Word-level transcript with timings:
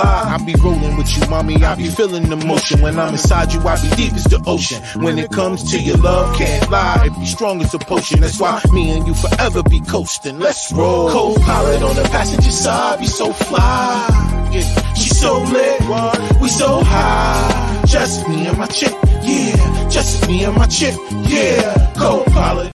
fly. 0.00 0.34
I 0.34 0.44
be 0.44 0.54
rolling 0.62 0.96
with 0.96 1.16
you, 1.16 1.28
mommy. 1.28 1.62
I 1.62 1.74
be 1.74 1.88
feeling 1.88 2.28
the 2.28 2.36
motion. 2.36 2.80
When 2.82 2.98
I'm 2.98 3.12
inside 3.12 3.52
you, 3.52 3.60
I 3.60 3.80
be 3.80 3.88
deep 3.96 4.12
as 4.14 4.24
the 4.24 4.42
ocean. 4.46 4.82
When 5.02 5.18
it 5.18 5.30
comes 5.30 5.70
to 5.70 5.80
your 5.80 5.96
love, 5.96 6.36
can't 6.36 6.70
lie. 6.70 7.06
It 7.06 7.18
be 7.18 7.26
strong 7.26 7.60
as 7.62 7.74
a 7.74 7.78
potion. 7.78 8.20
That's 8.20 8.38
why 8.40 8.60
me 8.72 8.90
and 8.90 9.06
you 9.06 9.14
forever 9.14 9.62
be 9.62 9.80
coasting. 9.80 10.38
Let's 10.38 10.72
roll. 10.72 11.10
Co-pilot 11.10 11.82
on 11.82 11.96
the 11.96 12.02
passenger 12.04 12.50
side, 12.50 13.00
be 13.00 13.06
so 13.06 13.32
fly. 13.32 14.50
Yeah, 14.52 14.94
she 14.94 15.10
so 15.10 15.38
lit, 15.42 15.80
we 16.40 16.48
so 16.48 16.80
high. 16.82 17.82
Just 17.86 18.28
me 18.28 18.46
and 18.46 18.58
my 18.58 18.66
chick, 18.66 18.94
yeah. 19.22 19.88
Just 19.88 20.26
me 20.28 20.44
and 20.44 20.56
my 20.56 20.66
chick, 20.66 20.94
yeah. 21.28 21.92
Co-pilot. 21.96 22.75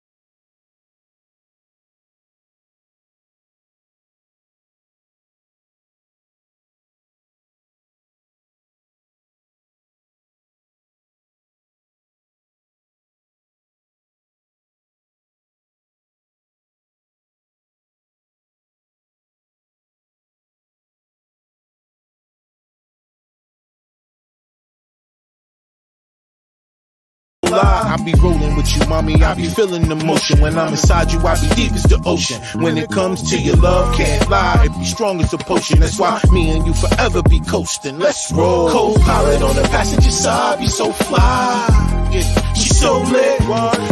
Lie. 27.50 27.94
I 27.94 28.02
be 28.02 28.12
rolling 28.14 28.56
with 28.56 28.74
you, 28.76 28.86
mommy. 28.88 29.22
I 29.22 29.34
be 29.34 29.46
feeling 29.46 29.88
the 29.88 29.96
motion. 29.96 30.40
When 30.40 30.58
I'm 30.58 30.70
inside 30.70 31.12
you, 31.12 31.20
I 31.20 31.34
be 31.40 31.48
deep 31.54 31.72
as 31.72 31.84
the 31.84 32.00
ocean. 32.04 32.40
When 32.62 32.78
it 32.78 32.90
comes 32.90 33.30
to 33.30 33.38
your 33.38 33.56
love, 33.56 33.94
can't 33.94 34.30
lie. 34.30 34.64
It 34.64 34.72
be 34.78 34.84
strong 34.84 35.20
as 35.20 35.32
a 35.32 35.38
potion. 35.38 35.80
That's 35.80 35.98
why 35.98 36.20
me 36.32 36.50
and 36.50 36.66
you 36.66 36.74
forever 36.74 37.22
be 37.22 37.40
coasting. 37.40 37.98
Let's 37.98 38.32
roll. 38.32 38.70
Co-pilot 38.70 39.42
on 39.42 39.56
the 39.56 39.62
passenger 39.62 40.10
side, 40.10 40.58
be 40.58 40.66
so 40.66 40.92
fly. 40.92 42.08
Yeah, 42.12 42.54
she 42.54 42.68
so 42.68 42.98
lit, 43.02 43.40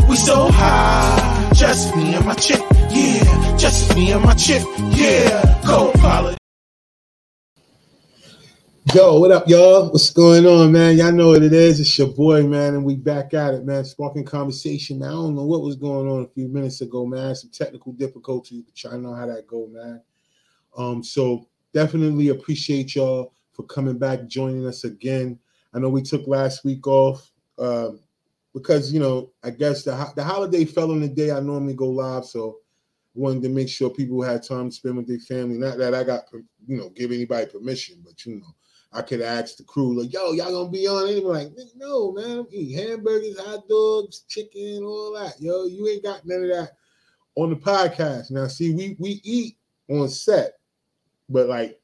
we 0.09 0.17
so 0.17 0.51
high. 0.51 1.51
Just 1.55 1.95
me 1.97 2.15
and 2.15 2.27
my 2.27 2.35
chick, 2.35 2.61
yeah. 2.91 3.57
Just 3.57 3.95
me 3.95 4.13
and 4.13 4.25
my 4.25 4.35
chick, 4.35 4.63
yeah. 4.91 5.61
Co-pilot. 5.65 6.39
Yo, 8.95 9.19
what 9.19 9.31
up, 9.31 9.47
y'all? 9.47 9.91
What's 9.91 10.09
going 10.09 10.47
on, 10.47 10.73
man? 10.73 10.97
Y'all 10.97 11.13
know 11.13 11.29
what 11.29 11.43
it 11.43 11.53
is. 11.53 11.79
It's 11.79 11.99
your 11.99 12.07
boy, 12.07 12.45
man, 12.45 12.73
and 12.75 12.85
we 12.87 12.97
back 12.97 13.35
at 13.35 13.53
it, 13.53 13.67
man. 13.67 13.85
Sparking 13.85 14.25
conversation. 14.25 15.03
I 15.03 15.11
don't 15.11 15.35
know 15.35 15.45
what 15.45 15.61
was 15.61 15.77
going 15.77 16.09
on 16.09 16.23
a 16.23 16.29
few 16.29 16.49
minutes 16.49 16.81
ago, 16.81 17.05
man. 17.05 17.35
Some 17.35 17.51
technical 17.51 17.93
difficulties, 17.93 18.63
but 18.63 18.83
y'all 18.83 18.99
know 18.99 19.13
how 19.13 19.27
that 19.27 19.47
go, 19.47 19.67
man. 19.67 20.01
Um, 20.77 21.05
so 21.05 21.49
definitely 21.75 22.29
appreciate 22.29 22.95
y'all 22.95 23.35
for 23.53 23.65
coming 23.65 23.99
back, 23.99 24.27
joining 24.27 24.67
us 24.67 24.85
again. 24.85 25.39
I 25.75 25.81
know 25.81 25.91
we 25.91 26.01
took 26.01 26.27
last 26.27 26.65
week 26.65 26.87
off 26.87 27.31
um, 27.59 28.01
because 28.55 28.91
you 28.91 29.01
know 29.01 29.33
I 29.43 29.51
guess 29.51 29.85
the 29.85 30.13
the 30.17 30.25
holiday 30.25 30.65
fell 30.65 30.93
on 30.93 31.01
the 31.01 31.09
day 31.09 31.31
I 31.31 31.41
normally 31.41 31.75
go 31.75 31.89
live, 31.89 32.25
so 32.25 32.61
wanted 33.13 33.43
to 33.43 33.49
make 33.51 33.69
sure 33.69 33.91
people 33.91 34.23
had 34.23 34.43
time 34.43 34.71
to 34.71 34.75
spend 34.75 34.97
with 34.97 35.09
their 35.09 35.19
family. 35.19 35.59
Not 35.59 35.77
that 35.77 35.95
I 35.95 36.05
got 36.05 36.25
you 36.67 36.79
know 36.79 36.89
give 36.89 37.13
anybody 37.13 37.51
permission, 37.51 38.03
but 38.03 38.25
you 38.25 38.37
know 38.37 38.55
I 38.93 39.03
could 39.03 39.21
ask 39.21 39.57
the 39.57 39.65
crew, 39.65 40.01
like, 40.01 40.13
yo, 40.13 40.33
y'all 40.33 40.51
gonna 40.53 40.71
be 40.71 40.87
on 40.87 41.09
it? 41.09 41.25
like, 41.25 41.53
no, 41.77 42.13
man, 42.13 42.39
I'm 42.39 42.47
eating 42.51 42.89
hamburgers, 42.89 43.39
hot 43.39 43.69
dogs, 43.69 44.21
chicken, 44.29 44.83
all 44.83 45.13
that. 45.13 45.35
Yo, 45.41 45.67
you 45.67 45.87
ain't 45.89 46.03
got 46.03 46.25
none 46.25 46.45
of 46.45 46.49
that 46.49 46.73
on 47.35 47.51
the 47.51 47.57
podcast. 47.57 48.31
Now, 48.31 48.47
see, 48.47 48.75
we 48.75 48.97
we 48.99 49.21
eat 49.25 49.57
on 49.91 50.09
set, 50.09 50.55
but 51.29 51.49
like 51.49 51.79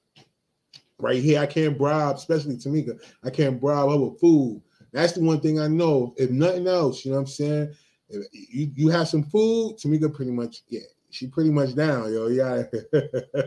right 0.98 1.22
here, 1.22 1.40
I 1.40 1.46
can't 1.46 1.76
bribe, 1.76 2.16
especially 2.16 2.56
Tamika, 2.56 2.98
I 3.22 3.30
can't 3.30 3.60
bribe 3.60 3.90
her 3.90 3.98
with 3.98 4.20
food. 4.20 4.62
That's 4.92 5.12
the 5.12 5.20
one 5.20 5.40
thing 5.40 5.60
I 5.60 5.66
know. 5.66 6.14
If 6.16 6.30
nothing 6.30 6.66
else, 6.66 7.04
you 7.04 7.10
know 7.10 7.18
what 7.18 7.22
I'm 7.22 7.26
saying? 7.26 7.74
If 8.08 8.26
you, 8.32 8.70
you 8.74 8.88
have 8.90 9.08
some 9.08 9.24
food, 9.24 9.76
Tamika 9.76 10.12
pretty 10.12 10.30
much, 10.30 10.62
yeah, 10.68 10.80
she 11.10 11.26
pretty 11.26 11.50
much 11.50 11.74
down, 11.74 12.12
yo. 12.12 12.28
Yeah. 12.28 12.62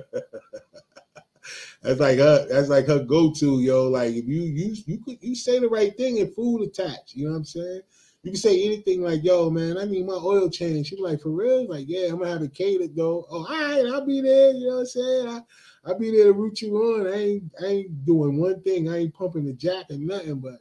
That's 1.82 2.00
like 2.00 2.18
her. 2.18 2.48
That's 2.50 2.70
like 2.70 2.88
her 2.88 3.04
go-to, 3.04 3.60
yo. 3.62 3.88
Like 3.90 4.14
if 4.14 4.26
you 4.26 4.42
you 4.42 4.76
you 4.86 4.98
could 5.00 5.18
you 5.22 5.36
say 5.36 5.60
the 5.60 5.70
right 5.70 5.96
thing 5.96 6.20
and 6.20 6.34
food 6.34 6.64
attached. 6.64 7.16
You 7.16 7.26
know 7.26 7.32
what 7.32 7.38
I'm 7.38 7.46
saying? 7.46 7.82
You 8.24 8.32
can 8.32 8.40
say 8.40 8.66
anything 8.66 9.04
like, 9.04 9.24
"Yo, 9.24 9.50
man, 9.50 9.78
I 9.78 9.86
need 9.86 10.06
my 10.06 10.14
oil 10.14 10.50
change." 10.50 10.88
She's 10.88 11.00
like, 11.00 11.22
"For 11.22 11.30
real?" 11.30 11.68
Like, 11.68 11.86
"Yeah, 11.88 12.08
I'm 12.10 12.20
gonna 12.20 12.32
have 12.32 12.42
it 12.42 12.54
catered 12.54 12.96
though." 12.96 13.26
Oh, 13.30 13.46
all 13.46 13.46
right, 13.46 13.86
I'll 13.86 14.06
be 14.06 14.22
there. 14.22 14.52
You 14.52 14.68
know 14.68 14.74
what 14.76 14.80
I'm 14.80 14.86
saying? 14.88 15.28
I, 15.30 15.42
I'll 15.86 16.00
be 16.00 16.12
there 16.12 16.26
to 16.26 16.34
root 16.34 16.62
you 16.62 16.76
on. 16.76 17.08
I 17.08 17.16
ain't 17.16 17.44
I 17.62 17.66
ain't 17.66 18.06
doing 18.06 18.38
one 18.38 18.62
thing. 18.62 18.90
I 18.90 18.98
ain't 18.98 19.14
pumping 19.14 19.46
the 19.46 19.54
jack 19.54 19.86
and 19.90 20.06
nothing, 20.06 20.40
but 20.40 20.60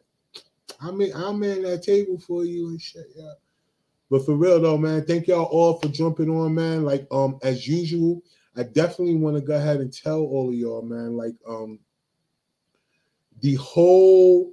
I'm 0.80 1.00
in, 1.00 1.12
I'm 1.14 1.42
in 1.42 1.62
that 1.62 1.82
table 1.82 2.18
for 2.18 2.44
you 2.44 2.68
and 2.68 2.80
shit. 2.80 3.06
Yeah. 3.16 3.32
But 4.10 4.24
for 4.24 4.36
real 4.36 4.60
though, 4.60 4.78
man, 4.78 5.04
thank 5.04 5.26
y'all 5.26 5.44
all 5.44 5.80
for 5.80 5.88
jumping 5.88 6.30
on, 6.30 6.54
man. 6.54 6.84
Like 6.84 7.06
um 7.10 7.38
as 7.42 7.66
usual, 7.66 8.22
I 8.56 8.62
definitely 8.62 9.16
want 9.16 9.36
to 9.36 9.42
go 9.42 9.56
ahead 9.56 9.80
and 9.80 9.92
tell 9.92 10.20
all 10.20 10.48
of 10.48 10.54
y'all, 10.54 10.82
man, 10.82 11.16
like 11.16 11.34
um 11.48 11.78
the 13.40 13.54
whole 13.56 14.52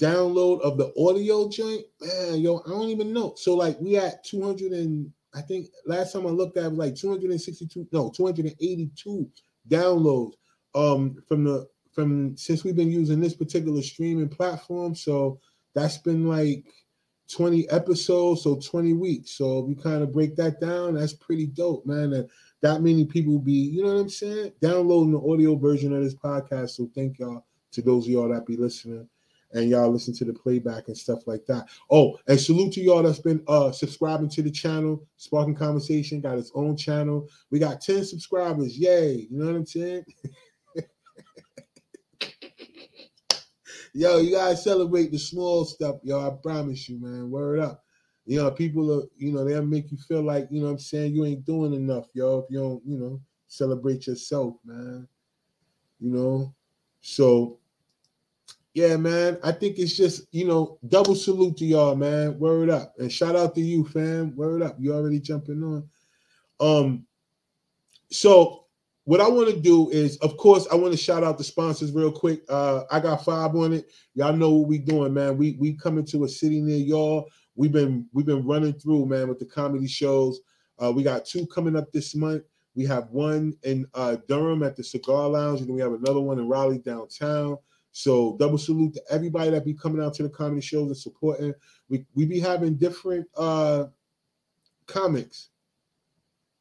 download 0.00 0.60
of 0.62 0.78
the 0.78 0.92
audio 0.98 1.48
joint, 1.48 1.84
man, 2.00 2.40
yo, 2.40 2.60
I 2.66 2.70
don't 2.70 2.88
even 2.88 3.12
know. 3.12 3.34
So 3.36 3.54
like 3.54 3.80
we 3.80 3.96
at 3.96 4.24
200 4.24 4.72
and 4.72 5.12
I 5.34 5.42
think 5.42 5.68
last 5.86 6.12
time 6.12 6.26
I 6.26 6.30
looked 6.30 6.58
at 6.58 6.64
it 6.64 6.70
was 6.70 6.78
like 6.78 6.96
262, 6.96 7.86
no, 7.92 8.10
282 8.10 9.30
downloads 9.68 10.32
um 10.74 11.22
from 11.28 11.44
the 11.44 11.68
from 11.92 12.36
since 12.36 12.64
we've 12.64 12.74
been 12.74 12.90
using 12.90 13.20
this 13.20 13.34
particular 13.34 13.82
streaming 13.82 14.28
platform. 14.28 14.94
So 14.94 15.38
that's 15.74 15.98
been 15.98 16.26
like 16.26 16.64
20 17.30 17.68
episodes, 17.70 18.42
so 18.42 18.56
20 18.56 18.94
weeks. 18.94 19.32
So 19.32 19.66
you 19.68 19.76
kind 19.76 20.02
of 20.02 20.12
break 20.12 20.36
that 20.36 20.60
down, 20.60 20.94
that's 20.94 21.12
pretty 21.12 21.46
dope, 21.46 21.86
man. 21.86 22.12
And 22.12 22.28
that 22.62 22.80
many 22.80 23.04
people 23.04 23.38
be, 23.38 23.52
you 23.52 23.82
know 23.82 23.94
what 23.94 24.00
I'm 24.00 24.08
saying, 24.08 24.52
downloading 24.60 25.12
the 25.12 25.20
audio 25.20 25.56
version 25.56 25.94
of 25.94 26.02
this 26.02 26.14
podcast. 26.14 26.70
So 26.70 26.88
thank 26.94 27.18
y'all 27.18 27.44
to 27.72 27.82
those 27.82 28.06
of 28.06 28.12
y'all 28.12 28.28
that 28.28 28.46
be 28.46 28.56
listening 28.56 29.08
and 29.52 29.68
y'all 29.68 29.90
listen 29.90 30.14
to 30.14 30.24
the 30.24 30.32
playback 30.32 30.88
and 30.88 30.96
stuff 30.96 31.26
like 31.26 31.44
that. 31.46 31.66
Oh, 31.90 32.16
and 32.28 32.40
salute 32.40 32.72
to 32.74 32.80
y'all 32.80 33.02
that's 33.02 33.18
been 33.18 33.42
uh 33.48 33.72
subscribing 33.72 34.30
to 34.30 34.42
the 34.42 34.50
channel. 34.50 35.04
Sparking 35.16 35.56
Conversation 35.56 36.20
got 36.20 36.38
its 36.38 36.52
own 36.54 36.76
channel. 36.76 37.28
We 37.50 37.58
got 37.58 37.80
10 37.80 38.04
subscribers. 38.04 38.78
Yay. 38.78 39.26
You 39.28 39.38
know 39.38 39.46
what 39.46 39.56
I'm 39.56 39.66
saying? 39.66 40.04
Yo, 43.94 44.18
you 44.18 44.30
gotta 44.30 44.56
celebrate 44.56 45.12
the 45.12 45.18
small 45.18 45.66
stuff, 45.66 45.96
yo. 46.02 46.26
I 46.26 46.30
promise 46.42 46.88
you, 46.88 46.98
man. 46.98 47.30
Word 47.30 47.58
up 47.58 47.84
you 48.26 48.38
know, 48.38 48.50
people 48.50 49.00
are, 49.00 49.04
you 49.16 49.32
know, 49.32 49.44
they'll 49.44 49.64
make 49.64 49.90
you 49.90 49.98
feel 49.98 50.22
like, 50.22 50.48
you 50.50 50.62
know 50.62 50.68
I'm 50.68 50.78
saying, 50.78 51.14
you 51.14 51.24
ain't 51.24 51.44
doing 51.44 51.74
enough, 51.74 52.06
yo, 52.14 52.40
if 52.40 52.44
you 52.50 52.60
don't, 52.60 52.82
you 52.86 52.98
know, 52.98 53.20
celebrate 53.48 54.06
yourself, 54.06 54.54
man. 54.64 55.06
You 56.00 56.10
know, 56.10 56.54
so 57.00 57.58
yeah, 58.74 58.96
man. 58.96 59.38
I 59.44 59.52
think 59.52 59.78
it's 59.78 59.96
just, 59.96 60.22
you 60.32 60.46
know, 60.46 60.78
double 60.88 61.14
salute 61.14 61.58
to 61.58 61.66
y'all, 61.66 61.94
man. 61.94 62.38
Word 62.38 62.70
up. 62.70 62.94
And 62.98 63.12
shout 63.12 63.36
out 63.36 63.54
to 63.54 63.60
you, 63.60 63.84
fam. 63.84 64.34
Word 64.34 64.62
up. 64.62 64.76
You 64.78 64.94
already 64.94 65.20
jumping 65.20 65.62
on. 65.62 65.88
Um, 66.58 67.06
so 68.10 68.64
what 69.04 69.20
I 69.20 69.28
want 69.28 69.50
to 69.50 69.60
do 69.60 69.90
is, 69.90 70.16
of 70.18 70.36
course, 70.38 70.66
I 70.72 70.76
want 70.76 70.92
to 70.92 70.98
shout 70.98 71.22
out 71.22 71.36
the 71.36 71.44
sponsors 71.44 71.92
real 71.92 72.12
quick. 72.12 72.42
Uh, 72.48 72.84
I 72.90 73.00
got 73.00 73.24
five 73.24 73.54
on 73.54 73.74
it. 73.74 73.90
Y'all 74.14 74.36
know 74.36 74.50
what 74.50 74.68
we 74.68 74.78
doing, 74.78 75.12
man. 75.12 75.36
We 75.36 75.56
we 75.58 75.74
coming 75.74 76.06
to 76.06 76.24
a 76.24 76.28
city 76.28 76.60
near 76.60 76.78
y'all 76.78 77.28
we've 77.54 77.72
been 77.72 78.06
we've 78.12 78.26
been 78.26 78.46
running 78.46 78.74
through, 78.74 79.06
man, 79.06 79.28
with 79.28 79.38
the 79.38 79.46
comedy 79.46 79.86
shows. 79.86 80.40
Uh, 80.78 80.92
we 80.92 81.02
got 81.02 81.24
two 81.24 81.46
coming 81.46 81.76
up 81.76 81.92
this 81.92 82.14
month. 82.14 82.42
We 82.74 82.86
have 82.86 83.10
one 83.10 83.54
in 83.64 83.86
uh, 83.94 84.16
Durham 84.28 84.62
at 84.62 84.76
the 84.76 84.84
Cigar 84.84 85.28
Lounge, 85.28 85.60
and 85.60 85.70
we 85.70 85.80
have 85.80 85.92
another 85.92 86.20
one 86.20 86.38
in 86.38 86.48
Raleigh 86.48 86.78
downtown. 86.78 87.58
So 87.92 88.36
double 88.38 88.56
salute 88.56 88.94
to 88.94 89.02
everybody 89.10 89.50
that 89.50 89.66
be 89.66 89.74
coming 89.74 90.02
out 90.02 90.14
to 90.14 90.22
the 90.22 90.30
comedy 90.30 90.62
shows 90.62 90.86
and 90.86 90.96
supporting. 90.96 91.52
We 91.88 92.06
we 92.14 92.24
be 92.24 92.40
having 92.40 92.76
different 92.76 93.26
uh 93.36 93.86
comics. 94.86 95.50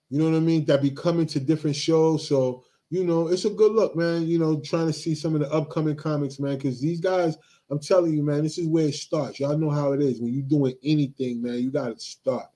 You 0.10 0.20
know 0.20 0.30
what 0.30 0.36
I 0.36 0.42
mean? 0.42 0.66
That 0.66 0.82
be 0.82 0.92
coming 0.92 1.26
to 1.28 1.40
different 1.40 1.76
shows. 1.76 2.28
So 2.28 2.66
you 2.90 3.06
know, 3.06 3.30
it's 3.30 3.46
a 3.46 3.50
good 3.50 3.72
look, 3.72 3.96
man. 3.96 4.28
You 4.28 4.38
know, 4.38 4.60
trying 4.60 4.88
to 4.88 4.94
see 4.94 5.16
some 5.16 5.34
of 5.34 5.40
the 5.40 5.50
upcoming 5.50 5.96
comics, 5.96 6.40
man, 6.40 6.58
because 6.58 6.82
these 6.82 7.00
guys 7.00 7.38
I'm 7.72 7.80
telling 7.80 8.14
you, 8.14 8.22
man, 8.22 8.44
this 8.44 8.58
is 8.58 8.68
where 8.68 8.88
it 8.88 8.96
starts. 8.96 9.40
Y'all 9.40 9.58
know 9.58 9.70
how 9.70 9.94
it 9.94 10.02
is. 10.02 10.20
When 10.20 10.34
you're 10.34 10.44
doing 10.44 10.76
anything, 10.84 11.42
man, 11.42 11.60
you 11.60 11.72
got 11.72 11.98
to 11.98 12.00
start. 12.00 12.48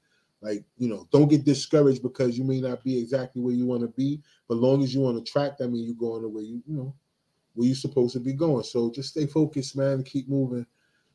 Like, 0.41 0.63
you 0.77 0.89
know, 0.89 1.07
don't 1.12 1.29
get 1.29 1.45
discouraged 1.45 2.03
because 2.03 2.38
you 2.38 2.44
may 2.44 2.59
not 2.59 2.83
be 2.83 3.00
exactly 3.00 3.41
where 3.41 3.53
you 3.53 3.65
want 3.65 3.81
to 3.81 3.88
be. 3.88 4.21
But 4.50 4.57
long 4.57 4.83
as 4.83 4.94
you're 4.94 5.07
on 5.07 5.15
the 5.15 5.21
track, 5.21 5.57
that 5.57 5.69
means 5.69 5.88
you're 5.88 5.95
going 5.95 6.21
the 6.21 6.27
way 6.27 6.44
you, 6.44 6.62
you 6.67 6.75
know, 6.75 6.94
where 7.53 7.65
you're 7.65 7.75
supposed 7.75 8.13
to 8.13 8.19
be 8.19 8.33
going. 8.33 8.63
So 8.63 8.91
just 8.91 9.09
stay 9.09 9.25
focused, 9.25 9.77
man, 9.77 9.94
and 9.94 10.06
keep 10.06 10.27
moving. 10.27 10.65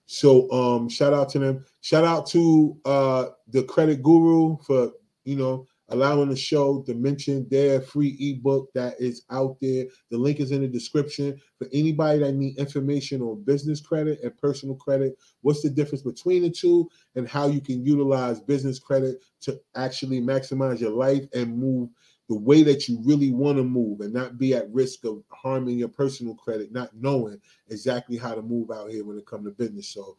So 0.06 0.50
um, 0.50 0.88
shout 0.88 1.12
out 1.12 1.28
to 1.30 1.38
them. 1.38 1.64
Shout 1.82 2.04
out 2.04 2.26
to 2.28 2.76
uh 2.84 3.26
the 3.48 3.62
credit 3.62 4.02
guru 4.02 4.56
for, 4.66 4.92
you 5.24 5.36
know, 5.36 5.68
allowing 5.90 6.28
the 6.28 6.36
show 6.36 6.82
to 6.82 6.94
mention 6.94 7.46
their 7.50 7.80
free 7.80 8.16
ebook 8.20 8.68
that 8.74 8.94
is 8.98 9.24
out 9.30 9.56
there. 9.60 9.86
The 10.10 10.18
link 10.18 10.40
is 10.40 10.52
in 10.52 10.62
the 10.62 10.68
description 10.68 11.40
for 11.58 11.68
anybody 11.72 12.20
that 12.20 12.32
need 12.32 12.58
information 12.58 13.22
on 13.22 13.42
business 13.42 13.80
credit 13.80 14.20
and 14.22 14.36
personal 14.38 14.76
credit. 14.76 15.18
What's 15.42 15.62
the 15.62 15.70
difference 15.70 16.02
between 16.02 16.42
the 16.42 16.50
two 16.50 16.88
and 17.16 17.28
how 17.28 17.48
you 17.48 17.60
can 17.60 17.84
utilize 17.84 18.40
business 18.40 18.78
credit 18.78 19.22
to 19.42 19.60
actually 19.74 20.20
maximize 20.20 20.80
your 20.80 20.92
life 20.92 21.24
and 21.34 21.58
move 21.58 21.90
the 22.30 22.38
way 22.38 22.62
that 22.62 22.88
you 22.88 23.00
really 23.02 23.32
want 23.32 23.58
to 23.58 23.64
move 23.64 24.00
and 24.02 24.14
not 24.14 24.38
be 24.38 24.54
at 24.54 24.72
risk 24.72 25.04
of 25.04 25.20
harming 25.30 25.76
your 25.76 25.88
personal 25.88 26.32
credit, 26.36 26.70
not 26.70 26.88
knowing 26.94 27.40
exactly 27.70 28.16
how 28.16 28.36
to 28.36 28.40
move 28.40 28.70
out 28.70 28.88
here 28.88 29.04
when 29.04 29.18
it 29.18 29.26
comes 29.26 29.46
to 29.46 29.50
business. 29.50 29.88
So 29.88 30.16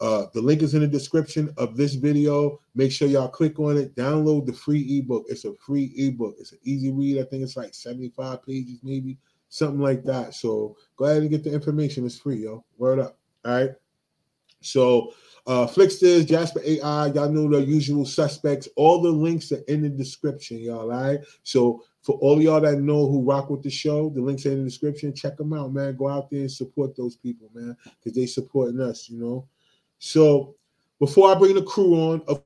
uh, 0.00 0.26
the 0.34 0.40
link 0.40 0.62
is 0.62 0.74
in 0.74 0.80
the 0.80 0.88
description 0.88 1.52
of 1.56 1.76
this 1.76 1.94
video. 1.94 2.60
Make 2.74 2.92
sure 2.92 3.08
y'all 3.08 3.28
click 3.28 3.58
on 3.58 3.76
it. 3.76 3.94
Download 3.94 4.44
the 4.44 4.52
free 4.52 4.98
ebook. 4.98 5.26
It's 5.28 5.44
a 5.44 5.54
free 5.54 5.92
ebook. 5.96 6.36
It's 6.38 6.52
an 6.52 6.58
easy 6.64 6.90
read. 6.90 7.18
I 7.18 7.24
think 7.24 7.42
it's 7.42 7.56
like 7.56 7.74
75 7.74 8.44
pages, 8.44 8.80
maybe 8.82 9.18
something 9.48 9.80
like 9.80 10.04
that. 10.04 10.34
So 10.34 10.76
go 10.96 11.04
ahead 11.04 11.22
and 11.22 11.30
get 11.30 11.44
the 11.44 11.52
information. 11.52 12.04
It's 12.04 12.18
free, 12.18 12.42
yo. 12.42 12.64
Word 12.76 12.98
up. 12.98 13.18
All 13.44 13.54
right. 13.54 13.70
So 14.60 15.12
uh 15.46 15.66
Flixsters, 15.66 16.26
Jasper 16.26 16.60
AI, 16.64 17.08
y'all 17.08 17.28
know 17.28 17.48
the 17.48 17.64
usual 17.64 18.06
suspects. 18.06 18.66
All 18.76 19.00
the 19.00 19.10
links 19.10 19.52
are 19.52 19.62
in 19.68 19.82
the 19.82 19.90
description, 19.90 20.58
y'all. 20.58 20.90
All 20.92 21.12
right. 21.12 21.20
So 21.44 21.84
for 22.02 22.16
all 22.16 22.42
y'all 22.42 22.60
that 22.60 22.80
know 22.80 23.06
who 23.06 23.22
rock 23.22 23.48
with 23.48 23.62
the 23.62 23.70
show, 23.70 24.10
the 24.10 24.20
links 24.20 24.44
are 24.44 24.52
in 24.52 24.58
the 24.58 24.64
description. 24.64 25.14
Check 25.14 25.36
them 25.36 25.52
out, 25.52 25.72
man. 25.72 25.96
Go 25.96 26.08
out 26.08 26.30
there 26.30 26.40
and 26.40 26.50
support 26.50 26.96
those 26.96 27.16
people, 27.16 27.50
man, 27.54 27.76
because 27.98 28.14
they 28.14 28.26
supporting 28.26 28.80
us, 28.80 29.08
you 29.08 29.18
know. 29.18 29.46
So 29.98 30.54
before 31.00 31.30
I 31.30 31.38
bring 31.38 31.54
the 31.54 31.62
crew 31.62 31.94
on, 31.94 32.22
of, 32.28 32.42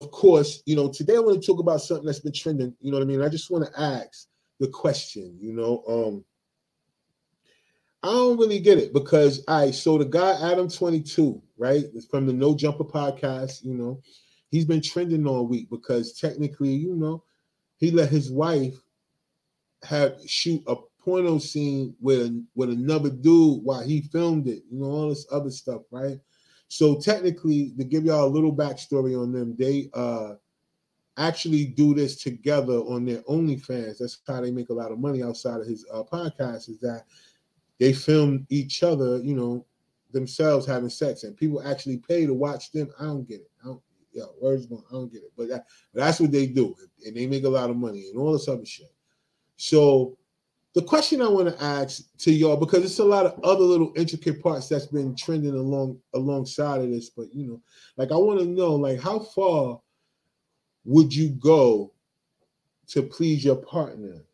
of 0.00 0.10
course, 0.10 0.62
you 0.66 0.76
know, 0.76 0.90
today 0.90 1.16
I 1.16 1.20
want 1.20 1.40
to 1.40 1.46
talk 1.46 1.60
about 1.60 1.80
something 1.80 2.06
that's 2.06 2.20
been 2.20 2.32
trending. 2.32 2.74
You 2.80 2.90
know 2.90 2.98
what 2.98 3.04
I 3.04 3.06
mean? 3.06 3.22
I 3.22 3.28
just 3.28 3.50
want 3.50 3.66
to 3.66 3.80
ask 3.80 4.26
the 4.60 4.68
question, 4.68 5.36
you 5.40 5.52
know, 5.52 5.82
um, 5.88 6.24
I 8.02 8.08
don't 8.08 8.38
really 8.38 8.60
get 8.60 8.76
it 8.76 8.92
because 8.92 9.42
I 9.48 9.70
so 9.70 9.96
the 9.96 10.04
guy 10.04 10.36
Adam 10.52 10.68
22, 10.68 11.40
right? 11.56 11.84
From 12.10 12.26
the 12.26 12.34
No 12.34 12.54
Jumper 12.54 12.84
podcast, 12.84 13.64
you 13.64 13.72
know, 13.72 14.02
he's 14.50 14.66
been 14.66 14.82
trending 14.82 15.26
all 15.26 15.46
week 15.46 15.70
because 15.70 16.12
technically, 16.12 16.74
you 16.74 16.94
know, 16.94 17.24
he 17.78 17.90
let 17.90 18.10
his 18.10 18.30
wife 18.30 18.74
have 19.84 20.16
shoot 20.26 20.62
a 20.66 20.76
porno 21.04 21.38
scene 21.38 21.94
with 22.00 22.44
with 22.54 22.70
another 22.70 23.10
dude 23.10 23.62
while 23.62 23.82
he 23.82 24.02
filmed 24.02 24.48
it, 24.48 24.62
you 24.70 24.80
know, 24.80 24.86
all 24.86 25.08
this 25.08 25.26
other 25.30 25.50
stuff, 25.50 25.82
right? 25.90 26.18
So 26.68 26.98
technically, 26.98 27.72
to 27.78 27.84
give 27.84 28.04
y'all 28.04 28.26
a 28.26 28.26
little 28.26 28.54
backstory 28.54 29.20
on 29.20 29.32
them, 29.32 29.54
they 29.58 29.90
uh 29.92 30.34
actually 31.16 31.66
do 31.66 31.94
this 31.94 32.22
together 32.22 32.78
on 32.78 33.04
their 33.04 33.22
OnlyFans. 33.22 33.98
That's 33.98 34.20
how 34.26 34.40
they 34.40 34.50
make 34.50 34.70
a 34.70 34.74
lot 34.74 34.90
of 34.90 34.98
money 34.98 35.22
outside 35.22 35.60
of 35.60 35.66
his 35.66 35.86
uh, 35.92 36.02
podcast. 36.02 36.68
Is 36.68 36.80
that 36.80 37.04
they 37.78 37.92
film 37.92 38.46
each 38.50 38.82
other, 38.82 39.18
you 39.18 39.36
know, 39.36 39.66
themselves 40.12 40.66
having 40.66 40.88
sex, 40.90 41.24
and 41.24 41.36
people 41.36 41.62
actually 41.62 41.98
pay 41.98 42.26
to 42.26 42.34
watch 42.34 42.72
them. 42.72 42.90
I 42.98 43.04
don't 43.04 43.28
get 43.28 43.40
it. 43.40 43.50
I 43.62 43.66
don't, 43.66 43.82
yeah, 44.12 44.24
words 44.40 44.66
going. 44.66 44.82
I 44.90 44.94
don't 44.94 45.12
get 45.12 45.22
it, 45.22 45.32
but 45.36 45.48
that, 45.48 45.66
that's 45.92 46.20
what 46.20 46.32
they 46.32 46.46
do, 46.46 46.74
and 47.04 47.16
they 47.16 47.26
make 47.26 47.44
a 47.44 47.48
lot 47.48 47.70
of 47.70 47.76
money 47.76 48.08
and 48.08 48.18
all 48.18 48.32
this 48.32 48.48
other 48.48 48.64
shit. 48.64 48.92
So 49.56 50.16
the 50.74 50.82
question 50.82 51.22
I 51.22 51.28
want 51.28 51.48
to 51.48 51.64
ask 51.64 52.02
to 52.18 52.32
y'all 52.32 52.56
because 52.56 52.84
it's 52.84 52.98
a 52.98 53.04
lot 53.04 53.26
of 53.26 53.38
other 53.44 53.62
little 53.62 53.92
intricate 53.96 54.42
parts 54.42 54.68
that's 54.68 54.86
been 54.86 55.14
trending 55.14 55.54
along 55.54 56.00
alongside 56.14 56.80
of 56.80 56.90
this, 56.90 57.10
but 57.10 57.32
you 57.32 57.46
know, 57.46 57.62
like 57.96 58.10
I 58.10 58.16
want 58.16 58.40
to 58.40 58.46
know, 58.46 58.74
like 58.74 59.00
how 59.00 59.20
far 59.20 59.80
would 60.84 61.14
you 61.14 61.30
go 61.30 61.92
to 62.88 63.02
please 63.02 63.44
your 63.44 63.56
partner? 63.56 64.24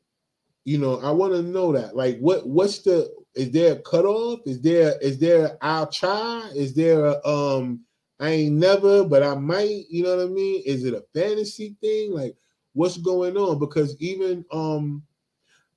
You 0.64 0.78
know, 0.78 0.98
I 1.00 1.10
want 1.10 1.34
to 1.34 1.42
know 1.42 1.72
that. 1.72 1.94
Like, 1.94 2.18
what 2.20 2.46
what's 2.46 2.80
the 2.80 3.12
is 3.34 3.50
there 3.50 3.74
a 3.74 3.82
cutoff? 3.82 4.40
Is 4.46 4.62
there 4.62 4.98
is 5.00 5.18
there 5.18 5.58
I'll 5.60 5.90
try? 5.90 6.50
Is 6.54 6.74
there 6.74 7.04
a 7.04 7.26
um 7.26 7.80
I 8.18 8.30
ain't 8.30 8.56
never, 8.56 9.04
but 9.04 9.22
I 9.22 9.34
might, 9.34 9.84
you 9.88 10.02
know 10.02 10.16
what 10.16 10.26
I 10.26 10.28
mean? 10.28 10.62
Is 10.66 10.84
it 10.84 10.92
a 10.92 11.04
fantasy 11.14 11.76
thing? 11.80 12.12
Like, 12.12 12.34
what's 12.72 12.98
going 12.98 13.36
on? 13.36 13.58
Because 13.58 13.94
even 14.00 14.44
um 14.52 15.02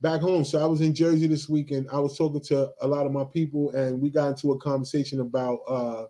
back 0.03 0.21
home. 0.21 0.43
So 0.43 0.61
I 0.61 0.65
was 0.65 0.81
in 0.81 0.93
Jersey 0.93 1.27
this 1.27 1.49
weekend. 1.49 1.87
I 1.91 1.97
was 1.97 2.17
talking 2.17 2.41
to 2.41 2.69
a 2.81 2.87
lot 2.87 3.05
of 3.07 3.13
my 3.13 3.23
people, 3.23 3.71
and 3.71 3.99
we 3.99 4.09
got 4.09 4.27
into 4.27 4.51
a 4.51 4.59
conversation 4.59 5.21
about 5.21 5.59
uh, 5.67 6.05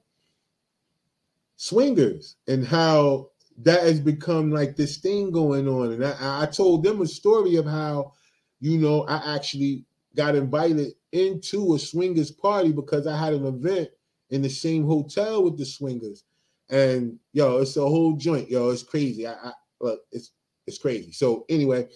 swingers 1.56 2.36
and 2.48 2.66
how 2.66 3.30
that 3.62 3.84
has 3.84 4.00
become 4.00 4.52
like 4.52 4.76
this 4.76 4.98
thing 4.98 5.32
going 5.32 5.68
on. 5.68 5.94
And 5.94 6.04
I, 6.04 6.42
I 6.42 6.46
told 6.48 6.84
them 6.84 7.02
a 7.02 7.08
story 7.08 7.56
of 7.56 7.66
how, 7.66 8.14
you 8.60 8.80
know, 8.80 9.04
I 9.04 9.36
actually 9.36 9.86
got 10.16 10.36
invited 10.36 10.94
into 11.12 11.76
a 11.76 11.80
swingers 11.80 12.32
party 12.32 12.72
because 12.72 13.06
I 13.06 13.16
had 13.16 13.34
an 13.34 13.46
event 13.46 13.90
in 14.32 14.42
the 14.42 14.50
same 14.50 14.86
hotel 14.86 15.44
with 15.44 15.56
the 15.56 15.66
swingers. 15.66 16.24
And 16.70 17.20
yo, 17.32 17.58
it's 17.58 17.78
a 17.78 17.82
whole 17.82 18.14
joint, 18.14 18.50
yo. 18.50 18.72
It's 18.72 18.82
crazy. 18.82 19.28
I, 19.28 19.34
I 19.34 19.52
look, 19.80 20.02
it's 20.12 20.32
it's 20.66 20.80
crazy. 20.80 21.12
So 21.12 21.46
anyway, 21.50 21.90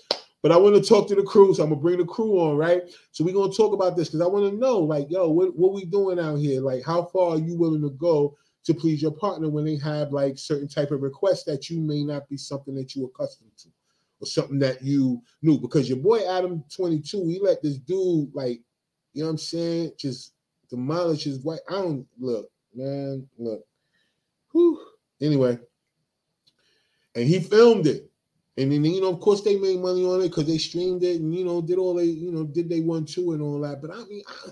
but 0.48 0.56
I 0.56 0.60
want 0.60 0.82
to 0.82 0.82
talk 0.82 1.10
to 1.10 1.16
the 1.16 1.24
crew, 1.24 1.54
so 1.54 1.62
I'm 1.62 1.72
gonna 1.72 1.82
bring 1.82 1.98
the 1.98 2.06
crew 2.06 2.40
on, 2.40 2.56
right? 2.56 2.84
So 3.12 3.26
we're 3.26 3.34
gonna 3.34 3.52
talk 3.52 3.74
about 3.74 3.98
this 3.98 4.08
because 4.08 4.22
I 4.22 4.28
want 4.28 4.50
to 4.50 4.58
know, 4.58 4.80
like, 4.80 5.08
yo, 5.10 5.30
what 5.30 5.54
what 5.58 5.74
we 5.74 5.84
doing 5.84 6.18
out 6.20 6.38
here? 6.38 6.62
Like, 6.62 6.86
how 6.86 7.04
far 7.04 7.32
are 7.32 7.38
you 7.38 7.58
willing 7.58 7.82
to 7.82 7.90
go 7.90 8.38
to 8.64 8.74
please 8.74 9.02
your 9.02 9.12
partner 9.12 9.50
when 9.50 9.66
they 9.66 9.76
have 9.76 10.14
like 10.14 10.38
certain 10.38 10.70
type 10.70 10.92
of 10.92 11.02
requests 11.02 11.44
that 11.44 11.70
you 11.70 11.82
may 11.82 12.02
not 12.02 12.30
be 12.30 12.38
something 12.38 12.76
that 12.76 12.96
you 12.96 13.04
accustomed 13.04 13.52
to, 13.58 13.68
or 14.22 14.26
something 14.26 14.58
that 14.60 14.82
you 14.82 15.22
knew? 15.42 15.60
Because 15.60 15.90
your 15.90 15.98
boy 15.98 16.26
Adam 16.26 16.64
22, 16.74 17.28
he 17.28 17.40
let 17.42 17.62
this 17.62 17.78
dude 17.80 18.34
like, 18.34 18.62
you 19.12 19.24
know 19.24 19.26
what 19.26 19.32
I'm 19.32 19.38
saying, 19.40 19.92
just 19.98 20.32
demolish 20.70 21.26
his 21.26 21.40
wife. 21.40 21.60
I 21.68 21.74
don't 21.74 22.08
look, 22.18 22.50
man, 22.74 23.28
look. 23.38 23.66
Whew. 24.54 24.80
Anyway, 25.22 25.60
and 27.16 27.28
he 27.28 27.42
filmed 27.42 27.86
it. 27.86 28.10
And 28.58 28.72
then 28.72 28.84
you 28.84 29.02
know, 29.02 29.10
of 29.12 29.20
course, 29.20 29.42
they 29.42 29.56
made 29.56 29.80
money 29.80 30.04
on 30.04 30.22
it 30.22 30.30
because 30.30 30.48
they 30.48 30.58
streamed 30.58 31.04
it 31.04 31.22
and 31.22 31.34
you 31.34 31.46
know 31.46 31.62
did 31.62 31.78
all 31.78 31.94
they 31.94 32.06
you 32.06 32.32
know 32.32 32.44
did 32.44 32.70
they 32.70 32.82
one 32.82 33.06
two 33.06 33.34
and 33.34 33.42
all 33.42 33.60
that. 33.62 33.82
But 33.82 33.92
I 33.92 34.04
mean, 34.06 34.24
I, 34.28 34.50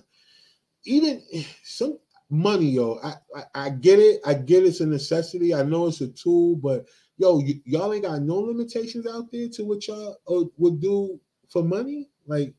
even 0.85 1.21
some 1.63 1.97
money, 2.29 2.69
yo, 2.71 2.99
I, 3.03 3.13
I, 3.35 3.43
I 3.55 3.69
get 3.69 3.99
it. 3.99 4.21
I 4.25 4.35
get 4.35 4.63
it's 4.63 4.81
a 4.81 4.85
necessity. 4.85 5.53
I 5.53 5.63
know 5.63 5.87
it's 5.87 6.01
a 6.01 6.07
tool, 6.09 6.55
but 6.55 6.85
yo, 7.17 7.37
y- 7.37 7.61
y'all 7.65 7.93
ain't 7.93 8.03
got 8.03 8.21
no 8.21 8.35
limitations 8.35 9.07
out 9.07 9.31
there 9.31 9.49
to 9.49 9.65
what 9.65 9.87
y'all 9.87 10.17
uh, 10.27 10.45
would 10.57 10.79
do 10.79 11.19
for 11.49 11.63
money. 11.63 12.09
Like 12.27 12.53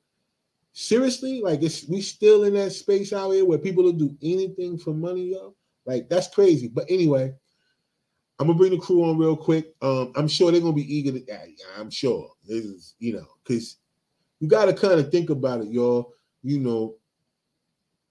seriously, 0.73 1.43
like 1.43 1.63
it's 1.63 1.87
we 1.89 2.01
still 2.01 2.45
in 2.45 2.55
that 2.55 2.73
space 2.73 3.13
out 3.13 3.31
here 3.31 3.45
where 3.45 3.59
people 3.59 3.85
will 3.85 3.93
do 3.93 4.17
anything 4.23 4.79
for 4.79 4.93
money, 4.93 5.33
yo. 5.33 5.55
Like 5.85 6.09
that's 6.09 6.29
crazy. 6.29 6.67
But 6.67 6.87
anyway, 6.89 7.35
I'm 8.39 8.47
gonna 8.47 8.59
bring 8.59 8.73
the 8.73 8.79
crew 8.79 9.05
on 9.05 9.19
real 9.19 9.37
quick. 9.37 9.75
Um, 9.81 10.13
I'm 10.15 10.29
sure 10.29 10.53
they're 10.53 10.61
gonna 10.61 10.73
be 10.73 10.95
eager 10.95 11.13
to. 11.13 11.25
I'm 11.79 11.91
sure 11.91 12.31
this 12.45 12.65
is, 12.65 12.95
you 12.99 13.15
know, 13.15 13.27
because 13.43 13.79
you 14.41 14.49
got 14.49 14.67
to 14.67 14.75
kind 14.75 15.01
of 15.01 15.11
think 15.11 15.31
about 15.31 15.63
it, 15.63 15.69
y'all. 15.69 16.13
You 16.43 16.59
know, 16.59 16.97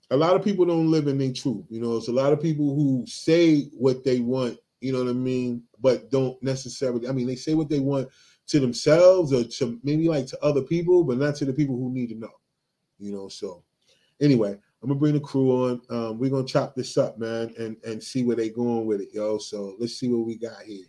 a 0.10 0.17
lot 0.17 0.36
of 0.36 0.44
people 0.44 0.65
don't 0.65 0.89
live 0.89 1.08
in 1.08 1.17
their 1.17 1.32
truth. 1.32 1.65
You 1.70 1.82
know, 1.82 1.98
it's 1.98 2.08
a 2.08 2.13
lot 2.13 2.34
of 2.34 2.41
people 2.41 2.75
who 2.75 3.05
say 3.08 3.70
what 3.74 4.03
they 4.03 4.20
want. 4.20 4.58
You 4.82 4.91
know 4.94 5.03
what 5.03 5.10
I 5.10 5.13
mean, 5.13 5.63
but 5.79 6.12
don't 6.12 6.41
necessarily. 6.44 7.08
I 7.08 7.12
mean, 7.12 7.27
they 7.27 7.36
say 7.36 7.53
what 7.53 7.70
they 7.70 7.79
want 7.79 8.10
to 8.48 8.60
themselves 8.60 9.34
or 9.34 9.44
to 9.44 9.79
maybe 9.84 10.08
like 10.08 10.27
to 10.27 10.44
other 10.44 10.62
people, 10.62 11.03
but 11.03 11.17
not 11.17 11.36
to 11.36 11.46
the 11.46 11.53
people 11.53 11.75
who 11.75 11.91
need 11.91 12.10
to 12.10 12.15
know. 12.15 12.32
You 13.00 13.12
know, 13.12 13.27
so 13.27 13.63
anyway, 14.22 14.58
I'm 14.86 14.89
gonna 14.89 15.00
bring 15.00 15.13
the 15.15 15.20
crew 15.20 15.50
on. 15.65 15.82
Um, 15.89 16.20
we're 16.20 16.30
gonna 16.30 16.46
chop 16.46 16.75
this 16.75 16.96
up, 16.96 17.18
man, 17.18 17.51
and 17.58 17.75
and 17.84 18.04
see 18.04 18.24
where 18.24 18.36
they 18.36 18.50
going 18.50 18.86
with 18.86 19.01
it, 19.01 19.10
yo. 19.12 19.39
So 19.39 19.75
let's 19.80 19.96
see 19.96 20.08
what 20.10 20.27
we 20.27 20.38
got 20.38 20.62
here. 20.62 20.86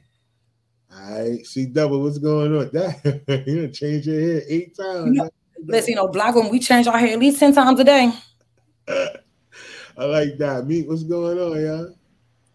All 0.92 1.18
right, 1.18 1.46
see 1.46 1.64
double, 1.64 2.02
what's 2.02 2.18
going 2.18 2.54
on? 2.54 2.68
That 2.74 3.44
you 3.46 3.54
gonna 3.54 3.72
change 3.72 4.06
your 4.06 4.20
hair 4.20 4.42
eight 4.50 4.76
times. 4.76 5.06
You 5.06 5.22
know, 5.22 5.30
listen, 5.64 5.92
you 5.92 5.96
know, 5.96 6.08
black 6.08 6.34
women, 6.34 6.50
we 6.50 6.58
change 6.58 6.86
our 6.86 6.98
hair 6.98 7.14
at 7.14 7.18
least 7.18 7.40
ten 7.40 7.54
times 7.54 7.80
a 7.80 7.84
day. 7.84 8.12
I 8.88 10.04
like 10.04 10.36
that. 10.40 10.66
Meet, 10.66 10.88
what's 10.88 11.02
going 11.02 11.38
on, 11.38 11.58
y'all? 11.58 11.94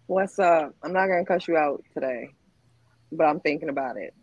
What's 0.05 0.37
up? 0.37 0.75
I'm 0.83 0.93
not 0.93 1.07
gonna 1.07 1.25
cuss 1.25 1.47
you 1.47 1.57
out 1.57 1.83
today, 1.95 2.29
but 3.11 3.23
I'm 3.23 3.39
thinking 3.39 3.69
about 3.69 3.97
it. 3.97 4.13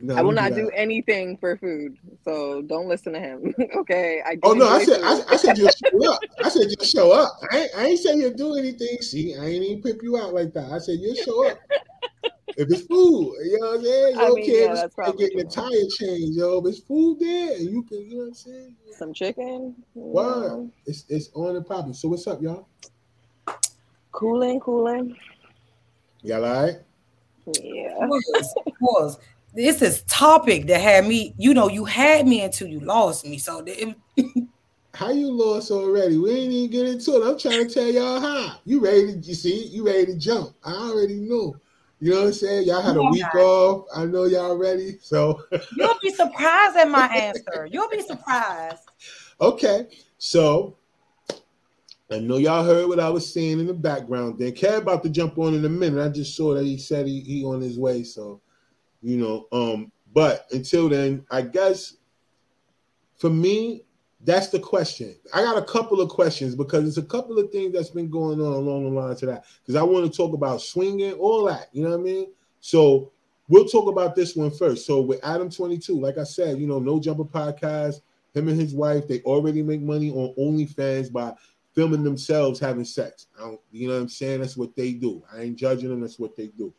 No, 0.00 0.16
I 0.16 0.22
will 0.22 0.32
not 0.32 0.50
got 0.50 0.56
do 0.56 0.70
anything 0.70 1.36
for 1.36 1.56
food, 1.56 1.96
so 2.24 2.62
don't 2.62 2.88
listen 2.88 3.12
to 3.12 3.20
him. 3.20 3.54
okay? 3.76 4.20
I 4.26 4.36
Oh 4.42 4.52
no, 4.52 4.68
I 4.68 4.84
said 4.84 5.00
I. 5.02 5.20
I 5.30 5.36
said 5.36 5.56
just 5.56 5.78
show 5.78 6.12
up. 6.12 6.20
I 6.42 6.48
said 6.48 6.68
just 6.78 6.92
show 6.92 7.12
up. 7.12 7.32
I 7.50 7.58
ain't, 7.58 7.70
I 7.76 7.86
ain't 7.86 7.98
say 8.00 8.14
you 8.16 8.34
do 8.34 8.56
anything. 8.56 9.00
See, 9.00 9.36
I 9.36 9.46
ain't 9.46 9.64
even 9.64 9.82
pip 9.82 10.00
you 10.02 10.16
out 10.18 10.34
like 10.34 10.52
that. 10.54 10.70
I 10.72 10.78
said 10.78 10.98
just 11.00 11.24
show 11.24 11.48
up. 11.48 11.58
if 12.56 12.70
it's 12.70 12.82
food, 12.82 13.34
you 13.44 13.58
know 13.60 13.68
what 13.68 13.78
I'm 13.78 13.84
saying? 13.84 14.14
You 14.14 14.20
I 14.20 14.24
don't 14.24 14.34
mean, 14.34 14.46
care 14.46 14.74
yeah, 14.74 14.86
that's 14.96 15.16
getting 15.16 15.40
a 15.40 15.44
tire 15.44 15.70
change, 15.98 16.36
yo. 16.36 16.58
If 16.58 16.66
it's 16.66 16.80
food 16.80 17.20
there, 17.20 17.56
and 17.56 17.70
you 17.70 17.82
can, 17.84 17.98
you 17.98 18.10
know 18.10 18.18
what 18.18 18.26
I'm 18.26 18.34
saying? 18.34 18.76
Some 18.90 19.14
chicken. 19.14 19.74
you 19.94 20.02
Word. 20.02 20.48
know. 20.48 20.70
It's 20.86 21.04
it's 21.08 21.30
on 21.34 21.56
and 21.56 21.66
popping. 21.66 21.94
So 21.94 22.08
what's 22.08 22.26
up, 22.26 22.42
y'all? 22.42 22.66
Cooling, 24.12 24.60
cooling. 24.60 25.16
Y'all 26.22 26.44
all 26.44 26.64
right? 26.64 26.76
Yeah. 27.46 28.06
was, 28.06 28.54
was. 28.80 29.18
This 29.54 29.82
is 29.82 30.02
topic 30.02 30.66
that 30.66 30.80
had 30.80 31.06
me, 31.06 31.34
you 31.38 31.54
know, 31.54 31.68
you 31.68 31.84
had 31.84 32.26
me 32.26 32.42
until 32.42 32.66
you 32.66 32.80
lost 32.80 33.24
me. 33.24 33.38
So 33.38 33.62
it, 33.64 33.96
How 34.94 35.10
you 35.10 35.30
lost 35.30 35.70
already? 35.70 36.18
We 36.18 36.30
ain't 36.30 36.52
even 36.52 36.70
get 36.70 36.86
into 36.86 37.20
it. 37.20 37.28
I'm 37.28 37.38
trying 37.38 37.66
to 37.66 37.72
tell 37.72 37.88
y'all 37.88 38.20
how. 38.20 38.56
You 38.64 38.80
ready 38.80 39.12
to 39.12 39.18
you 39.18 39.34
see? 39.34 39.66
You 39.66 39.84
ready 39.84 40.06
to 40.06 40.16
jump? 40.16 40.54
I 40.64 40.72
already 40.72 41.16
know. 41.16 41.56
You 42.00 42.12
know 42.12 42.20
what 42.20 42.26
I'm 42.26 42.32
saying? 42.32 42.66
Y'all 42.66 42.82
had 42.82 42.96
a 42.96 43.02
week 43.02 43.34
off. 43.34 43.86
I 43.94 44.04
know 44.04 44.24
y'all 44.24 44.56
ready. 44.56 44.98
So 45.00 45.42
you'll 45.76 45.98
be 46.02 46.10
surprised 46.10 46.76
at 46.76 46.88
my 46.88 47.06
answer. 47.06 47.68
You'll 47.70 47.88
be 47.88 48.02
surprised. 48.02 48.82
okay. 49.40 49.88
So 50.18 50.76
I 52.10 52.18
know 52.18 52.36
y'all 52.36 52.64
heard 52.64 52.88
what 52.88 53.00
I 53.00 53.08
was 53.08 53.32
saying 53.32 53.58
in 53.60 53.66
the 53.66 53.74
background. 53.74 54.38
Then 54.38 54.52
Kev 54.52 54.78
about 54.78 55.02
to 55.04 55.08
jump 55.08 55.38
on 55.38 55.54
in 55.54 55.64
a 55.64 55.68
minute. 55.68 56.04
I 56.04 56.08
just 56.08 56.36
saw 56.36 56.54
that 56.54 56.64
he 56.64 56.76
said 56.78 57.06
he, 57.06 57.20
he 57.20 57.44
on 57.44 57.60
his 57.60 57.78
way. 57.78 58.04
So 58.04 58.40
you 59.04 59.18
know, 59.18 59.46
um, 59.52 59.92
but 60.14 60.46
until 60.50 60.88
then, 60.88 61.26
I 61.30 61.42
guess 61.42 61.96
for 63.18 63.28
me, 63.28 63.84
that's 64.24 64.48
the 64.48 64.58
question. 64.58 65.14
I 65.34 65.42
got 65.42 65.58
a 65.58 65.64
couple 65.64 66.00
of 66.00 66.08
questions 66.08 66.54
because 66.54 66.88
it's 66.88 66.96
a 66.96 67.02
couple 67.02 67.38
of 67.38 67.50
things 67.50 67.74
that's 67.74 67.90
been 67.90 68.08
going 68.08 68.40
on 68.40 68.52
along 68.52 68.84
the 68.84 69.00
lines 69.00 69.22
of 69.22 69.28
that. 69.28 69.44
Because 69.60 69.76
I 69.76 69.82
want 69.82 70.10
to 70.10 70.16
talk 70.16 70.32
about 70.32 70.62
swinging, 70.62 71.12
all 71.12 71.44
that. 71.44 71.68
You 71.72 71.82
know 71.82 71.90
what 71.90 72.00
I 72.00 72.02
mean? 72.02 72.28
So 72.60 73.12
we'll 73.48 73.66
talk 73.66 73.88
about 73.88 74.16
this 74.16 74.34
one 74.34 74.50
first. 74.50 74.86
So 74.86 75.02
with 75.02 75.22
Adam 75.22 75.50
22, 75.50 76.00
like 76.00 76.16
I 76.16 76.24
said, 76.24 76.58
you 76.58 76.66
know, 76.66 76.78
No 76.78 76.98
Jumper 76.98 77.24
Podcast, 77.24 78.00
him 78.32 78.48
and 78.48 78.58
his 78.58 78.74
wife, 78.74 79.06
they 79.06 79.20
already 79.20 79.62
make 79.62 79.82
money 79.82 80.10
on 80.10 80.34
OnlyFans 80.38 81.12
by 81.12 81.34
filming 81.74 82.02
themselves 82.02 82.58
having 82.58 82.84
sex. 82.84 83.26
You 83.70 83.88
know 83.88 83.94
what 83.94 84.00
I'm 84.00 84.08
saying? 84.08 84.40
That's 84.40 84.56
what 84.56 84.74
they 84.74 84.92
do. 84.92 85.22
I 85.30 85.42
ain't 85.42 85.56
judging 85.56 85.90
them. 85.90 86.00
That's 86.00 86.18
what 86.18 86.34
they 86.34 86.46
do. 86.46 86.72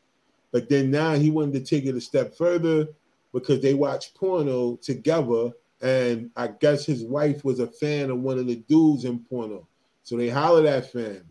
But 0.55 0.69
then 0.69 0.89
now 0.89 1.15
he 1.15 1.31
wanted 1.31 1.53
to 1.55 1.69
take 1.69 1.85
it 1.85 1.97
a 1.97 1.99
step 1.99 2.33
further 2.33 2.87
because 3.33 3.61
they 3.61 3.73
watched 3.73 4.15
porno 4.15 4.77
together. 4.77 5.51
And 5.81 6.31
I 6.37 6.47
guess 6.47 6.85
his 6.85 7.03
wife 7.03 7.43
was 7.43 7.59
a 7.59 7.67
fan 7.67 8.09
of 8.09 8.21
one 8.21 8.39
of 8.39 8.47
the 8.47 8.55
dudes 8.55 9.03
in 9.03 9.19
porno. 9.19 9.67
So 10.03 10.15
they 10.15 10.29
hollered 10.29 10.65
at 10.65 10.89
fam. 10.93 11.29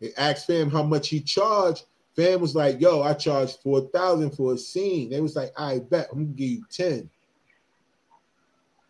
They 0.00 0.12
asked 0.16 0.48
fam 0.48 0.68
how 0.68 0.82
much 0.82 1.10
he 1.10 1.20
charged. 1.20 1.84
Fam 2.16 2.40
was 2.40 2.56
like, 2.56 2.80
yo, 2.80 3.02
I 3.02 3.14
charged 3.14 3.60
4000 3.62 4.32
for 4.32 4.54
a 4.54 4.58
scene. 4.58 5.08
They 5.08 5.20
was 5.20 5.36
like, 5.36 5.52
I 5.56 5.78
bet 5.78 6.08
I'm 6.10 6.24
gonna 6.24 6.34
give 6.34 6.48
you 6.48 6.64
10. 6.68 7.08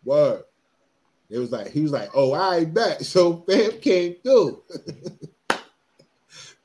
Word. 0.05 0.43
It 1.29 1.37
was 1.37 1.51
like, 1.51 1.67
he 1.69 1.81
was 1.81 1.91
like, 1.91 2.09
oh, 2.15 2.33
I 2.33 2.65
bet. 2.65 3.01
So 3.05 3.43
fam 3.47 3.79
came 3.79 4.15
through. 4.23 4.63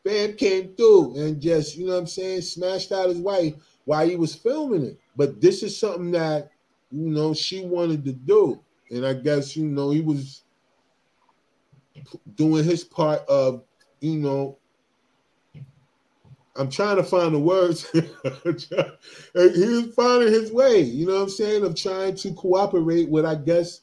fam 0.04 0.34
came 0.34 0.74
through 0.74 1.16
and 1.16 1.40
just, 1.40 1.76
you 1.76 1.86
know 1.86 1.92
what 1.92 2.00
I'm 2.00 2.06
saying, 2.06 2.42
smashed 2.42 2.92
out 2.92 3.08
his 3.08 3.18
wife 3.18 3.54
while 3.84 4.08
he 4.08 4.16
was 4.16 4.34
filming 4.34 4.84
it. 4.84 4.98
But 5.16 5.40
this 5.40 5.62
is 5.62 5.78
something 5.78 6.10
that, 6.12 6.50
you 6.90 7.10
know, 7.10 7.34
she 7.34 7.64
wanted 7.64 8.04
to 8.04 8.12
do. 8.12 8.62
And 8.90 9.06
I 9.06 9.14
guess, 9.14 9.56
you 9.56 9.66
know, 9.66 9.90
he 9.90 10.00
was 10.00 10.42
doing 12.34 12.64
his 12.64 12.84
part 12.84 13.22
of, 13.28 13.64
you 14.00 14.18
know, 14.18 14.58
I'm 16.54 16.68
trying 16.68 16.96
to 16.96 17.04
find 17.04 17.34
the 17.34 17.38
words. 17.38 17.90
he 17.92 18.00
was 18.44 19.94
finding 19.94 20.32
his 20.32 20.52
way, 20.52 20.80
you 20.80 21.06
know 21.06 21.14
what 21.14 21.22
I'm 21.22 21.28
saying, 21.30 21.64
of 21.64 21.74
trying 21.74 22.14
to 22.16 22.34
cooperate 22.34 23.08
with, 23.08 23.24
I 23.24 23.36
guess, 23.36 23.80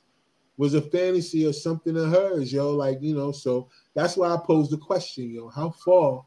was 0.58 0.76
a 0.76 0.82
fantasy 0.82 1.48
or 1.48 1.54
something 1.54 1.98
of 1.98 2.12
hers, 2.12 2.54
yo. 2.54 2.72
Like, 2.72 3.02
you 3.02 3.16
know, 3.16 3.32
so 3.32 3.70
that's 4.00 4.16
why 4.16 4.34
I 4.34 4.38
posed 4.38 4.72
the 4.72 4.78
question, 4.78 5.30
yo. 5.30 5.50
How 5.50 5.72
far 5.72 6.24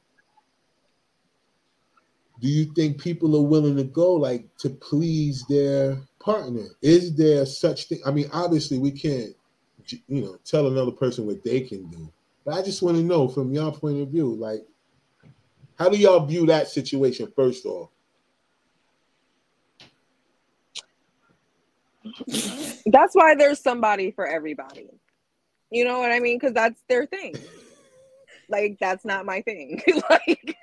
do 2.40 2.48
you 2.48 2.66
think 2.74 3.00
people 3.00 3.34
are 3.36 3.48
willing 3.48 3.76
to 3.76 3.84
go, 3.84 4.12
like, 4.12 4.44
to 4.58 4.68
please 4.68 5.46
their 5.48 6.02
partner? 6.20 6.66
Is 6.82 7.14
there 7.14 7.46
such 7.46 7.88
thing? 7.88 8.00
I 8.04 8.10
mean, 8.10 8.28
obviously, 8.32 8.78
we 8.78 8.90
can't, 8.90 9.34
you 9.86 10.20
know, 10.22 10.36
tell 10.44 10.66
another 10.66 10.90
person 10.90 11.24
what 11.24 11.42
they 11.42 11.60
can 11.60 11.88
do. 11.88 12.12
But 12.44 12.54
I 12.54 12.62
just 12.62 12.82
want 12.82 12.98
to 12.98 13.02
know 13.02 13.26
from 13.26 13.54
your 13.54 13.72
point 13.72 14.02
of 14.02 14.08
view, 14.08 14.34
like, 14.34 14.66
how 15.78 15.88
do 15.88 15.96
y'all 15.96 16.26
view 16.26 16.44
that 16.46 16.68
situation 16.68 17.32
first 17.34 17.64
off? 17.64 17.88
That's 22.84 23.14
why 23.14 23.34
there's 23.34 23.60
somebody 23.60 24.10
for 24.10 24.26
everybody. 24.26 24.88
You 25.70 25.86
know 25.86 26.00
what 26.00 26.12
I 26.12 26.20
mean? 26.20 26.38
Because 26.38 26.52
that's 26.52 26.82
their 26.88 27.06
thing. 27.06 27.34
Like 28.52 28.78
that's 28.80 29.04
not 29.04 29.26
my 29.26 29.40
thing. 29.42 29.82
like 30.10 30.56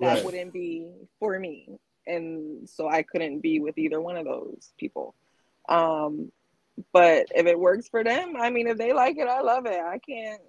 that 0.00 0.16
Right. 0.16 0.24
wouldn't 0.24 0.52
be 0.52 0.88
for 1.20 1.38
me, 1.38 1.78
and 2.06 2.68
so 2.68 2.88
I 2.88 3.02
couldn't 3.02 3.40
be 3.40 3.60
with 3.60 3.78
either 3.78 4.00
one 4.00 4.16
of 4.16 4.24
those 4.24 4.72
people. 4.78 5.14
Um, 5.68 6.32
but 6.92 7.26
if 7.34 7.46
it 7.46 7.58
works 7.58 7.88
for 7.88 8.04
them, 8.04 8.34
I 8.38 8.50
mean, 8.50 8.66
if 8.66 8.76
they 8.76 8.92
like 8.92 9.16
it, 9.16 9.28
I 9.28 9.40
love 9.40 9.66
it. 9.66 9.80
I 9.80 9.98
can't, 9.98 10.42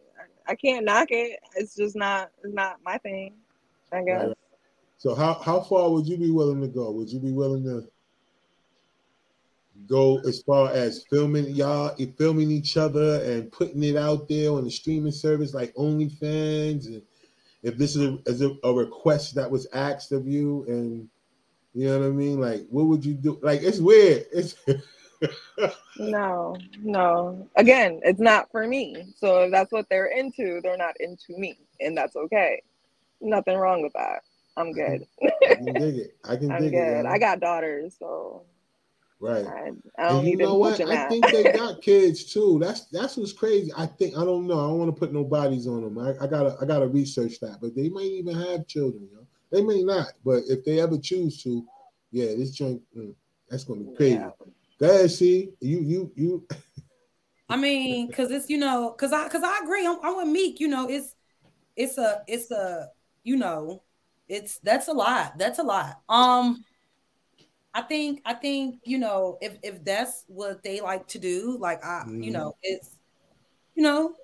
I 0.48 0.56
can't 0.56 0.84
knock 0.86 1.08
it. 1.12 1.40
It's 1.56 1.76
just 1.76 1.96
not, 1.96 2.32
it's 2.44 2.54
not 2.54 2.80
my 2.84 2.98
thing. 2.98 3.36
I 3.94 4.04
guess. 4.04 4.28
Right. 4.28 4.38
So 4.98 5.16
how 5.16 5.36
how 5.36 5.62
far 5.62 5.90
would 5.92 6.08
you 6.08 6.18
be 6.18 6.32
willing 6.32 6.60
to 6.62 6.68
go? 6.68 6.92
Would 6.92 7.10
you 7.10 7.20
be 7.20 7.32
willing 7.32 7.64
to 7.64 7.88
go 9.86 10.20
as 10.20 10.42
far 10.42 10.72
as 10.72 11.06
filming 11.10 11.46
y'all 11.50 11.96
filming 12.18 12.52
each 12.52 12.78
other 12.78 13.22
and 13.24 13.52
putting 13.52 13.84
it 13.84 13.96
out 13.96 14.28
there 14.28 14.52
on 14.52 14.64
the 14.64 14.72
streaming 14.72 15.12
service 15.12 15.54
like 15.54 15.74
OnlyFans 15.76 16.88
and 16.88 17.02
if 17.64 17.78
this 17.78 17.96
is 17.96 18.04
a, 18.04 18.18
is 18.26 18.42
a, 18.42 18.56
a 18.64 18.74
request 18.74 19.36
that 19.36 19.50
was 19.50 19.68
asked 19.74 20.12
of 20.12 20.28
you 20.28 20.66
and 20.68 21.08
you 21.74 21.88
know 21.88 22.00
what 22.00 22.08
I 22.08 22.10
mean 22.10 22.40
like 22.40 22.66
what 22.70 22.86
would 22.86 23.06
you 23.06 23.14
do 23.14 23.40
like 23.42 23.62
it's 23.62 23.80
weird 23.80 24.26
it's 24.32 24.56
No, 26.00 26.56
no. 26.84 27.50
Again, 27.56 28.00
it's 28.04 28.20
not 28.20 28.52
for 28.52 28.68
me. 28.68 29.14
So 29.16 29.44
if 29.44 29.52
that's 29.52 29.72
what 29.72 29.88
they're 29.90 30.08
into, 30.08 30.60
they're 30.62 30.78
not 30.78 30.96
into 31.00 31.38
me, 31.38 31.58
and 31.80 31.98
that's 31.98 32.16
okay. 32.16 32.62
Nothing 33.20 33.58
wrong 33.58 33.82
with 33.82 33.94
that. 33.94 34.22
I'm 34.56 34.74
good. 34.74 35.08
I 35.24 35.56
can 35.56 35.74
dig 35.74 35.98
it 35.98 36.18
I 36.24 36.36
can 36.36 36.52
I'm 36.54 36.62
dig 36.62 36.74
it 36.74 36.78
good. 36.78 37.06
I 37.06 37.18
got 37.18 37.40
daughters, 37.40 37.96
so 37.98 38.44
right 39.20 39.46
I, 39.48 39.72
I 39.98 40.10
don't 40.10 40.20
And 40.20 40.28
you 40.28 40.38
know 40.38 40.56
what? 40.56 40.80
I 40.80 41.08
think 41.10 41.26
they 41.32 41.52
got 41.52 41.82
kids 41.82 42.32
too. 42.32 42.60
That's 42.62 42.86
that's 42.86 43.18
what's 43.18 43.34
crazy. 43.34 43.72
I 43.76 43.86
think 43.86 44.16
I 44.16 44.24
don't 44.24 44.48
know. 44.48 44.60
I 44.60 44.68
don't 44.70 44.80
want 44.80 44.96
to 44.96 45.00
put 45.00 45.14
no 45.14 45.24
bodies 45.24 45.68
on 45.68 45.82
them. 45.82 45.98
I, 45.98 46.24
I 46.24 46.28
gotta 46.28 46.56
I 46.62 46.66
gotta 46.66 46.88
research 46.88 47.40
that. 47.40 47.58
But 47.62 47.76
they 47.76 47.90
might 47.90 48.04
even 48.06 48.36
have 48.36 48.68
children. 48.68 49.08
You 49.10 49.16
know? 49.18 49.28
They 49.52 49.64
may 49.64 49.84
not. 49.84 50.14
But 50.24 50.44
if 50.48 50.64
they 50.64 50.80
ever 50.80 50.98
choose 50.98 51.42
to, 51.44 51.66
yeah, 52.12 52.28
this 52.38 52.52
joint 52.52 52.82
mm, 52.96 53.14
that's 53.50 53.64
gonna 53.64 53.82
be 53.82 53.96
crazy. 53.96 54.16
Yeah. 54.16 54.30
Go 54.80 54.90
ahead, 54.90 55.12
see 55.12 55.50
you 55.62 55.80
you 55.80 56.12
you. 56.16 56.48
I 57.50 57.56
mean, 57.56 58.08
because 58.08 58.30
it's 58.30 58.50
you 58.50 58.58
know, 58.58 58.94
because 58.96 59.14
I 59.14 59.24
because 59.24 59.44
I 59.44 59.62
agree. 59.64 59.86
I'm, 59.86 59.98
I'm 60.04 60.18
with 60.18 60.28
Meek. 60.28 60.60
You 60.60 60.68
know, 60.68 60.88
it's 60.88 61.16
it's 61.76 61.98
a 61.98 62.22
it's 62.28 62.52
a 62.52 62.90
you 63.24 63.36
know, 63.36 63.82
it's 64.28 64.60
that's 64.60 64.88
a 64.88 64.94
lot. 64.94 65.38
That's 65.38 65.60
a 65.60 65.64
lot. 65.64 66.02
Um, 66.08 66.64
I 67.78 67.82
think 67.84 68.22
I 68.26 68.34
think 68.34 68.80
you 68.86 68.98
know 68.98 69.38
if 69.40 69.58
if 69.62 69.86
that's 69.86 70.24
what 70.28 70.64
they 70.64 70.82
like 70.82 71.08
to 71.10 71.20
do, 71.20 71.58
like 71.60 71.84
I 71.86 72.06
you 72.20 72.32
Mhm. 72.32 72.34
know 72.34 72.56
it's 72.64 72.98
you 73.76 73.84
know. 73.84 74.16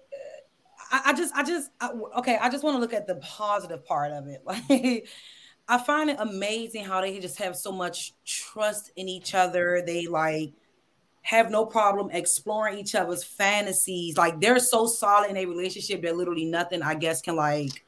I, 0.91 1.01
I 1.07 1.13
just, 1.13 1.33
I 1.35 1.43
just, 1.43 1.71
I, 1.81 1.89
okay. 2.19 2.37
I 2.37 2.49
just 2.49 2.63
want 2.63 2.75
to 2.75 2.79
look 2.79 2.93
at 2.93 3.07
the 3.07 3.15
positive 3.15 3.83
part 3.85 4.11
of 4.11 4.27
it. 4.27 4.43
Like, 4.69 5.07
I 5.67 5.77
find 5.77 6.09
it 6.09 6.17
amazing 6.19 6.83
how 6.83 7.01
they 7.01 7.19
just 7.19 7.39
have 7.39 7.55
so 7.55 7.71
much 7.71 8.13
trust 8.25 8.91
in 8.95 9.07
each 9.07 9.33
other. 9.33 9.81
They 9.85 10.07
like 10.07 10.53
have 11.21 11.49
no 11.51 11.65
problem 11.65 12.09
exploring 12.11 12.77
each 12.79 12.95
other's 12.95 13.23
fantasies. 13.23 14.17
Like 14.17 14.41
they're 14.41 14.59
so 14.59 14.87
solid 14.87 15.29
in 15.31 15.37
a 15.37 15.45
relationship 15.45 16.01
that 16.03 16.17
literally 16.17 16.45
nothing, 16.45 16.81
I 16.81 16.95
guess, 16.95 17.21
can 17.21 17.37
like 17.37 17.85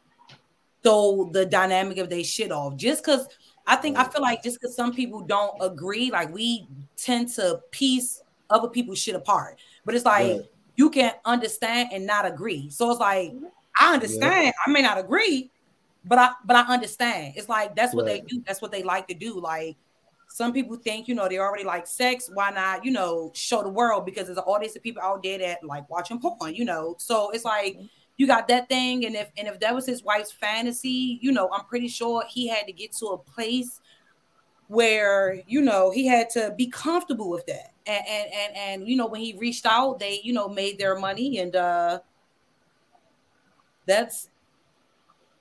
throw 0.83 1.29
the 1.31 1.45
dynamic 1.45 1.97
of 1.97 2.09
they 2.09 2.23
shit 2.23 2.51
off. 2.51 2.77
Just 2.77 3.03
because 3.03 3.27
I 3.67 3.75
think 3.75 3.97
I 3.97 4.03
feel 4.03 4.21
like 4.21 4.43
just 4.43 4.59
because 4.59 4.75
some 4.75 4.93
people 4.93 5.21
don't 5.21 5.55
agree, 5.61 6.11
like 6.11 6.33
we 6.33 6.67
tend 6.97 7.29
to 7.33 7.61
piece 7.71 8.21
other 8.49 8.67
people's 8.67 8.99
shit 8.99 9.15
apart. 9.15 9.59
But 9.85 9.95
it's 9.95 10.05
like 10.05 10.31
Right. 10.31 10.51
you 10.75 10.89
can 10.89 11.13
understand 11.25 11.89
and 11.91 12.05
not 12.05 12.25
agree. 12.25 12.69
So 12.69 12.91
it's 12.91 12.99
like 12.99 13.31
mm-hmm. 13.31 13.45
I 13.79 13.93
understand. 13.93 14.53
I 14.65 14.69
may 14.69 14.81
not 14.81 14.97
agree, 14.97 15.51
but 16.05 16.17
I 16.19 16.31
but 16.45 16.55
I 16.55 16.61
understand. 16.73 17.33
It's 17.35 17.49
like 17.49 17.75
that's 17.75 17.93
what 17.93 18.05
Right. 18.05 18.21
they 18.21 18.27
do. 18.27 18.43
That's 18.45 18.61
what 18.61 18.71
they 18.71 18.83
like 18.83 19.07
to 19.07 19.13
do. 19.13 19.39
Like 19.39 19.77
some 20.29 20.53
people 20.53 20.75
think, 20.75 21.07
you 21.07 21.15
know, 21.15 21.27
they 21.27 21.39
already 21.39 21.63
like 21.63 21.87
sex. 21.87 22.29
Why 22.33 22.51
not, 22.51 22.83
you 22.83 22.91
know, 22.91 23.31
show 23.33 23.63
the 23.63 23.69
world? 23.69 24.05
Because 24.05 24.25
there's 24.25 24.37
an 24.37 24.43
audience 24.43 24.75
of 24.75 24.83
people 24.83 25.01
out 25.01 25.23
there 25.23 25.39
that 25.39 25.63
like 25.63 25.89
watching 25.89 26.19
porn, 26.19 26.53
you 26.53 26.65
know. 26.65 26.95
So 26.99 27.31
it's 27.31 27.45
like 27.45 27.75
mm-hmm. 27.75 27.85
You 28.17 28.27
got 28.27 28.47
that 28.47 28.69
thing, 28.69 29.05
and 29.05 29.15
if 29.15 29.29
and 29.37 29.47
if 29.47 29.59
that 29.59 29.75
was 29.75 29.85
his 29.85 30.03
wife's 30.03 30.31
fantasy, 30.31 31.19
you 31.21 31.31
know, 31.31 31.49
I'm 31.51 31.65
pretty 31.65 31.87
sure 31.87 32.23
he 32.29 32.47
had 32.47 32.65
to 32.67 32.73
get 32.73 32.93
to 32.93 33.07
a 33.07 33.17
place 33.17 33.81
where 34.67 35.41
you 35.47 35.61
know 35.61 35.91
he 35.91 36.07
had 36.07 36.29
to 36.31 36.53
be 36.57 36.67
comfortable 36.67 37.29
with 37.29 37.45
that. 37.47 37.73
And 37.85 38.03
and 38.07 38.31
and, 38.33 38.55
and 38.55 38.87
you 38.87 38.95
know, 38.95 39.07
when 39.07 39.21
he 39.21 39.35
reached 39.37 39.65
out, 39.65 39.99
they, 39.99 40.21
you 40.23 40.33
know, 40.33 40.47
made 40.47 40.77
their 40.77 40.97
money 40.97 41.39
and 41.39 41.55
uh 41.55 41.99
that's 43.85 44.29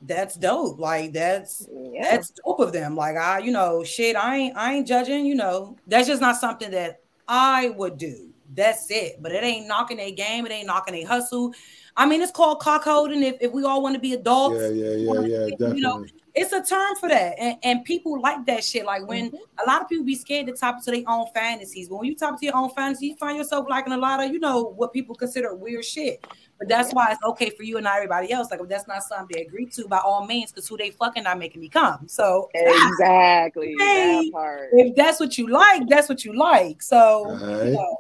that's 0.03 0.35
dope. 0.35 0.79
Like 0.79 1.13
that's 1.13 1.69
yeah. 1.93 2.11
that's 2.11 2.31
dope 2.31 2.61
of 2.61 2.73
them. 2.73 2.97
Like 2.97 3.17
I, 3.17 3.39
you 3.39 3.53
know, 3.53 3.85
shit, 3.85 4.17
I 4.17 4.37
ain't 4.37 4.57
I 4.57 4.75
ain't 4.75 4.87
judging, 4.87 5.27
you 5.27 5.35
know. 5.35 5.77
That's 5.87 6.09
just 6.09 6.21
not 6.21 6.37
something 6.37 6.71
that 6.73 7.01
I 7.29 7.71
would 7.71 7.99
do. 7.99 8.31
That's 8.55 8.91
it. 8.91 9.23
But 9.23 9.33
it 9.33 9.43
ain't 9.43 9.67
knocking 9.67 10.01
a 10.01 10.13
game, 10.13 10.45
it 10.47 10.53
ain't 10.53 10.67
knocking 10.67 10.95
a 10.97 11.05
hustle. 11.05 11.53
I 11.97 12.07
mean, 12.07 12.23
it's 12.23 12.33
called 12.33 12.61
cuckolding 12.61 13.23
if, 13.23 13.37
if 13.41 13.53
we 13.53 13.65
all 13.65 13.83
want 13.83 13.95
to 13.95 14.01
be 14.01 14.15
adults. 14.15 14.61
Yeah, 14.61 14.69
yeah, 14.69 14.95
yeah, 14.97 15.21
yeah. 15.21 15.47
Definitely. 15.51 15.77
You 15.77 15.83
know, 15.83 16.05
it's 16.35 16.53
a 16.53 16.63
term 16.63 16.97
for 16.97 17.09
that. 17.09 17.39
And, 17.39 17.57
and 17.63 17.85
people 17.85 18.21
like 18.21 18.45
that 18.47 18.65
shit. 18.65 18.85
Like 18.85 19.07
when 19.07 19.29
mm-hmm. 19.29 19.37
a 19.37 19.71
lot 19.71 19.83
of 19.83 19.89
people 19.89 20.05
be 20.05 20.17
scared 20.17 20.49
to 20.49 20.55
talk 20.55 20.85
to 20.85 20.91
their 20.91 21.05
own 21.07 21.27
fantasies. 21.33 21.89
But 21.89 21.97
when 21.97 22.07
you 22.07 22.17
talk 22.17 22.41
to 22.41 22.45
your 22.45 22.57
own 22.57 22.71
fantasy, 22.71 23.09
you 23.09 23.17
find 23.17 23.39
yourself 23.39 23.67
liking 23.69 23.93
a 23.93 23.97
lot 23.97 24.23
of, 24.23 24.33
you 24.33 24.41
know, 24.41 24.63
what 24.77 24.93
people 24.93 25.15
consider 25.15 25.55
weird 25.55 25.85
shit. 25.85 26.27
But 26.59 26.69
that's 26.69 26.93
why 26.93 27.13
it's 27.13 27.23
okay 27.25 27.51
for 27.51 27.63
you 27.63 27.77
and 27.77 27.85
not 27.85 27.97
everybody 27.97 28.33
else. 28.33 28.51
Like 28.51 28.61
if 28.61 28.69
that's 28.69 28.89
not 28.89 29.05
something 29.05 29.37
they 29.37 29.45
agree 29.45 29.67
to, 29.67 29.87
by 29.87 29.99
all 29.99 30.27
means, 30.27 30.51
because 30.51 30.67
who 30.67 30.77
they 30.77 30.91
fucking 30.91 31.23
not 31.23 31.39
making 31.39 31.61
me 31.61 31.69
come. 31.69 32.09
So 32.09 32.49
exactly 32.55 33.77
hey, 33.79 34.31
that 34.33 34.69
if 34.73 34.97
that's 34.97 35.21
what 35.21 35.39
you 35.39 35.49
like, 35.49 35.89
that's 35.89 36.09
what 36.09 36.25
you 36.25 36.37
like. 36.37 36.83
So 36.83 37.37
right. 37.41 37.67
you 37.67 37.73
know. 37.73 37.97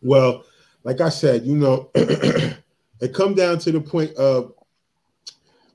well, 0.00 0.44
like 0.84 1.00
I 1.00 1.08
said, 1.08 1.44
you 1.44 1.56
know, 1.56 1.90
it 3.00 3.14
come 3.14 3.34
down 3.34 3.58
to 3.60 3.72
the 3.72 3.80
point 3.80 4.14
of 4.16 4.52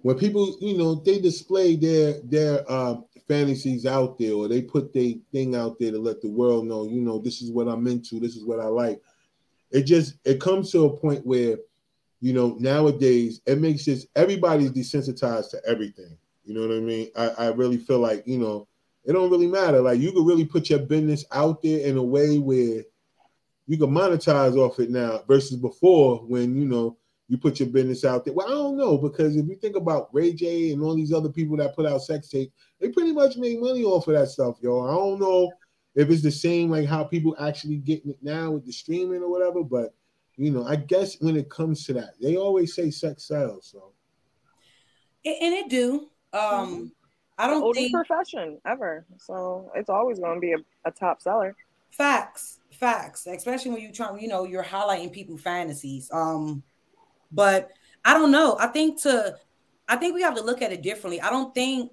when 0.02 0.18
people, 0.18 0.56
you 0.62 0.78
know, 0.78 0.96
they 0.96 1.20
display 1.20 1.76
their 1.76 2.22
their 2.22 2.64
uh, 2.72 2.98
fantasies 3.28 3.86
out 3.86 4.20
there, 4.20 4.34
or 4.34 4.48
they 4.48 4.62
put 4.62 4.94
their 4.94 5.14
thing 5.32 5.56
out 5.56 5.80
there 5.80 5.92
to 5.92 5.98
let 5.98 6.22
the 6.22 6.30
world 6.30 6.68
know, 6.68 6.86
you 6.86 7.02
know, 7.02 7.18
this 7.18 7.42
is 7.42 7.52
what 7.52 7.68
I'm 7.68 7.88
into, 7.88 8.20
this 8.20 8.36
is 8.36 8.46
what 8.46 8.60
I 8.60 8.66
like. 8.66 9.02
It 9.72 9.84
just 9.84 10.16
it 10.24 10.40
comes 10.40 10.72
to 10.72 10.86
a 10.86 10.98
point 10.98 11.26
where, 11.26 11.58
you 12.22 12.34
know, 12.34 12.56
nowadays 12.60 13.42
it 13.48 13.60
makes 13.60 13.86
this 13.86 14.06
everybody's 14.16 14.72
desensitized 14.72 15.50
to 15.52 15.62
everything. 15.68 16.18
You 16.44 16.54
know 16.54 16.62
what 16.62 16.78
I 16.78 16.80
mean? 16.80 17.10
I, 17.16 17.28
I 17.30 17.48
really 17.48 17.78
feel 17.78 18.00
like, 18.00 18.28
you 18.28 18.38
know, 18.38 18.68
it 19.06 19.14
don't 19.14 19.32
really 19.32 19.48
matter. 19.48 19.82
Like 19.82 20.00
you 20.00 20.12
can 20.12 20.24
really 20.24 20.46
put 20.46 20.70
your 20.70 20.80
business 20.80 21.26
out 21.32 21.64
there 21.64 21.80
in 21.80 21.98
a 21.98 22.04
way 22.04 22.38
where 22.38 22.84
you 23.68 23.78
can 23.78 23.90
monetize 23.90 24.56
off 24.56 24.80
it 24.80 24.92
now 24.92 25.24
versus 25.28 25.58
before 25.58 26.20
when 26.20 26.56
you 26.56 26.66
know 26.66 26.98
you 27.28 27.38
put 27.38 27.60
your 27.60 27.70
business 27.70 28.06
out 28.06 28.24
there. 28.24 28.34
Well, 28.34 28.48
I 28.48 28.52
don't 28.52 28.78
know 28.78 28.98
because 28.98 29.36
if 29.36 29.48
you 29.48 29.56
think 29.56 29.76
about 29.76 30.14
Ray 30.14 30.34
J 30.34 30.72
and 30.72 30.82
all 30.84 30.96
these 30.96 31.14
other 31.14 31.30
people 31.30 31.58
that 31.58 31.76
put 31.76 31.86
out 31.86 32.02
sex 32.02 32.30
tape, 32.30 32.52
they 32.80 32.90
pretty 32.90 33.14
much 33.14 33.38
make 33.38 33.60
money 33.60 33.84
off 33.84 34.08
of 34.08 34.14
that 34.14 34.30
stuff, 34.30 34.58
yo. 34.62 34.82
I 34.82 34.94
don't 34.94 35.20
know 35.20 35.52
if 35.96 36.10
it's 36.10 36.22
the 36.22 36.32
same 36.32 36.70
like 36.70 36.88
how 36.88 37.04
people 37.04 37.36
actually 37.40 37.78
getting 37.78 38.12
it 38.12 38.20
now 38.22 38.52
with 38.52 38.66
the 38.66 38.72
streaming 38.72 39.24
or 39.24 39.30
whatever, 39.30 39.64
but 39.64 39.94
you 40.38 40.52
know, 40.52 40.68
I 40.68 40.76
guess 40.76 41.20
when 41.22 41.38
it 41.38 41.50
comes 41.50 41.86
to 41.86 41.94
that, 41.94 42.12
they 42.22 42.36
always 42.36 42.76
say 42.76 42.92
sex 42.92 43.24
sells. 43.24 43.68
So, 43.72 43.94
and 45.26 45.54
it 45.54 45.70
do. 45.70 46.10
Um, 46.34 46.42
mm-hmm. 46.42 46.86
I 47.38 47.48
don't 47.48 47.64
oldest 47.64 47.82
think 47.82 47.94
profession 47.94 48.60
ever, 48.66 49.06
so 49.18 49.72
it's 49.76 49.90
always 49.90 50.20
going 50.20 50.36
to 50.36 50.42
be 50.42 50.54
a, 50.54 50.58
a 50.86 50.92
top 50.92 51.22
seller. 51.22 51.56
Facts, 51.92 52.60
facts, 52.72 53.26
especially 53.26 53.72
when 53.72 53.82
you 53.82 53.92
try, 53.92 54.16
you 54.20 54.28
know, 54.28 54.44
you're 54.44 54.64
highlighting 54.64 55.12
people 55.12 55.38
fantasies. 55.38 56.10
Um, 56.14 56.64
but 57.32 57.72
I 58.04 58.14
don't 58.14 58.32
know. 58.32 58.58
I 58.60 58.68
think 58.68 59.02
to 59.04 59.36
I 59.88 59.96
think 59.98 60.16
we 60.16 60.22
have 60.22 60.36
to 60.36 60.44
look 60.44 60.62
at 60.62 60.72
it 60.72 60.82
differently. 60.82 61.22
I 61.22 61.30
don't 61.30 61.54
think 61.54 61.92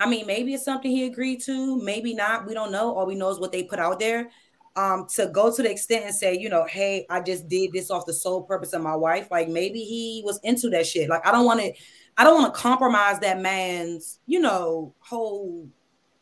I 0.00 0.08
mean 0.08 0.26
maybe 0.26 0.54
it's 0.54 0.64
something 0.64 0.90
he 0.90 1.06
agreed 1.06 1.42
to, 1.42 1.80
maybe 1.82 2.14
not. 2.14 2.46
We 2.46 2.54
don't 2.54 2.72
know. 2.72 2.94
All 2.94 3.06
we 3.06 3.14
know 3.14 3.30
is 3.30 3.38
what 3.38 3.52
they 3.52 3.62
put 3.62 3.78
out 3.78 3.98
there. 3.98 4.30
Um, 4.74 5.06
to 5.14 5.28
go 5.28 5.54
to 5.54 5.62
the 5.62 5.70
extent 5.70 6.04
and 6.04 6.14
say, 6.14 6.36
you 6.36 6.50
know, 6.50 6.66
hey, 6.66 7.06
I 7.08 7.22
just 7.22 7.48
did 7.48 7.72
this 7.72 7.90
off 7.90 8.04
the 8.04 8.12
sole 8.12 8.42
purpose 8.42 8.74
of 8.74 8.82
my 8.82 8.94
wife. 8.94 9.28
Like 9.30 9.48
maybe 9.48 9.80
he 9.80 10.20
was 10.22 10.38
into 10.42 10.68
that 10.70 10.86
shit. 10.86 11.08
Like 11.08 11.26
I 11.26 11.32
don't 11.32 11.46
want 11.46 11.60
to, 11.60 11.72
I 12.18 12.24
don't 12.24 12.42
want 12.42 12.54
to 12.54 12.60
compromise 12.60 13.18
that 13.20 13.40
man's, 13.40 14.20
you 14.26 14.38
know, 14.38 14.94
whole 14.98 15.66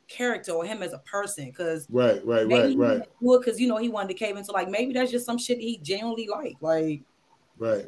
character 0.09 0.53
or 0.53 0.65
him 0.65 0.83
as 0.83 0.93
a 0.93 0.99
person. 0.99 1.53
Cause 1.53 1.87
right, 1.91 2.25
right, 2.25 2.47
right, 2.49 2.77
right. 2.77 3.03
Because 3.21 3.59
you 3.61 3.67
know 3.67 3.77
he 3.77 3.89
wanted 3.89 4.09
to 4.09 4.15
cave 4.15 4.37
into 4.37 4.53
like 4.53 4.69
maybe 4.69 4.93
that's 4.93 5.11
just 5.11 5.27
some 5.27 5.39
shit 5.39 5.59
he 5.59 5.79
genuinely 5.79 6.29
like. 6.31 6.57
Like 6.61 7.03
right. 7.59 7.87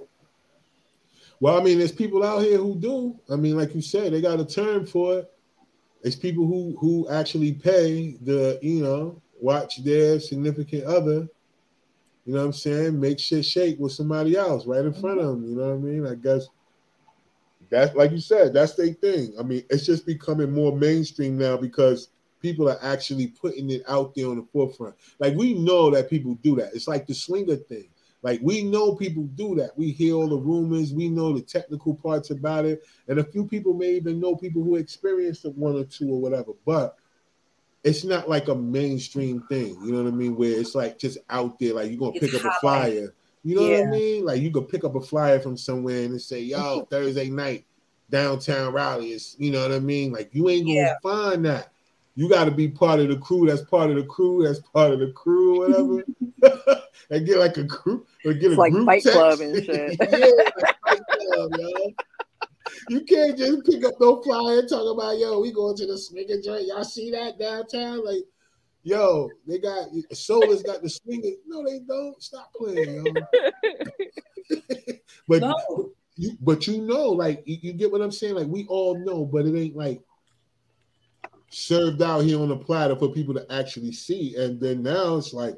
Well, 1.41 1.59
I 1.59 1.63
mean, 1.63 1.79
there's 1.79 1.93
people 1.93 2.25
out 2.25 2.43
here 2.43 2.59
who 2.59 2.77
do. 2.77 3.19
I 3.31 3.37
mean, 3.37 3.57
like 3.57 3.75
you 3.75 3.83
said, 3.83 4.13
they 4.13 4.21
got 4.21 4.41
a 4.41 4.45
term 4.45 4.87
for 4.87 5.19
it. 5.19 5.33
It's 6.03 6.17
people 6.17 6.47
who 6.47 6.77
who 6.81 7.09
actually 7.11 7.53
pay 7.53 8.17
the, 8.23 8.59
you 8.63 8.83
know, 8.83 9.21
watch 9.41 9.83
their 9.85 10.21
significant 10.21 10.85
other, 10.85 11.29
you 12.25 12.35
know 12.35 12.41
what 12.41 12.47
I'm 12.47 12.53
saying, 12.53 12.99
make 12.99 13.19
shit 13.19 13.45
shake 13.45 13.79
with 13.79 13.93
somebody 13.93 14.37
else 14.37 14.67
right 14.67 14.85
in 14.85 14.93
front 14.95 15.21
of 15.21 15.27
them. 15.27 15.49
You 15.49 15.57
know 15.57 15.69
what 15.69 15.75
I 15.75 15.79
mean? 15.79 16.07
I 16.07 16.15
guess 16.15 16.49
that's 17.71 17.95
like 17.95 18.13
you 18.13 18.21
said, 18.21 18.53
that's 18.53 18.75
their 18.75 18.95
thing. 18.95 19.35
I 19.39 19.43
mean, 19.43 19.65
it's 19.71 19.87
just 19.87 20.07
becoming 20.07 20.53
more 20.53 20.77
mainstream 20.77 21.39
now 21.39 21.57
because 21.57 22.11
people 22.41 22.69
are 22.69 22.79
actually 22.83 23.29
putting 23.29 23.71
it 23.71 23.83
out 23.89 24.15
there 24.15 24.29
on 24.29 24.37
the 24.37 24.47
forefront. 24.53 24.95
Like 25.19 25.35
we 25.35 25.55
know 25.55 25.91
that 25.91 26.11
people 26.11 26.35
do 26.43 26.57
that. 26.57 26.75
It's 26.75 26.89
like 26.89 27.07
the 27.07 27.15
swinger 27.15 27.57
thing. 27.57 27.89
Like 28.27 28.41
we 28.43 28.65
know 28.65 28.93
people 28.97 29.23
do 29.37 29.55
that. 29.55 29.79
We 29.79 29.93
hear 29.93 30.17
all 30.17 30.27
the 30.27 30.37
rumors. 30.37 30.93
We 30.93 31.09
know 31.09 31.33
the 31.33 31.43
technical 31.43 31.95
parts 31.95 32.31
about 32.31 32.65
it, 32.65 32.83
and 33.07 33.21
a 33.21 33.25
few 33.25 33.47
people 33.47 33.73
may 33.73 33.93
even 33.93 34.19
know 34.19 34.35
people 34.35 34.65
who 34.65 34.75
experienced 34.75 35.45
it 35.45 35.55
one 35.55 35.77
or 35.77 35.85
two 35.85 36.11
or 36.11 36.21
whatever. 36.21 36.51
But 36.65 36.97
it's 37.85 38.03
not 38.03 38.29
like 38.29 38.49
a 38.49 38.55
mainstream 38.57 39.43
thing. 39.43 39.79
You 39.81 39.93
know 39.93 40.03
what 40.03 40.13
I 40.13 40.17
mean? 40.17 40.35
Where 40.35 40.59
it's 40.59 40.75
like 40.75 40.99
just 40.99 41.19
out 41.31 41.57
there, 41.61 41.75
like 41.75 41.89
you're 41.89 42.01
gonna 42.01 42.19
pick 42.19 42.35
up 42.35 42.45
a 42.45 42.51
flyer. 42.61 43.15
You 43.45 43.55
know 43.55 43.69
yeah. 43.69 43.83
what 43.83 43.87
I 43.87 43.91
mean? 43.93 44.25
Like 44.25 44.41
you 44.41 44.51
could 44.51 44.69
pick 44.69 44.83
up 44.83 44.97
a 44.97 45.01
flyer 45.01 45.39
from 45.39 45.57
somewhere 45.57 46.03
and 46.03 46.21
say, 46.21 46.41
"Yo, 46.41 46.59
mm-hmm. 46.59 46.85
Thursday 46.91 47.31
night, 47.31 47.65
downtown 48.11 48.73
Raleigh 48.73 49.13
is." 49.13 49.37
You 49.39 49.53
know 49.53 49.63
what 49.63 49.71
I 49.71 49.79
mean? 49.79 50.11
Like 50.11 50.31
you 50.33 50.49
ain't 50.49 50.67
gonna 50.67 50.75
yeah. 50.75 50.95
find 51.01 51.45
that. 51.45 51.71
You 52.17 52.29
got 52.29 52.47
to 52.47 52.51
be 52.51 52.67
part 52.67 52.99
of 52.99 53.07
the 53.07 53.19
crew. 53.19 53.47
That's 53.47 53.63
part 53.63 53.91
of 53.91 53.97
the 53.97 54.03
crew. 54.03 54.43
That's 54.43 54.59
part 54.59 54.91
of 54.91 54.99
the 54.99 55.13
crew. 55.13 55.61
Whatever. 55.61 56.83
and 57.11 57.27
get 57.27 57.39
like 57.39 57.57
a 57.57 57.65
group 57.65 58.07
or 58.25 58.33
get 58.33 58.53
it's 58.53 58.57
a 58.57 58.61
like 58.61 58.73
group 58.73 58.87
Fight 58.87 59.03
text. 59.03 59.19
Club 59.19 59.41
and 59.41 59.57
shit. 59.65 59.97
yeah, 60.01 60.19
like 60.63 60.75
Fight 60.87 61.01
Club, 61.33 61.51
yo. 61.59 61.93
You 62.89 63.01
can't 63.03 63.39
just 63.39 63.65
pick 63.65 63.85
up 63.85 63.95
no 64.01 64.23
flyer 64.23 64.61
and 64.61 64.69
talk 64.69 64.93
about 64.93 65.19
yo, 65.19 65.41
we 65.41 65.53
going 65.53 65.77
to 65.77 65.87
the 65.87 65.99
swinger 65.99 66.41
joint. 66.43 66.67
Y'all 66.67 66.85
see 66.85 67.11
that 67.13 67.39
downtown? 67.39 68.05
Like, 68.05 68.25
yo, 68.83 69.29
they 69.47 69.59
got 69.59 69.89
Solar's 70.13 70.63
got 70.63 70.83
the 70.83 70.91
swinging. 70.91 71.39
No, 71.47 71.65
they 71.65 71.81
don't. 71.81 72.21
Stop 72.23 72.53
playing, 72.55 73.07
yo. 73.07 73.13
but 75.29 75.41
no. 75.41 75.93
you, 76.17 76.37
but 76.41 76.67
you 76.67 76.83
know, 76.83 77.11
like 77.11 77.43
you, 77.47 77.59
you 77.63 77.73
get 77.73 77.91
what 77.91 78.03
I'm 78.03 78.13
saying. 78.13 78.35
Like 78.35 78.49
we 78.49 78.67
all 78.69 78.97
know, 78.99 79.25
but 79.25 79.47
it 79.47 79.57
ain't 79.59 79.77
like 79.77 80.03
served 81.51 82.03
out 82.03 82.21
here 82.21 82.41
on 82.41 82.49
the 82.49 82.57
platter 82.57 82.97
for 82.97 83.13
people 83.13 83.35
to 83.35 83.47
actually 83.53 83.93
see. 83.93 84.37
And 84.37 84.61
then 84.61 84.83
now 84.83 85.17
it's 85.17 85.33
like 85.33 85.55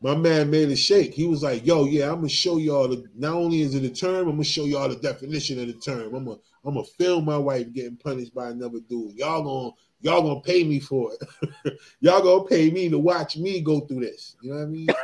my 0.00 0.14
man 0.14 0.50
made 0.50 0.68
a 0.70 0.76
shake. 0.76 1.12
He 1.14 1.26
was 1.26 1.42
like, 1.42 1.66
"Yo, 1.66 1.84
yeah, 1.84 2.10
I'm 2.10 2.16
gonna 2.16 2.28
show 2.28 2.58
y'all 2.58 2.88
the. 2.88 3.04
Not 3.16 3.34
only 3.34 3.62
is 3.62 3.74
it 3.74 3.84
a 3.84 3.90
term, 3.90 4.28
I'm 4.28 4.34
gonna 4.34 4.44
show 4.44 4.64
y'all 4.64 4.88
the 4.88 4.96
definition 4.96 5.60
of 5.60 5.66
the 5.66 5.72
term. 5.74 6.14
I'm 6.14 6.24
gonna, 6.24 6.38
I'm 6.64 6.74
gonna 6.74 6.86
film 6.86 7.24
my 7.24 7.38
wife 7.38 7.72
getting 7.72 7.96
punished 7.96 8.34
by 8.34 8.48
another 8.48 8.78
dude. 8.88 9.16
Y'all 9.16 9.42
gonna, 9.42 9.74
y'all 10.00 10.22
gonna 10.22 10.40
pay 10.40 10.62
me 10.64 10.78
for 10.78 11.12
it. 11.12 11.78
y'all 12.00 12.22
gonna 12.22 12.44
pay 12.44 12.70
me 12.70 12.88
to 12.88 12.98
watch 12.98 13.36
me 13.36 13.60
go 13.60 13.80
through 13.80 14.00
this. 14.00 14.36
You 14.40 14.50
know 14.52 14.58
what 14.58 14.62
I 14.62 14.66
mean?" 14.66 14.88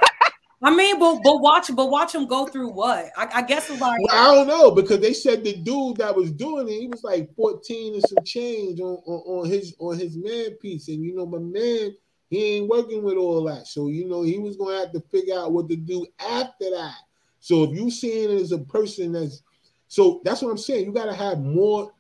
I 0.65 0.75
mean, 0.75 0.99
but 0.99 1.21
but 1.23 1.43
watch, 1.43 1.71
but 1.75 1.91
watch 1.91 2.15
him 2.15 2.27
go 2.27 2.47
through 2.47 2.71
what? 2.71 3.11
I, 3.19 3.29
I 3.35 3.43
guess 3.43 3.69
it's 3.69 3.83
like 3.83 4.01
well, 4.01 4.31
I 4.31 4.35
don't 4.35 4.47
know 4.47 4.71
because 4.71 5.01
they 5.01 5.13
said 5.13 5.45
the 5.45 5.57
dude 5.57 5.99
that 5.99 6.17
was 6.17 6.31
doing 6.31 6.69
it, 6.69 6.81
he 6.81 6.87
was 6.87 7.05
like 7.05 7.35
14 7.37 7.95
and 7.95 8.03
some 8.03 8.25
change 8.25 8.81
on, 8.81 8.97
on, 9.05 9.41
on 9.41 9.51
his 9.51 9.75
on 9.79 9.99
his 9.99 10.17
man 10.17 10.53
piece, 10.63 10.89
and 10.89 11.03
you 11.03 11.15
know 11.15 11.27
my 11.27 11.39
man 11.39 11.95
he 12.35 12.57
ain't 12.57 12.69
working 12.69 13.03
with 13.03 13.17
all 13.17 13.45
that. 13.45 13.67
So, 13.67 13.89
you 13.89 14.09
know, 14.09 14.23
he 14.23 14.39
was 14.39 14.57
going 14.57 14.77
to 14.77 14.81
have 14.81 14.93
to 14.93 15.01
figure 15.11 15.39
out 15.39 15.53
what 15.53 15.69
to 15.69 15.77
do 15.77 16.07
after 16.19 16.71
that. 16.71 16.97
So, 17.41 17.65
if 17.65 17.79
you 17.79 17.91
seeing 17.91 18.31
it 18.31 18.41
as 18.41 18.53
a 18.53 18.59
person 18.59 19.13
that's 19.13 19.43
so 19.95 20.21
that's 20.25 20.43
what 20.43 20.51
I'm 20.51 20.59
saying. 20.59 20.87
You 20.87 20.93
got 20.93 21.05
to 21.05 21.15
have 21.15 21.39
more. 21.39 21.94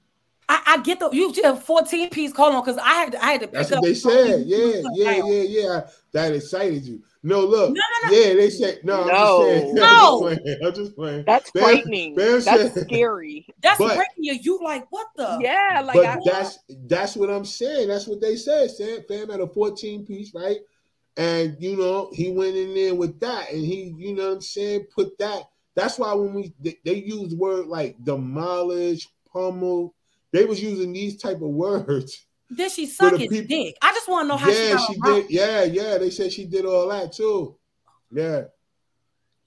I, 0.49 0.63
I, 0.67 0.83
get 0.83 1.01
the 1.01 1.11
you 1.11 1.33
have 1.43 1.63
14 1.63 2.11
piece 2.11 2.33
colon 2.33 2.61
because 2.61 2.77
I 2.79 2.93
had 2.93 3.13
to, 3.13 3.25
I 3.25 3.33
had 3.33 3.41
to. 3.43 3.47
That's 3.47 3.71
what 3.71 3.83
they 3.83 3.95
said. 3.95 4.45
Yeah, 4.47 4.83
yeah, 4.95 5.25
yeah, 5.25 5.43
yeah. 5.43 5.81
That 6.13 6.33
excited 6.33 6.85
you. 6.85 7.03
No, 7.23 7.41
look. 7.41 7.71
No, 7.71 7.81
no, 8.03 8.11
no. 8.11 8.15
Yeah, 8.15 8.35
they 8.35 8.51
said 8.51 8.81
no. 8.85 9.07
No, 9.07 9.11
I'm 9.11 9.51
just 9.51 9.63
saying, 9.63 9.75
no. 9.75 9.85
I'm 9.87 10.35
just 10.35 10.45
playing. 10.45 10.59
I'm 10.63 10.75
just 10.75 10.97
playing. 10.97 11.25
That's 11.27 11.51
Bam, 11.53 11.63
frightening. 11.63 12.15
Bam 12.15 12.41
that's 12.41 12.45
said, 12.45 12.73
scary. 12.87 13.47
That's 13.63 13.79
but, 13.79 13.97
breaking 13.97 14.25
you. 14.25 14.35
You 14.35 14.61
like 14.63 14.87
what 14.91 15.07
the? 15.17 15.39
Yeah, 15.41 15.83
like. 15.85 15.97
But 15.97 16.07
I, 16.07 16.19
that's 16.25 16.59
that's 16.87 17.17
what 17.17 17.31
I'm 17.31 17.47
saying. 17.47 17.89
That's 17.89 18.07
what 18.07 18.21
they 18.21 18.37
said. 18.37 18.71
Sam 18.71 19.01
Fam 19.09 19.31
had 19.31 19.41
a 19.41 19.47
14 19.47 20.05
piece, 20.05 20.35
right? 20.35 20.59
And 21.17 21.57
you 21.59 21.77
know 21.77 22.11
he 22.13 22.31
went 22.31 22.57
in 22.57 22.75
there 22.75 22.95
with 22.95 23.19
that, 23.21 23.51
and 23.51 23.65
he, 23.65 23.95
you 23.97 24.15
know, 24.15 24.29
what 24.29 24.35
I'm 24.35 24.41
saying, 24.43 24.87
put 24.95 25.17
that. 25.19 25.45
That's 25.75 25.99
why 25.99 26.13
when 26.13 26.35
we 26.35 26.53
they, 26.61 26.79
they 26.85 26.97
use 26.97 27.35
word 27.35 27.67
like 27.67 27.97
demolish, 28.05 29.09
pummel, 29.33 29.95
they 30.35 30.45
was 30.45 30.63
using 30.63 30.93
these 30.93 31.17
type 31.17 31.37
of 31.37 31.49
words 31.49 32.27
did 32.55 32.71
she 32.71 32.87
suck 32.87 33.17
his 33.19 33.29
people, 33.29 33.49
dick? 33.49 33.77
I 33.83 33.93
just 33.93 34.09
want 34.09 34.25
to 34.25 34.29
know 34.29 34.37
how 34.37 34.51
yeah, 34.51 34.77
she, 34.77 34.95
she 34.95 35.01
did. 35.01 35.31
Yeah, 35.31 35.65
yeah. 35.65 35.99
They 35.99 36.11
said 36.11 36.33
she 36.33 36.45
did 36.45 36.65
all 36.65 36.89
that 36.89 37.13
too. 37.13 37.57
Yeah. 38.11 38.45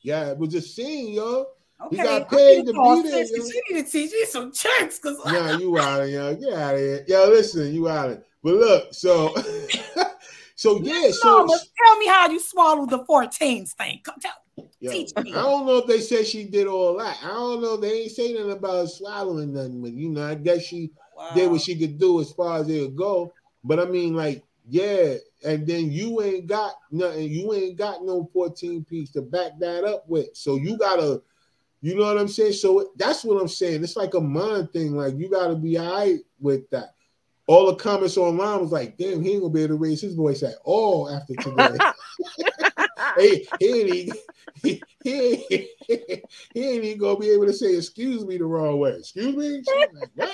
Yeah, 0.02 0.32
it 0.32 0.38
was 0.38 0.54
a 0.56 0.62
scene, 0.62 1.14
yo. 1.14 1.46
He 1.92 1.98
Okay, 1.98 2.04
got 2.04 2.30
paid 2.30 2.66
to 2.66 2.74
be 2.74 3.10
there. 3.10 3.26
She 3.26 3.62
need 3.70 3.86
to 3.86 3.92
teach 3.92 4.12
me 4.12 4.26
some 4.26 4.52
tricks, 4.52 5.00
cause 5.00 5.20
Nah, 5.24 5.52
you 5.60 5.78
out 5.78 6.02
of 6.02 6.08
here. 6.08 6.34
Get 6.36 6.54
out 6.54 6.74
of 6.74 6.80
here. 6.80 7.06
Yo, 7.08 7.30
listen, 7.30 7.74
you 7.74 7.88
out 7.88 8.10
of 8.10 8.24
But 8.44 8.54
look, 8.56 8.94
so 8.94 9.36
so 10.56 10.82
yeah, 10.82 11.12
so 11.12 11.46
Mama, 11.46 11.60
tell 11.86 12.00
me 12.00 12.08
how 12.08 12.30
you 12.30 12.40
swallowed 12.40 12.90
the 12.90 13.06
14 13.06 13.66
thing. 13.66 14.00
Come 14.04 14.16
tell. 14.20 14.32
Yo, 14.80 14.92
teach 14.92 15.12
I 15.18 15.24
don't 15.24 15.66
know 15.66 15.78
if 15.78 15.88
they 15.88 16.00
said 16.00 16.28
she 16.28 16.46
did 16.46 16.68
all 16.68 16.98
that. 16.98 17.18
I 17.24 17.28
don't 17.28 17.62
know. 17.62 17.78
They 17.78 18.02
ain't 18.02 18.12
say 18.12 18.34
nothing 18.34 18.52
about 18.52 18.90
swallowing 18.90 19.54
nothing, 19.54 19.82
but 19.82 19.94
you 19.94 20.10
know, 20.10 20.28
I 20.28 20.36
guess 20.36 20.64
she 20.64 20.92
did 21.36 21.50
what 21.50 21.62
she 21.62 21.78
could 21.78 21.98
do 21.98 22.22
as 22.22 22.32
far 22.32 22.60
as 22.60 22.70
it 22.70 22.82
would 22.82 22.96
go. 22.96 23.34
But 23.64 23.80
I 23.80 23.86
mean, 23.86 24.14
like, 24.14 24.44
yeah, 24.70 25.16
and 25.46 25.66
then 25.66 25.92
you 25.92 26.22
ain't 26.22 26.48
got 26.48 26.74
nothing, 26.92 27.30
you 27.30 27.54
ain't 27.54 27.78
got 27.78 28.04
no 28.04 28.30
14 28.34 28.84
piece 28.86 29.12
to 29.12 29.22
back 29.22 29.54
that 29.60 29.84
up 29.84 30.08
with. 30.08 30.30
So 30.34 30.56
you 30.56 30.78
gotta, 30.78 31.22
you 31.82 31.96
know 31.96 32.06
what 32.06 32.18
I'm 32.18 32.28
saying? 32.28 32.54
So 32.54 32.92
that's 32.96 33.24
what 33.24 33.42
I'm 33.42 33.48
saying. 33.48 33.84
It's 33.84 33.96
like 33.96 34.14
a 34.14 34.22
mind 34.22 34.72
thing. 34.72 34.96
Like 34.96 35.18
you 35.18 35.30
gotta 35.30 35.56
be 35.56 35.78
all 35.78 35.96
right 35.96 36.20
with 36.40 36.70
that. 36.72 36.94
All 37.48 37.68
the 37.68 37.76
comments 37.76 38.18
online 38.18 38.60
was 38.60 38.74
like, 38.74 38.98
damn, 38.98 39.24
he 39.24 39.34
ain't 39.34 39.42
gonna 39.42 39.54
be 39.54 39.64
able 39.64 39.76
to 39.76 39.82
raise 39.82 40.02
his 40.02 40.16
voice 40.16 40.44
at 40.44 40.56
all 40.64 41.10
after 41.10 41.34
today. 41.34 41.78
hey, 43.18 43.48
he 43.60 43.82
ain't 43.82 44.14
he, 44.68 44.84
he, 45.04 45.14
ain't, 45.14 46.24
he 46.54 46.70
ain't 46.70 46.84
even 46.84 46.98
gonna 46.98 47.18
be 47.20 47.30
able 47.30 47.46
to 47.46 47.54
say 47.54 47.76
excuse 47.76 48.26
me 48.26 48.38
the 48.38 48.46
wrong 48.46 48.80
way. 48.80 48.92
Excuse 48.92 49.36
me? 49.36 49.64
Like 49.94 50.10
that. 50.16 50.32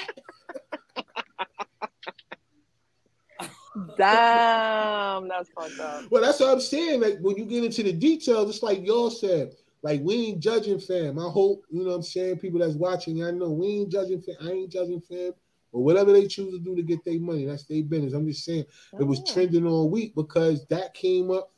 Damn, 3.98 5.28
that's 5.28 5.50
fucked 5.50 5.80
up. 5.80 6.06
Well, 6.10 6.22
that's 6.22 6.39
what 6.39 6.50
I'm 6.54 6.62
saying. 6.62 7.02
Like 7.02 7.17
when 7.19 7.38
you 7.38 7.46
get 7.46 7.63
into 7.63 7.84
the 7.84 7.93
details, 7.93 8.50
it's 8.50 8.63
like 8.63 8.86
y'all 8.86 9.10
said. 9.10 9.56
Like 9.82 10.00
we 10.02 10.28
ain't 10.28 10.39
judging 10.39 10.80
fam. 10.80 11.19
I 11.19 11.30
hope 11.30 11.65
you 11.69 11.82
know 11.84 11.89
what 11.89 11.96
I'm 11.96 12.04
saying. 12.04 12.39
People 12.39 12.60
that's 12.60 12.76
watching, 12.76 13.24
I 13.24 13.32
know 13.32 13.52
we 13.52 13.67
ain't 13.67 13.91
judging 13.91 14.22
fam. 14.22 14.36
I 14.41 14.52
ain't 14.52 14.72
judging 14.72 15.02
fam. 15.02 15.34
But 15.74 15.80
whatever 15.80 16.13
they 16.13 16.28
choose 16.28 16.54
to 16.54 16.60
do 16.60 16.76
to 16.76 16.84
get 16.84 17.04
their 17.04 17.19
money, 17.19 17.46
that's 17.46 17.63
their 17.65 17.84
business. 17.84 18.13
I'm 18.13 18.28
just 18.28 18.46
saying 18.46 18.65
it 19.00 19.04
was 19.04 19.19
Oh. 19.19 19.34
trending 19.34 19.67
all 19.67 19.89
week 19.89 20.13
because 20.15 20.65
that 20.67 20.93
came 20.93 21.32
up, 21.32 21.52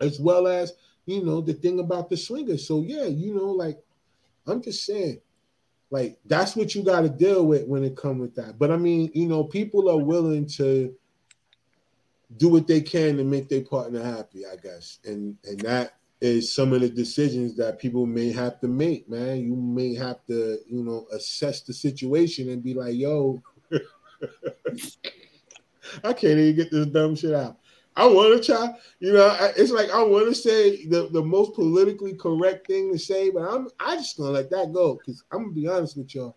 as 0.00 0.20
well 0.20 0.46
as 0.46 0.74
you 1.06 1.24
know 1.24 1.40
the 1.40 1.54
thing 1.54 1.80
about 1.80 2.10
the 2.10 2.16
swingers. 2.16 2.66
So 2.66 2.82
yeah, 2.82 3.04
you 3.04 3.34
know, 3.34 3.46
like 3.46 3.82
I'm 4.46 4.62
just 4.62 4.84
saying, 4.84 5.20
like 5.90 6.18
that's 6.26 6.56
what 6.56 6.74
you 6.74 6.82
got 6.82 7.02
to 7.02 7.08
deal 7.08 7.46
with 7.46 7.66
when 7.66 7.84
it 7.84 7.96
comes 7.96 8.20
with 8.20 8.34
that. 8.34 8.58
But 8.58 8.70
I 8.70 8.76
mean, 8.76 9.10
you 9.14 9.26
know, 9.26 9.44
people 9.44 9.88
are 9.88 10.02
willing 10.02 10.46
to 10.46 10.94
do 12.36 12.48
what 12.48 12.66
they 12.66 12.80
can 12.80 13.16
to 13.16 13.24
make 13.24 13.48
their 13.48 13.62
partner 13.62 14.02
happy, 14.02 14.44
I 14.44 14.56
guess. 14.56 14.98
And 15.04 15.36
and 15.44 15.60
that 15.60 15.94
is 16.20 16.52
some 16.52 16.72
of 16.72 16.80
the 16.80 16.88
decisions 16.88 17.56
that 17.56 17.78
people 17.78 18.06
may 18.06 18.32
have 18.32 18.58
to 18.60 18.68
make, 18.68 19.08
man. 19.08 19.38
You 19.44 19.54
may 19.54 19.94
have 19.94 20.24
to, 20.26 20.58
you 20.66 20.82
know, 20.82 21.06
assess 21.12 21.60
the 21.60 21.72
situation 21.72 22.48
and 22.50 22.62
be 22.62 22.74
like, 22.74 22.94
yo, 22.94 23.42
I 26.02 26.12
can't 26.12 26.38
even 26.38 26.56
get 26.56 26.70
this 26.70 26.86
dumb 26.86 27.14
shit 27.14 27.34
out. 27.34 27.58
I 27.96 28.06
want 28.06 28.42
to 28.42 28.52
try, 28.52 28.74
you 29.00 29.12
know, 29.14 29.34
it's 29.56 29.72
like 29.72 29.90
I 29.90 30.02
want 30.02 30.26
to 30.28 30.34
say 30.34 30.84
the, 30.86 31.08
the 31.10 31.22
most 31.22 31.54
politically 31.54 32.14
correct 32.14 32.66
thing 32.66 32.92
to 32.92 32.98
say, 32.98 33.30
but 33.30 33.40
I'm 33.42 33.68
I 33.80 33.96
just 33.96 34.18
gonna 34.18 34.30
let 34.30 34.50
that 34.50 34.72
go 34.72 34.94
because 34.96 35.24
I'm 35.32 35.44
gonna 35.44 35.52
be 35.54 35.66
honest 35.66 35.96
with 35.96 36.14
y'all. 36.14 36.36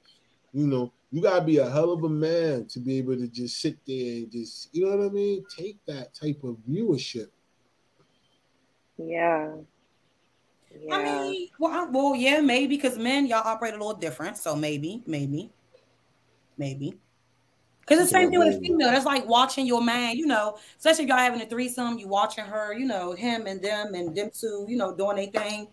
You 0.53 0.67
know, 0.67 0.93
you 1.11 1.21
gotta 1.21 1.43
be 1.43 1.57
a 1.57 1.69
hell 1.69 1.91
of 1.91 2.03
a 2.03 2.09
man 2.09 2.65
to 2.67 2.79
be 2.79 2.97
able 2.97 3.17
to 3.17 3.27
just 3.27 3.61
sit 3.61 3.77
there 3.85 4.15
and 4.17 4.31
just, 4.31 4.69
you 4.73 4.85
know 4.85 4.95
what 4.95 5.05
I 5.07 5.09
mean, 5.09 5.43
take 5.55 5.77
that 5.85 6.13
type 6.13 6.43
of 6.43 6.55
viewership. 6.67 7.27
Yeah. 8.97 9.55
Yeah. 10.81 10.95
I 10.95 11.03
mean, 11.03 11.49
well, 11.59 11.71
I- 11.73 11.89
well, 11.89 12.15
yeah, 12.15 12.41
maybe 12.41 12.75
because 12.77 12.97
men, 12.97 13.25
y'all 13.25 13.45
operate 13.45 13.73
a 13.73 13.77
little 13.77 13.93
different. 13.95 14.37
So 14.37 14.55
maybe, 14.55 15.03
maybe, 15.07 15.51
maybe. 16.57 16.97
Because 17.89 18.03
the 18.05 18.11
same 18.11 18.29
thing 18.29 18.37
with 18.39 18.55
a 18.55 18.59
female. 18.59 18.91
That's 18.91 19.05
like 19.05 19.25
watching 19.27 19.65
your 19.65 19.81
man, 19.81 20.15
you 20.15 20.27
know, 20.27 20.57
especially 20.77 21.05
if 21.05 21.09
y'all 21.09 21.17
having 21.17 21.41
a 21.41 21.45
threesome, 21.47 21.97
you 21.97 22.07
watching 22.07 22.45
her, 22.45 22.71
you 22.73 22.85
know, 22.85 23.13
him 23.13 23.47
and 23.47 23.59
them 23.61 23.95
and 23.95 24.15
them 24.15 24.29
two, 24.31 24.65
you 24.69 24.77
know, 24.77 24.93
doing 24.95 25.15
their 25.15 25.27
thing. 25.43 25.67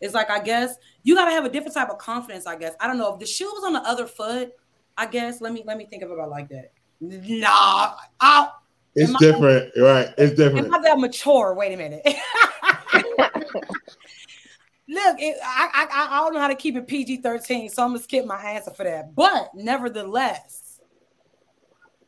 It's 0.00 0.14
like 0.14 0.30
I 0.30 0.40
guess 0.40 0.74
you 1.04 1.14
gotta 1.14 1.30
have 1.30 1.44
a 1.44 1.48
different 1.48 1.74
type 1.74 1.90
of 1.90 1.98
confidence. 1.98 2.46
I 2.46 2.56
guess 2.56 2.74
I 2.80 2.88
don't 2.88 2.98
know 2.98 3.12
if 3.14 3.20
the 3.20 3.26
shoe 3.26 3.46
was 3.46 3.62
on 3.64 3.72
the 3.72 3.80
other 3.88 4.06
foot. 4.06 4.52
I 4.96 5.06
guess 5.06 5.40
let 5.40 5.52
me 5.52 5.62
let 5.64 5.78
me 5.78 5.86
think 5.86 6.02
of 6.02 6.10
it 6.10 6.14
about 6.14 6.30
like 6.30 6.48
that. 6.48 6.72
Nah, 7.00 7.94
I, 8.20 8.50
It's 8.96 9.10
Am 9.10 9.16
I- 9.16 9.18
different, 9.20 9.72
right? 9.76 10.08
It's 10.18 10.34
different. 10.36 10.66
am 10.66 10.74
I 10.74 10.80
that 10.80 10.98
mature? 10.98 11.54
Wait 11.54 11.72
a 11.72 11.76
minute. 11.76 12.02
Look, 14.86 15.16
it, 15.18 15.38
I, 15.42 15.86
I 15.90 16.08
I 16.10 16.18
don't 16.20 16.34
know 16.34 16.40
how 16.40 16.48
to 16.48 16.54
keep 16.54 16.76
it 16.76 16.86
PG 16.86 17.18
thirteen, 17.18 17.70
so 17.70 17.82
I'm 17.82 17.90
gonna 17.90 18.00
skip 18.02 18.26
my 18.26 18.36
answer 18.42 18.70
for 18.70 18.84
that. 18.84 19.14
But 19.14 19.50
nevertheless, 19.54 20.63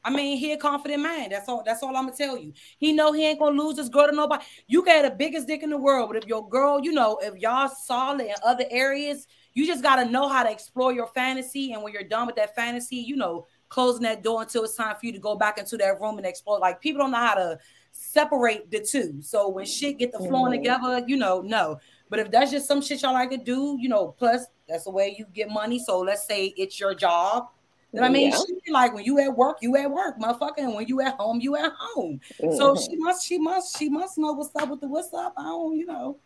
I 0.06 0.10
mean, 0.10 0.38
he 0.38 0.52
a 0.52 0.56
confident 0.56 1.02
man. 1.02 1.30
That's 1.30 1.48
all. 1.48 1.64
That's 1.66 1.82
all 1.82 1.96
I'm 1.96 2.04
gonna 2.04 2.16
tell 2.16 2.38
you. 2.38 2.52
He 2.78 2.92
know 2.92 3.12
he 3.12 3.26
ain't 3.26 3.40
gonna 3.40 3.60
lose 3.60 3.76
his 3.76 3.88
girl 3.88 4.06
to 4.06 4.12
nobody. 4.14 4.44
You 4.68 4.84
got 4.84 5.02
the 5.02 5.10
biggest 5.10 5.48
dick 5.48 5.64
in 5.64 5.70
the 5.70 5.76
world, 5.76 6.08
but 6.08 6.16
if 6.16 6.28
your 6.28 6.48
girl, 6.48 6.80
you 6.80 6.92
know, 6.92 7.18
if 7.20 7.34
y'all 7.34 7.68
solid 7.68 8.20
in 8.20 8.34
other 8.44 8.64
areas, 8.70 9.26
you 9.54 9.66
just 9.66 9.82
gotta 9.82 10.04
know 10.04 10.28
how 10.28 10.44
to 10.44 10.50
explore 10.50 10.92
your 10.92 11.08
fantasy. 11.08 11.72
And 11.72 11.82
when 11.82 11.92
you're 11.92 12.04
done 12.04 12.28
with 12.28 12.36
that 12.36 12.54
fantasy, 12.54 12.96
you 12.96 13.16
know, 13.16 13.46
closing 13.68 14.04
that 14.04 14.22
door 14.22 14.42
until 14.42 14.62
it's 14.62 14.76
time 14.76 14.94
for 14.94 15.06
you 15.06 15.12
to 15.12 15.18
go 15.18 15.34
back 15.34 15.58
into 15.58 15.76
that 15.78 16.00
room 16.00 16.18
and 16.18 16.26
explore. 16.26 16.60
Like 16.60 16.80
people 16.80 17.00
don't 17.00 17.10
know 17.10 17.18
how 17.18 17.34
to 17.34 17.58
separate 17.90 18.70
the 18.70 18.80
two. 18.80 19.20
So 19.22 19.48
when 19.48 19.66
shit 19.66 19.98
get 19.98 20.12
the 20.12 20.18
flowing 20.18 20.52
Mhm. 20.52 20.56
together, 20.58 21.04
you 21.08 21.16
know, 21.16 21.40
no. 21.40 21.78
But 22.08 22.20
if 22.20 22.30
that's 22.30 22.52
just 22.52 22.68
some 22.68 22.80
shit 22.80 23.02
y'all 23.02 23.12
like 23.12 23.30
to 23.30 23.38
do, 23.38 23.76
you 23.80 23.88
know, 23.88 24.14
plus 24.16 24.46
that's 24.68 24.84
the 24.84 24.90
way 24.92 25.16
you 25.18 25.26
get 25.32 25.48
money. 25.48 25.80
So 25.80 25.98
let's 25.98 26.24
say 26.26 26.54
it's 26.56 26.78
your 26.78 26.94
job. 26.94 27.48
Then 27.92 28.04
I 28.04 28.08
mean, 28.10 28.30
Yeah. 28.30 28.36
shit, 28.38 28.72
like 28.72 28.94
when 28.94 29.04
you 29.04 29.18
at 29.20 29.34
work, 29.36 29.58
you 29.62 29.74
at 29.76 29.90
work, 29.90 30.18
motherfucker. 30.18 30.58
And 30.58 30.74
when 30.74 30.86
you 30.86 31.00
at 31.00 31.14
home, 31.14 31.40
you 31.40 31.56
at 31.56 31.72
home. 31.78 32.20
So 32.40 32.74
Mhm. 32.74 32.84
she 32.90 32.96
must, 32.96 33.26
she 33.26 33.38
must, 33.38 33.76
she 33.78 33.88
must 33.88 34.18
know 34.18 34.32
what's 34.32 34.50
up 34.56 34.68
with 34.68 34.80
the 34.80 34.88
what's 34.88 35.12
up. 35.14 35.32
I 35.38 35.44
don't, 35.44 35.76
you 35.76 35.86
know. 35.86 36.18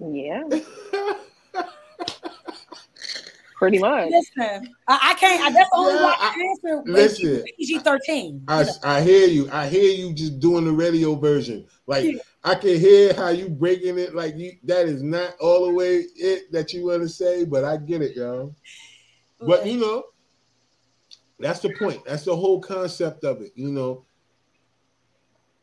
yeah, 0.00 0.42
pretty 3.56 3.78
much. 3.78 4.10
Listen, 4.10 4.74
I, 4.88 4.98
I 5.02 5.14
can't. 5.14 5.42
I, 5.42 5.50
that's 5.50 5.70
the 5.70 5.76
only 5.76 5.94
Yeah, 5.94 6.06
way 6.06 6.12
I 6.18 6.28
I- 6.28 6.32
can 6.34 6.46
answer. 6.48 6.82
listen. 6.90 7.44
PG 7.58 7.78
thirteen. 7.80 8.44
I, 8.48 8.66
I 8.82 9.00
hear 9.02 9.26
you. 9.28 9.48
I 9.50 9.68
hear 9.68 9.90
you 9.92 10.12
just 10.12 10.38
doing 10.40 10.64
the 10.64 10.72
radio 10.72 11.14
version. 11.14 11.66
Like 11.86 12.06
I 12.42 12.54
can 12.56 12.78
hear 12.78 13.14
how 13.14 13.28
you 13.30 13.48
breaking 13.48 13.98
it. 13.98 14.14
Like 14.14 14.36
you, 14.36 14.52
that 14.64 14.86
is 14.86 15.02
not 15.02 15.36
all 15.40 15.66
the 15.66 15.72
way 15.74 16.04
it 16.16 16.50
that 16.52 16.72
you 16.72 16.86
want 16.86 17.02
to 17.02 17.08
say, 17.08 17.44
but 17.44 17.64
I 17.64 17.76
get 17.78 18.02
it, 18.02 18.16
y'all. 18.16 18.54
But 19.40 19.66
you 19.66 19.78
know, 19.78 20.04
that's 21.38 21.60
the 21.60 21.74
point. 21.78 22.04
That's 22.04 22.24
the 22.24 22.36
whole 22.36 22.60
concept 22.60 23.24
of 23.24 23.40
it. 23.40 23.52
You 23.54 23.70
know, 23.70 24.04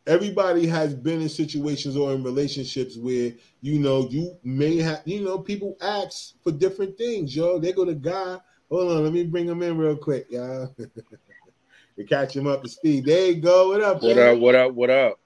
everybody 0.05 0.67
has 0.67 0.93
been 0.93 1.21
in 1.21 1.29
situations 1.29 1.95
or 1.95 2.13
in 2.13 2.23
relationships 2.23 2.97
where 2.97 3.31
you 3.61 3.79
know 3.79 4.07
you 4.09 4.37
may 4.43 4.77
have. 4.77 5.01
You 5.05 5.21
know, 5.21 5.39
people 5.39 5.77
ask 5.81 6.33
for 6.43 6.51
different 6.51 6.97
things, 6.97 7.35
yo. 7.35 7.59
They 7.59 7.71
go 7.71 7.85
to 7.85 7.95
guy. 7.95 8.37
Hold 8.69 8.91
on, 8.91 9.03
let 9.03 9.13
me 9.13 9.25
bring 9.25 9.47
him 9.47 9.61
in 9.63 9.77
real 9.77 9.97
quick, 9.97 10.27
y'all. 10.29 10.73
to 11.97 12.03
catch 12.05 12.35
him 12.35 12.47
up 12.47 12.63
to 12.63 12.69
speed. 12.69 13.05
There 13.05 13.27
you 13.27 13.41
go. 13.41 13.69
What 13.69 13.81
up? 13.81 14.01
What 14.01 14.15
man? 14.15 14.35
up? 14.35 14.39
What 14.39 14.55
up? 14.55 14.73
What 14.73 14.89
up? 14.89 15.19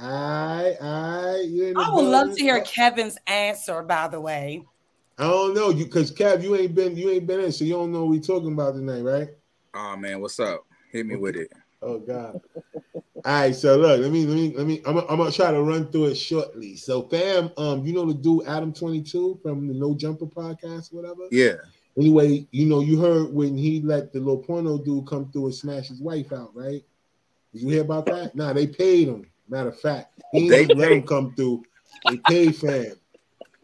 All 0.00 0.08
right, 0.08 0.76
all 0.80 1.32
right. 1.32 1.44
You 1.44 1.66
in 1.66 1.74
the 1.74 1.80
I 1.80 1.90
would 1.90 2.04
love 2.04 2.34
to 2.34 2.42
hear 2.42 2.60
Kevin's 2.62 3.16
answer. 3.26 3.82
By 3.82 4.08
the 4.08 4.20
way, 4.20 4.64
I 5.18 5.24
don't 5.24 5.54
know 5.54 5.70
you 5.70 5.84
because 5.84 6.12
Kev, 6.12 6.42
you 6.42 6.56
ain't 6.56 6.74
been 6.74 6.96
you 6.96 7.10
ain't 7.10 7.26
been 7.26 7.40
in, 7.40 7.52
so 7.52 7.64
you 7.64 7.74
don't 7.74 7.92
know 7.92 8.00
what 8.00 8.10
we 8.10 8.20
talking 8.20 8.52
about 8.52 8.74
tonight, 8.74 9.02
right? 9.02 9.28
Oh 9.74 9.96
man, 9.96 10.20
what's 10.20 10.38
up? 10.38 10.64
Hit 10.92 11.06
me 11.06 11.16
with 11.16 11.36
it. 11.36 11.52
Oh 11.82 11.98
God. 11.98 12.40
All 12.94 13.40
right, 13.40 13.54
so 13.54 13.76
look, 13.76 14.00
let 14.00 14.10
me 14.10 14.24
let 14.26 14.36
me 14.36 14.54
let 14.56 14.66
me. 14.66 14.82
I'm, 14.86 14.98
I'm 14.98 15.16
gonna 15.16 15.32
try 15.32 15.50
to 15.50 15.62
run 15.62 15.90
through 15.90 16.06
it 16.06 16.14
shortly. 16.14 16.76
So, 16.76 17.02
fam, 17.02 17.50
um, 17.56 17.84
you 17.84 17.92
know 17.92 18.06
the 18.06 18.14
dude 18.14 18.46
Adam 18.46 18.72
Twenty 18.72 19.02
Two 19.02 19.38
from 19.42 19.66
the 19.66 19.74
No 19.74 19.94
Jumper 19.94 20.26
podcast, 20.26 20.92
whatever. 20.92 21.22
Yeah. 21.30 21.54
Anyway, 21.96 22.46
you 22.50 22.66
know 22.66 22.80
you 22.80 23.00
heard 23.00 23.32
when 23.32 23.56
he 23.56 23.80
let 23.80 24.12
the 24.12 24.18
little 24.18 24.42
porno 24.42 24.78
dude 24.78 25.06
come 25.06 25.30
through 25.32 25.46
and 25.46 25.54
smash 25.54 25.88
his 25.88 26.00
wife 26.00 26.32
out, 26.32 26.50
right? 26.54 26.84
Did 27.52 27.62
you 27.62 27.68
hear 27.68 27.82
about 27.82 28.06
that? 28.06 28.34
Nah, 28.34 28.52
they 28.52 28.66
paid 28.66 29.08
him. 29.08 29.26
Matter 29.48 29.70
of 29.70 29.80
fact, 29.80 30.20
he 30.32 30.48
They 30.48 30.66
didn't 30.66 30.78
let 30.78 30.92
him 30.92 31.02
come 31.02 31.34
through. 31.34 31.64
They 32.08 32.18
paid 32.18 32.56
fam. 32.56 32.92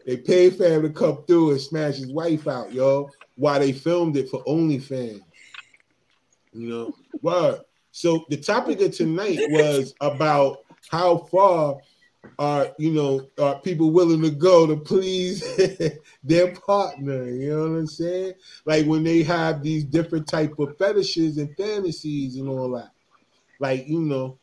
They 0.05 0.17
paid 0.17 0.55
fam 0.55 0.81
to 0.81 0.89
come 0.89 1.23
through 1.27 1.51
and 1.51 1.61
smash 1.61 1.95
his 1.95 2.11
wife 2.11 2.47
out, 2.47 2.73
yo. 2.73 3.09
While 3.35 3.59
they 3.59 3.71
filmed 3.71 4.17
it 4.17 4.29
for 4.29 4.43
OnlyFans. 4.45 5.21
You 6.53 6.69
know, 6.69 6.95
word. 7.21 7.61
So 7.91 8.25
the 8.29 8.37
topic 8.37 8.81
of 8.81 8.95
tonight 8.95 9.39
was 9.49 9.93
about 10.01 10.59
how 10.89 11.17
far 11.17 11.77
are 12.39 12.67
you 12.77 12.91
know 12.91 13.27
are 13.39 13.59
people 13.59 13.91
willing 13.91 14.21
to 14.21 14.29
go 14.29 14.67
to 14.67 14.75
please 14.77 15.43
their 16.23 16.53
partner 16.53 17.25
you 17.25 17.49
know 17.49 17.61
what 17.61 17.79
i'm 17.79 17.87
saying 17.87 18.33
like 18.65 18.85
when 18.85 19.03
they 19.03 19.23
have 19.23 19.63
these 19.63 19.83
different 19.83 20.27
type 20.27 20.57
of 20.59 20.77
fetishes 20.77 21.39
and 21.39 21.55
fantasies 21.57 22.37
and 22.37 22.47
all 22.47 22.69
that 22.71 22.91
like 23.59 23.87
you 23.87 23.99
know 23.99 24.37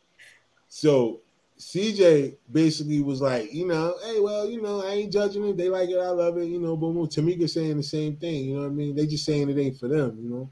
so 0.68 1.20
CJ 1.58 2.36
basically 2.52 3.02
was 3.02 3.20
like, 3.20 3.52
you 3.52 3.66
know, 3.66 3.96
hey, 4.04 4.20
well, 4.20 4.48
you 4.48 4.62
know, 4.62 4.80
I 4.80 4.90
ain't 4.90 5.12
judging 5.12 5.44
it. 5.44 5.56
They 5.56 5.68
like 5.68 5.88
it, 5.88 5.98
I 5.98 6.10
love 6.10 6.38
it, 6.38 6.44
you 6.44 6.60
know. 6.60 6.76
But 6.76 6.88
Tamika 7.10 7.50
saying 7.50 7.76
the 7.76 7.82
same 7.82 8.16
thing, 8.16 8.44
you 8.44 8.54
know 8.54 8.62
what 8.62 8.68
I 8.68 8.74
mean? 8.74 8.94
They 8.94 9.06
just 9.06 9.24
saying 9.24 9.50
it 9.50 9.58
ain't 9.58 9.76
for 9.76 9.88
them, 9.88 10.16
you 10.22 10.30
know. 10.30 10.50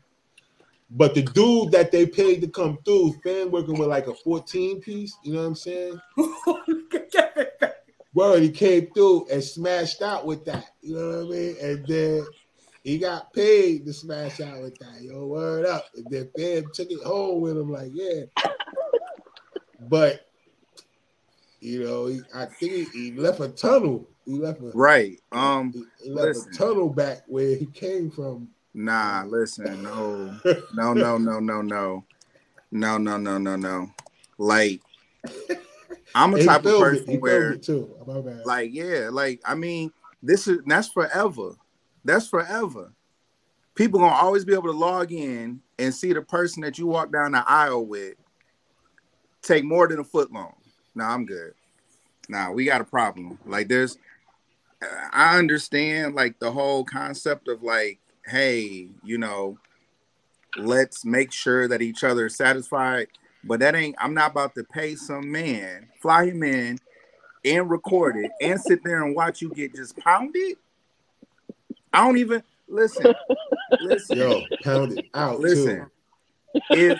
But 0.88 1.14
the 1.14 1.22
dude 1.22 1.72
that 1.72 1.90
they 1.90 2.06
paid 2.06 2.40
to 2.42 2.48
come 2.48 2.78
through, 2.84 3.14
fan 3.24 3.50
working 3.50 3.78
with 3.78 3.88
like 3.88 4.06
a 4.06 4.14
14 4.14 4.80
piece, 4.80 5.16
you 5.24 5.32
know 5.32 5.40
what 5.40 5.46
I'm 5.46 5.54
saying? 5.56 6.00
Word, 8.14 8.42
he 8.42 8.50
came 8.50 8.86
through 8.94 9.26
and 9.30 9.42
smashed 9.42 10.00
out 10.00 10.24
with 10.24 10.44
that, 10.46 10.64
you 10.80 10.94
know 10.94 11.24
what 11.24 11.26
I 11.26 11.38
mean? 11.38 11.56
And 11.60 11.86
then 11.86 12.26
he 12.82 12.98
got 12.98 13.32
paid 13.32 13.84
to 13.84 13.92
smash 13.92 14.40
out 14.40 14.62
with 14.62 14.78
that, 14.78 15.02
yo, 15.02 15.26
word 15.26 15.66
up. 15.66 15.86
And 15.96 16.06
then 16.08 16.30
fan 16.38 16.64
took 16.72 16.90
it 16.90 17.02
home 17.02 17.40
with 17.40 17.58
him, 17.58 17.70
like, 17.70 17.90
yeah. 17.92 18.22
But 19.80 20.26
you 21.60 21.82
know, 21.82 22.06
he, 22.06 22.20
I 22.34 22.46
think 22.46 22.72
he, 22.72 22.84
he, 22.84 23.12
left 23.12 23.40
a 23.40 23.48
tunnel. 23.48 24.08
He 24.24 24.34
left 24.34 24.60
a 24.60 24.70
right. 24.74 25.20
Um, 25.32 25.72
he, 25.72 25.82
he 26.04 26.10
left 26.10 26.28
listen. 26.28 26.52
a 26.52 26.56
tunnel 26.56 26.88
back 26.88 27.24
where 27.26 27.56
he 27.56 27.66
came 27.66 28.10
from. 28.10 28.48
Nah, 28.78 29.24
listen, 29.26 29.82
no, 29.82 30.38
no, 30.74 30.92
no, 30.92 31.16
no, 31.16 31.40
no, 31.40 31.62
no, 31.62 32.04
no, 32.70 32.98
no, 32.98 33.16
no, 33.16 33.38
no, 33.38 33.56
no. 33.56 33.90
Like, 34.36 34.82
I'm 36.14 36.34
a 36.34 36.44
type 36.44 36.66
of 36.66 36.78
person 36.78 37.18
where, 37.20 37.56
like, 38.44 38.74
yeah, 38.74 39.08
like, 39.10 39.40
I 39.46 39.54
mean, 39.54 39.92
this 40.22 40.46
is 40.46 40.58
that's 40.66 40.88
forever. 40.88 41.52
That's 42.04 42.28
forever. 42.28 42.92
People 43.74 44.00
gonna 44.00 44.14
always 44.14 44.44
be 44.44 44.52
able 44.52 44.70
to 44.70 44.78
log 44.78 45.10
in 45.10 45.62
and 45.78 45.94
see 45.94 46.12
the 46.12 46.20
person 46.20 46.60
that 46.60 46.76
you 46.76 46.86
walk 46.86 47.10
down 47.10 47.32
the 47.32 47.50
aisle 47.50 47.86
with 47.86 48.16
take 49.40 49.64
more 49.64 49.88
than 49.88 50.00
a 50.00 50.04
foot 50.04 50.30
long. 50.30 50.52
Now 50.94 51.12
I'm 51.12 51.24
good. 51.24 51.54
Now 52.28 52.52
we 52.52 52.66
got 52.66 52.82
a 52.82 52.84
problem. 52.84 53.38
Like, 53.46 53.68
there's, 53.68 53.96
I 55.14 55.38
understand 55.38 56.14
like 56.14 56.38
the 56.40 56.52
whole 56.52 56.84
concept 56.84 57.48
of 57.48 57.62
like 57.62 58.00
hey, 58.26 58.88
you 59.04 59.18
know, 59.18 59.58
let's 60.56 61.04
make 61.04 61.32
sure 61.32 61.68
that 61.68 61.82
each 61.82 62.04
other 62.04 62.26
is 62.26 62.36
satisfied. 62.36 63.08
But 63.44 63.60
that 63.60 63.74
ain't, 63.74 63.96
I'm 64.00 64.14
not 64.14 64.32
about 64.32 64.54
to 64.56 64.64
pay 64.64 64.96
some 64.96 65.30
man, 65.30 65.88
fly 66.00 66.26
him 66.26 66.42
in 66.42 66.78
and 67.44 67.70
record 67.70 68.16
it 68.16 68.30
and 68.40 68.60
sit 68.60 68.82
there 68.84 69.04
and 69.04 69.14
watch 69.14 69.40
you 69.40 69.50
get 69.50 69.74
just 69.74 69.96
pounded. 69.98 70.56
I 71.92 72.04
don't 72.04 72.18
even 72.18 72.42
listen. 72.68 73.14
Listen. 73.80 74.18
Yo, 74.18 74.42
pound 74.64 74.98
it 74.98 75.06
out. 75.14 75.40
Listen. 75.40 75.86
Too. 76.56 76.60
If 76.70 76.98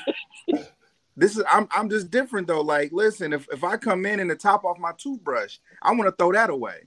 this 1.17 1.37
is 1.37 1.45
I'm 1.51 1.67
I'm 1.71 1.91
just 1.91 2.11
different 2.11 2.47
though. 2.47 2.61
Like, 2.61 2.93
listen, 2.93 3.33
if, 3.33 3.47
if 3.53 3.65
I 3.65 3.77
come 3.77 4.07
in 4.07 4.21
and 4.21 4.31
the 4.31 4.37
top 4.37 4.65
off 4.65 4.79
my 4.79 4.93
toothbrush, 4.97 5.59
I 5.83 5.91
want 5.93 6.05
to 6.05 6.13
throw 6.13 6.33
that 6.33 6.51
away. 6.51 6.83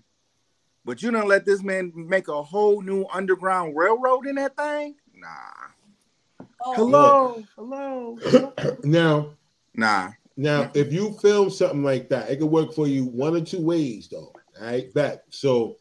But 0.85 1.03
you 1.03 1.11
don't 1.11 1.27
let 1.27 1.45
this 1.45 1.61
man 1.61 1.91
make 1.95 2.27
a 2.27 2.41
whole 2.41 2.81
new 2.81 3.05
underground 3.13 3.75
railroad 3.75 4.25
in 4.27 4.35
that 4.35 4.55
thing? 4.55 4.95
Nah. 5.13 6.47
Oh, 6.65 6.73
hello, 6.75 7.43
hello. 7.55 8.77
now, 8.83 9.31
nah. 9.73 10.11
Now, 10.35 10.71
if 10.73 10.93
you 10.93 11.17
film 11.21 11.49
something 11.49 11.83
like 11.83 12.09
that, 12.09 12.29
it 12.29 12.39
could 12.39 12.47
work 12.49 12.73
for 12.73 12.87
you 12.87 13.05
one 13.05 13.35
or 13.35 13.41
two 13.41 13.61
ways, 13.61 14.07
though. 14.09 14.33
All 14.59 14.65
right, 14.65 14.93
back. 14.93 15.19
So, 15.29 15.77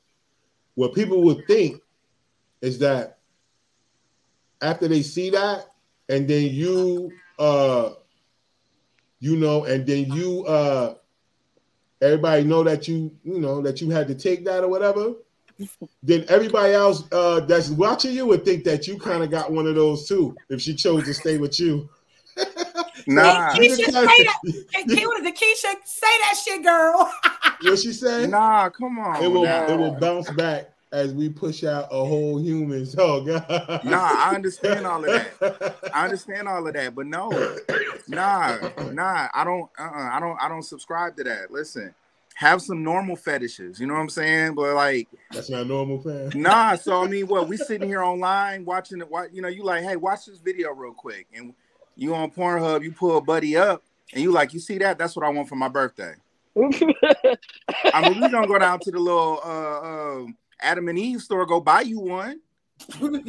what 0.74 0.94
people 0.94 1.22
would 1.22 1.46
think 1.46 1.80
is 2.60 2.78
that 2.80 3.18
after 4.60 4.88
they 4.88 5.02
see 5.02 5.30
that, 5.30 5.66
and 6.08 6.26
then 6.26 6.48
you, 6.48 7.12
uh, 7.38 7.90
you 9.20 9.36
know, 9.36 9.64
and 9.64 9.86
then 9.86 10.10
you, 10.12 10.44
uh, 10.46 10.94
everybody 12.00 12.44
know 12.44 12.62
that 12.62 12.86
you 12.88 13.10
you 13.24 13.38
know 13.38 13.60
that 13.60 13.80
you 13.80 13.90
had 13.90 14.08
to 14.08 14.14
take 14.14 14.44
that 14.44 14.64
or 14.64 14.68
whatever 14.68 15.14
then 16.02 16.24
everybody 16.28 16.72
else 16.72 17.04
uh, 17.12 17.40
that's 17.40 17.70
watching 17.70 18.14
you 18.14 18.26
would 18.26 18.44
think 18.44 18.64
that 18.64 18.86
you 18.86 18.98
kind 18.98 19.22
of 19.22 19.30
got 19.30 19.50
one 19.50 19.66
of 19.66 19.74
those 19.74 20.06
too 20.06 20.36
if 20.48 20.60
she 20.60 20.74
chose 20.74 21.04
to 21.04 21.14
stay 21.14 21.38
with 21.38 21.58
you. 21.58 21.88
Nah. 23.06 23.52
Keisha, 23.54 23.76
say 23.76 23.92
that. 23.92 24.36
Keisha, 24.44 25.32
Keisha 25.32 25.74
say 25.84 26.06
that 26.20 26.34
shit 26.44 26.62
girl? 26.62 27.10
What 27.62 27.78
she 27.78 27.92
say? 27.92 28.26
Nah 28.26 28.68
come 28.68 28.98
on 28.98 29.22
it 29.22 29.28
will 29.28 29.44
it 29.44 29.78
will 29.78 29.92
bounce 29.92 30.30
back 30.32 30.70
as 30.92 31.12
we 31.12 31.28
push 31.28 31.64
out 31.64 31.88
a 31.90 32.04
whole 32.04 32.38
human. 32.38 32.86
Oh 32.96 33.20
God. 33.24 33.84
Nah, 33.84 34.10
I 34.14 34.32
understand 34.34 34.86
all 34.86 35.04
of 35.04 35.10
that. 35.10 35.90
I 35.94 36.04
understand 36.04 36.48
all 36.48 36.66
of 36.66 36.74
that, 36.74 36.94
but 36.94 37.06
no, 37.06 37.30
nah, 38.08 38.58
nah. 38.92 39.28
I 39.32 39.44
don't. 39.44 39.68
Uh-uh, 39.78 40.10
I 40.12 40.20
don't. 40.20 40.38
I 40.40 40.48
don't 40.48 40.62
subscribe 40.62 41.16
to 41.16 41.24
that. 41.24 41.50
Listen, 41.50 41.94
have 42.34 42.62
some 42.62 42.82
normal 42.82 43.16
fetishes. 43.16 43.80
You 43.80 43.86
know 43.86 43.94
what 43.94 44.00
I'm 44.00 44.08
saying? 44.08 44.54
But 44.54 44.74
like, 44.74 45.08
that's 45.32 45.50
not 45.50 45.66
normal, 45.66 46.00
fan. 46.00 46.30
Nah. 46.34 46.76
So 46.76 47.02
I 47.02 47.08
mean, 47.08 47.26
what 47.26 47.48
we 47.48 47.56
sitting 47.56 47.88
here 47.88 48.02
online 48.02 48.64
watching 48.64 49.00
it? 49.00 49.10
What 49.10 49.34
you 49.34 49.42
know? 49.42 49.48
You 49.48 49.64
like, 49.64 49.84
hey, 49.84 49.96
watch 49.96 50.26
this 50.26 50.38
video 50.38 50.72
real 50.72 50.94
quick, 50.94 51.26
and 51.34 51.54
you 51.96 52.14
on 52.14 52.30
Pornhub, 52.30 52.82
you 52.82 52.92
pull 52.92 53.16
a 53.16 53.20
buddy 53.20 53.56
up, 53.56 53.82
and 54.14 54.22
you 54.22 54.32
like, 54.32 54.54
you 54.54 54.60
see 54.60 54.78
that? 54.78 54.98
That's 54.98 55.16
what 55.16 55.24
I 55.24 55.28
want 55.28 55.48
for 55.48 55.56
my 55.56 55.68
birthday. 55.68 56.14
I 56.58 58.08
mean, 58.08 58.20
we 58.20 58.28
gonna 58.28 58.46
go 58.48 58.58
down 58.58 58.80
to 58.80 58.90
the 58.90 58.98
little 58.98 59.40
uh, 59.44 59.80
uh 59.80 60.26
Adam 60.60 60.88
and 60.88 60.98
Eve 60.98 61.22
store, 61.22 61.46
go 61.46 61.60
buy 61.60 61.82
you 61.82 62.00
one. 62.00 62.40
what, 62.98 63.12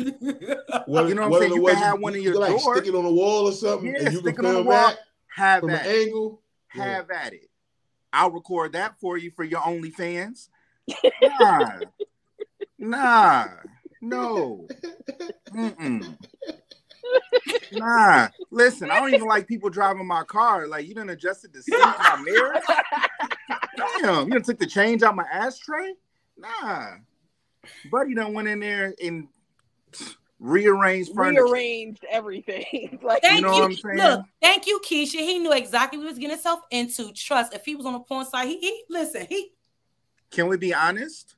you 1.10 1.16
know 1.16 1.28
what, 1.28 1.42
I'm 1.42 1.50
saying? 1.50 1.54
You 1.54 1.66
can 1.66 1.76
have 1.76 2.00
one 2.00 2.16
in 2.16 2.22
your 2.22 2.40
like 2.40 2.52
door. 2.52 2.76
Stick 2.76 2.88
it 2.88 2.96
on 2.96 3.04
the 3.04 3.12
wall 3.12 3.48
or 3.48 3.52
something, 3.52 3.92
yeah, 3.92 4.06
and 4.06 4.14
you 4.14 4.22
can 4.22 4.36
film 4.36 4.68
that 4.68 5.00
have 5.36 5.62
from 5.62 5.72
an 5.72 5.80
angle. 5.86 6.42
Have 6.68 7.08
yeah. 7.10 7.22
at 7.26 7.34
it. 7.34 7.50
I'll 8.14 8.32
record 8.32 8.74
that 8.74 9.00
for 9.00 9.18
you 9.18 9.32
for 9.32 9.44
your 9.44 9.62
OnlyFans. 9.62 10.50
Nah, 11.22 11.80
nah, 12.80 13.48
no. 14.02 14.68
Mm-mm. 15.54 16.18
Nah, 17.74 18.30
listen, 18.52 18.90
I 18.90 19.00
don't 19.00 19.14
even 19.14 19.28
like 19.28 19.48
people 19.48 19.70
driving 19.70 20.08
my 20.08 20.24
car. 20.24 20.68
Like 20.68 20.88
you 20.88 20.96
done 20.96 21.10
adjusted 21.10 21.54
the 21.54 21.62
seat, 21.62 21.76
in 21.76 21.82
my 21.82 22.22
mirror. 22.24 22.60
Damn, 24.02 24.28
you 24.28 24.34
done 24.34 24.44
took 24.44 24.60
the 24.60 24.66
change 24.66 25.04
out 25.04 25.16
my 25.16 25.26
ashtray. 25.32 25.94
Nah, 26.38 26.96
Buddy 27.92 28.16
done 28.16 28.34
went 28.34 28.48
in 28.48 28.60
there 28.60 28.94
and 29.04 29.28
rearranged 30.40 31.14
furniture. 31.14 31.44
Rearranged 31.44 32.06
everything. 32.10 33.00
like 33.04 33.22
thank 33.22 33.42
you, 33.42 33.46
know 33.46 33.68
you. 33.68 33.78
Look, 33.96 34.26
thank 34.42 34.68
you, 34.68 34.82
Keisha. 34.86 35.20
He 35.20 35.40
knew 35.40 35.54
exactly 35.54 35.98
what 35.98 36.04
he 36.06 36.10
was 36.10 36.18
getting 36.18 36.32
himself 36.32 36.62
into. 36.72 37.12
Trust. 37.14 37.54
If 37.54 37.66
he 37.66 37.76
was 37.76 37.86
on 37.86 37.94
the 37.94 38.00
porn 38.00 38.26
side, 38.26 38.48
he, 38.48 38.60
he 38.60 38.84
listen, 38.90 39.26
he 39.28 39.52
can 40.32 40.48
we 40.48 40.58
be 40.58 40.74
honest? 40.74 41.36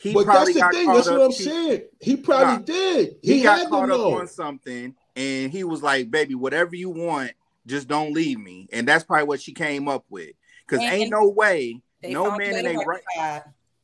He 0.00 0.14
but 0.14 0.26
that's 0.26 0.54
the 0.54 0.68
thing. 0.72 0.86
That's 0.92 1.10
what 1.10 1.20
I'm 1.20 1.32
saying. 1.32 1.82
He 2.00 2.16
probably 2.16 2.56
nah, 2.56 2.62
did. 2.62 3.16
He, 3.22 3.34
he 3.34 3.42
got 3.42 3.68
caught 3.68 3.90
up 3.90 4.00
on 4.00 4.26
something, 4.28 4.94
and 5.14 5.52
he 5.52 5.64
was 5.64 5.82
like, 5.82 6.10
"Baby, 6.10 6.34
whatever 6.34 6.74
you 6.74 6.88
want, 6.88 7.32
just 7.66 7.86
don't 7.86 8.14
leave 8.14 8.38
me." 8.38 8.68
And 8.72 8.88
that's 8.88 9.04
probably 9.04 9.26
what 9.26 9.42
she 9.42 9.52
came 9.52 9.88
up 9.88 10.04
with. 10.08 10.30
Because 10.66 10.82
ain't 10.84 11.10
no 11.10 11.28
way, 11.28 11.82
no 12.02 12.34
man 12.36 12.54
in 12.54 12.66
a 12.66 12.78
right. 12.78 13.42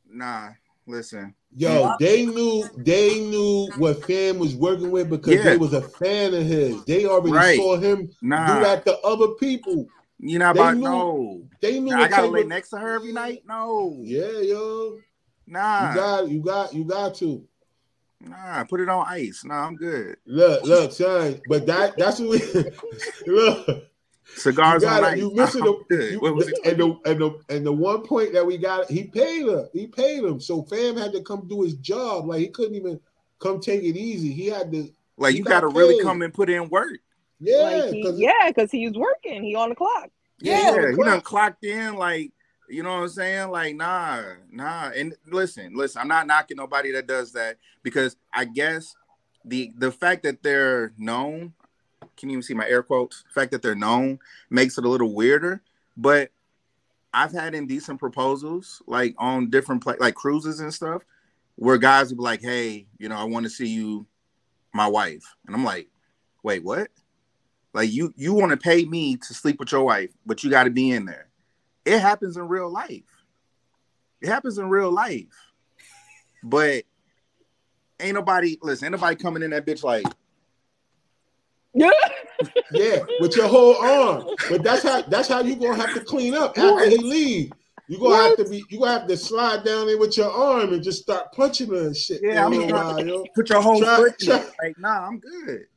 Nah, 0.09 0.49
listen. 0.87 1.35
Yo, 1.55 1.95
they 1.99 2.25
knew 2.25 2.67
they 2.77 3.19
knew 3.19 3.69
what 3.77 4.03
fan 4.05 4.39
was 4.39 4.55
working 4.55 4.91
with 4.91 5.09
because 5.09 5.35
yeah. 5.35 5.43
they 5.43 5.57
was 5.57 5.73
a 5.73 5.81
fan 5.81 6.33
of 6.33 6.43
his. 6.43 6.83
They 6.85 7.05
already 7.05 7.31
right. 7.31 7.57
saw 7.57 7.77
him 7.77 8.09
nah. 8.21 8.55
do 8.55 8.63
that 8.63 8.85
to 8.85 8.97
other 8.99 9.29
people. 9.39 9.87
You 10.19 10.39
know 10.39 10.51
about 10.51 10.77
no. 10.77 11.43
They 11.61 11.79
knew 11.79 11.95
I 11.95 12.07
gotta 12.07 12.27
lay 12.27 12.43
next 12.43 12.69
to 12.69 12.77
her 12.77 12.95
every 12.95 13.11
night. 13.11 13.43
No. 13.45 13.97
Yeah, 14.01 14.39
yo. 14.41 14.97
Nah. 15.45 15.89
You 15.89 15.95
got 15.95 16.29
you 16.29 16.41
got 16.41 16.73
you 16.73 16.83
got 16.83 17.15
to. 17.15 17.43
Nah, 18.19 18.63
put 18.63 18.79
it 18.79 18.89
on 18.89 19.05
ice. 19.07 19.43
Nah, 19.45 19.67
I'm 19.67 19.75
good. 19.75 20.17
Look, 20.25 20.63
look, 20.63 20.91
son. 20.91 21.39
But 21.47 21.67
that 21.67 21.97
that's 21.97 22.19
what 22.19 22.29
we 22.29 22.71
look. 23.31 23.83
Cigars 24.35 24.83
you 24.83 24.89
on 24.89 25.03
ice. 25.03 25.17
You 25.17 25.33
missing 25.33 25.63
the, 25.63 26.09
you, 26.11 26.25
and 26.65 26.77
the 26.77 26.99
and 27.05 27.19
the 27.19 27.39
and 27.49 27.65
the 27.65 27.71
one 27.71 28.03
point 28.03 28.33
that 28.33 28.45
we 28.45 28.57
got, 28.57 28.89
he 28.89 29.05
paid 29.05 29.47
her. 29.47 29.67
He 29.73 29.87
paid 29.87 30.23
him. 30.23 30.39
So 30.39 30.63
fam 30.63 30.97
had 30.97 31.11
to 31.13 31.21
come 31.21 31.47
do 31.47 31.63
his 31.63 31.73
job. 31.75 32.27
Like 32.27 32.39
he 32.39 32.47
couldn't 32.47 32.75
even 32.75 32.99
come 33.39 33.59
take 33.59 33.83
it 33.83 33.97
easy. 33.97 34.31
He 34.31 34.47
had 34.47 34.71
to. 34.71 34.89
Like 35.17 35.35
you 35.35 35.43
got 35.43 35.61
to 35.61 35.67
really 35.67 36.03
come 36.03 36.21
and 36.21 36.33
put 36.33 36.49
in 36.49 36.69
work. 36.69 36.99
Yeah, 37.39 37.57
like 37.57 37.93
he, 37.93 38.11
yeah, 38.15 38.47
because 38.47 38.71
he's 38.71 38.93
working. 38.93 39.43
He 39.43 39.55
on 39.55 39.69
the 39.69 39.75
clock. 39.75 40.09
Yeah, 40.39 40.75
yeah 40.75 40.91
he 40.91 40.97
done 40.97 41.21
clocked 41.21 41.63
in. 41.63 41.95
Like 41.95 42.31
you 42.69 42.83
know 42.83 42.93
what 42.93 43.03
I'm 43.03 43.09
saying? 43.09 43.49
Like 43.49 43.75
nah, 43.75 44.21
nah. 44.51 44.91
And 44.95 45.15
listen, 45.25 45.75
listen. 45.75 46.01
I'm 46.01 46.07
not 46.07 46.27
knocking 46.27 46.57
nobody 46.57 46.91
that 46.91 47.07
does 47.07 47.31
that 47.33 47.57
because 47.83 48.15
I 48.33 48.45
guess 48.45 48.95
the 49.45 49.71
the 49.77 49.91
fact 49.91 50.23
that 50.23 50.43
they're 50.43 50.93
known 50.97 51.53
can 52.15 52.29
you 52.29 52.33
even 52.33 52.43
see 52.43 52.53
my 52.53 52.67
air 52.67 52.83
quotes? 52.83 53.23
The 53.23 53.39
fact 53.39 53.51
that 53.51 53.61
they're 53.61 53.75
known 53.75 54.19
makes 54.49 54.77
it 54.77 54.85
a 54.85 54.89
little 54.89 55.13
weirder. 55.13 55.61
But 55.95 56.31
I've 57.13 57.31
had 57.31 57.55
indecent 57.55 57.99
proposals 57.99 58.81
like 58.87 59.15
on 59.17 59.49
different 59.49 59.83
pla- 59.83 59.95
like 59.99 60.15
cruises 60.15 60.59
and 60.59 60.73
stuff 60.73 61.03
where 61.55 61.77
guys 61.77 62.09
would 62.09 62.17
be 62.17 62.23
like, 62.23 62.41
"Hey, 62.41 62.87
you 62.99 63.09
know, 63.09 63.15
I 63.15 63.23
want 63.23 63.45
to 63.45 63.49
see 63.49 63.67
you, 63.67 64.05
my 64.73 64.87
wife," 64.87 65.35
and 65.45 65.55
I'm 65.55 65.63
like, 65.63 65.89
"Wait, 66.43 66.63
what? 66.63 66.89
Like 67.73 67.91
you 67.91 68.13
you 68.15 68.33
want 68.33 68.51
to 68.51 68.57
pay 68.57 68.85
me 68.85 69.17
to 69.17 69.33
sleep 69.33 69.59
with 69.59 69.71
your 69.71 69.83
wife, 69.83 70.11
but 70.25 70.43
you 70.43 70.49
got 70.49 70.65
to 70.65 70.69
be 70.69 70.91
in 70.91 71.05
there." 71.05 71.27
it 71.87 71.99
happens 71.99 72.35
in 72.35 72.47
real 72.47 72.69
life. 72.69 73.23
It 74.21 74.27
happens 74.27 74.57
in 74.57 74.69
real 74.69 74.91
life. 74.91 75.53
But 76.43 76.83
ain't 77.99 78.13
nobody 78.13 78.57
listen, 78.61 78.87
ain't 78.87 78.91
nobody 78.91 79.15
coming 79.15 79.41
in 79.41 79.51
that 79.51 79.65
bitch 79.65 79.83
like 79.83 80.05
yeah, 81.77 81.89
yeah, 82.71 82.99
with 83.19 83.35
your 83.35 83.47
whole 83.47 83.75
arm. 83.75 84.25
But 84.49 84.63
that's 84.63 84.83
how 84.83 85.01
that's 85.03 85.27
how 85.27 85.41
you 85.41 85.55
gonna 85.55 85.75
have 85.75 85.93
to 85.93 86.01
clean 86.01 86.33
up 86.33 86.57
after 86.57 86.73
what? 86.73 86.89
he 86.89 86.97
leave. 86.97 87.51
You 87.87 87.97
gonna 87.97 88.09
what? 88.09 88.37
have 88.37 88.45
to 88.45 88.51
be 88.51 88.63
you 88.69 88.79
gonna 88.79 88.99
have 88.99 89.07
to 89.07 89.17
slide 89.17 89.63
down 89.63 89.87
there 89.87 89.97
with 89.97 90.17
your 90.17 90.31
arm 90.31 90.73
and 90.73 90.83
just 90.83 91.03
start 91.03 91.31
punching 91.31 91.69
her 91.69 91.87
and 91.87 91.95
shit. 91.95 92.21
Yeah, 92.21 92.45
I 92.45 92.49
mean, 92.49 92.69
while, 92.69 93.23
put 93.33 93.49
your 93.49 93.61
whole 93.61 93.81
try, 93.81 93.95
foot 93.97 94.19
try. 94.19 94.45
like, 94.61 94.77
nah, 94.77 95.07
I'm 95.07 95.19
good. 95.19 95.67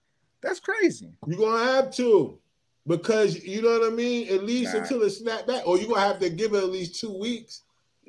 That's 0.43 0.61
crazy. 0.61 1.13
You're 1.27 1.39
gonna 1.39 1.65
have 1.65 1.95
to. 1.97 2.39
Because 2.87 3.45
you 3.45 3.63
know 3.63 3.79
what 3.79 3.93
I 3.93 3.95
mean? 3.95 4.29
At 4.33 4.43
least 4.43 4.75
nah. 4.75 4.81
until 4.81 5.03
it 5.03 5.11
snap 5.11 5.47
back, 5.47 5.67
or 5.67 5.79
you're 5.79 5.89
gonna 5.89 6.01
have 6.01 6.19
to 6.21 6.31
give 6.31 6.55
it 6.55 6.59
at 6.59 6.71
least 6.71 6.99
two 6.99 7.17
weeks. 7.17 7.63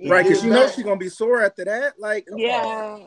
Right, 0.08 0.26
because 0.26 0.44
you 0.44 0.50
know 0.50 0.68
she's 0.68 0.84
gonna 0.84 0.98
be 0.98 1.10
sore 1.10 1.44
after 1.44 1.66
that. 1.66 2.00
Like, 2.00 2.26
yeah. 2.36 2.98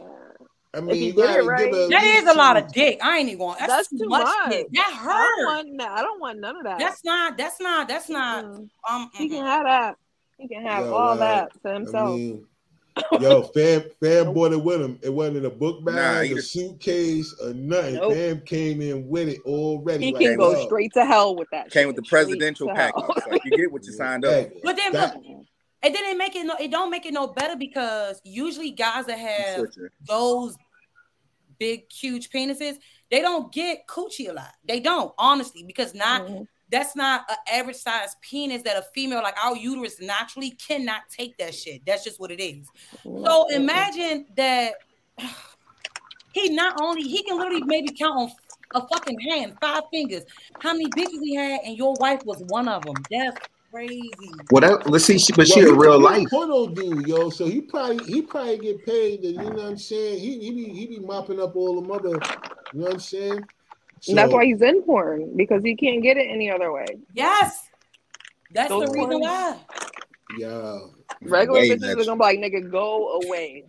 I 0.76 0.80
mean, 0.80 1.02
you 1.02 1.12
gotta 1.12 1.42
right. 1.42 1.70
give 1.70 1.90
That 1.90 2.04
is 2.04 2.24
a 2.28 2.34
lot 2.34 2.56
of 2.56 2.72
dick. 2.72 2.98
I 3.02 3.18
ain't 3.18 3.28
even 3.28 3.38
going. 3.38 3.56
That's, 3.58 3.72
that's 3.72 3.88
too 3.88 4.08
much. 4.08 4.24
much. 4.24 4.50
Dick. 4.50 4.66
That 4.72 4.92
hurt. 4.92 5.10
I 5.10 5.62
don't, 5.62 5.76
want, 5.76 5.82
I 5.82 6.02
don't 6.02 6.20
want 6.20 6.40
none 6.40 6.56
of 6.56 6.64
that. 6.64 6.78
That's 6.78 7.04
not. 7.04 7.36
That's 7.36 7.60
not. 7.60 7.88
That's 7.88 8.08
not. 8.08 8.44
Mm-hmm. 8.44 8.94
Um, 8.94 9.10
he 9.14 9.28
can 9.28 9.44
have 9.44 9.64
that. 9.64 9.96
He 10.38 10.48
can 10.48 10.62
have 10.62 10.86
Yo, 10.86 10.94
all 10.94 11.16
that 11.16 11.50
to 11.62 11.72
himself. 11.72 12.14
I 12.14 12.16
mean, 12.16 12.46
Yo, 13.20 13.42
fam, 13.42 13.82
fam 14.00 14.32
bought 14.32 14.52
it 14.52 14.62
with 14.62 14.80
him. 14.80 14.98
It 15.02 15.12
wasn't 15.12 15.38
in 15.38 15.44
a 15.46 15.50
book 15.50 15.84
bag, 15.84 16.30
nah, 16.30 16.36
a 16.36 16.42
suitcase, 16.42 17.34
or 17.42 17.52
nothing. 17.52 17.94
Nope. 17.94 18.12
Fam 18.12 18.40
came 18.42 18.80
in 18.80 19.08
with 19.08 19.28
it 19.28 19.40
already. 19.44 20.06
He 20.06 20.12
like, 20.12 20.22
can 20.22 20.36
go 20.36 20.64
straight 20.64 20.92
to 20.94 21.04
hell 21.04 21.34
with 21.34 21.48
that. 21.50 21.70
Came 21.70 21.82
shit. 21.82 21.86
with 21.88 21.96
the 21.96 22.08
presidential 22.08 22.68
package. 22.68 23.04
like 23.30 23.44
you 23.44 23.50
get 23.56 23.72
what 23.72 23.84
you 23.84 23.92
signed 23.92 24.24
up. 24.24 24.48
But 24.62 24.76
then, 24.76 24.92
that, 24.92 25.16
look, 25.16 25.46
it 25.82 25.92
didn't 25.92 26.18
make 26.18 26.36
it 26.36 26.46
no. 26.46 26.54
It 26.58 26.70
don't 26.70 26.90
make 26.90 27.04
it 27.04 27.12
no 27.12 27.26
better 27.26 27.56
because 27.56 28.20
usually 28.24 28.70
guys 28.70 29.06
that 29.06 29.18
have 29.18 29.66
those 30.06 30.56
big, 31.58 31.90
huge 31.90 32.30
penises, 32.30 32.76
they 33.10 33.20
don't 33.20 33.52
get 33.52 33.86
coochie 33.86 34.28
a 34.28 34.32
lot. 34.32 34.52
They 34.66 34.80
don't, 34.80 35.12
honestly, 35.18 35.62
because 35.62 35.94
not 35.94 36.22
mm-hmm 36.22 36.42
that's 36.70 36.96
not 36.96 37.24
an 37.28 37.36
average 37.52 37.76
size 37.76 38.16
penis 38.20 38.62
that 38.62 38.76
a 38.76 38.82
female 38.94 39.22
like 39.22 39.36
our 39.42 39.56
uterus 39.56 40.00
naturally 40.00 40.50
cannot 40.50 41.02
take 41.08 41.36
that 41.38 41.54
shit. 41.54 41.82
That's 41.86 42.02
just 42.02 42.18
what 42.18 42.32
it 42.32 42.42
is. 42.42 42.66
So 43.04 43.48
imagine 43.50 44.26
that 44.36 44.74
he 46.32 46.48
not 46.48 46.80
only 46.80 47.02
he 47.02 47.22
can 47.22 47.38
literally 47.38 47.62
maybe 47.64 47.90
count 47.92 48.16
on 48.18 48.30
a 48.74 48.88
fucking 48.88 49.20
hand, 49.20 49.56
five 49.60 49.84
fingers, 49.92 50.24
how 50.58 50.72
many 50.72 50.86
bitches 50.86 51.22
he 51.22 51.36
had, 51.36 51.60
and 51.64 51.76
your 51.76 51.94
wife 52.00 52.24
was 52.24 52.42
one 52.48 52.66
of 52.66 52.84
them. 52.84 52.96
That's 53.08 53.36
crazy. 53.74 54.30
Well, 54.50 54.60
that, 54.60 54.88
let's 54.88 55.04
see, 55.04 55.18
she, 55.18 55.32
but 55.32 55.48
well, 55.48 55.58
she 55.58 55.60
a 55.62 55.72
real 55.72 55.98
life 55.98 56.28
porno 56.30 56.68
dude, 56.68 57.06
yo. 57.06 57.28
So 57.30 57.46
he 57.46 57.60
probably 57.60 58.04
he 58.04 58.22
probably 58.22 58.58
get 58.58 58.86
paid. 58.86 59.22
To, 59.22 59.28
you 59.28 59.34
know 59.34 59.50
what 59.50 59.64
I'm 59.64 59.78
saying? 59.78 60.20
He 60.20 60.38
he 60.38 60.50
be 60.52 60.68
he 60.72 60.86
be 60.86 61.00
mopping 61.00 61.40
up 61.40 61.56
all 61.56 61.80
the 61.80 61.86
mother. 61.86 62.10
You 62.72 62.80
know 62.80 62.84
what 62.84 62.92
I'm 62.94 63.00
saying? 63.00 63.44
So, 64.00 64.14
that's 64.14 64.32
why 64.32 64.44
he's 64.44 64.60
in 64.60 64.82
porn 64.82 65.36
because 65.36 65.62
he 65.64 65.74
can't 65.74 66.02
get 66.02 66.16
it 66.16 66.28
any 66.30 66.50
other 66.50 66.72
way. 66.72 66.86
Yes, 67.14 67.58
that's 68.52 68.68
Those 68.68 68.86
the 68.86 68.92
reason 68.92 69.20
why. 69.20 69.58
Yeah, 70.38 70.78
regular 71.22 71.62
bitches 71.62 72.00
are 72.00 72.04
gonna 72.04 72.16
be 72.16 72.22
like, 72.22 72.38
"Nigga, 72.38 72.70
go 72.70 73.20
away." 73.22 73.64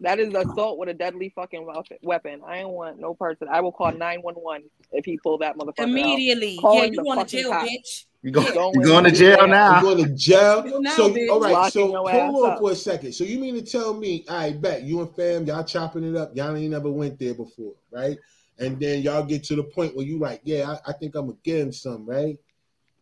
That 0.00 0.18
is 0.18 0.34
assault 0.34 0.78
with 0.78 0.88
a 0.88 0.94
deadly 0.94 1.32
fucking 1.34 1.66
weapon. 2.02 2.40
I 2.46 2.60
don't 2.60 2.72
want 2.72 2.98
no 2.98 3.14
parts 3.14 3.40
of 3.42 3.48
that. 3.48 3.54
I 3.54 3.60
will 3.60 3.72
call 3.72 3.92
911 3.92 4.68
if 4.92 5.04
he 5.04 5.18
pull 5.18 5.38
that 5.38 5.56
motherfucker 5.56 5.84
Immediately. 5.84 6.58
Yeah, 6.62 6.84
you 6.84 7.02
going 7.02 7.18
to 7.18 7.24
jail, 7.24 7.50
cops. 7.50 7.70
bitch. 7.70 8.04
You 8.22 8.30
go, 8.30 8.42
going, 8.54 8.74
you 8.74 8.82
going 8.82 9.04
to 9.04 9.12
jail 9.12 9.46
now. 9.46 9.76
You 9.76 9.82
going 9.82 10.04
to 10.04 10.14
jail. 10.14 10.80
Now, 10.80 10.96
so, 10.96 11.10
bitch. 11.10 11.30
all 11.30 11.40
right. 11.40 11.52
Locking 11.52 11.70
so, 11.70 12.08
hold 12.08 12.44
on 12.44 12.50
up. 12.52 12.58
for 12.58 12.72
a 12.72 12.76
second. 12.76 13.12
So, 13.12 13.24
you 13.24 13.38
mean 13.38 13.54
to 13.54 13.62
tell 13.62 13.94
me, 13.94 14.24
I 14.28 14.52
bet 14.52 14.82
you 14.82 15.00
and 15.00 15.14
fam, 15.14 15.44
y'all 15.46 15.64
chopping 15.64 16.04
it 16.04 16.16
up. 16.16 16.34
Y'all 16.34 16.56
ain't 16.56 16.70
never 16.70 16.90
went 16.90 17.18
there 17.18 17.34
before, 17.34 17.74
right? 17.90 18.18
and 18.58 18.78
then 18.78 19.02
y'all 19.02 19.24
get 19.24 19.42
to 19.44 19.56
the 19.56 19.62
point 19.62 19.96
where 19.96 20.06
you 20.06 20.18
like, 20.18 20.40
yeah, 20.44 20.76
I, 20.86 20.90
I 20.90 20.92
think 20.92 21.14
I'm 21.14 21.26
gonna 21.26 21.38
get 21.42 21.60
him 21.60 21.72
some, 21.72 22.06
right? 22.06 22.38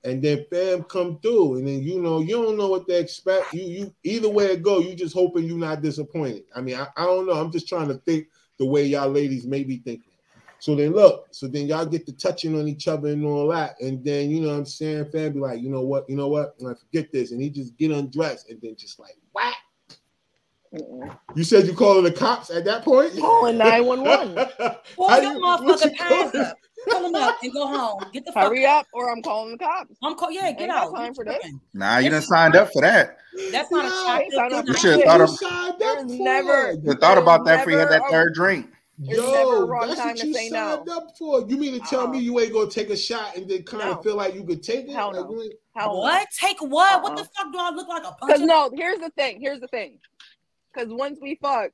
And 0.05 0.21
then 0.21 0.45
fam 0.51 0.83
come 0.83 1.21
through, 1.21 1.59
and 1.59 1.67
then 1.69 1.83
you 1.83 2.01
know 2.01 2.21
you 2.21 2.43
don't 2.43 2.57
know 2.57 2.69
what 2.69 2.89
they 2.89 2.99
expect. 2.99 3.53
You 3.53 3.63
you 3.63 3.95
either 4.03 4.29
way 4.29 4.47
it 4.47 4.63
go, 4.63 4.81
you 4.81 4.97
just 4.97 5.15
hoping 5.15 5.45
you're 5.45 5.57
not 5.57 5.81
disappointed. 5.81 6.43
I 6.57 6.61
mean, 6.61 6.75
I, 6.75 6.89
I 6.97 7.05
don't 7.05 7.27
know. 7.27 7.35
I'm 7.35 7.53
just 7.53 7.69
trying 7.69 7.87
to 7.89 7.95
think 7.95 8.27
the 8.59 8.67
way 8.67 8.85
y'all 8.85 9.09
ladies 9.09 9.47
may 9.47 9.63
be 9.63 9.77
thinking. 9.77 10.11
So 10.59 10.75
then 10.75 10.93
look, 10.93 11.29
so 11.31 11.47
then 11.47 11.67
y'all 11.67 11.87
get 11.87 12.05
to 12.07 12.13
touching 12.13 12.59
on 12.59 12.67
each 12.67 12.89
other 12.89 13.09
and 13.09 13.25
all 13.25 13.47
that, 13.49 13.81
and 13.81 14.05
then 14.05 14.31
you 14.31 14.41
know 14.41 14.49
what 14.49 14.59
I'm 14.59 14.67
saying, 14.67 15.07
fam 15.13 15.35
be 15.35 15.39
like, 15.39 15.61
you 15.61 15.71
know 15.71 15.83
what, 15.83 16.09
you 16.09 16.17
know 16.17 16.29
what, 16.29 16.57
I 16.67 16.75
forget 16.75 17.13
this, 17.13 17.31
and 17.31 17.41
he 17.41 17.49
just 17.49 17.77
get 17.77 17.93
undressed 17.93 18.51
and 18.51 18.61
then 18.61 18.75
just 18.77 18.99
like 18.99 19.17
whack 19.33 19.57
you 21.35 21.45
said 21.45 21.67
you 21.67 21.75
calling 21.75 22.05
the 22.05 22.13
cops 22.13 22.51
at 22.51 22.65
that 22.65 22.83
point? 22.83 23.19
Calling 23.19 23.59
911. 23.59 24.47
Pull 24.97 25.23
your 25.23 25.41
motherfucking 25.41 25.97
pants 25.97 26.35
up. 26.37 26.57
Pull 26.89 27.03
them 27.03 27.15
up 27.15 27.39
and 27.43 27.53
go 27.53 27.67
home. 27.67 28.05
Get 28.13 28.25
the 28.25 28.33
fuck 28.33 28.45
Hurry 28.45 28.65
up 28.67 28.87
or 28.93 29.11
I'm 29.11 29.23
calling 29.23 29.53
the 29.53 29.59
cops. 29.59 29.97
I'm 30.03 30.15
call 30.17 30.31
yeah, 30.31 30.53
get 30.53 30.71
out. 30.71 30.95
Time 30.95 31.15
for 31.15 31.25
this. 31.25 31.45
Nah, 31.75 31.99
you 31.99 32.11
done 32.11 32.23
signed 32.23 32.57
up 32.57 32.73
for 32.73 32.83
that. 32.83 33.19
That's 33.51 33.71
not 33.71 33.85
no, 33.85 34.59
a 34.59 34.65
You 34.65 34.75
should 34.75 35.01
have 35.01 35.03
thought 35.05 36.01
of 36.01 36.11
never 36.11 36.73
you 36.73 36.95
thought 36.95 37.19
about 37.19 37.45
that 37.47 37.59
before 37.59 37.73
you 37.73 37.79
had 37.79 37.91
that 37.91 38.03
third 38.11 38.35
drink. 38.35 38.69
Yo, 38.99 39.67
that's 39.81 39.99
what 39.99 40.23
you 40.23 40.35
signed 40.35 40.53
no. 40.53 40.97
up 40.97 41.17
for. 41.19 41.41
You 41.49 41.57
mean 41.57 41.73
to 41.73 41.81
tell 41.81 42.03
uh 42.03 42.09
me 42.09 42.19
uh-uh. 42.19 42.23
you 42.23 42.41
ain't 42.41 42.53
gonna 42.53 42.71
take 42.71 42.91
a 42.91 42.97
shot 42.97 43.37
and 43.37 43.49
then 43.49 43.63
kind 43.63 43.85
no. 43.85 43.93
of 43.93 44.05
feel 44.05 44.17
like 44.17 44.35
you 44.35 44.45
could 44.45 44.63
take 44.63 44.87
it? 44.87 44.93
Hell 44.93 45.13
no. 45.13 45.23
Like, 45.23 45.59
Hell 45.75 45.99
what? 45.99 46.29
Take 46.39 46.61
what? 46.61 46.97
Uh-uh. 46.97 47.03
What 47.03 47.17
the 47.17 47.25
fuck 47.25 47.53
do 47.53 47.59
I 47.59 47.71
look 47.71 47.89
like? 47.89 48.05
A 48.05 48.15
Because 48.21 48.41
no, 48.41 48.71
here's 48.75 48.99
the 48.99 49.11
thing. 49.11 49.41
Here's 49.41 49.61
the 49.61 49.69
thing. 49.69 49.99
Because 50.73 50.93
once 50.93 51.19
we 51.21 51.37
fuck, 51.41 51.71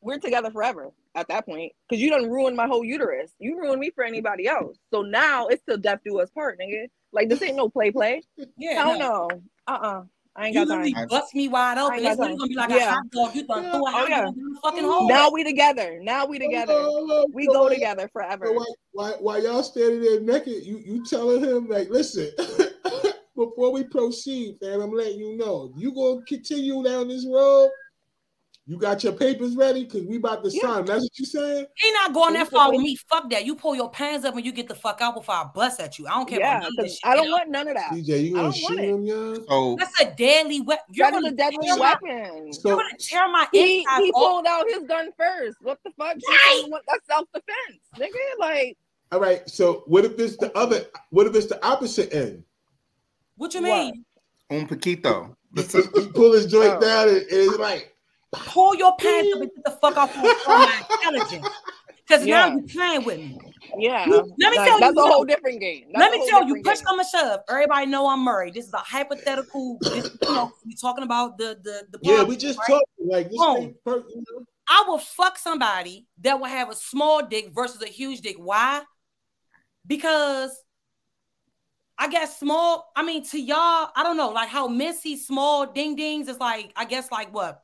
we're 0.00 0.18
together 0.18 0.50
forever 0.50 0.90
at 1.16 1.28
that 1.28 1.46
point. 1.46 1.72
Because 1.88 2.00
you 2.00 2.10
don't 2.10 2.30
ruin 2.30 2.54
my 2.54 2.66
whole 2.66 2.84
uterus. 2.84 3.32
You 3.38 3.58
ruin 3.58 3.80
me 3.80 3.90
for 3.94 4.04
anybody 4.04 4.46
else. 4.46 4.78
So 4.92 5.02
now 5.02 5.48
it's 5.48 5.62
till 5.64 5.78
death 5.78 6.00
do 6.04 6.20
us 6.20 6.30
part, 6.30 6.60
nigga. 6.60 6.86
Like 7.12 7.28
this 7.28 7.42
ain't 7.42 7.56
no 7.56 7.68
play 7.68 7.90
play. 7.90 8.22
Yeah. 8.56 8.84
Hell 8.84 8.98
no. 8.98 9.28
Uh 9.66 9.72
uh 9.72 10.02
I 10.38 10.48
ain't 10.48 10.54
you 10.54 10.66
got 10.66 10.84
time. 10.84 11.08
bust 11.08 11.34
me 11.34 11.48
wide 11.48 11.78
open. 11.78 12.04
It's 12.04 12.18
literally 12.18 12.36
gonna 12.36 12.48
be 12.48 12.54
like 12.54 12.70
yeah. 12.70 12.88
a 12.88 12.90
hot 12.90 13.10
dog. 13.10 13.34
You 13.34 13.46
done 13.46 13.64
yeah. 13.64 13.70
throw 13.70 13.80
a 13.80 13.92
oh, 13.94 14.06
yeah. 14.06 14.30
fucking 14.62 14.84
hole. 14.84 15.08
Now 15.08 15.30
we 15.30 15.42
together. 15.42 15.98
Now 16.02 16.26
we 16.26 16.38
together. 16.38 16.74
Oh, 16.76 17.26
we 17.32 17.46
go 17.46 17.70
together 17.70 18.10
forever. 18.12 18.52
Why, 18.52 18.64
why, 18.92 19.10
why 19.12 19.38
y'all 19.38 19.62
standing 19.62 20.02
there 20.02 20.20
naked? 20.20 20.66
You 20.66 20.82
you 20.84 21.04
telling 21.06 21.42
him 21.42 21.68
like, 21.68 21.88
listen, 21.88 22.30
before 23.36 23.72
we 23.72 23.84
proceed, 23.84 24.58
man, 24.60 24.82
I'm 24.82 24.92
letting 24.92 25.18
you 25.18 25.38
know. 25.38 25.72
You 25.74 25.94
gonna 25.94 26.20
continue 26.26 26.82
down 26.82 27.08
this 27.08 27.26
road? 27.26 27.70
You 28.68 28.78
got 28.78 29.04
your 29.04 29.12
papers 29.12 29.54
ready? 29.54 29.84
Because 29.84 30.02
we 30.06 30.16
about 30.16 30.42
to 30.42 30.50
yeah. 30.50 30.62
sign. 30.62 30.84
That's 30.86 31.04
what 31.04 31.18
you 31.18 31.24
saying? 31.24 31.66
He 31.76 31.92
not 31.92 32.12
going 32.12 32.34
that 32.34 32.48
far 32.50 32.72
with 32.72 32.80
me. 32.80 32.96
Fuck 33.08 33.30
that. 33.30 33.46
You 33.46 33.54
pull 33.54 33.76
your 33.76 33.88
pants 33.88 34.26
up 34.26 34.34
and 34.34 34.44
you 34.44 34.50
get 34.50 34.66
the 34.66 34.74
fuck 34.74 35.00
out 35.00 35.14
before 35.14 35.36
I 35.36 35.44
bust 35.54 35.78
at 35.78 36.00
you. 36.00 36.08
I 36.08 36.10
don't 36.10 36.28
care 36.28 36.40
yeah, 36.40 36.58
about 36.58 36.72
none 36.76 36.88
I 37.04 37.14
don't 37.14 37.30
want 37.30 37.48
none 37.48 37.68
of 37.68 37.74
that. 37.74 37.92
DJ, 37.92 38.24
you 38.24 38.34
gonna 38.34 38.52
shoot 38.52 38.80
him, 38.80 39.04
yeah? 39.04 39.36
Oh, 39.48 39.76
that's 39.78 40.00
a 40.00 40.12
deadly 40.16 40.62
weapon. 40.62 40.84
You're 40.90 41.08
that 41.12 41.22
is 41.22 41.32
a 41.32 41.36
deadly 41.36 41.68
weapon. 41.78 42.52
So, 42.52 42.70
you're 42.70 42.78
gonna 42.78 42.98
tear 42.98 43.28
my 43.30 43.46
he, 43.52 43.86
he 43.98 44.12
pulled 44.12 44.46
out 44.46 44.66
his 44.68 44.82
gun 44.82 45.10
first. 45.16 45.58
What 45.60 45.78
the 45.84 45.92
fuck? 45.96 46.16
Right. 46.28 46.62
That's 46.88 47.06
self-defense, 47.06 47.80
nigga. 47.96 48.40
Like 48.40 48.76
all 49.12 49.20
right. 49.20 49.48
So 49.48 49.84
what 49.86 50.04
if 50.04 50.18
it's 50.18 50.36
the 50.38 50.56
other 50.58 50.86
what 51.10 51.28
if 51.28 51.36
it's 51.36 51.46
the 51.46 51.64
opposite 51.64 52.12
end? 52.12 52.42
What 53.36 53.54
you 53.54 53.62
mean? 53.62 54.04
Un 54.50 54.66
poquito. 54.66 55.36
he, 55.54 55.62
he 56.00 56.08
pull 56.08 56.32
his 56.32 56.46
joint 56.46 56.74
oh. 56.76 56.80
down 56.80 57.08
and, 57.08 57.18
and 57.18 57.28
it's 57.30 57.58
like 57.58 57.95
pull 58.32 58.74
your 58.74 58.94
pants 58.96 59.34
up 59.34 59.42
and 59.42 59.50
get 59.54 59.64
the 59.64 59.70
fuck 59.72 59.96
off 59.96 60.16
my 60.16 60.82
intelligence. 60.90 61.48
Because 62.06 62.24
yeah. 62.24 62.48
now 62.48 62.54
you're 62.54 62.68
playing 62.68 63.04
with 63.04 63.18
me. 63.18 63.38
Yeah. 63.78 64.06
let 64.08 64.24
me 64.52 64.58
like, 64.58 64.68
tell 64.68 64.78
that's 64.78 64.94
you. 64.94 64.94
That's 64.94 64.96
a 64.96 65.00
whole 65.02 65.24
different 65.24 65.60
game. 65.60 65.86
That's 65.92 66.00
let 66.00 66.12
me 66.12 66.28
tell 66.28 66.46
you, 66.46 66.62
push 66.62 66.80
come 66.80 67.00
a 67.00 67.04
shove. 67.04 67.40
Everybody 67.48 67.86
know 67.86 68.08
I'm 68.08 68.20
Murray. 68.20 68.50
This 68.50 68.66
is 68.66 68.72
a 68.72 68.78
hypothetical. 68.78 69.78
this, 69.80 70.16
you 70.22 70.34
know, 70.34 70.52
we 70.64 70.74
talking 70.74 71.04
about 71.04 71.36
the 71.38 71.58
the 71.62 71.86
the. 71.90 71.98
Yeah, 72.02 72.22
we 72.22 72.36
just 72.36 72.58
right? 72.60 72.68
talking 72.68 73.08
like 73.08 73.30
this. 73.30 73.40
Thing, 73.40 73.74
you 73.84 74.24
know? 74.30 74.44
I 74.68 74.84
will 74.86 74.98
fuck 74.98 75.38
somebody 75.38 76.06
that 76.22 76.38
will 76.38 76.46
have 76.46 76.70
a 76.70 76.74
small 76.74 77.26
dick 77.26 77.50
versus 77.54 77.82
a 77.82 77.86
huge 77.86 78.20
dick. 78.20 78.36
Why? 78.38 78.82
Because 79.86 80.50
I 81.98 82.08
guess 82.08 82.38
small. 82.38 82.92
I 82.94 83.02
mean, 83.02 83.24
to 83.26 83.40
y'all, 83.40 83.90
I 83.94 84.02
don't 84.02 84.16
know, 84.16 84.30
like 84.30 84.48
how 84.48 84.68
Missy 84.68 85.16
small 85.16 85.66
ding 85.66 85.96
dings 85.96 86.28
is 86.28 86.38
like. 86.38 86.72
I 86.76 86.84
guess 86.84 87.10
like 87.10 87.34
what 87.34 87.62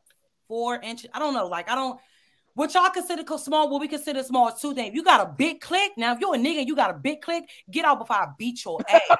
four 0.53 0.79
inches. 0.83 1.09
I 1.15 1.19
don't 1.19 1.33
know. 1.33 1.47
Like 1.47 1.71
I 1.71 1.75
don't. 1.75 1.99
What 2.55 2.75
y'all 2.75 2.91
consider 2.91 3.23
small, 3.39 3.71
what 3.71 3.81
we 3.81 3.89
consider 3.89 4.23
small 4.23 4.49
is 4.49 4.61
two 4.61 4.75
things. 4.75 4.95
You 4.95 5.03
got 5.03 5.27
a 5.27 5.33
big 5.33 5.63
click. 5.63 5.93
Now, 5.97 6.13
if 6.13 6.21
you're 6.21 6.35
a 6.35 6.39
nigga, 6.39 6.67
you 6.67 6.77
got 6.77 6.91
a 6.91 6.99
big 6.99 7.23
click. 7.23 7.45
Get 7.71 7.87
out 7.87 7.99
before 7.99 8.17
I 8.17 8.27
beat 8.37 8.63
your 8.63 8.79
ass. 8.87 9.01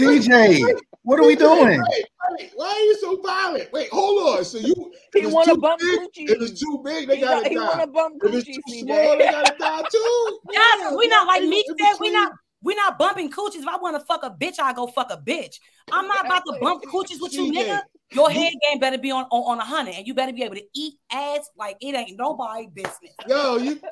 TJ, 0.00 0.74
what 1.02 1.20
are 1.20 1.24
we 1.24 1.36
doing? 1.36 1.80
Wait, 1.80 2.04
wait, 2.32 2.50
why 2.56 2.66
are 2.66 2.80
you 2.80 2.96
so 2.96 3.22
violent? 3.22 3.72
Wait, 3.72 3.90
hold 3.92 4.38
on. 4.38 4.44
So 4.44 4.58
you 4.58 4.92
he 5.14 5.26
want 5.26 5.48
to 5.50 5.56
bump 5.56 5.78
big, 5.78 6.00
Gucci. 6.00 6.30
If 6.30 6.50
it's 6.50 6.60
too 6.60 6.82
big, 6.84 7.06
they 7.06 7.20
gotta 7.20 7.48
die. 7.48 7.60
Want 7.60 7.80
to 7.82 7.86
bump 7.86 8.16
If 8.24 8.34
it's 8.34 8.46
too 8.46 8.60
small, 8.80 9.16
they 9.16 9.30
gotta 9.30 9.56
die 9.56 9.82
too. 9.88 10.38
Yes, 10.52 10.94
we 10.98 11.06
not 11.06 11.28
like 11.28 11.44
me 11.44 11.62
said. 11.78 11.94
We 12.00 12.10
not 12.10 12.32
We're 12.62 12.76
not 12.76 12.98
bumping 12.98 13.30
coochies. 13.30 13.56
If 13.56 13.68
I 13.68 13.76
want 13.76 13.98
to 13.98 14.04
fuck 14.06 14.22
a 14.22 14.30
bitch, 14.30 14.60
I 14.60 14.72
go 14.72 14.86
fuck 14.86 15.10
a 15.10 15.16
bitch. 15.16 15.56
I'm 15.90 16.06
not 16.06 16.24
about 16.24 16.44
to 16.46 16.56
bump 16.60 16.84
coochies 16.84 17.20
with 17.20 17.32
you, 17.32 17.52
nigga. 17.52 17.80
Your 18.12 18.30
head 18.30 18.52
game 18.68 18.78
better 18.78 18.98
be 18.98 19.10
on, 19.10 19.24
on, 19.24 19.52
on 19.52 19.58
a 19.58 19.64
hundred, 19.64 19.94
and 19.94 20.06
you 20.06 20.14
better 20.14 20.32
be 20.32 20.42
able 20.42 20.56
to 20.56 20.64
eat 20.74 20.94
ass 21.10 21.48
like 21.56 21.76
it 21.80 21.94
ain't 21.94 22.18
nobody 22.18 22.68
business. 22.72 23.14
Yo, 23.26 23.56
you. 23.56 23.80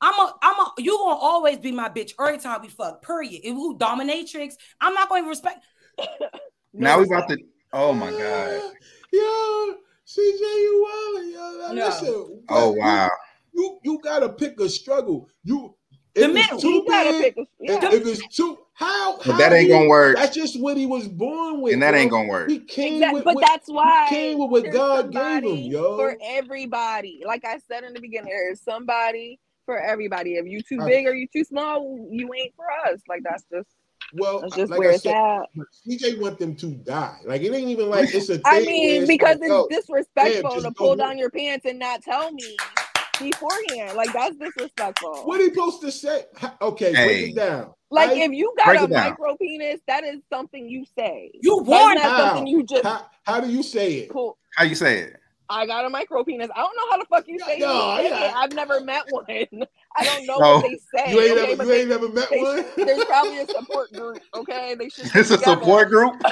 I'm 0.00 0.14
a, 0.14 0.34
I'm 0.42 0.60
a, 0.60 0.72
you 0.78 0.96
gonna 0.96 1.16
always 1.16 1.58
be 1.58 1.72
my 1.72 1.88
bitch 1.88 2.12
every 2.20 2.38
time 2.38 2.62
we 2.62 2.68
fuck. 2.68 3.04
Period. 3.04 3.40
If 3.42 3.44
you 3.44 3.76
dominatrix, 3.78 4.54
I'm 4.80 4.94
not 4.94 5.08
going 5.08 5.24
to 5.24 5.28
respect. 5.28 5.64
now 6.72 6.98
we 6.98 7.04
about 7.06 7.28
to. 7.28 7.38
Oh 7.72 7.92
my 7.92 8.10
god. 8.10 8.62
Yo, 9.12 9.74
CJ, 10.06 10.40
you 10.40 10.86
walling, 10.88 11.30
yo. 11.32 11.72
No. 11.72 11.86
Listen, 11.86 12.42
oh 12.48 12.72
wow. 12.72 13.10
You, 13.52 13.80
you 13.82 13.92
you 13.92 14.00
gotta 14.02 14.28
pick 14.28 14.60
a 14.60 14.68
struggle. 14.68 15.28
You 15.42 15.74
the 16.14 16.24
if 16.24 16.32
middle. 16.32 16.58
Too 16.58 16.84
big, 16.86 17.38
a, 17.38 17.46
yeah. 17.60 17.84
if, 17.84 17.94
if 17.94 18.06
it's 18.06 18.36
too 18.36 18.58
how, 18.78 19.18
how 19.20 19.36
that 19.38 19.52
ain't 19.52 19.70
gonna 19.70 19.88
work. 19.88 20.16
That's 20.16 20.36
just 20.36 20.60
what 20.60 20.76
he 20.76 20.86
was 20.86 21.08
born 21.08 21.60
with, 21.60 21.72
and 21.72 21.82
that 21.82 21.90
bro. 21.92 22.00
ain't 22.00 22.10
gonna 22.12 22.28
work. 22.28 22.48
He 22.48 22.60
came 22.60 22.94
exactly. 22.94 23.22
with, 23.22 23.34
but 23.34 23.44
that's 23.44 23.68
why 23.68 24.06
he 24.08 24.14
came 24.14 24.38
with 24.38 24.50
what 24.50 24.72
God 24.72 25.10
gave 25.10 25.42
him, 25.42 25.56
yo. 25.56 25.96
For 25.96 26.16
everybody, 26.22 27.22
like 27.26 27.44
I 27.44 27.58
said 27.58 27.82
in 27.82 27.92
the 27.92 28.00
beginning, 28.00 28.30
there's 28.30 28.60
somebody 28.60 29.40
for 29.66 29.78
everybody. 29.78 30.34
If 30.34 30.46
you 30.46 30.62
too 30.62 30.78
big 30.86 31.06
or 31.06 31.14
you 31.14 31.26
too 31.26 31.42
small, 31.42 32.06
you 32.08 32.32
ain't 32.34 32.54
for 32.54 32.66
us. 32.88 33.00
Like 33.08 33.22
that's 33.24 33.44
just 33.52 33.68
well, 34.14 34.40
that's 34.40 34.54
just 34.54 34.70
like 34.70 34.78
where 34.78 34.90
I 34.90 34.94
it's 34.94 35.02
said, 35.02 35.14
at. 35.14 35.48
CJ 35.86 36.20
want 36.20 36.38
them 36.38 36.54
to 36.56 36.68
die. 36.68 37.18
Like 37.24 37.42
it 37.42 37.52
ain't 37.52 37.68
even 37.68 37.90
like 37.90 38.08
it's 38.14 38.30
a. 38.30 38.40
I 38.44 38.60
mean, 38.60 39.08
because 39.08 39.40
like, 39.40 39.50
it's 39.50 39.50
oh, 39.50 39.66
disrespectful 39.68 40.62
to 40.62 40.70
pull 40.70 40.94
down 40.94 41.18
your 41.18 41.30
pants 41.30 41.66
and 41.66 41.80
not 41.80 42.02
tell 42.02 42.30
me 42.30 42.56
beforehand. 43.18 43.96
Like 43.96 44.12
that's 44.12 44.36
disrespectful. 44.36 45.24
What 45.24 45.40
are 45.40 45.44
you 45.44 45.54
supposed 45.54 45.80
to 45.82 45.92
say? 45.92 46.24
Okay, 46.60 46.92
hey. 46.92 47.06
break 47.06 47.30
it 47.30 47.36
down. 47.36 47.74
Like 47.90 48.16
if 48.16 48.32
you 48.32 48.52
got 48.56 48.66
break 48.66 48.80
a 48.80 48.88
micro 48.88 49.36
penis, 49.36 49.80
that 49.86 50.04
is 50.04 50.20
something 50.30 50.68
you 50.68 50.84
say. 50.96 51.30
You 51.42 51.62
warn 51.62 51.98
something 51.98 52.46
you 52.46 52.62
just. 52.64 52.84
How, 52.84 53.06
how 53.24 53.40
do 53.40 53.50
you 53.50 53.62
say 53.62 53.94
it? 53.94 54.10
Cool. 54.10 54.36
How 54.56 54.64
you 54.64 54.74
say 54.74 54.98
it? 55.00 55.16
I 55.50 55.66
got 55.66 55.84
a 55.86 55.90
micro 55.90 56.22
penis. 56.24 56.50
I 56.54 56.60
don't 56.60 56.76
know 56.76 56.90
how 56.90 56.98
the 56.98 57.06
fuck 57.06 57.26
you 57.26 57.38
say 57.38 57.58
no, 57.58 57.96
it. 57.96 58.10
Yeah. 58.10 58.32
I've 58.36 58.52
never 58.52 58.80
met 58.80 59.04
one. 59.08 59.24
I 59.96 60.04
don't 60.04 60.26
know 60.26 60.36
no. 60.38 60.56
what 60.56 60.64
they 60.64 60.78
say. 60.94 61.12
You 61.12 61.20
ain't, 61.20 61.38
okay, 61.38 61.50
never, 61.50 61.62
you 61.62 61.68
they, 61.68 61.80
ain't 61.80 61.88
never 61.88 62.08
met 62.10 62.28
they, 62.30 62.42
one. 62.42 62.64
There's 62.76 63.04
probably 63.04 63.38
a 63.38 63.46
support 63.46 63.92
group. 63.92 64.20
Okay, 64.34 64.74
they 64.74 64.88
should. 64.90 65.06
It's 65.14 65.30
a 65.30 65.38
support 65.38 65.88
group. 65.88 66.20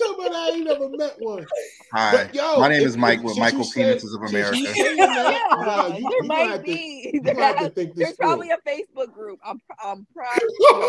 you 0.00 0.06
talking 0.06 0.26
about 0.26 0.36
I 0.36 0.48
ain't 0.50 0.64
never 0.64 0.88
met 0.88 1.16
one. 1.18 1.46
Hi, 1.92 2.12
but, 2.12 2.34
yo, 2.34 2.60
my 2.60 2.68
name 2.68 2.82
if, 2.82 2.88
is 2.88 2.96
Mike 2.96 3.22
with 3.22 3.36
Michael 3.38 3.60
Penises 3.60 4.14
of 4.14 4.22
America. 4.28 4.56
yeah, 4.56 5.96
you, 5.96 6.10
there 6.10 6.22
might 6.24 6.62
be. 6.64 7.10
To, 7.12 7.20
there, 7.20 7.70
there's 7.94 8.16
probably 8.16 8.50
a 8.50 8.58
Facebook 8.58 9.12
group. 9.12 9.38
I'm, 9.44 9.60
I'm 9.82 10.06
proud. 10.14 10.38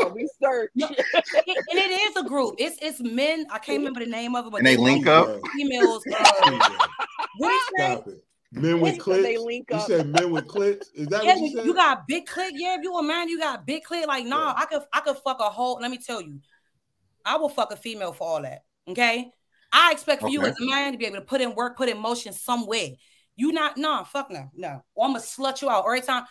Of 0.06 0.14
we 0.14 0.30
search, 0.42 0.72
and 0.76 0.96
it 0.98 2.10
is 2.10 2.16
a 2.18 2.28
group. 2.28 2.56
It's 2.58 2.78
it's 2.82 3.02
men. 3.02 3.46
I 3.52 3.60
can't 3.60 3.80
remember 3.80 4.00
the 4.00 4.10
name 4.10 4.36
of 4.36 4.48
it, 4.48 4.52
but 4.52 4.58
and 4.58 4.68
they 4.68 4.78
link 4.78 5.08
up. 5.08 5.40
Females. 5.54 6.04
Uh, 6.44 6.60
what 7.38 7.50
do 7.50 7.54
you 7.54 7.62
say? 7.78 8.14
Men 8.52 8.82
with 8.82 8.98
clits. 8.98 9.24
They 9.24 9.38
link 9.38 9.72
up. 9.72 9.88
You 9.88 9.98
said 9.98 10.08
men 10.08 10.32
with 10.32 10.46
clits. 10.48 10.88
Is 10.94 11.08
that 11.08 11.24
yeah, 11.24 11.36
what 11.36 11.42
you 11.42 11.56
said? 11.56 11.66
You 11.66 11.74
got 11.74 12.06
big 12.08 12.26
clit. 12.28 12.52
Yeah, 12.54 12.76
if 12.76 12.84
you 12.84 12.94
a 12.98 13.04
man, 13.04 13.30
you 13.30 13.40
got 13.40 13.66
big 13.66 13.84
clit. 13.84 14.08
Like, 14.08 14.26
nah, 14.26 14.48
yeah. 14.48 14.54
I 14.58 14.66
could 14.66 14.82
I 14.92 15.00
could 15.00 15.18
fuck 15.18 15.40
a 15.40 15.50
whole. 15.50 15.80
Let 15.82 15.90
me 15.90 15.98
tell 15.98 16.22
you, 16.22 16.40
I 17.26 17.38
will 17.38 17.50
fuck 17.50 17.72
a 17.72 17.78
female 17.78 18.12
for 18.12 18.28
all 18.28 18.42
that. 18.42 18.64
Okay. 18.88 19.32
I 19.72 19.92
expect 19.92 20.22
for 20.22 20.28
okay. 20.28 20.34
you 20.34 20.42
as 20.42 20.60
a 20.60 20.66
man 20.66 20.92
to 20.92 20.98
be 20.98 21.06
able 21.06 21.18
to 21.18 21.22
put 21.22 21.42
in 21.42 21.56
work, 21.56 21.78
put 21.78 21.90
in 21.90 21.98
motion 21.98 22.34
some 22.34 22.66
way. 22.68 23.00
You 23.36 23.52
not 23.52 23.78
nah, 23.78 24.04
fuck 24.04 24.30
no, 24.30 24.50
no. 24.54 24.84
Or 24.94 25.06
I'm 25.06 25.14
gonna 25.14 25.24
slut 25.24 25.62
you 25.62 25.70
out 25.70 25.86
every 25.86 26.02
time. 26.02 26.26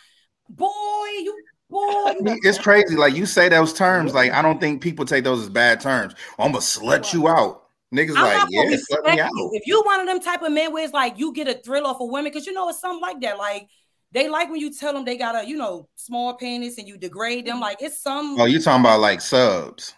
Boy, 0.49 0.67
you 0.67 1.35
boy. 1.69 2.13
It's 2.43 2.59
crazy. 2.59 2.95
Like 2.95 3.15
you 3.15 3.25
say 3.25 3.49
those 3.49 3.73
terms, 3.73 4.13
like 4.13 4.31
I 4.31 4.41
don't 4.41 4.59
think 4.59 4.81
people 4.81 5.05
take 5.05 5.23
those 5.23 5.41
as 5.41 5.49
bad 5.49 5.79
terms. 5.79 6.13
I'm 6.37 6.51
gonna 6.51 6.59
slut 6.59 7.13
you 7.13 7.27
out. 7.27 7.63
Niggas 7.93 8.15
I'm 8.15 8.23
like, 8.23 8.47
yeah, 8.49 8.77
slut 8.89 9.15
me 9.15 9.19
out. 9.19 9.31
If 9.53 9.67
you 9.67 9.81
one 9.83 9.99
of 9.99 10.07
them 10.07 10.21
type 10.21 10.43
of 10.43 10.51
men 10.51 10.71
where 10.71 10.83
it's 10.83 10.93
like 10.93 11.17
you 11.17 11.33
get 11.33 11.47
a 11.47 11.55
thrill 11.55 11.87
off 11.87 11.99
of 11.99 12.09
women, 12.09 12.31
because 12.31 12.45
you 12.45 12.53
know 12.53 12.69
it's 12.69 12.79
something 12.79 13.01
like 13.01 13.19
that. 13.21 13.37
Like 13.37 13.67
they 14.11 14.29
like 14.29 14.49
when 14.49 14.59
you 14.59 14.71
tell 14.71 14.93
them 14.93 15.03
they 15.03 15.17
got 15.17 15.43
a 15.43 15.47
you 15.47 15.57
know 15.57 15.89
small 15.95 16.35
penis 16.35 16.77
and 16.77 16.87
you 16.87 16.97
degrade 16.97 17.45
them. 17.45 17.55
Mm-hmm. 17.55 17.63
Like 17.63 17.81
it's 17.81 18.01
some. 18.01 18.39
Oh, 18.39 18.45
you 18.45 18.61
talking 18.61 18.81
about 18.81 18.99
like 18.99 19.21
subs? 19.21 19.95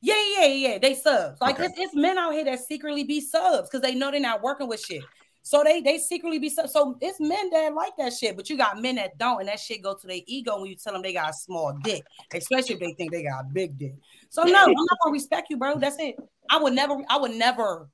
Yeah, 0.00 0.14
yeah, 0.38 0.46
yeah. 0.46 0.78
They 0.78 0.94
subs. 0.94 1.40
Like 1.40 1.56
okay. 1.56 1.66
it's, 1.66 1.74
it's 1.78 1.94
men 1.94 2.18
out 2.18 2.32
here 2.32 2.44
that 2.44 2.60
secretly 2.60 3.04
be 3.04 3.20
subs 3.20 3.68
because 3.68 3.82
they 3.82 3.94
know 3.94 4.10
they're 4.10 4.20
not 4.20 4.42
working 4.42 4.68
with 4.68 4.80
shit. 4.80 5.02
So 5.42 5.64
they 5.64 5.80
they 5.80 5.98
secretly 5.98 6.38
be 6.38 6.50
subs. 6.50 6.72
So 6.72 6.96
it's 7.00 7.18
men 7.20 7.50
that 7.50 7.74
like 7.74 7.96
that 7.98 8.12
shit, 8.12 8.36
but 8.36 8.48
you 8.50 8.56
got 8.56 8.80
men 8.80 8.96
that 8.96 9.18
don't, 9.18 9.40
and 9.40 9.48
that 9.48 9.58
shit 9.58 9.82
go 9.82 9.94
to 9.94 10.06
their 10.06 10.20
ego 10.26 10.60
when 10.60 10.70
you 10.70 10.76
tell 10.76 10.92
them 10.92 11.02
they 11.02 11.12
got 11.12 11.30
a 11.30 11.34
small 11.34 11.76
dick, 11.82 12.04
especially 12.34 12.74
if 12.74 12.80
they 12.80 12.92
think 12.92 13.12
they 13.12 13.22
got 13.22 13.44
a 13.44 13.48
big 13.52 13.78
dick. 13.78 13.94
So 14.28 14.42
no, 14.42 14.64
I'm 14.64 14.72
not 14.72 14.98
gonna 15.02 15.12
respect 15.12 15.48
you, 15.50 15.56
bro. 15.56 15.78
That's 15.78 15.98
it. 15.98 16.16
I 16.50 16.58
would 16.58 16.74
never, 16.74 16.96
I 17.08 17.18
would 17.18 17.32
never 17.32 17.88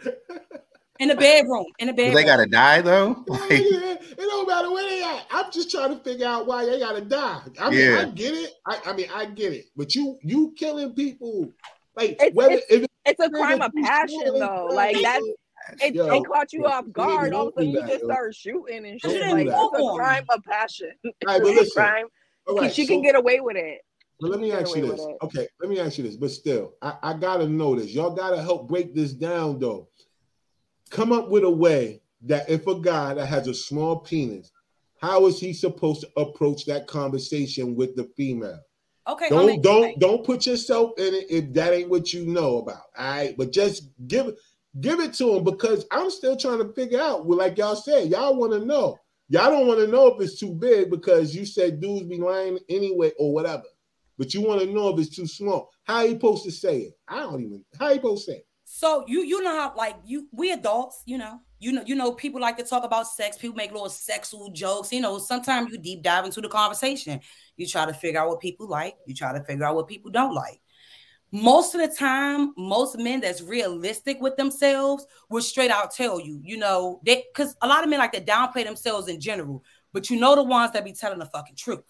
in 1.00 1.08
the 1.08 1.16
bedroom. 1.16 1.64
In 1.78 1.88
the 1.88 1.92
bedroom. 1.92 2.14
They 2.14 2.24
gotta 2.24 2.46
die 2.46 2.82
though. 2.82 3.24
it 3.28 4.16
don't 4.18 4.46
matter 4.46 4.70
where 4.70 4.88
they 4.88 5.02
at. 5.02 5.26
I'm 5.30 5.50
just 5.50 5.70
trying 5.70 5.96
to 5.96 6.04
figure 6.04 6.26
out 6.26 6.46
why 6.46 6.66
they 6.66 6.78
gotta 6.78 7.00
die. 7.00 7.40
I 7.58 7.70
mean, 7.70 7.78
yeah. 7.78 8.00
I 8.00 8.04
get 8.04 8.34
it. 8.34 8.52
I, 8.66 8.80
I, 8.86 8.92
mean, 8.92 9.08
I 9.12 9.24
get 9.24 9.52
it. 9.52 9.66
But 9.74 9.94
you, 9.94 10.18
you 10.22 10.54
killing 10.56 10.92
people. 10.94 11.50
Like 11.96 12.16
it's, 12.20 12.36
whether, 12.36 12.54
it's, 12.54 12.66
if 12.70 12.86
it's 13.06 13.20
a 13.20 13.30
crime 13.30 13.62
of 13.62 13.72
passion 13.82 14.38
though. 14.38 14.68
Like 14.72 14.96
that. 15.02 15.20
It, 15.82 15.94
Yo, 15.94 16.08
they 16.08 16.20
caught 16.22 16.52
you 16.52 16.66
off 16.66 16.84
guard. 16.92 17.32
All 17.32 17.48
of 17.48 17.54
a 17.56 17.60
sudden, 17.60 17.70
you 17.70 17.86
just 17.86 18.04
start 18.04 18.34
shooting 18.34 18.86
and 18.86 19.00
shit. 19.00 19.30
Like 19.30 19.46
it's 19.46 19.56
a 19.56 19.94
crime 19.96 20.24
of 20.30 20.42
passion. 20.44 20.92
All 21.04 21.12
right, 21.26 21.42
but 21.42 21.50
listen. 21.50 21.70
crime. 21.74 22.06
Right, 22.48 22.72
she 22.72 22.84
so, 22.84 22.94
can 22.94 23.02
get 23.02 23.14
away 23.14 23.40
with 23.40 23.56
it. 23.56 23.80
But 24.20 24.30
let 24.30 24.40
me 24.40 24.52
ask 24.52 24.74
you 24.74 24.90
this. 24.90 25.06
Okay, 25.22 25.46
let 25.60 25.70
me 25.70 25.78
ask 25.78 25.96
you 25.98 26.04
this. 26.04 26.16
But 26.16 26.30
still, 26.30 26.74
I, 26.82 26.96
I 27.02 27.12
gotta 27.14 27.46
know 27.46 27.76
this. 27.76 27.92
Y'all 27.92 28.14
gotta 28.14 28.42
help 28.42 28.68
break 28.68 28.94
this 28.94 29.12
down 29.12 29.58
though 29.58 29.89
come 30.90 31.12
up 31.12 31.28
with 31.28 31.44
a 31.44 31.50
way 31.50 32.02
that 32.22 32.48
if 32.50 32.66
a 32.66 32.78
guy 32.78 33.14
that 33.14 33.26
has 33.26 33.48
a 33.48 33.54
small 33.54 34.00
penis, 34.00 34.52
how 35.00 35.26
is 35.26 35.40
he 35.40 35.52
supposed 35.52 36.02
to 36.02 36.20
approach 36.20 36.66
that 36.66 36.86
conversation 36.86 37.74
with 37.74 37.96
the 37.96 38.04
female? 38.16 38.60
Okay. 39.08 39.28
Don't 39.30 39.62
don't 39.62 39.98
don't 39.98 40.24
put 40.24 40.46
yourself 40.46 40.92
in 40.98 41.14
it 41.14 41.30
if 41.30 41.52
that 41.54 41.72
ain't 41.72 41.88
what 41.88 42.12
you 42.12 42.26
know 42.26 42.58
about. 42.58 42.82
All 42.98 43.10
right, 43.10 43.34
but 43.36 43.52
just 43.52 43.88
give 44.06 44.34
give 44.80 45.00
it 45.00 45.14
to 45.14 45.36
him 45.36 45.44
because 45.44 45.86
I'm 45.90 46.10
still 46.10 46.36
trying 46.36 46.58
to 46.58 46.72
figure 46.74 47.00
out. 47.00 47.24
Well, 47.24 47.38
like 47.38 47.56
y'all 47.56 47.76
said, 47.76 48.08
y'all 48.08 48.36
want 48.36 48.52
to 48.52 48.64
know. 48.64 48.98
Y'all 49.28 49.50
don't 49.50 49.66
want 49.66 49.80
to 49.80 49.86
know 49.86 50.08
if 50.08 50.20
it's 50.20 50.38
too 50.38 50.52
big 50.52 50.90
because 50.90 51.34
you 51.34 51.46
said 51.46 51.80
dudes 51.80 52.06
be 52.06 52.18
lying 52.18 52.58
anyway 52.68 53.12
or 53.18 53.32
whatever. 53.32 53.64
But 54.18 54.34
you 54.34 54.42
want 54.42 54.60
to 54.60 54.66
know 54.66 54.90
if 54.90 54.98
it's 54.98 55.16
too 55.16 55.26
small. 55.26 55.70
How 55.84 56.02
you 56.02 56.10
supposed 56.10 56.44
to 56.44 56.50
say 56.50 56.78
it? 56.80 56.98
I 57.08 57.20
don't 57.20 57.40
even. 57.40 57.64
How 57.78 57.88
you 57.88 57.94
supposed 57.96 58.26
to 58.26 58.32
say 58.32 58.38
it? 58.38 58.46
So 58.80 59.04
you 59.06 59.20
you 59.24 59.42
know 59.42 59.54
how 59.54 59.74
like 59.76 59.96
you 60.06 60.26
we 60.32 60.52
adults, 60.52 61.02
you 61.04 61.18
know, 61.18 61.42
you 61.58 61.70
know, 61.70 61.82
you 61.84 61.94
know, 61.94 62.12
people 62.12 62.40
like 62.40 62.56
to 62.56 62.64
talk 62.64 62.82
about 62.82 63.06
sex, 63.06 63.36
people 63.36 63.54
make 63.54 63.72
little 63.72 63.90
sexual 63.90 64.50
jokes, 64.52 64.90
you 64.90 65.02
know. 65.02 65.18
Sometimes 65.18 65.70
you 65.70 65.76
deep 65.76 66.02
dive 66.02 66.24
into 66.24 66.40
the 66.40 66.48
conversation. 66.48 67.20
You 67.58 67.66
try 67.66 67.84
to 67.84 67.92
figure 67.92 68.18
out 68.20 68.30
what 68.30 68.40
people 68.40 68.66
like, 68.66 68.96
you 69.06 69.14
try 69.14 69.34
to 69.34 69.44
figure 69.44 69.66
out 69.66 69.74
what 69.74 69.86
people 69.86 70.10
don't 70.10 70.34
like. 70.34 70.62
Most 71.30 71.74
of 71.74 71.82
the 71.82 71.94
time, 71.94 72.54
most 72.56 72.96
men 72.96 73.20
that's 73.20 73.42
realistic 73.42 74.16
with 74.18 74.36
themselves 74.36 75.04
will 75.28 75.42
straight 75.42 75.70
out 75.70 75.94
tell 75.94 76.18
you, 76.18 76.40
you 76.42 76.56
know, 76.56 77.02
they 77.04 77.26
because 77.34 77.54
a 77.60 77.68
lot 77.68 77.84
of 77.84 77.90
men 77.90 77.98
like 77.98 78.12
to 78.12 78.24
downplay 78.24 78.64
themselves 78.64 79.08
in 79.08 79.20
general, 79.20 79.62
but 79.92 80.08
you 80.08 80.18
know 80.18 80.34
the 80.34 80.42
ones 80.42 80.72
that 80.72 80.86
be 80.86 80.94
telling 80.94 81.18
the 81.18 81.26
fucking 81.26 81.56
truth. 81.56 81.84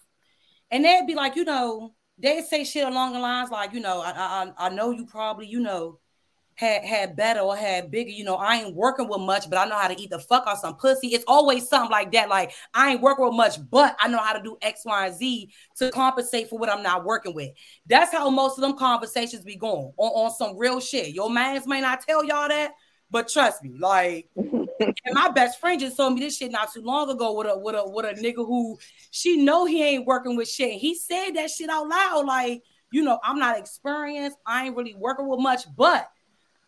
And 0.69 0.83
they'd 0.83 1.07
be 1.07 1.15
like, 1.15 1.37
you 1.37 1.45
know, 1.45 1.95
they 2.17 2.41
say 2.41 2.65
shit 2.65 2.85
along 2.85 3.13
the 3.13 3.19
lines 3.19 3.49
like, 3.49 3.71
you 3.71 3.79
know, 3.79 4.01
I 4.01 4.11
I, 4.11 4.67
I 4.67 4.69
know 4.71 4.91
you 4.91 5.05
probably, 5.05 5.47
you 5.47 5.61
know, 5.61 6.00
had 6.61 6.85
had 6.85 7.15
better 7.15 7.39
or 7.39 7.57
had 7.57 7.89
bigger. 7.89 8.11
You 8.11 8.23
know, 8.23 8.35
I 8.35 8.57
ain't 8.57 8.75
working 8.75 9.07
with 9.07 9.19
much, 9.21 9.49
but 9.49 9.57
I 9.57 9.65
know 9.65 9.77
how 9.77 9.87
to 9.87 9.99
eat 9.99 10.11
the 10.11 10.19
fuck 10.19 10.43
out 10.45 10.59
some 10.59 10.75
pussy. 10.75 11.07
It's 11.07 11.25
always 11.27 11.67
something 11.67 11.89
like 11.89 12.11
that. 12.11 12.29
Like 12.29 12.51
I 12.73 12.91
ain't 12.91 13.01
working 13.01 13.25
with 13.25 13.33
much, 13.33 13.57
but 13.71 13.97
I 13.99 14.07
know 14.07 14.19
how 14.19 14.33
to 14.33 14.43
do 14.43 14.57
X, 14.61 14.83
Y, 14.85 15.07
and 15.07 15.15
Z 15.15 15.49
to 15.77 15.89
compensate 15.89 16.49
for 16.49 16.59
what 16.59 16.69
I'm 16.69 16.83
not 16.83 17.03
working 17.03 17.33
with. 17.33 17.49
That's 17.87 18.11
how 18.11 18.29
most 18.29 18.59
of 18.59 18.61
them 18.61 18.77
conversations 18.77 19.43
be 19.43 19.55
going 19.55 19.91
on, 19.97 20.11
on 20.11 20.31
some 20.31 20.55
real 20.55 20.79
shit. 20.79 21.15
Your 21.15 21.31
mans 21.31 21.65
may 21.65 21.81
not 21.81 22.01
tell 22.01 22.23
y'all 22.23 22.47
that, 22.47 22.73
but 23.09 23.27
trust 23.27 23.63
me, 23.63 23.73
like 23.79 24.29
and 24.35 24.95
my 25.13 25.29
best 25.29 25.59
friend 25.59 25.79
just 25.79 25.97
told 25.97 26.13
me 26.13 26.19
this 26.19 26.37
shit 26.37 26.51
not 26.51 26.71
too 26.71 26.83
long 26.83 27.09
ago 27.09 27.33
with 27.33 27.47
a 27.47 27.57
with 27.57 27.73
a 27.73 27.89
with 27.89 28.05
a 28.05 28.21
nigga 28.21 28.45
who 28.45 28.77
she 29.09 29.43
know 29.43 29.65
he 29.65 29.83
ain't 29.83 30.05
working 30.05 30.35
with 30.35 30.47
shit. 30.47 30.73
He 30.73 30.93
said 30.93 31.31
that 31.31 31.49
shit 31.49 31.71
out 31.71 31.87
loud, 31.87 32.27
like, 32.27 32.61
you 32.91 33.01
know, 33.01 33.19
I'm 33.23 33.39
not 33.39 33.57
experienced, 33.57 34.37
I 34.45 34.67
ain't 34.67 34.77
really 34.77 34.93
working 34.93 35.27
with 35.27 35.39
much, 35.39 35.63
but 35.75 36.07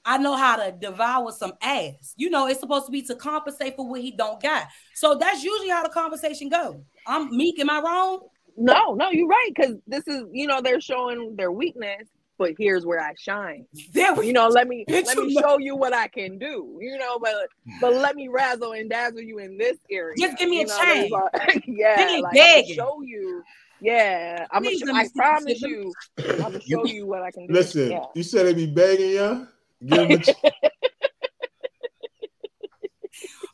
I 0.06 0.18
know 0.18 0.36
how 0.36 0.58
to 0.58 0.72
devour 0.72 1.32
some 1.32 1.54
ass. 1.62 2.14
You 2.18 2.30
know, 2.30 2.48
it's 2.48 2.60
supposed 2.60 2.86
to 2.86 2.92
be 2.92 3.02
to 3.04 3.16
compensate 3.16 3.76
for 3.76 3.88
what 3.88 4.02
he 4.02 4.12
don't 4.12 4.42
got. 4.42 4.68
So 4.96 5.16
that's 5.16 5.44
usually 5.44 5.70
how 5.70 5.84
the 5.84 5.90
conversation 5.90 6.50
goes. 6.50 6.76
I'm 7.08 7.36
meek. 7.36 7.60
Am 7.60 7.70
I 7.70 7.80
wrong? 7.80 8.22
No, 8.58 8.94
no, 8.94 9.10
you're 9.12 9.28
right. 9.28 9.50
Because 9.56 9.76
this 9.88 10.08
is, 10.08 10.24
you 10.32 10.48
know, 10.48 10.62
they're 10.62 10.82
showing 10.82 11.36
their 11.36 11.52
weakness, 11.52 12.08
but 12.38 12.52
here's 12.58 12.86
where 12.86 13.00
I 13.00 13.14
shine. 13.18 13.66
There 13.94 14.22
you 14.24 14.34
know, 14.34 14.48
let 14.48 14.68
me 14.68 14.86
let 14.88 15.18
me 15.18 15.34
show 15.34 15.58
you 15.58 15.76
what 15.76 15.94
I 15.94 16.08
can 16.08 16.38
do. 16.38 16.78
You 16.82 16.98
know, 16.98 17.18
but 17.20 17.34
but 17.80 17.94
hmm. 17.94 18.00
let 18.00 18.16
me 18.16 18.28
razzle 18.28 18.74
and 18.74 18.90
dazzle 18.90 19.22
you 19.22 19.40
in 19.40 19.58
this 19.58 19.78
area. 19.90 20.16
Just 20.20 20.38
give 20.38 20.50
me 20.50 20.60
you 20.60 20.66
a 20.66 20.68
chance. 20.68 21.12
Like, 21.34 21.64
yeah, 21.68 22.20
like, 22.22 22.38
I'm 22.38 22.66
show 22.74 23.02
you. 23.02 23.44
Yeah, 23.82 24.46
I'm 24.52 24.64
gonna. 24.64 24.94
I 24.94 25.08
promise 25.16 25.62
you, 25.62 25.94
I'm 26.18 26.38
gonna 26.38 26.62
show 26.62 26.86
you 26.86 27.06
what 27.06 27.22
I 27.22 27.32
can 27.32 27.48
do. 27.48 27.54
Listen, 27.54 27.92
yeah. 27.92 28.06
you 28.16 28.24
said 28.24 28.46
they 28.46 28.54
be 28.54 28.68
begging 28.68 29.12
you. 29.12 29.48
Give 29.86 30.08
them 30.10 30.12
a 30.12 30.52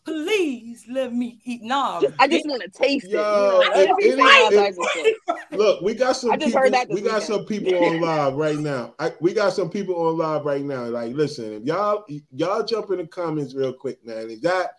please 0.10 0.86
let 0.90 1.14
me 1.14 1.40
eat. 1.44 1.62
No, 1.62 2.02
I 2.18 2.28
just 2.28 2.48
want 2.48 2.62
to 2.64 2.70
taste 2.70 3.06
it. 3.06 3.12
Yo, 3.12 3.20
you 3.20 3.66
know, 3.66 3.72
it, 3.76 3.90
it, 4.00 5.18
it, 5.52 5.58
look, 5.58 5.82
we 5.82 5.94
got 5.94 6.14
some. 6.14 6.38
people, 6.38 6.62
we 6.62 6.70
got 6.72 6.90
weekend. 6.90 7.24
some 7.24 7.46
people 7.46 7.76
on 7.76 8.02
live 8.02 8.34
right 8.36 8.58
now. 8.58 8.96
I, 9.00 9.14
we 9.20 9.34
got 9.34 9.54
some 9.54 9.70
people 9.70 9.96
on 9.96 10.18
live 10.18 10.46
right 10.46 10.64
now. 10.64 10.86
Like, 10.86 11.14
listen, 11.14 11.54
if 11.54 11.64
y'all 11.64 12.06
y'all 12.32 12.64
jump 12.64 12.92
in 12.92 12.98
the 12.98 13.08
comments 13.08 13.54
real 13.54 13.74
quick, 13.74 14.06
man. 14.06 14.30
Is 14.30 14.42
that 14.42 14.72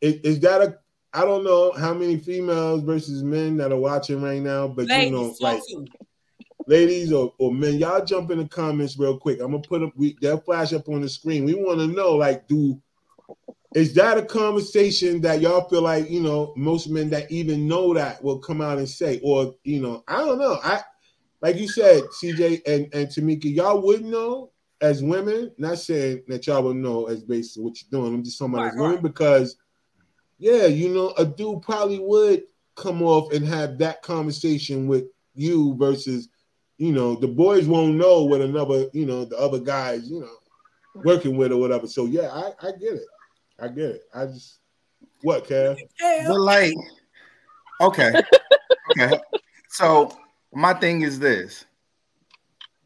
is, 0.00 0.14
is 0.22 0.40
that 0.40 0.62
a 0.62 0.78
I 1.12 1.24
don't 1.24 1.44
know 1.44 1.72
how 1.72 1.94
many 1.94 2.16
females 2.16 2.82
versus 2.82 3.22
men 3.22 3.56
that 3.58 3.72
are 3.72 3.78
watching 3.78 4.20
right 4.22 4.42
now, 4.42 4.66
but 4.66 4.86
ladies, 4.86 5.10
you 5.10 5.16
know, 5.16 5.34
like 5.40 5.60
ladies 6.66 7.12
or, 7.12 7.32
or 7.38 7.52
men, 7.52 7.74
y'all 7.74 8.04
jump 8.04 8.30
in 8.30 8.38
the 8.38 8.48
comments 8.48 8.98
real 8.98 9.18
quick. 9.18 9.40
I'm 9.40 9.52
gonna 9.52 9.62
put 9.62 9.82
up 9.82 9.92
we 9.96 10.16
they'll 10.20 10.40
flash 10.40 10.72
up 10.72 10.88
on 10.88 11.00
the 11.00 11.08
screen. 11.08 11.44
We 11.44 11.54
want 11.54 11.80
to 11.80 11.86
know, 11.86 12.12
like, 12.12 12.48
do 12.48 12.80
is 13.74 13.92
that 13.94 14.18
a 14.18 14.22
conversation 14.22 15.20
that 15.22 15.40
y'all 15.40 15.68
feel 15.68 15.82
like 15.82 16.08
you 16.08 16.20
know 16.20 16.52
most 16.56 16.88
men 16.88 17.10
that 17.10 17.30
even 17.30 17.66
know 17.66 17.92
that 17.94 18.22
will 18.22 18.38
come 18.38 18.60
out 18.60 18.78
and 18.78 18.88
say, 18.88 19.20
or 19.22 19.54
you 19.64 19.80
know, 19.80 20.04
I 20.06 20.18
don't 20.18 20.38
know. 20.38 20.58
I 20.62 20.80
like 21.40 21.56
you 21.56 21.68
said, 21.68 22.04
CJ 22.22 22.62
and 22.66 22.88
and 22.94 23.08
Tamika, 23.08 23.52
y'all 23.54 23.82
would 23.82 24.04
know 24.04 24.50
as 24.80 25.02
women. 25.02 25.50
Not 25.58 25.78
saying 25.78 26.22
that 26.28 26.46
y'all 26.46 26.62
would 26.62 26.76
know 26.76 27.06
as 27.06 27.22
based 27.22 27.58
on 27.58 27.64
what 27.64 27.74
you're 27.80 28.00
doing. 28.00 28.14
I'm 28.14 28.22
just 28.22 28.38
talking 28.38 28.54
about 28.54 28.62
right, 28.64 28.72
as 28.72 28.78
women 28.78 28.94
right. 28.94 29.02
because, 29.02 29.56
yeah, 30.38 30.66
you 30.66 30.88
know, 30.90 31.12
a 31.18 31.24
dude 31.24 31.62
probably 31.62 31.98
would 31.98 32.44
come 32.76 33.02
off 33.02 33.32
and 33.32 33.46
have 33.46 33.78
that 33.78 34.02
conversation 34.02 34.86
with 34.86 35.04
you 35.34 35.74
versus, 35.76 36.28
you 36.78 36.92
know, 36.92 37.14
the 37.14 37.28
boys 37.28 37.66
won't 37.66 37.94
know 37.94 38.24
what 38.24 38.40
another, 38.40 38.86
you 38.92 39.06
know, 39.06 39.24
the 39.24 39.38
other 39.38 39.58
guys, 39.58 40.08
you 40.10 40.20
know, 40.20 41.02
working 41.02 41.36
with 41.36 41.52
or 41.52 41.56
whatever. 41.58 41.86
So 41.86 42.06
yeah, 42.06 42.30
I, 42.32 42.52
I 42.60 42.72
get 42.72 42.94
it. 42.94 43.06
I 43.60 43.68
get 43.68 43.90
it. 43.90 44.02
I 44.14 44.26
just 44.26 44.58
what, 45.22 45.46
Kev? 45.46 45.78
But 46.00 46.40
like, 46.40 46.74
okay, 47.80 48.12
okay. 48.90 49.18
So 49.68 50.16
my 50.52 50.74
thing 50.74 51.02
is 51.02 51.18
this. 51.18 51.64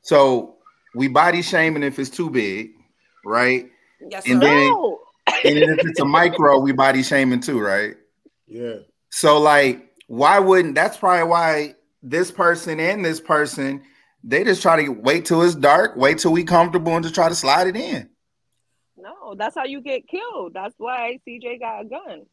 So 0.03 0.57
we 0.95 1.09
body 1.09 1.43
shaming 1.43 1.83
if 1.83 1.99
it's 1.99 2.11
too 2.11 2.31
big, 2.31 2.71
right? 3.25 3.71
Yes, 4.09 4.29
and 4.29 4.41
then, 4.41 4.73
and 5.45 5.57
then 5.57 5.71
if 5.71 5.87
it's 5.87 6.01
a 6.01 6.05
micro, 6.05 6.59
we 6.59 6.73
body 6.73 7.03
shaming 7.03 7.41
too, 7.41 7.61
right? 7.61 7.97
Yeah. 8.47 8.77
So 9.11 9.39
like, 9.41 9.91
why 10.07 10.39
wouldn't? 10.39 10.75
That's 10.75 10.97
probably 10.97 11.29
why 11.29 11.75
this 12.03 12.31
person 12.31 12.81
and 12.81 13.05
this 13.05 13.21
person 13.21 13.83
they 14.25 14.45
just 14.45 14.63
try 14.63 14.85
to 14.85 14.91
wait 14.91 15.25
till 15.25 15.43
it's 15.43 15.55
dark, 15.55 15.97
wait 15.97 16.19
till 16.19 16.33
we 16.33 16.45
comfortable, 16.45 16.95
and 16.95 17.03
just 17.03 17.15
try 17.15 17.29
to 17.29 17.35
slide 17.35 17.69
it 17.69 17.77
in. 17.77 18.11
No, 18.97 19.35
that's 19.37 19.55
how 19.55 19.65
you 19.65 19.81
get 19.81 20.09
killed. 20.09 20.55
That's 20.55 20.75
why 20.79 21.19
CJ 21.27 21.61
got 21.61 21.83
a 21.83 21.85
gun. 21.85 22.27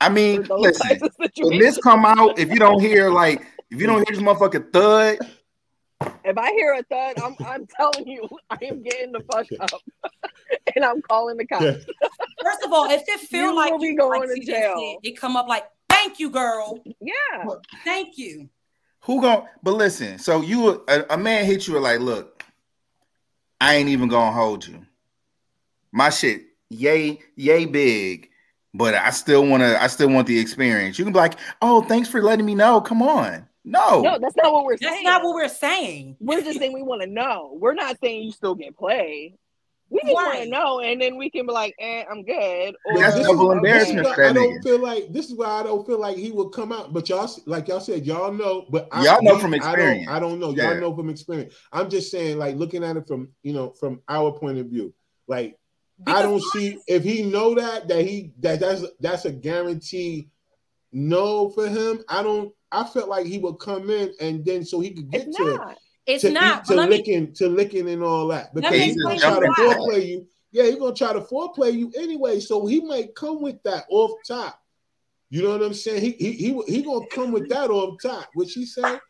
I 0.00 0.08
mean, 0.08 0.46
listen, 0.50 1.00
when 1.38 1.58
this 1.58 1.78
come 1.78 2.04
out, 2.04 2.38
if 2.38 2.50
you 2.50 2.58
don't 2.58 2.80
hear 2.80 3.10
like, 3.10 3.46
if 3.70 3.80
you 3.80 3.86
don't 3.86 4.06
hear 4.06 4.16
this 4.16 4.18
motherfucking 4.18 4.72
thud, 4.72 5.18
if 6.24 6.36
I 6.36 6.50
hear 6.52 6.74
a 6.74 6.82
thud, 6.82 7.22
I'm 7.22 7.36
I'm 7.46 7.66
telling 7.66 8.06
you, 8.06 8.28
I 8.50 8.58
am 8.62 8.82
getting 8.82 9.12
the 9.12 9.20
fuck 9.30 9.46
up, 9.60 9.80
and 10.74 10.84
I'm 10.84 11.00
calling 11.02 11.36
the 11.36 11.46
cops. 11.46 11.86
First 12.42 12.62
of 12.64 12.72
all, 12.72 12.90
if 12.90 13.02
it 13.06 13.20
feel 13.20 13.50
you 13.50 13.56
like 13.56 13.72
you 13.80 13.96
going 13.96 14.28
like 14.28 14.40
to 14.40 14.44
jail, 14.44 14.98
said, 15.02 15.08
it 15.08 15.16
come 15.16 15.36
up 15.36 15.46
like, 15.46 15.64
"Thank 15.88 16.18
you, 16.18 16.30
girl." 16.30 16.82
Yeah, 17.00 17.46
thank 17.84 18.18
you. 18.18 18.48
Who 19.02 19.20
going 19.20 19.46
But 19.62 19.72
listen, 19.72 20.18
so 20.18 20.42
you 20.42 20.84
a, 20.88 21.04
a 21.10 21.18
man 21.18 21.44
hit 21.44 21.66
you 21.66 21.78
like, 21.78 22.00
"Look, 22.00 22.44
I 23.60 23.74
ain't 23.74 23.88
even 23.88 24.08
gonna 24.08 24.32
hold 24.32 24.66
you." 24.66 24.86
my 25.92 26.10
shit, 26.10 26.46
yay, 26.70 27.20
yay 27.36 27.66
big, 27.66 28.30
but 28.74 28.94
I 28.94 29.10
still 29.10 29.46
want 29.46 29.62
to. 29.62 29.80
I 29.80 29.86
still 29.86 30.08
want 30.08 30.26
the 30.26 30.38
experience. 30.38 30.98
You 30.98 31.04
can 31.04 31.12
be 31.12 31.18
like, 31.18 31.38
oh, 31.60 31.82
thanks 31.82 32.08
for 32.08 32.22
letting 32.22 32.46
me 32.46 32.54
know. 32.54 32.80
Come 32.80 33.02
on. 33.02 33.46
No, 33.64 34.00
no, 34.00 34.18
that's 34.18 34.34
not 34.34 34.52
what 34.52 34.64
we're 34.64 34.72
that's 34.72 34.82
saying. 34.82 35.04
That's 35.04 35.22
not 35.22 35.22
what 35.22 35.34
we're 35.34 35.48
saying. 35.48 36.16
We're 36.18 36.42
just 36.42 36.58
saying 36.58 36.72
we 36.72 36.82
want 36.82 37.02
to 37.02 37.06
know. 37.06 37.56
We're 37.60 37.74
not 37.74 37.96
saying 38.00 38.24
you 38.24 38.32
still 38.32 38.56
get 38.56 38.76
play. 38.76 39.34
We 39.92 40.00
just 40.00 40.16
right. 40.16 40.26
want 40.26 40.38
to 40.44 40.48
know, 40.48 40.80
and 40.80 41.02
then 41.02 41.18
we 41.18 41.28
can 41.28 41.46
be 41.46 41.52
like, 41.52 41.74
"Eh, 41.78 42.02
I'm 42.10 42.24
good." 42.24 42.74
Or, 42.86 42.98
that's 42.98 43.20
double 43.20 43.52
embarrassment. 43.52 44.06
I 44.06 44.32
don't 44.32 44.62
feel 44.62 44.78
like 44.78 45.12
this 45.12 45.26
is 45.26 45.34
why 45.34 45.46
I 45.46 45.62
don't 45.64 45.86
feel 45.86 46.00
like 46.00 46.16
he 46.16 46.30
would 46.30 46.48
come 46.48 46.72
out. 46.72 46.94
But 46.94 47.10
y'all, 47.10 47.30
like 47.44 47.68
y'all 47.68 47.78
said, 47.78 48.06
y'all 48.06 48.32
know. 48.32 48.64
But 48.70 48.88
y'all 48.94 49.18
I, 49.18 49.20
know 49.20 49.38
from 49.38 49.52
experience. 49.52 50.08
I 50.08 50.18
don't, 50.18 50.18
I 50.18 50.20
don't 50.20 50.40
know. 50.40 50.46
Y'all 50.46 50.72
yeah. 50.72 50.80
know 50.80 50.96
from 50.96 51.10
experience. 51.10 51.54
I'm 51.74 51.90
just 51.90 52.10
saying, 52.10 52.38
like 52.38 52.56
looking 52.56 52.82
at 52.82 52.96
it 52.96 53.06
from 53.06 53.28
you 53.42 53.52
know 53.52 53.68
from 53.70 54.00
our 54.08 54.32
point 54.32 54.56
of 54.56 54.66
view, 54.66 54.94
like 55.28 55.58
because 55.98 56.20
I 56.20 56.22
don't 56.22 56.42
see 56.52 56.78
if 56.86 57.04
he 57.04 57.22
know 57.24 57.54
that 57.54 57.86
that 57.88 58.06
he 58.06 58.32
that 58.40 58.60
that's 58.60 58.84
that's 58.98 59.26
a 59.26 59.32
guarantee 59.32 60.30
no 60.90 61.50
for 61.50 61.68
him. 61.68 62.02
I 62.08 62.22
don't. 62.22 62.54
I 62.70 62.84
felt 62.84 63.10
like 63.10 63.26
he 63.26 63.38
would 63.38 63.58
come 63.58 63.90
in 63.90 64.14
and 64.20 64.42
then 64.42 64.64
so 64.64 64.80
he 64.80 64.92
could 64.92 65.10
get 65.10 65.26
it's 65.26 65.36
to 65.36 65.56
not. 65.56 65.76
It's 66.06 66.22
to 66.22 66.30
not 66.30 66.64
to 66.66 66.76
licking 66.76 67.24
me, 67.26 67.32
to 67.32 67.48
licking 67.48 67.88
and 67.88 68.02
all 68.02 68.28
that 68.28 68.54
because 68.54 68.74
he's 68.74 69.00
gonna 69.02 69.18
try 69.18 69.40
to 69.40 69.46
foreplay 69.46 70.06
you. 70.06 70.26
Yeah, 70.50 70.64
he's 70.64 70.76
gonna 70.76 70.94
try 70.94 71.12
to 71.12 71.20
foreplay 71.20 71.72
you 71.72 71.92
anyway. 71.96 72.40
So 72.40 72.66
he 72.66 72.80
might 72.80 73.14
come 73.14 73.40
with 73.40 73.62
that 73.62 73.84
off 73.88 74.12
top. 74.26 74.58
You 75.30 75.42
know 75.42 75.50
what 75.50 75.62
I'm 75.62 75.74
saying? 75.74 76.02
He 76.02 76.10
he 76.12 76.32
he, 76.32 76.62
he 76.66 76.82
gonna 76.82 77.06
come 77.10 77.32
with 77.32 77.48
that 77.48 77.70
off 77.70 77.98
top. 78.02 78.28
What 78.34 78.48
she 78.48 78.66
said? 78.66 79.00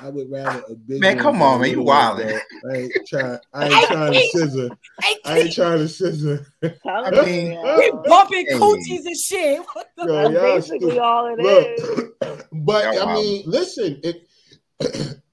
I 0.00 0.10
would 0.10 0.30
rather 0.30 0.62
a 0.68 0.74
big 0.74 1.00
man. 1.00 1.18
Come 1.18 1.42
on, 1.42 1.60
man, 1.60 1.70
you 1.70 1.82
wilding. 1.82 2.38
I 2.70 2.76
ain't 2.76 2.92
trying. 3.06 3.38
I 3.52 3.68
ain't 3.68 3.88
trying 3.88 4.12
to 4.12 4.20
scissor. 4.20 4.70
I 5.24 5.38
ain't 5.40 5.52
trying 5.52 5.78
to 5.78 5.88
scissor. 5.88 6.46
I 6.62 7.10
mean, 7.24 7.60
we 7.76 7.92
bumping 8.06 8.46
coochies 8.46 9.06
and 9.06 9.16
shit. 9.16 9.60
What 9.72 9.88
the 9.96 10.06
Yo, 10.06 10.32
That's 10.32 10.68
basically 10.68 10.98
all 10.98 11.26
it 11.26 11.38
Look, 11.38 11.66
is. 11.66 12.44
but 12.52 12.86
I 12.86 13.14
mean, 13.14 13.42
listen, 13.46 14.00
it. 14.02 14.28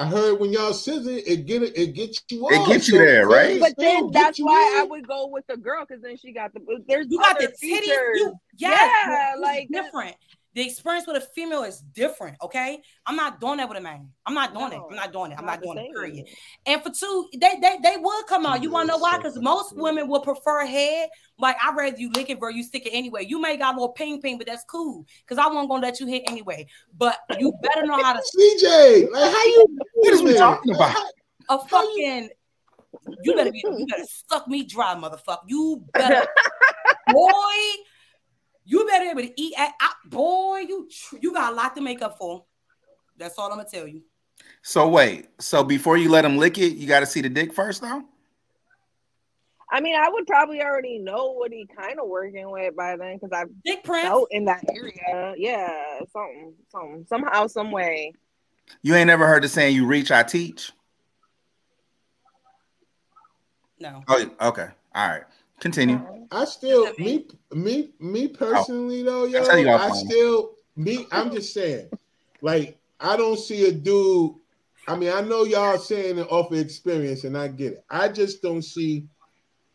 I 0.00 0.06
heard 0.06 0.40
when 0.40 0.50
y'all 0.50 0.72
scissor, 0.72 1.10
it 1.10 1.44
get 1.44 1.62
it, 1.62 1.76
it 1.76 1.88
gets 1.88 2.24
you. 2.30 2.48
It 2.48 2.66
gets 2.66 2.88
you 2.88 2.96
there, 2.96 3.28
right? 3.28 3.60
But 3.60 3.74
then 3.76 4.10
that's 4.10 4.38
why 4.38 4.76
in. 4.76 4.80
I 4.80 4.86
would 4.88 5.06
go 5.06 5.26
with 5.26 5.46
the 5.46 5.58
girl 5.58 5.84
because 5.86 6.02
then 6.02 6.16
she 6.16 6.32
got 6.32 6.54
the. 6.54 6.60
There's 6.88 7.06
you 7.10 7.18
got 7.18 7.38
the 7.38 7.48
titties. 7.48 7.84
You, 8.14 8.32
yes, 8.56 8.90
yeah, 9.06 9.34
like 9.38 9.68
different 9.70 10.16
the 10.54 10.66
experience 10.66 11.06
with 11.06 11.16
a 11.16 11.20
female 11.20 11.62
is 11.62 11.80
different. 11.80 12.36
Okay, 12.42 12.82
I'm 13.06 13.14
not 13.14 13.40
doing 13.40 13.58
that 13.58 13.68
with 13.68 13.78
a 13.78 13.80
man. 13.80 14.08
I'm 14.26 14.34
not 14.34 14.52
doing 14.52 14.70
no, 14.70 14.76
it. 14.76 14.82
I'm 14.90 14.96
not 14.96 15.12
doing 15.12 15.32
it. 15.32 15.38
I'm 15.38 15.46
not, 15.46 15.60
not 15.60 15.62
doing 15.62 15.78
it. 15.78 15.94
Period. 15.94 16.26
And 16.66 16.82
for 16.82 16.90
two, 16.90 17.28
they 17.34 17.54
they 17.60 17.78
they 17.82 17.96
would 17.96 18.26
come 18.26 18.46
out. 18.46 18.62
You 18.62 18.70
want 18.70 18.88
to 18.88 18.94
know 18.94 18.98
why? 18.98 19.16
Because 19.16 19.38
most 19.40 19.76
women 19.76 20.08
will 20.08 20.20
prefer 20.20 20.66
head. 20.66 21.08
Like 21.38 21.56
I'd 21.62 21.76
rather 21.76 21.96
you 21.96 22.10
lick 22.12 22.30
it, 22.30 22.40
bro. 22.40 22.48
You 22.48 22.64
stick 22.64 22.86
it 22.86 22.90
anyway. 22.90 23.24
You 23.26 23.40
may 23.40 23.56
got 23.56 23.74
a 23.74 23.76
little 23.78 23.92
ping 23.92 24.20
ping, 24.20 24.38
but 24.38 24.46
that's 24.48 24.64
cool. 24.64 25.06
Because 25.20 25.38
I 25.38 25.46
wasn't 25.46 25.68
gonna 25.68 25.82
let 25.82 26.00
you 26.00 26.06
hit 26.06 26.24
anyway. 26.26 26.66
But 26.96 27.18
you 27.38 27.52
better 27.62 27.86
know 27.86 28.02
how 28.02 28.14
to. 28.14 28.18
CJ, 28.38 29.10
like 29.10 29.32
how 29.32 29.44
you? 29.44 29.78
What 29.94 30.14
is 30.14 30.22
we 30.22 30.34
talking 30.34 30.74
about? 30.74 30.96
A 31.48 31.58
fucking. 31.58 32.30
You 33.22 33.34
better 33.36 33.52
be. 33.52 33.62
You 33.64 33.86
better 33.88 34.04
suck 34.28 34.48
me 34.48 34.64
dry, 34.64 34.96
motherfucker. 34.96 35.42
You 35.46 35.84
better, 35.92 36.26
boy. 37.12 37.30
You 38.64 38.86
better 38.86 39.04
be 39.04 39.10
able 39.10 39.22
to 39.22 39.40
eat. 39.40 39.54
At, 39.58 39.72
boy, 40.04 40.58
you 40.68 40.88
you 41.20 41.32
got 41.32 41.52
a 41.52 41.56
lot 41.56 41.74
to 41.76 41.80
make 41.80 42.02
up 42.02 42.18
for. 42.18 42.44
That's 43.16 43.38
all 43.38 43.50
I'm 43.50 43.58
gonna 43.58 43.68
tell 43.68 43.86
you. 43.86 44.02
So 44.62 44.88
wait, 44.88 45.28
so 45.38 45.64
before 45.64 45.96
you 45.96 46.10
let 46.10 46.24
him 46.24 46.36
lick 46.36 46.58
it, 46.58 46.76
you 46.76 46.86
got 46.86 47.00
to 47.00 47.06
see 47.06 47.20
the 47.20 47.28
dick 47.28 47.52
first, 47.52 47.82
though. 47.82 48.02
I 49.72 49.80
mean, 49.80 49.94
I 49.94 50.08
would 50.08 50.26
probably 50.26 50.60
already 50.62 50.98
know 50.98 51.32
what 51.32 51.52
he 51.52 51.66
kind 51.78 52.00
of 52.00 52.08
working 52.08 52.50
with 52.50 52.74
by 52.74 52.96
then 52.96 53.16
because 53.16 53.30
I've 53.32 53.48
dick 53.64 53.84
print 53.84 54.06
out 54.06 54.26
in 54.30 54.44
that 54.46 54.64
area. 54.74 55.34
Yeah, 55.36 56.00
something, 56.12 56.54
something, 56.70 57.06
somehow, 57.08 57.46
some 57.46 57.70
way. 57.70 58.12
You 58.82 58.94
ain't 58.94 59.06
never 59.06 59.26
heard 59.26 59.42
the 59.42 59.48
saying 59.48 59.76
"You 59.76 59.86
reach, 59.86 60.10
I 60.10 60.22
teach." 60.22 60.72
No. 63.78 64.02
Oh, 64.08 64.30
okay. 64.40 64.68
All 64.94 65.08
right. 65.08 65.22
Continue. 65.60 66.00
I 66.32 66.44
still 66.46 66.92
me 66.98 67.26
me 67.52 67.92
me 68.00 68.28
personally 68.28 69.02
oh. 69.02 69.04
though, 69.04 69.24
yo. 69.26 69.44
I, 69.44 69.86
I 69.86 69.90
still 69.90 70.52
me. 70.76 71.06
I'm 71.12 71.30
just 71.30 71.52
saying, 71.52 71.90
like 72.40 72.78
I 72.98 73.16
don't 73.16 73.38
see 73.38 73.68
a 73.68 73.72
dude. 73.72 74.34
I 74.88 74.96
mean, 74.96 75.10
I 75.10 75.20
know 75.20 75.44
y'all 75.44 75.78
saying 75.78 76.18
it 76.18 76.26
off 76.30 76.50
of 76.50 76.58
experience, 76.58 77.24
and 77.24 77.36
I 77.36 77.48
get 77.48 77.74
it. 77.74 77.84
I 77.90 78.08
just 78.08 78.42
don't 78.42 78.62
see 78.62 79.06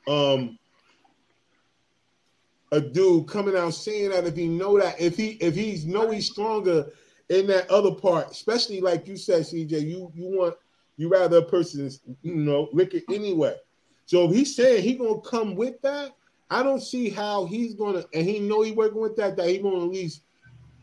um 0.07 0.57
a 2.71 2.81
dude 2.81 3.27
coming 3.27 3.55
out 3.55 3.73
saying 3.73 4.09
that 4.09 4.25
if 4.25 4.35
he 4.35 4.47
know 4.47 4.79
that 4.79 4.99
if 4.99 5.15
he 5.15 5.31
if 5.33 5.55
he's 5.55 5.85
know 5.85 6.09
he's 6.09 6.29
stronger 6.29 6.87
in 7.29 7.47
that 7.47 7.69
other 7.69 7.91
part, 7.91 8.31
especially 8.31 8.81
like 8.81 9.07
you 9.07 9.17
said, 9.17 9.43
CJ, 9.43 9.81
you 9.81 10.11
you 10.15 10.25
want 10.37 10.55
You 10.97 11.09
rather 11.09 11.37
a 11.37 11.41
person's 11.43 12.01
you 12.23 12.35
know, 12.35 12.69
lick 12.73 12.93
it 12.93 13.03
anyway. 13.11 13.55
So 14.05 14.25
if 14.25 14.35
he's 14.35 14.55
saying 14.55 14.83
he 14.83 14.95
gonna 14.95 15.21
come 15.21 15.55
with 15.55 15.81
that, 15.81 16.11
I 16.49 16.63
don't 16.63 16.81
see 16.81 17.09
how 17.09 17.45
he's 17.45 17.73
gonna, 17.73 18.03
and 18.13 18.25
he 18.25 18.39
know 18.39 18.61
he 18.61 18.71
working 18.71 19.01
with 19.01 19.15
that, 19.17 19.35
that 19.37 19.49
he 19.49 19.57
gonna 19.57 19.83
at 19.83 19.91
least 19.91 20.21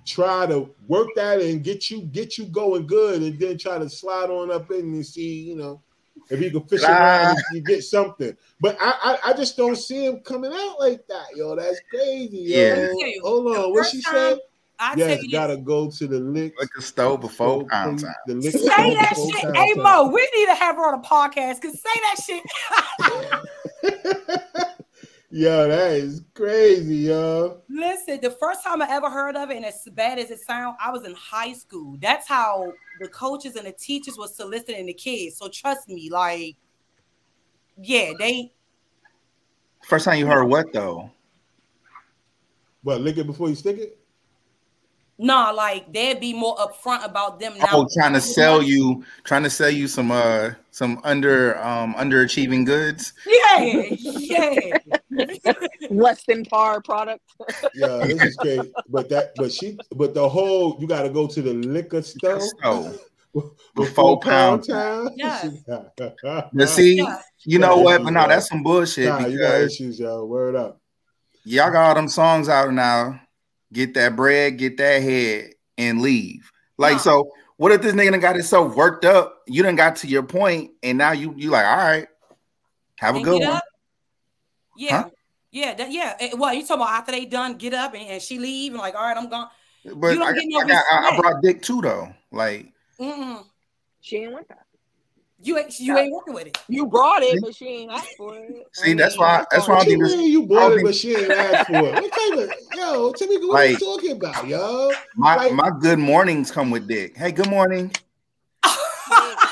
try 0.05 0.47
to 0.47 0.69
work 0.89 1.09
that 1.15 1.41
and 1.41 1.63
get 1.63 1.91
you 1.91 2.03
get 2.03 2.37
you 2.37 2.47
going 2.47 2.87
good, 2.87 3.23
and 3.23 3.39
then 3.39 3.59
try 3.59 3.79
to 3.79 3.89
slide 3.89 4.31
on 4.31 4.51
up 4.51 4.71
in 4.71 4.81
and 4.81 5.07
see, 5.07 5.41
you 5.41 5.57
know, 5.57 5.81
if 6.31 6.41
he 6.41 6.51
can 6.51 6.65
fish 6.65 6.83
around 6.83 7.29
and 7.29 7.39
you 7.53 7.61
get 7.61 7.85
something. 7.85 8.37
But 8.61 8.77
I, 8.81 8.95
I, 9.03 9.31
I 9.31 9.33
just 9.35 9.57
don't 9.57 9.77
see 9.77 10.07
him 10.07 10.21
coming 10.21 10.53
out 10.53 10.77
like 10.81 11.07
that, 11.07 11.37
yo. 11.37 11.55
That's 11.55 11.81
crazy, 11.91 12.39
yo. 12.39 12.57
Yeah. 12.57 13.21
Hold 13.23 13.57
on, 13.57 13.73
what 13.73 13.87
she 13.87 14.01
said? 14.01 14.39
I 14.83 14.95
yes, 14.97 15.25
gotta 15.31 15.57
go 15.57 15.89
to 15.89 16.07
the 16.09 16.19
lick. 16.19 16.55
Liquor 16.59 16.81
store 16.81 17.17
before 17.17 17.65
pound 17.67 18.05
The 18.27 18.35
liquor 18.35 18.59
say 18.59 18.67
that 18.67 19.15
shit. 19.15 19.57
Hey 19.57 19.75
Mo, 19.75 20.09
we 20.09 20.29
need 20.35 20.47
to 20.47 20.55
have 20.57 20.75
her 20.75 20.93
on 20.93 20.95
a 20.95 21.03
podcast. 21.03 21.63
Cause 21.63 21.81
say 21.81 22.01
that 22.01 22.17
shit. 22.27 22.43
yo, 25.31 25.69
that 25.69 25.93
is 25.93 26.25
crazy, 26.35 26.97
yo. 26.97 27.61
Listen, 27.69 28.19
the 28.21 28.33
first 28.33 28.65
time 28.65 28.83
I 28.83 28.89
ever 28.91 29.09
heard 29.09 29.37
of 29.37 29.51
it, 29.51 29.57
and 29.59 29.67
as 29.67 29.87
bad 29.93 30.19
as 30.19 30.33
it 30.33 30.41
sounds, 30.41 30.77
I 30.85 30.91
was 30.91 31.05
in 31.05 31.15
high 31.15 31.53
school. 31.53 31.97
That's 32.03 32.27
how 32.27 32.73
the 33.01 33.07
coaches 33.07 33.55
and 33.55 33.69
the 33.69 33.73
teachers 33.73 34.19
were 34.19 34.27
soliciting 34.27 34.87
the 34.87 34.95
kids. 34.95 35.37
So 35.37 35.49
trust 35.49 35.89
me, 35.89 36.11
like, 36.11 36.57
yeah, 37.81 38.15
they. 38.19 38.53
First 39.85 40.07
time 40.07 40.19
you 40.19 40.27
heard 40.27 40.47
what 40.47 40.73
though? 40.73 41.09
What 42.83 43.01
lick 43.01 43.17
it 43.17 43.29
before 43.29 43.49
you 43.49 43.55
stick 43.55 43.79
it? 43.79 44.02
Nah, 45.23 45.51
like 45.51 45.93
they'd 45.93 46.21
be 46.21 46.35
more 46.35 46.57
upfront 46.57 47.05
about 47.05 47.39
them 47.39 47.57
now. 47.57 47.69
Oh, 47.73 47.89
trying 47.97 48.13
to 48.13 48.21
sell 48.21 48.63
you, 48.63 49.05
trying 49.25 49.45
to 49.45 49.51
sell 49.51 49.71
you 49.71 49.87
some 49.89 50.11
uh 50.11 50.51
some 50.71 51.01
under 51.05 51.63
um 51.65 51.95
underachieving 51.95 52.67
goods. 52.67 53.15
Yeah, 53.27 53.85
yeah. 53.91 54.79
Less 55.91 56.25
than 56.25 56.45
par 56.45 56.83
product. 56.83 57.23
yeah, 57.75 58.05
this 58.05 58.23
is 58.23 58.37
great. 58.37 58.61
But 58.89 59.09
that 59.11 59.33
but 59.37 59.53
she 59.53 59.79
but 59.95 60.13
the 60.15 60.29
whole 60.29 60.77
you 60.81 60.87
gotta 60.87 61.09
go 61.09 61.27
to 61.27 61.41
the 61.41 61.55
liquor 61.55 62.03
store. 62.03 62.41
Oh. 62.65 62.95
Before 63.75 64.21
pound 64.21 64.69
town. 64.69 65.09
Yeah. 65.17 65.49
but 66.53 66.69
see, 66.69 66.97
yeah. 66.97 67.19
you 67.45 67.59
know 67.59 67.79
what? 67.79 68.03
But 68.03 68.11
no, 68.11 68.29
that's 68.29 68.47
some 68.47 68.63
bullshit. 68.63 69.09
Nah, 69.09 69.25
you 69.25 69.39
got 69.39 69.63
issues, 69.63 69.99
yo. 69.99 70.27
Word 70.27 70.55
up. 70.55 70.79
Y'all 71.45 71.71
got 71.73 71.89
all 71.89 71.95
them 71.95 72.09
songs 72.09 72.51
out 72.51 72.75
now 72.75 73.22
get 73.73 73.95
that 73.95 74.17
bread, 74.17 74.59
get 74.59 74.77
that 74.77 75.03
head, 75.03 75.55
and 75.79 76.03
leave. 76.03 76.51
Like, 76.79 77.01
so 77.01 77.31
what 77.57 77.73
if 77.73 77.83
this 77.83 77.95
nigga 77.95 78.21
got 78.21 78.35
himself 78.35 78.75
worked 78.75 79.05
up? 79.05 79.43
You 79.47 79.63
done 79.63 79.77
got 79.77 79.97
to 79.97 80.07
your 80.07 80.23
point, 80.23 80.73
and 80.83 80.99
now 80.99 81.13
you 81.13 81.35
you 81.37 81.51
like, 81.51 81.65
all 81.65 81.77
right, 81.77 82.07
have 82.99 83.17
and 83.17 83.25
a 83.25 83.29
good 83.29 83.41
one. 83.41 83.53
Up. 83.53 83.65
Yeah, 84.77 85.03
huh? 85.03 85.11
yeah, 85.51 85.75
that, 85.75 85.93
yeah. 85.93 86.17
Eh, 86.19 86.31
well, 86.37 86.53
you 86.55 86.63
talking 86.63 86.83
about 86.83 86.91
after 86.91 87.13
they 87.13 87.25
done 87.25 87.55
get 87.55 87.75
up 87.75 87.95
and, 87.95 88.03
and 88.03 88.23
she 88.23 88.39
leave 88.39 88.73
and 88.73 88.81
like, 88.81 88.95
all 88.95 89.03
right, 89.03 89.17
I'm 89.17 89.29
gone. 89.29 89.49
But 89.97 90.19
I, 90.19 90.31
I, 90.31 90.67
got, 90.67 90.85
I, 90.91 91.17
brought 91.21 91.43
dick 91.43 91.63
too 91.63 91.81
though. 91.83 92.13
Like, 92.31 92.73
Mm-mm. 92.99 93.45
she 94.01 94.19
ain't 94.19 94.33
want 94.33 94.49
that. 94.49 94.67
You 95.45 95.59
ain't 95.59 95.81
you 95.81 95.99
ain't 95.99 96.13
working 96.13 96.35
with 96.35 96.47
it. 96.47 96.59
You 96.69 96.87
brought 96.87 97.23
it, 97.23 97.43
but 97.43 97.55
she 97.55 97.67
ain't 97.67 97.93
asked 97.93 98.17
for 98.17 98.37
it. 98.37 98.65
See, 98.75 98.95
that's 98.95 99.19
why 99.19 99.45
that's 99.51 99.67
why 99.69 99.81
I 99.81 99.85
think 99.85 100.01
you 100.09 100.47
brought 100.47 100.73
it, 100.73 100.85
but 100.85 100.95
she 100.95 101.17
ain't 101.17 101.33
asked 101.33 101.67
for 101.67 101.89
it. 101.89 101.97
What 101.97 102.13
type 102.13 102.39
of 102.39 102.51
yo, 102.73 103.13
Timmy, 103.13 103.39
what 103.39 103.49
like, 103.49 103.69
are 103.69 103.73
you 103.73 103.79
talking 103.79 104.13
about, 104.13 104.47
yo? 104.47 104.95
My 105.17 105.37
like, 105.37 105.53
my 105.53 105.71
good 105.81 105.99
mornings 105.99 106.53
come 106.53 106.71
with 106.71 106.87
dick. 106.87 107.17
Hey, 107.17 107.33
good 107.33 107.51
morning. 107.51 107.91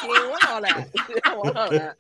she, 0.01 0.07
ain't 0.07 0.30
want 0.30 0.49
all 0.49 0.61
that. 0.62 0.88
want 1.34 1.57
all 1.57 1.70
that. 1.70 1.97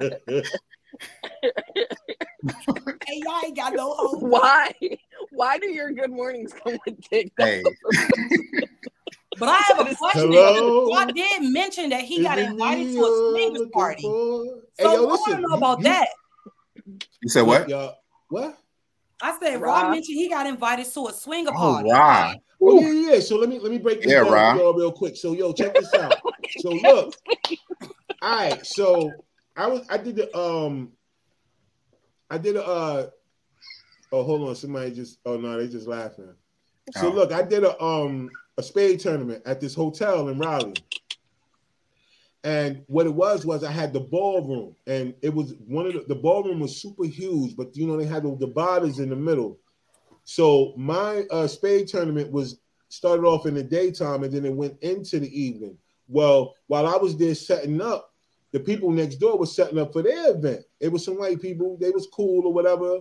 hey, 3.06 3.22
y'all 3.24 3.40
ain't 3.44 3.56
got 3.56 3.74
no 3.74 3.92
hope. 3.92 4.22
Why? 4.22 4.72
Why 5.30 5.58
do 5.58 5.68
your 5.68 5.90
good 5.92 6.10
mornings 6.10 6.52
come 6.52 6.78
with 6.86 7.00
dick? 7.10 7.32
Hey. 7.36 7.64
But 9.40 9.48
I 9.48 9.56
have 9.56 9.80
a 9.80 9.94
question. 9.94 10.32
Hello? 10.32 10.92
I 10.92 11.06
did 11.06 11.42
mention 11.50 11.88
that 11.90 12.02
he 12.02 12.16
Is 12.16 12.22
got 12.24 12.38
invited 12.38 12.92
to 12.92 13.00
a 13.00 13.30
swingers 13.32 13.68
party. 13.72 14.02
So 14.02 14.60
hey, 14.76 14.84
yo, 14.84 14.90
I 14.90 15.00
want 15.00 15.34
to 15.34 15.40
know 15.40 15.56
about 15.56 15.78
you, 15.78 15.84
that. 15.84 16.08
You 17.22 17.28
said 17.28 17.42
what? 17.42 17.66
Y'all, 17.66 17.96
what? 18.28 18.58
I 19.22 19.38
said 19.40 19.60
Rob. 19.60 19.84
Rob 19.84 19.90
mentioned 19.92 20.18
he 20.18 20.28
got 20.28 20.46
invited 20.46 20.84
to 20.92 21.06
a 21.08 21.12
swinger 21.12 21.52
oh, 21.54 21.58
party. 21.58 21.90
Rob. 21.90 22.36
Oh, 22.62 22.80
yeah, 22.80 23.14
yeah. 23.14 23.20
So 23.20 23.36
let 23.36 23.48
me 23.48 23.58
let 23.58 23.72
me 23.72 23.78
break 23.78 24.02
this 24.02 24.12
yeah, 24.12 24.24
down 24.24 24.32
Rob. 24.32 24.58
y'all 24.58 24.74
real 24.74 24.92
quick. 24.92 25.16
So 25.16 25.32
yo, 25.32 25.54
check 25.54 25.74
this 25.74 25.92
out. 25.94 26.14
so 26.58 26.68
look. 26.70 27.14
All 28.20 28.36
right, 28.36 28.66
so 28.66 29.10
I 29.56 29.66
was 29.68 29.86
I 29.88 29.96
did 29.96 30.16
the 30.16 30.36
um 30.36 30.92
I 32.30 32.36
did 32.36 32.56
a 32.56 32.64
uh 32.64 33.06
oh 34.12 34.22
hold 34.22 34.46
on, 34.46 34.54
somebody 34.54 34.90
just 34.90 35.18
oh 35.24 35.38
no, 35.38 35.58
they 35.58 35.66
just 35.66 35.86
laughing. 35.86 36.34
So 36.92 37.08
oh. 37.08 37.14
look, 37.14 37.32
I 37.32 37.40
did 37.40 37.64
a 37.64 37.82
um 37.82 38.28
a 38.58 38.62
spade 38.62 39.00
tournament 39.00 39.42
at 39.46 39.60
this 39.60 39.74
hotel 39.74 40.28
in 40.28 40.38
Raleigh. 40.38 40.74
And 42.42 42.82
what 42.86 43.06
it 43.06 43.14
was 43.14 43.44
was 43.44 43.64
I 43.64 43.70
had 43.70 43.92
the 43.92 44.00
ballroom, 44.00 44.74
and 44.86 45.14
it 45.20 45.34
was 45.34 45.54
one 45.66 45.86
of 45.86 45.92
the, 45.92 46.04
the 46.08 46.14
ballroom 46.14 46.60
was 46.60 46.80
super 46.80 47.04
huge, 47.04 47.54
but 47.54 47.76
you 47.76 47.86
know 47.86 47.98
they 47.98 48.06
had 48.06 48.22
the, 48.22 48.34
the 48.36 48.46
bars 48.46 48.98
in 48.98 49.10
the 49.10 49.16
middle. 49.16 49.58
So 50.24 50.72
my 50.76 51.24
uh, 51.30 51.46
spade 51.46 51.88
tournament 51.88 52.30
was 52.32 52.60
started 52.88 53.24
off 53.24 53.44
in 53.44 53.54
the 53.54 53.62
daytime, 53.62 54.22
and 54.24 54.32
then 54.32 54.46
it 54.46 54.54
went 54.54 54.78
into 54.80 55.20
the 55.20 55.38
evening. 55.38 55.76
Well, 56.08 56.54
while 56.66 56.86
I 56.86 56.96
was 56.96 57.16
there 57.16 57.34
setting 57.34 57.80
up, 57.82 58.14
the 58.52 58.60
people 58.60 58.90
next 58.90 59.16
door 59.16 59.36
were 59.36 59.46
setting 59.46 59.78
up 59.78 59.92
for 59.92 60.02
their 60.02 60.34
event. 60.34 60.62
It 60.80 60.90
was 60.90 61.04
some 61.04 61.18
white 61.18 61.42
people; 61.42 61.76
they 61.78 61.90
was 61.90 62.08
cool 62.10 62.46
or 62.46 62.52
whatever. 62.54 63.00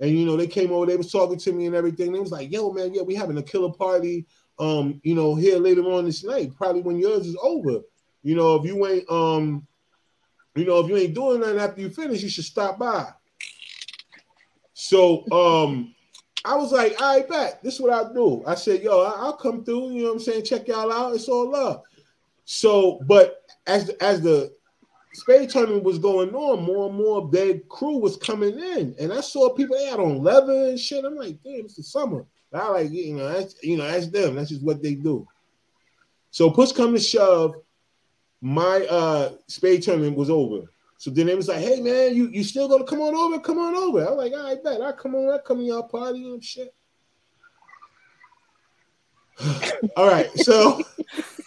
And 0.00 0.18
you 0.18 0.24
know, 0.24 0.36
they 0.36 0.46
came 0.46 0.72
over, 0.72 0.86
they 0.86 0.96
was 0.96 1.12
talking 1.12 1.38
to 1.38 1.52
me 1.52 1.66
and 1.66 1.76
everything. 1.76 2.12
They 2.12 2.20
was 2.20 2.32
like, 2.32 2.50
"Yo, 2.50 2.72
man, 2.72 2.94
yeah, 2.94 3.02
we 3.02 3.14
having 3.14 3.36
a 3.36 3.42
killer 3.42 3.72
party 3.72 4.26
um, 4.58 5.00
you 5.02 5.14
know, 5.14 5.34
here 5.34 5.58
later 5.58 5.82
on 5.82 6.04
this 6.04 6.24
night, 6.24 6.54
probably 6.56 6.82
when 6.82 6.98
yours 6.98 7.26
is 7.26 7.36
over. 7.42 7.80
You 8.22 8.36
know, 8.36 8.56
if 8.56 8.64
you 8.64 8.86
ain't 8.86 9.10
um, 9.10 9.66
you 10.54 10.64
know, 10.64 10.80
if 10.80 10.88
you 10.88 10.96
ain't 10.96 11.14
doing 11.14 11.40
nothing 11.40 11.58
after 11.58 11.80
you 11.80 11.90
finish, 11.90 12.22
you 12.22 12.28
should 12.28 12.44
stop 12.44 12.78
by. 12.78 13.08
So 14.74 15.24
um 15.30 15.94
I 16.44 16.56
was 16.56 16.72
like, 16.72 17.00
all 17.00 17.16
right, 17.18 17.28
bet. 17.28 17.62
This 17.62 17.74
is 17.74 17.80
what 17.80 17.92
I'll 17.92 18.12
do. 18.12 18.42
I 18.46 18.56
said, 18.56 18.82
yo, 18.82 19.02
I'll 19.02 19.36
come 19.36 19.64
through, 19.64 19.92
you 19.92 20.02
know 20.02 20.08
what 20.08 20.14
I'm 20.14 20.20
saying? 20.20 20.44
Check 20.44 20.66
y'all 20.66 20.92
out. 20.92 21.14
It's 21.14 21.28
all 21.28 21.50
love. 21.50 21.82
So, 22.44 23.00
but 23.06 23.42
as 23.66 23.90
as 24.00 24.20
the 24.20 24.52
spade 25.14 25.50
tournament 25.50 25.84
was 25.84 25.98
going 25.98 26.34
on, 26.34 26.64
more 26.64 26.88
and 26.88 26.96
more 26.96 27.18
of 27.18 27.30
their 27.30 27.58
crew 27.60 27.98
was 27.98 28.16
coming 28.16 28.58
in. 28.58 28.94
And 28.98 29.12
I 29.12 29.20
saw 29.20 29.54
people 29.54 29.76
they 29.76 29.86
had 29.86 30.00
on 30.00 30.22
leather 30.22 30.70
and 30.70 30.78
shit. 30.78 31.04
I'm 31.04 31.16
like, 31.16 31.38
damn, 31.44 31.64
it's 31.64 31.76
the 31.76 31.82
summer. 31.82 32.24
I 32.54 32.68
like 32.68 32.90
you 32.90 33.14
know 33.14 33.28
that's 33.32 33.54
you 33.62 33.76
know 33.76 33.90
that's 33.90 34.08
them. 34.08 34.34
That's 34.34 34.50
just 34.50 34.62
what 34.62 34.82
they 34.82 34.94
do. 34.94 35.26
So 36.30 36.50
push 36.50 36.72
come 36.72 36.94
to 36.94 37.00
shove, 37.00 37.54
my 38.40 38.86
uh 38.90 39.32
spade 39.46 39.82
tournament 39.82 40.16
was 40.16 40.30
over. 40.30 40.66
So 40.98 41.10
then 41.10 41.28
it 41.28 41.36
was 41.36 41.48
like, 41.48 41.58
hey 41.58 41.80
man, 41.80 42.14
you 42.14 42.28
you 42.28 42.44
still 42.44 42.68
gonna 42.68 42.84
come 42.84 43.00
on 43.00 43.14
over? 43.14 43.40
Come 43.40 43.58
on 43.58 43.74
over. 43.74 44.06
I 44.06 44.10
was 44.10 44.18
like, 44.18 44.34
I 44.34 44.62
bet 44.62 44.80
I 44.80 44.92
come 44.92 45.14
on, 45.14 45.34
I 45.34 45.38
come 45.38 45.58
to 45.58 45.64
y'all 45.64 45.82
party 45.82 46.30
and 46.30 46.44
shit. 46.44 46.74
All 49.96 50.06
right, 50.06 50.30
so 50.38 50.82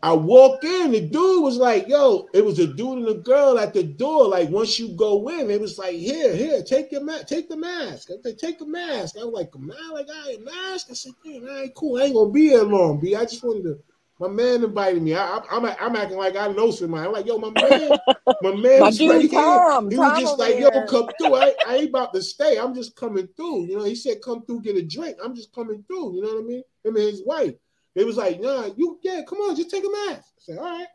I 0.00 0.12
walk 0.12 0.62
in, 0.62 0.92
the 0.92 1.00
dude 1.00 1.42
was 1.42 1.56
like, 1.56 1.88
yo, 1.88 2.28
it 2.32 2.44
was 2.44 2.60
a 2.60 2.68
dude 2.68 2.98
and 2.98 3.08
a 3.08 3.14
girl 3.14 3.58
at 3.58 3.74
the 3.74 3.82
door. 3.82 4.28
Like, 4.28 4.48
once 4.48 4.78
you 4.78 4.90
go 4.90 5.28
in, 5.28 5.50
it 5.50 5.60
was 5.60 5.76
like, 5.76 5.96
here, 5.96 6.34
here, 6.36 6.62
take 6.62 6.92
your 6.92 7.02
mask, 7.02 7.26
take 7.26 7.48
the 7.48 7.56
mask. 7.56 8.10
I 8.10 8.14
said, 8.22 8.38
take 8.38 8.60
a 8.60 8.64
mask. 8.64 9.16
I 9.20 9.24
was 9.24 9.34
like, 9.34 9.52
a 9.56 9.58
mask, 9.58 9.92
like, 9.92 10.06
I 10.08 10.36
a 10.38 10.38
mask. 10.38 10.86
I 10.90 10.94
said, 10.94 11.12
man, 11.24 11.42
all 11.48 11.54
right, 11.54 11.74
cool. 11.74 11.98
I 11.98 12.04
ain't 12.04 12.14
gonna 12.14 12.30
be 12.30 12.50
here 12.50 12.62
long, 12.62 13.00
B. 13.00 13.16
I 13.16 13.24
just 13.24 13.42
wanted 13.42 13.64
to. 13.64 13.78
My 14.20 14.28
man 14.28 14.64
invited 14.64 15.00
me. 15.02 15.14
I, 15.14 15.36
am 15.36 15.64
I'm, 15.64 15.76
I'm 15.80 15.96
acting 15.96 16.18
like 16.18 16.36
I 16.36 16.48
know 16.48 16.72
somebody. 16.72 17.06
I'm 17.06 17.12
like, 17.12 17.26
yo, 17.26 17.38
my 17.38 17.50
man, 17.50 17.90
my 18.42 18.54
man 18.54 18.80
my 18.80 18.90
right 18.90 19.30
Tom, 19.30 19.90
He 19.90 19.96
was 19.96 20.20
just 20.20 20.38
like, 20.38 20.54
here. 20.54 20.70
yo, 20.72 20.86
come 20.86 21.08
through. 21.20 21.36
I, 21.36 21.54
I 21.66 21.76
ain't 21.76 21.90
about 21.90 22.12
to 22.14 22.22
stay. 22.22 22.58
I'm 22.58 22.74
just 22.74 22.96
coming 22.96 23.28
through. 23.36 23.66
You 23.66 23.78
know, 23.78 23.84
he 23.84 23.94
said, 23.94 24.20
come 24.22 24.44
through, 24.44 24.62
get 24.62 24.76
a 24.76 24.82
drink. 24.82 25.18
I'm 25.24 25.36
just 25.36 25.52
coming 25.52 25.84
through. 25.86 26.16
You 26.16 26.22
know 26.22 26.34
what 26.34 26.44
I 26.44 26.46
mean? 26.46 26.62
Him 26.84 26.96
and 26.96 27.04
his 27.04 27.22
wife. 27.24 27.54
They 27.98 28.04
was 28.04 28.16
like, 28.16 28.40
nah, 28.40 28.68
you 28.76 29.00
yeah, 29.02 29.22
come 29.28 29.38
on, 29.38 29.56
just 29.56 29.72
take 29.72 29.82
a 29.82 29.90
mask. 29.90 30.28
I 30.36 30.38
said, 30.38 30.58
all 30.58 30.64
right. 30.64 30.86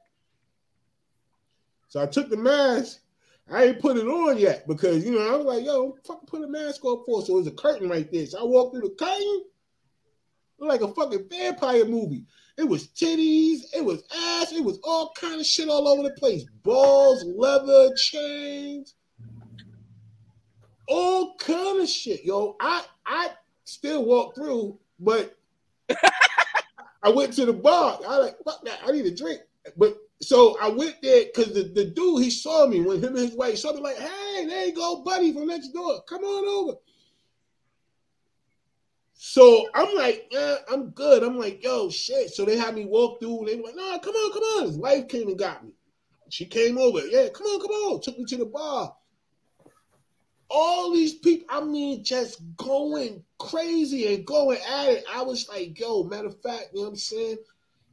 So 1.90 2.02
I 2.02 2.06
took 2.06 2.30
the 2.30 2.38
mask. 2.38 3.00
I 3.52 3.66
ain't 3.66 3.82
put 3.82 3.98
it 3.98 4.08
on 4.08 4.38
yet 4.38 4.66
because 4.70 5.04
you 5.04 5.12
know 5.12 5.34
I 5.34 5.36
was 5.36 5.46
like, 5.46 5.66
yo, 5.66 5.98
fucking 6.08 6.28
put 6.28 6.46
a 6.46 6.48
mask 6.48 6.86
on 6.86 7.04
for. 7.06 7.22
So 7.22 7.34
it 7.34 7.40
was 7.40 7.48
a 7.48 7.52
curtain 7.52 7.90
right 7.90 8.10
there. 8.10 8.26
So 8.26 8.40
I 8.40 8.46
walked 8.46 8.74
through 8.74 8.88
the 8.88 8.96
curtain, 8.96 9.44
like 10.60 10.80
a 10.80 10.94
fucking 10.94 11.28
vampire 11.30 11.84
movie. 11.84 12.24
It 12.58 12.64
was 12.64 12.88
titties, 12.88 13.64
it 13.76 13.84
was 13.84 14.04
ass, 14.16 14.54
it 14.54 14.64
was 14.64 14.80
all 14.82 15.12
kind 15.20 15.42
of 15.42 15.46
shit 15.46 15.68
all 15.68 15.90
over 15.90 16.04
the 16.04 16.16
place. 16.16 16.46
Balls, 16.64 17.26
leather, 17.26 17.94
chains, 17.98 18.96
all 20.88 21.36
kind 21.36 21.82
of 21.82 21.90
shit, 21.90 22.24
yo. 22.24 22.56
I 22.62 22.86
I 23.06 23.32
still 23.66 24.06
walk 24.06 24.36
through, 24.36 24.80
but 25.02 25.36
I 27.04 27.10
went 27.10 27.34
to 27.34 27.46
the 27.46 27.54
bar. 27.54 28.00
I 28.08 28.18
like, 28.18 28.38
fuck 28.44 28.64
that. 28.66 28.80
I 28.86 28.92
need 28.92 29.06
a 29.06 29.16
drink. 29.16 29.42
But 29.78 29.98
so 30.22 30.58
I 30.62 30.70
went 30.70 31.02
there 31.02 31.26
because 31.26 31.54
the, 31.54 31.64
the 31.64 31.86
dude 31.86 32.24
he 32.24 32.30
saw 32.30 32.66
me 32.66 32.82
when 32.82 33.04
him 33.04 33.16
and 33.16 33.28
his 33.28 33.36
wife 33.36 33.58
saw 33.58 33.74
me 33.74 33.82
like, 33.82 33.98
hey, 33.98 34.46
there 34.48 34.66
you 34.68 34.74
go, 34.74 35.04
buddy 35.04 35.34
from 35.34 35.48
next 35.48 35.70
door. 35.70 36.02
Come 36.08 36.24
on 36.24 36.70
over. 36.70 36.78
So 39.16 39.68
I'm 39.74 39.96
like, 39.96 40.32
I'm 40.72 40.90
good. 40.90 41.24
I'm 41.24 41.38
like, 41.38 41.64
yo, 41.64 41.90
shit. 41.90 42.34
So 42.34 42.46
they 42.46 42.58
had 42.58 42.76
me 42.76 42.86
walk 42.86 43.20
through 43.20 43.46
they 43.48 43.56
like, 43.56 43.76
nah, 43.76 43.98
come 44.00 44.16
on, 44.16 44.34
come 44.34 44.44
on. 44.44 44.66
His 44.68 44.78
wife 44.78 45.08
came 45.08 45.28
and 45.28 45.40
got 45.40 45.64
me. 45.64 45.72
She 46.30 46.46
came 46.46 46.78
over. 46.78 47.00
Yeah, 47.08 47.30
come 47.30 47.48
on, 47.48 47.62
come 47.62 47.72
on. 47.72 48.02
Took 48.02 48.18
me 48.18 48.26
to 48.26 48.38
the 48.38 48.46
bar. 48.46 48.96
All 50.56 50.94
these 50.94 51.16
people, 51.16 51.48
I 51.50 51.64
mean, 51.64 52.04
just 52.04 52.42
going 52.56 53.24
crazy 53.40 54.14
and 54.14 54.26
going 54.26 54.60
at 54.70 54.90
it. 54.90 55.04
I 55.12 55.24
was 55.24 55.50
like, 55.50 55.80
yo, 55.80 56.04
matter 56.04 56.28
of 56.28 56.40
fact, 56.42 56.70
you 56.74 56.80
know 56.80 56.84
what 56.84 56.90
I'm 56.90 56.96
saying? 56.96 57.38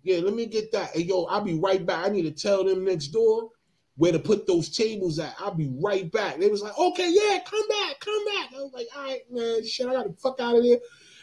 Yeah, 0.03 0.19
let 0.19 0.35
me 0.35 0.47
get 0.47 0.71
that. 0.73 0.95
And 0.95 1.05
yo, 1.05 1.25
I'll 1.25 1.41
be 1.41 1.59
right 1.59 1.85
back. 1.85 2.07
I 2.07 2.11
need 2.11 2.23
to 2.23 2.31
tell 2.31 2.65
them 2.65 2.85
next 2.85 3.09
door 3.09 3.49
where 3.97 4.13
to 4.13 4.19
put 4.19 4.47
those 4.47 4.69
tables 4.69 5.19
at. 5.19 5.35
I'll 5.39 5.55
be 5.55 5.71
right 5.83 6.11
back. 6.13 6.39
They 6.39 6.49
was 6.49 6.63
like, 6.63 6.79
okay, 6.79 7.11
yeah, 7.11 7.39
come 7.45 7.67
back, 7.69 8.01
come 8.01 8.25
back. 8.27 8.51
I 8.55 8.63
was 8.63 8.73
like, 8.73 8.89
all 8.97 9.05
right, 9.05 9.21
man, 9.31 9.67
shit, 9.67 9.89
I 9.89 9.93
got 9.93 10.05
to 10.05 10.13
fuck 10.15 10.41
out 10.41 10.57
of 10.57 10.63
there. 10.63 10.79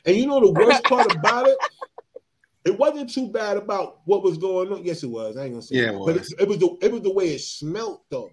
And 0.05 0.15
you 0.15 0.25
know 0.25 0.39
the 0.39 0.51
worst 0.51 0.83
part 0.85 1.13
about 1.13 1.47
it? 1.47 1.57
It 2.65 2.77
wasn't 2.77 3.09
too 3.09 3.29
bad 3.29 3.57
about 3.57 4.01
what 4.05 4.23
was 4.23 4.37
going 4.37 4.71
on. 4.73 4.83
Yes, 4.83 5.01
it 5.01 5.09
was. 5.09 5.37
I 5.37 5.43
ain't 5.43 5.53
gonna 5.53 5.61
say 5.61 5.77
yeah, 5.77 5.91
it 5.91 5.99
but 6.05 6.17
it, 6.17 6.27
it, 6.37 6.47
was 6.47 6.57
the 6.57 6.77
it 6.81 6.91
was 6.91 7.01
the 7.01 7.13
way 7.13 7.29
it 7.29 7.39
smelled 7.39 8.01
though. 8.09 8.29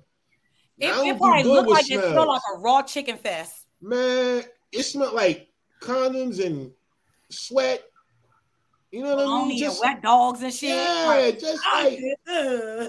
It, 0.78 0.86
it 0.86 1.18
probably 1.18 1.44
looked 1.44 1.68
like 1.68 1.86
smells. 1.86 2.04
it 2.04 2.10
smelled 2.10 2.28
like 2.28 2.42
a 2.54 2.58
raw 2.58 2.82
chicken 2.82 3.16
fest. 3.16 3.66
Man, 3.80 4.42
it 4.72 4.82
smelled 4.82 5.14
like 5.14 5.48
condoms 5.80 6.44
and 6.44 6.72
sweat 7.30 7.84
you 8.94 9.02
know 9.02 9.16
what 9.16 9.26
I 9.26 9.48
mean? 9.48 9.58
Just 9.58 9.82
wet 9.82 10.02
dogs 10.02 10.40
and 10.40 10.54
shit. 10.54 10.68
Yeah, 10.68 11.32
just 11.32 11.60
like 11.72 11.98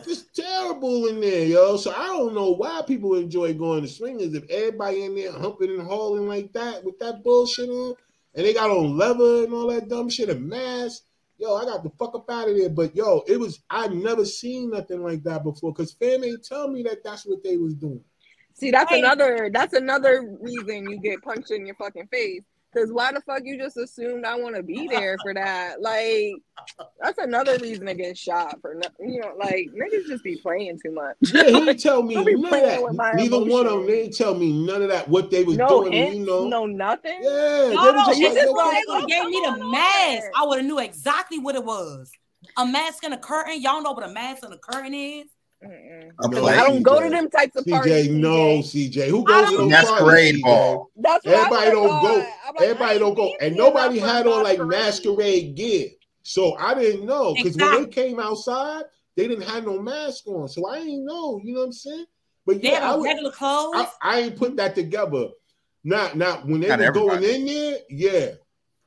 just 0.05 0.35
terrible 0.35 1.07
in 1.07 1.19
there, 1.19 1.45
yo. 1.45 1.77
So 1.77 1.95
I 1.97 2.05
don't 2.05 2.35
know 2.35 2.51
why 2.51 2.83
people 2.85 3.15
enjoy 3.15 3.55
going 3.55 3.81
to 3.81 3.87
swingers 3.87 4.35
if 4.35 4.47
everybody 4.47 5.05
in 5.05 5.15
there 5.15 5.31
humping 5.31 5.71
and 5.71 5.81
hauling 5.81 6.27
like 6.27 6.53
that 6.53 6.83
with 6.83 6.99
that 6.99 7.23
bullshit 7.23 7.69
on, 7.69 7.95
and 8.35 8.45
they 8.45 8.53
got 8.53 8.69
on 8.69 8.95
leather 8.95 9.45
and 9.45 9.53
all 9.55 9.65
that 9.69 9.89
dumb 9.89 10.07
shit 10.07 10.29
and 10.29 10.47
mask. 10.47 11.01
Yo, 11.37 11.55
I 11.55 11.65
got 11.65 11.83
the 11.83 11.89
fuck 11.99 12.15
up 12.15 12.29
out 12.29 12.49
of 12.49 12.55
there. 12.55 12.69
But 12.69 12.95
yo, 12.95 13.23
it 13.27 13.39
was 13.39 13.63
I 13.69 13.87
never 13.87 14.25
seen 14.25 14.71
nothing 14.71 15.03
like 15.03 15.23
that 15.23 15.43
before 15.43 15.73
because 15.73 15.93
fam 15.93 16.23
ain't 16.23 16.45
tell 16.45 16.69
me 16.69 16.83
that 16.83 17.03
that's 17.03 17.25
what 17.25 17.43
they 17.43 17.57
was 17.57 17.73
doing. 17.73 18.03
See, 18.53 18.71
that's 18.71 18.91
another 18.91 19.49
that's 19.51 19.73
another 19.73 20.37
reason 20.39 20.89
you 20.89 20.99
get 21.01 21.21
punched 21.21 21.51
in 21.51 21.65
your 21.65 21.75
fucking 21.75 22.07
face 22.07 22.43
Cause 22.75 22.91
why 22.91 23.11
the 23.13 23.21
fuck 23.21 23.41
you 23.45 23.57
just 23.57 23.77
assumed 23.77 24.25
I 24.25 24.35
want 24.35 24.55
to 24.55 24.63
be 24.63 24.87
there 24.87 25.17
for 25.21 25.33
that? 25.33 25.81
Like, 25.81 26.33
that's 27.01 27.17
another 27.17 27.57
reason 27.59 27.85
to 27.85 27.93
get 27.93 28.17
shot 28.17 28.59
for 28.61 28.75
no, 28.75 28.87
you 28.99 29.21
know, 29.21 29.33
like 29.37 29.69
niggas 29.73 30.07
just 30.07 30.23
be 30.23 30.35
playing 30.35 30.79
too 30.83 30.91
much. 30.91 31.15
Yeah, 31.21 31.45
he 31.45 31.51
didn't 31.51 31.79
tell 31.79 32.03
me 32.03 32.15
none 32.15 32.25
of 32.25 32.51
that. 32.51 33.13
Neither 33.15 33.35
emotions. 33.37 33.53
one 33.53 33.65
of 33.65 33.71
them 33.71 33.85
they 33.87 34.01
didn't 34.03 34.17
tell 34.17 34.35
me 34.35 34.51
none 34.51 34.81
of 34.81 34.89
that. 34.89 35.07
What 35.07 35.31
they 35.31 35.43
was 35.43 35.57
no 35.57 35.83
doing, 35.83 35.93
hints, 35.93 36.17
you 36.17 36.25
know, 36.25 36.47
no 36.47 36.65
nothing. 36.65 37.19
Yeah, 37.21 37.71
no, 37.73 37.91
no, 37.91 38.05
just, 38.07 38.21
just 38.21 38.51
like, 38.51 38.83
like 38.89 39.07
gave 39.07 39.25
me 39.25 39.41
the 39.45 39.65
mask. 39.67 40.27
I 40.35 40.45
would 40.45 40.57
have 40.57 40.65
knew 40.65 40.79
exactly 40.79 41.39
what 41.39 41.55
it 41.55 41.63
was. 41.63 42.11
A 42.57 42.65
mask 42.65 43.03
and 43.03 43.13
a 43.13 43.17
curtain. 43.17 43.61
Y'all 43.61 43.81
know 43.81 43.93
what 43.93 44.03
a 44.03 44.11
mask 44.11 44.43
and 44.43 44.53
a 44.53 44.57
curtain 44.57 44.93
is. 44.93 45.27
No, 45.61 46.47
I 46.47 46.57
don't 46.57 46.83
go 46.83 47.01
to 47.01 47.09
them 47.09 47.29
types 47.29 47.55
of 47.55 47.65
CJ, 47.65 47.71
parties. 47.71 48.07
CJ, 48.07 48.11
no, 48.11 48.59
CJ. 48.59 49.07
Who 49.07 49.23
goes 49.23 49.49
to 49.49 49.57
those 49.57 49.69
masquerade 49.69 50.41
ball? 50.41 50.91
That's 50.95 51.25
everybody 51.25 51.71
don't 51.71 52.01
go. 52.01 52.17
Like, 52.17 52.61
everybody 52.61 52.99
don't 52.99 53.15
go, 53.15 53.33
and 53.41 53.55
nobody 53.55 53.99
had 53.99 54.27
on 54.27 54.43
like 54.43 54.59
masquerade 54.59 55.55
gear, 55.55 55.89
so 56.23 56.55
I 56.57 56.73
didn't 56.73 57.05
know 57.05 57.33
because 57.33 57.55
exactly. 57.55 57.77
when 57.77 57.89
they 57.89 57.91
came 57.91 58.19
outside, 58.19 58.83
they 59.15 59.27
didn't 59.27 59.47
have 59.47 59.65
no 59.65 59.81
mask 59.81 60.27
on, 60.27 60.47
so 60.47 60.67
I 60.67 60.79
didn't 60.79 61.05
know. 61.05 61.39
You 61.43 61.53
know 61.53 61.61
what 61.61 61.67
I'm 61.67 61.73
saying? 61.73 62.05
But 62.45 62.61
they 62.61 62.71
yeah, 62.71 62.91
I 62.91 62.95
would, 62.95 63.05
regular 63.05 63.31
clothes. 63.31 63.75
I, 63.75 63.89
I, 64.01 64.19
ain't 64.21 64.35
put 64.35 64.55
that 64.57 64.75
together. 64.75 65.29
Not, 65.83 66.15
not 66.15 66.45
when 66.45 66.61
they 66.61 66.67
not 66.67 66.79
were 66.79 66.85
everybody. 66.85 67.21
going 67.21 67.23
in 67.23 67.45
there. 67.45 67.77
Yeah, 67.89 68.31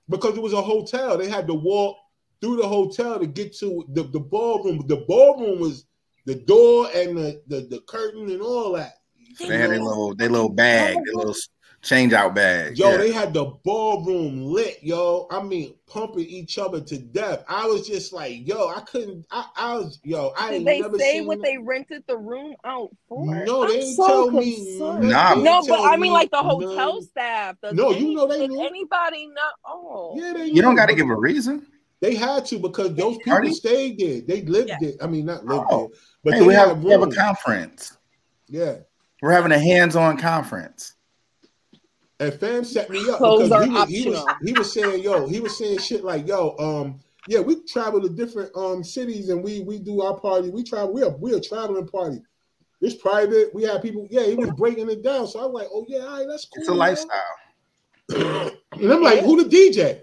because 0.08 0.36
it 0.36 0.42
was 0.42 0.52
a 0.52 0.62
hotel. 0.62 1.18
They 1.18 1.28
had 1.28 1.46
to 1.48 1.54
walk 1.54 1.96
through 2.40 2.56
the 2.56 2.68
hotel 2.68 3.18
to 3.18 3.26
get 3.26 3.56
to 3.58 3.84
the, 3.88 4.04
the 4.04 4.20
ballroom. 4.20 4.86
The 4.86 5.04
ballroom 5.08 5.60
was 5.60 5.86
the 6.28 6.34
door 6.34 6.90
and 6.94 7.16
the, 7.16 7.40
the, 7.46 7.60
the 7.70 7.80
curtain 7.88 8.28
and 8.28 8.42
all 8.42 8.72
that. 8.72 8.96
they 9.40 9.56
had 9.56 9.70
a 9.70 9.82
little 9.82 10.14
they 10.14 10.28
little 10.28 10.50
bag, 10.50 10.94
their 10.94 11.14
little 11.14 11.34
change 11.80 12.12
out 12.12 12.34
bag. 12.34 12.76
Yo, 12.76 12.90
yeah. 12.90 12.96
they 12.98 13.10
had 13.10 13.32
the 13.32 13.46
ballroom 13.64 14.44
lit, 14.44 14.76
yo. 14.82 15.26
I 15.30 15.42
mean, 15.42 15.74
pumping 15.86 16.26
each 16.26 16.58
other 16.58 16.82
to 16.82 16.98
death. 16.98 17.44
I 17.48 17.64
was 17.64 17.88
just 17.88 18.12
like, 18.12 18.46
yo, 18.46 18.68
I 18.68 18.80
couldn't. 18.80 19.24
I, 19.30 19.46
I 19.56 19.76
was, 19.76 20.00
yo, 20.04 20.34
I 20.36 20.50
Did 20.50 20.66
they 20.66 20.82
say 20.98 21.22
what 21.22 21.42
they 21.42 21.56
rented 21.56 22.04
the 22.06 22.18
room 22.18 22.54
out 22.62 22.90
for? 23.08 23.24
No, 23.24 23.66
they 23.66 23.76
I'm 23.76 23.80
didn't 23.80 23.94
so 23.94 24.06
tell 24.06 24.30
concerned. 24.30 25.04
me. 25.04 25.08
Nah, 25.08 25.34
no, 25.34 25.62
but 25.66 25.80
I 25.80 25.96
mean, 25.96 26.12
like 26.12 26.30
the 26.30 26.42
hotel 26.42 26.92
none. 26.92 27.02
staff. 27.04 27.56
no, 27.72 27.92
any, 27.92 28.00
you 28.00 28.14
know 28.14 28.26
they 28.26 28.46
knew. 28.46 28.60
Anybody 28.60 29.28
not. 29.28 29.54
Oh, 29.64 30.12
yeah, 30.14 30.34
they. 30.34 30.48
You 30.48 30.60
don't 30.60 30.76
got 30.76 30.90
to 30.90 30.94
give 30.94 31.08
a 31.08 31.16
reason. 31.16 31.66
They 32.00 32.14
had 32.14 32.44
to 32.46 32.58
because 32.58 32.94
those 32.94 33.16
people 33.18 33.32
Party? 33.32 33.52
stayed 33.52 33.98
there. 33.98 34.20
They 34.20 34.42
lived 34.42 34.68
yeah. 34.68 34.76
there. 34.80 34.92
I 35.00 35.06
mean, 35.06 35.26
not 35.26 35.44
lived 35.44 35.64
oh. 35.70 35.88
there, 35.88 35.98
but 36.22 36.34
hey, 36.34 36.42
we 36.42 36.54
have, 36.54 36.82
we 36.82 36.92
have 36.92 37.02
a 37.02 37.10
conference. 37.10 37.96
Yeah, 38.46 38.76
we're 39.20 39.32
having 39.32 39.52
a 39.52 39.58
hands-on 39.58 40.16
conference. 40.16 40.94
And 42.20 42.34
fam 42.34 42.64
set 42.64 42.90
me 42.90 43.08
up 43.08 43.18
Clothes 43.18 43.48
because 43.48 43.64
he 43.64 43.70
was, 43.70 43.88
he 43.88 44.10
was, 44.10 44.24
he 44.44 44.52
was 44.52 44.72
saying, 44.72 45.02
yo, 45.02 45.26
he 45.26 45.40
was 45.40 45.56
saying 45.56 45.78
shit 45.78 46.04
like, 46.04 46.26
yo, 46.26 46.56
um, 46.58 47.00
yeah, 47.28 47.40
we 47.40 47.62
travel 47.64 48.00
to 48.00 48.08
different 48.08 48.50
um 48.56 48.82
cities 48.82 49.28
and 49.28 49.42
we 49.42 49.60
we 49.60 49.78
do 49.78 50.02
our 50.02 50.18
party. 50.18 50.50
We 50.50 50.64
travel, 50.64 50.92
we 50.92 51.02
are 51.02 51.10
we 51.10 51.34
are 51.34 51.40
traveling 51.40 51.86
party. 51.86 52.22
It's 52.80 52.94
private. 52.94 53.52
We 53.54 53.64
have 53.64 53.82
people, 53.82 54.06
yeah, 54.10 54.24
he 54.24 54.34
was 54.34 54.50
breaking 54.52 54.88
it 54.88 55.02
down. 55.02 55.26
So 55.26 55.44
I'm 55.44 55.52
like, 55.52 55.68
oh 55.72 55.84
yeah, 55.88 56.00
all 56.00 56.18
right, 56.18 56.26
that's 56.28 56.46
cool. 56.46 56.60
It's 56.60 56.68
a 56.68 56.74
lifestyle. 56.74 57.18
and 58.08 58.92
I'm 58.92 59.02
like, 59.02 59.20
who 59.20 59.42
the 59.42 59.48
DJ? 59.48 60.02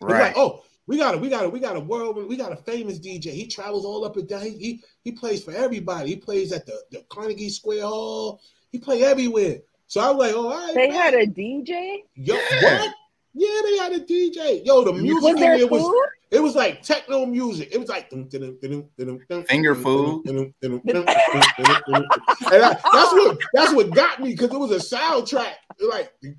Right. 0.00 0.28
Like, 0.28 0.36
oh, 0.36 0.62
we 0.90 0.98
got 0.98 1.14
a 1.14 1.18
we 1.18 1.28
got 1.28 1.44
a 1.44 1.48
we 1.48 1.60
got 1.60 1.76
a 1.76 1.80
world 1.80 2.16
we 2.16 2.36
got 2.36 2.50
a 2.50 2.56
famous 2.56 2.98
DJ. 2.98 3.26
He 3.26 3.46
travels 3.46 3.84
all 3.84 4.04
up 4.04 4.16
and 4.16 4.28
down. 4.28 4.42
He 4.42 4.50
he, 4.50 4.82
he 5.04 5.12
plays 5.12 5.44
for 5.44 5.52
everybody. 5.52 6.10
He 6.10 6.16
plays 6.16 6.50
at 6.50 6.66
the, 6.66 6.82
the 6.90 7.04
Carnegie 7.08 7.48
Square 7.48 7.84
Hall. 7.84 8.40
He 8.72 8.80
play 8.80 9.04
everywhere. 9.04 9.58
So 9.86 10.00
I 10.00 10.10
was 10.10 10.18
like, 10.18 10.34
oh, 10.34 10.48
all 10.48 10.66
right. 10.66 10.74
They 10.74 10.88
man. 10.88 11.00
had 11.00 11.14
a 11.14 11.28
DJ. 11.28 11.98
Yo, 12.16 12.34
yeah. 12.34 12.80
what? 12.80 12.94
Yeah, 13.34 13.60
they 13.64 13.78
had 13.78 13.92
a 13.92 14.00
DJ. 14.00 14.66
Yo, 14.66 14.82
the 14.82 14.92
music 14.92 15.22
was 15.22 15.36
there 15.36 15.64
was 15.68 16.10
it 16.32 16.42
was 16.42 16.56
like 16.56 16.82
techno 16.82 17.24
music. 17.24 17.68
It 17.70 17.78
was 17.78 17.88
like 17.88 18.10
finger 18.10 19.76
food. 19.76 20.26
and 20.26 20.52
I, 20.66 22.76
that's 22.92 23.12
what 23.12 23.38
that's 23.52 23.72
what 23.72 23.94
got 23.94 24.20
me 24.20 24.32
because 24.32 24.52
it 24.52 24.58
was 24.58 24.72
a 24.72 24.96
soundtrack 24.96 25.52
like 25.88 26.12
I 26.22 26.36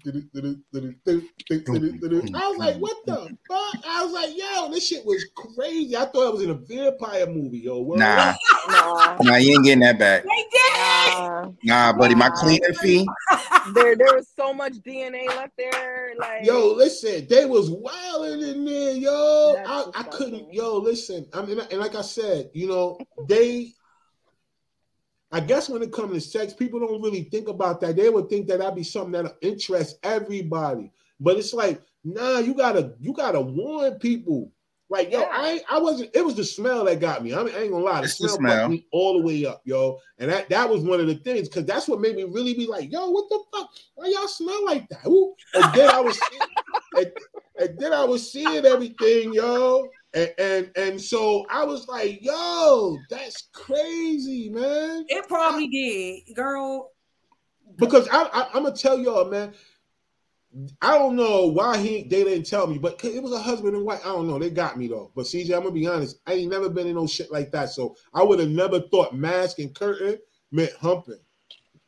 was 2.48 2.58
like, 2.58 2.78
what 2.78 2.98
the 3.06 3.38
fuck? 3.48 3.86
I 3.88 4.04
was 4.04 4.14
like, 4.14 4.38
yo, 4.38 4.70
this 4.72 4.88
shit 4.88 5.06
was 5.06 5.26
crazy. 5.36 5.96
I 5.96 6.06
thought 6.06 6.28
I 6.28 6.30
was 6.30 6.44
in 6.44 6.52
a 6.52 6.56
vampire 6.56 7.28
movie, 7.28 7.60
yo. 7.60 7.82
Nah, 7.96 8.34
nah, 8.68 9.18
nah, 9.22 9.36
you 9.38 9.54
ain't 9.54 9.64
getting 9.64 9.80
that 9.82 9.98
back. 9.98 10.24
They 10.24 10.30
did. 10.30 11.56
Nah, 11.64 11.94
buddy, 11.94 12.16
my 12.16 12.30
cleaning 12.30 12.74
fee. 12.76 13.08
There, 13.74 13.96
there 13.96 14.16
was 14.16 14.28
so 14.36 14.54
much 14.54 14.74
DNA 14.74 15.28
left 15.28 15.54
there. 15.58 16.14
Like, 16.18 16.46
yo, 16.46 16.74
listen, 16.74 17.28
they 17.30 17.46
was 17.46 17.70
wilding 17.70 18.42
in 18.42 18.66
there, 18.66 18.94
yo. 18.94 19.56
I, 19.66 19.86
I 19.96 20.04
couldn't, 20.04 20.54
yo, 20.54 20.78
listen. 20.78 21.28
I 21.34 21.44
mean, 21.44 21.60
and 21.60 21.80
like 21.80 21.96
I 21.96 22.02
said, 22.02 22.50
you 22.54 22.68
know, 22.68 22.98
they 23.28 23.74
I 25.32 25.40
guess 25.40 25.70
when 25.70 25.82
it 25.82 25.94
comes 25.94 26.14
to 26.14 26.22
sex, 26.22 26.54
people 26.54 26.80
don't 26.80 27.02
really 27.02 27.24
think 27.24 27.48
about 27.48 27.80
that. 27.82 27.96
They 27.96 28.10
would 28.10 28.30
think 28.30 28.48
that 28.48 28.60
that'd 28.60 28.76
be 28.76 28.84
something 28.84 29.24
that 29.24 29.38
interests 29.42 29.98
everybody. 30.04 30.92
But 31.20 31.38
it's 31.38 31.54
like, 31.54 31.82
nah, 32.04 32.40
you 32.40 32.54
gotta 32.54 32.94
you 33.00 33.14
gotta 33.14 33.40
warn 33.40 33.94
people. 33.96 34.52
Like, 34.90 35.10
yo, 35.10 35.22
I 35.22 35.62
I 35.70 35.80
wasn't. 35.80 36.14
It 36.14 36.26
was 36.26 36.36
the 36.36 36.44
smell 36.44 36.84
that 36.84 37.00
got 37.00 37.24
me. 37.24 37.34
I, 37.34 37.44
mean, 37.44 37.56
I 37.56 37.62
ain't 37.62 37.72
gonna 37.72 37.84
lie, 37.84 38.00
the 38.00 38.06
it's 38.06 38.16
smell, 38.16 38.28
the 38.28 38.36
smell. 38.36 38.70
me 38.70 38.86
all 38.92 39.18
the 39.18 39.26
way 39.26 39.46
up, 39.46 39.62
yo. 39.64 39.98
And 40.20 40.30
that 40.30 40.50
that 40.50 40.70
was 40.70 40.82
one 40.84 41.00
of 41.00 41.08
the 41.08 41.16
things 41.16 41.48
because 41.48 41.66
that's 41.66 41.88
what 41.88 42.02
made 42.02 42.18
me 42.18 42.24
really 42.26 42.54
be 42.54 42.68
like, 42.68 42.92
yo, 42.92 43.10
what 43.10 43.30
the 43.30 43.42
fuck? 43.54 43.70
Why 43.96 44.08
y'all 44.08 44.28
smell 44.28 44.66
like 44.66 44.90
that? 44.90 45.08
Ooh. 45.08 45.34
And 45.54 45.74
then 45.74 45.90
I 45.90 46.02
was, 46.02 46.20
and, 46.98 47.12
and 47.58 47.80
then 47.80 47.94
I 47.94 48.04
was 48.04 48.30
seeing 48.30 48.66
everything, 48.66 49.34
yo. 49.34 49.88
And, 50.14 50.34
and, 50.38 50.72
and 50.76 51.02
so 51.02 51.46
I 51.50 51.64
was 51.64 51.88
like, 51.88 52.20
yo, 52.22 52.98
that's 53.10 53.50
crazy, 53.54 54.50
man. 54.50 55.06
It 55.08 55.28
probably 55.28 55.66
I, 55.66 55.70
did, 55.72 56.36
girl. 56.36 56.92
Because 57.78 58.08
I, 58.10 58.24
I 58.24 58.50
I'm 58.54 58.64
gonna 58.64 58.76
tell 58.76 59.00
y'all, 59.00 59.30
man. 59.30 59.54
I 60.82 60.98
don't 60.98 61.16
know 61.16 61.48
why 61.48 61.78
he 61.78 62.04
they 62.04 62.26
didn't 62.26 62.46
tell 62.46 62.68
me, 62.68 62.78
but 62.78 63.02
it 63.06 63.24
was 63.24 63.32
a 63.32 63.40
husband 63.40 63.74
and 63.74 63.86
wife. 63.86 64.02
I 64.04 64.10
don't 64.10 64.28
know. 64.28 64.38
They 64.38 64.50
got 64.50 64.78
me 64.78 64.88
though. 64.88 65.12
But 65.16 65.26
CJ, 65.26 65.56
I'm 65.56 65.62
gonna 65.62 65.72
be 65.72 65.88
honest. 65.88 66.20
I 66.28 66.34
ain't 66.34 66.52
never 66.52 66.70
been 66.70 66.88
in 66.88 66.96
no 66.96 67.08
shit 67.08 67.32
like 67.32 67.52
that. 67.54 67.70
So 67.70 67.96
I 68.14 68.22
would 68.22 68.40
have 68.40 68.50
never 68.50 68.82
thought 68.82 69.16
mask 69.16 69.60
and 69.60 69.74
curtain 69.74 70.18
meant 70.52 70.74
humping. 70.74 71.22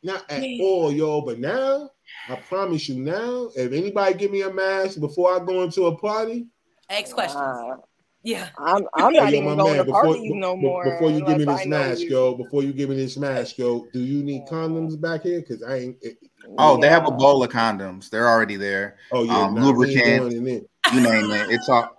Not 0.02 0.30
at 0.30 0.48
yeah. 0.48 0.64
all, 0.64 0.90
yo. 0.90 1.20
But 1.20 1.40
now, 1.40 1.90
I 2.30 2.36
promise 2.36 2.88
you 2.88 3.02
now, 3.02 3.50
if 3.54 3.72
anybody 3.72 4.14
give 4.14 4.30
me 4.30 4.42
a 4.42 4.52
mask 4.52 4.98
before 4.98 5.34
I 5.34 5.44
go 5.44 5.62
into 5.62 5.84
a 5.84 5.98
party, 5.98 6.46
Ask 6.90 7.14
questions. 7.14 7.40
Uh, 7.40 7.76
Yeah, 8.24 8.48
I'm. 8.58 8.88
I'm 8.94 9.12
not 9.12 9.32
yo, 9.32 9.38
even 9.42 9.56
going 9.58 9.76
man, 9.76 9.84
to 9.84 9.92
parties 9.92 10.22
before, 10.22 10.36
no 10.38 10.56
more. 10.56 10.84
Before 10.84 11.10
you 11.10 11.24
give 11.26 11.38
me 11.38 11.44
this 11.44 11.66
mask, 11.66 12.02
yo. 12.04 12.34
Before 12.34 12.62
you 12.62 12.72
give 12.72 12.88
me 12.88 12.96
this 12.96 13.18
mask, 13.18 13.58
yo. 13.58 13.86
Do 13.92 14.00
you 14.00 14.24
need 14.24 14.46
condoms 14.46 14.98
back 14.98 15.24
here? 15.24 15.40
Because 15.40 15.62
I 15.62 15.76
ain't. 15.76 15.96
It, 16.00 16.16
oh, 16.56 16.74
yeah. 16.74 16.80
they 16.80 16.88
have 16.88 17.06
a 17.06 17.10
bowl 17.10 17.44
of 17.44 17.50
condoms. 17.50 18.08
They're 18.08 18.26
already 18.26 18.56
there. 18.56 18.96
Oh 19.12 19.24
yeah, 19.24 19.42
um, 19.42 19.56
lubricant. 19.56 20.32
You 20.32 20.40
name 20.40 21.30
it. 21.32 21.50
It's 21.50 21.68
all. 21.68 21.94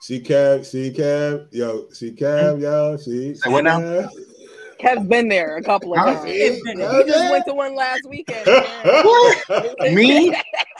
See 0.00 0.20
Cab, 0.20 0.64
see 0.64 0.92
Cab, 0.92 1.48
yo, 1.50 1.88
see 1.90 2.12
Cab, 2.12 2.60
yo, 2.60 2.96
see. 2.98 3.34
Say 3.34 3.50
what 3.50 3.64
now? 3.64 4.08
Kev's 4.84 5.06
been 5.06 5.28
there 5.28 5.56
a 5.56 5.62
couple 5.62 5.94
of 5.94 6.00
times. 6.00 6.24
He 6.24 6.60
just 7.06 7.30
went 7.30 7.46
to 7.46 7.54
one 7.54 7.74
last 7.74 8.06
weekend. 8.08 8.46
Me? 9.94 10.34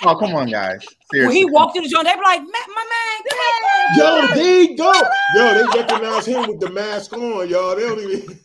Oh, 0.05 0.15
come 0.17 0.35
on, 0.35 0.51
guys. 0.51 0.87
Seriously. 1.11 1.27
When 1.27 1.37
he 1.37 1.45
walked 1.47 1.77
in 1.77 1.85
the 1.85 1.89
joint, 1.89 2.07
they 2.07 2.15
were 2.15 2.23
like, 2.23 2.43
my 2.43 2.47
man, 2.47 2.55
Yo, 3.97 4.27
there 4.35 4.63
you 4.63 4.77
go. 4.77 4.93
Yo, 5.37 5.55
they 5.55 5.65
recognize 5.79 6.27
him 6.27 6.47
with 6.49 6.61
the 6.61 6.69
mask 6.71 7.13
on, 7.15 7.49
y'all. 7.49 7.75
They 7.77 7.83
don't 7.83 7.99
even. 7.99 8.21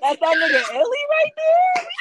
That's 0.00 0.18
that 0.20 0.36
nigga 0.36 0.74
Ellie 0.74 1.06
right 1.10 1.32
there. 1.36 1.86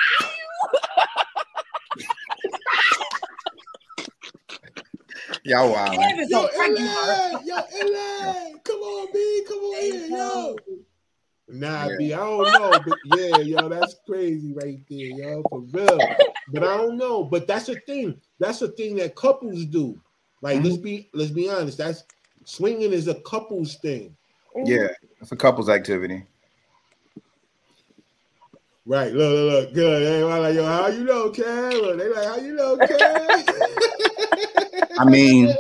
Y'all 5.44 5.72
wow. 5.72 5.92
Yo, 5.92 6.42
LA, 6.42 7.40
yo, 7.44 7.56
LA, 7.56 8.34
come 8.64 8.80
on, 8.80 9.08
B, 9.12 9.44
come 9.48 9.58
on 9.58 9.82
here, 9.82 10.08
yo. 10.08 10.56
Nah, 11.52 11.88
yeah. 11.88 11.96
B, 11.98 12.14
I 12.14 12.18
don't 12.18 12.54
know, 12.54 12.80
but 12.86 12.98
yeah, 13.18 13.38
yo, 13.38 13.70
that's 13.70 13.96
crazy 14.08 14.54
right 14.54 14.80
there, 14.90 15.00
yo, 15.00 15.44
for 15.50 15.60
real. 15.60 16.00
But 16.50 16.64
I 16.64 16.78
don't 16.78 16.98
know. 16.98 17.24
But 17.24 17.48
that's 17.48 17.66
the 17.66 17.76
thing. 17.88 18.20
That's 18.40 18.60
the 18.60 18.70
thing 18.70 18.96
that 18.98 19.16
couples 19.16 19.66
do. 19.66 20.00
Like, 20.42 20.58
mm-hmm. 20.58 20.66
let's 20.66 20.78
be 20.78 21.10
let's 21.14 21.32
be 21.32 21.50
honest. 21.50 21.78
That's 21.78 22.04
swinging 22.46 22.94
is 22.94 23.08
a 23.08 23.16
couples 23.16 23.76
thing. 23.76 24.16
Yeah, 24.64 24.88
it's 25.20 25.32
a 25.32 25.36
couples 25.36 25.70
activity. 25.70 26.24
Right. 28.86 29.14
Look, 29.14 29.32
look, 29.32 29.52
look. 29.52 29.74
Good. 29.74 30.06
They 30.06 30.24
like, 30.24 30.56
yo, 30.56 30.66
how 30.66 30.88
you 30.88 31.04
know? 31.04 31.26
Look, 31.26 31.36
they 31.36 32.10
like, 32.10 32.28
how 32.28 32.38
you 32.38 32.54
know, 32.54 32.78
Ken? 32.78 32.98
I 35.00 35.06
mean, 35.06 35.48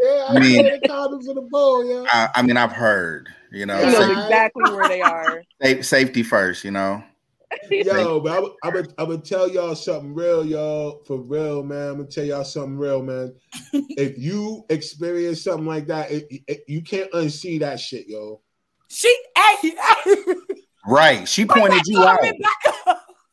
yeah, 0.00 0.26
I, 0.28 0.34
I 0.34 0.38
mean, 0.38 0.64
the 0.64 0.80
condoms 0.88 1.28
in 1.28 1.34
the 1.34 1.42
bowl, 1.42 1.84
yeah. 1.84 2.06
I, 2.10 2.28
I 2.36 2.42
mean, 2.42 2.56
I've 2.56 2.72
heard. 2.72 3.28
You 3.52 3.66
know, 3.66 3.80
you 3.80 3.92
know 3.92 4.24
exactly 4.24 4.72
where 4.72 4.88
they 4.88 5.00
are. 5.00 5.42
Safety 5.82 6.22
first, 6.22 6.64
you 6.64 6.70
know. 6.70 7.02
Yo, 7.70 8.20
but 8.20 8.54
I'm 8.62 8.72
gonna 8.72 8.88
I'm 8.96 9.06
gonna 9.08 9.18
tell 9.18 9.50
y'all 9.50 9.74
something 9.74 10.14
real, 10.14 10.46
y'all. 10.46 11.02
For 11.04 11.18
real, 11.18 11.64
man. 11.64 11.88
I'm 11.88 11.96
gonna 11.96 12.08
tell 12.08 12.24
y'all 12.24 12.44
something 12.44 12.78
real, 12.78 13.02
man. 13.02 13.34
if 13.72 14.16
you 14.18 14.64
experience 14.68 15.42
something 15.42 15.66
like 15.66 15.88
that, 15.88 16.12
it, 16.12 16.26
it, 16.46 16.64
you 16.68 16.80
can't 16.80 17.10
unsee 17.10 17.58
that 17.60 17.80
shit, 17.80 18.06
yo. 18.06 18.40
She, 18.88 19.16
hey, 19.36 19.74
right? 20.86 21.28
She 21.28 21.44
pointed 21.44 21.86
you 21.86 22.04
out. 22.04 22.20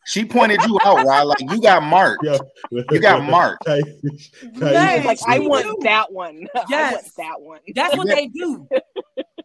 She 0.08 0.24
pointed 0.24 0.62
you 0.64 0.80
out, 0.86 1.06
Rod. 1.06 1.28
Like 1.28 1.52
you 1.52 1.62
got 1.62 1.84
marked. 1.84 2.24
Yeah. 2.24 2.38
You 2.72 3.00
got 3.00 3.24
marked. 3.24 3.68
Yes. 3.68 5.06
Like 5.06 5.20
I 5.28 5.40
want 5.40 5.84
that 5.84 6.12
one. 6.12 6.48
Yes, 6.70 6.94
want 6.94 7.16
that 7.18 7.42
one. 7.42 7.60
That's 7.76 7.98
what 7.98 8.08
they 8.08 8.28
do. 8.28 8.68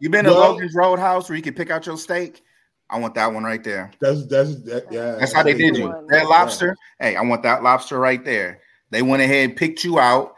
You 0.03 0.09
been 0.09 0.25
to 0.25 0.33
Logan's 0.33 0.75
Roadhouse 0.75 1.29
where 1.29 1.37
you 1.37 1.41
can 1.41 1.53
pick 1.53 1.71
out 1.71 1.85
your 1.85 1.95
steak? 1.95 2.43
I 2.89 2.99
want 2.99 3.15
that 3.15 3.33
one 3.33 3.45
right 3.45 3.63
there. 3.63 3.89
That's 4.01 4.27
that's 4.27 4.61
that, 4.63 4.87
yeah. 4.91 5.13
That's 5.13 5.31
how 5.31 5.43
they 5.43 5.53
did 5.53 5.77
you. 5.77 5.95
That 6.09 6.27
lobster. 6.27 6.75
Yeah. 6.99 7.07
Hey, 7.07 7.15
I 7.15 7.21
want 7.21 7.41
that 7.43 7.63
lobster 7.63 7.97
right 7.97 8.21
there. 8.25 8.59
They 8.89 9.01
went 9.01 9.23
ahead, 9.23 9.51
and 9.51 9.55
picked 9.57 9.85
you 9.85 9.99
out, 9.99 10.33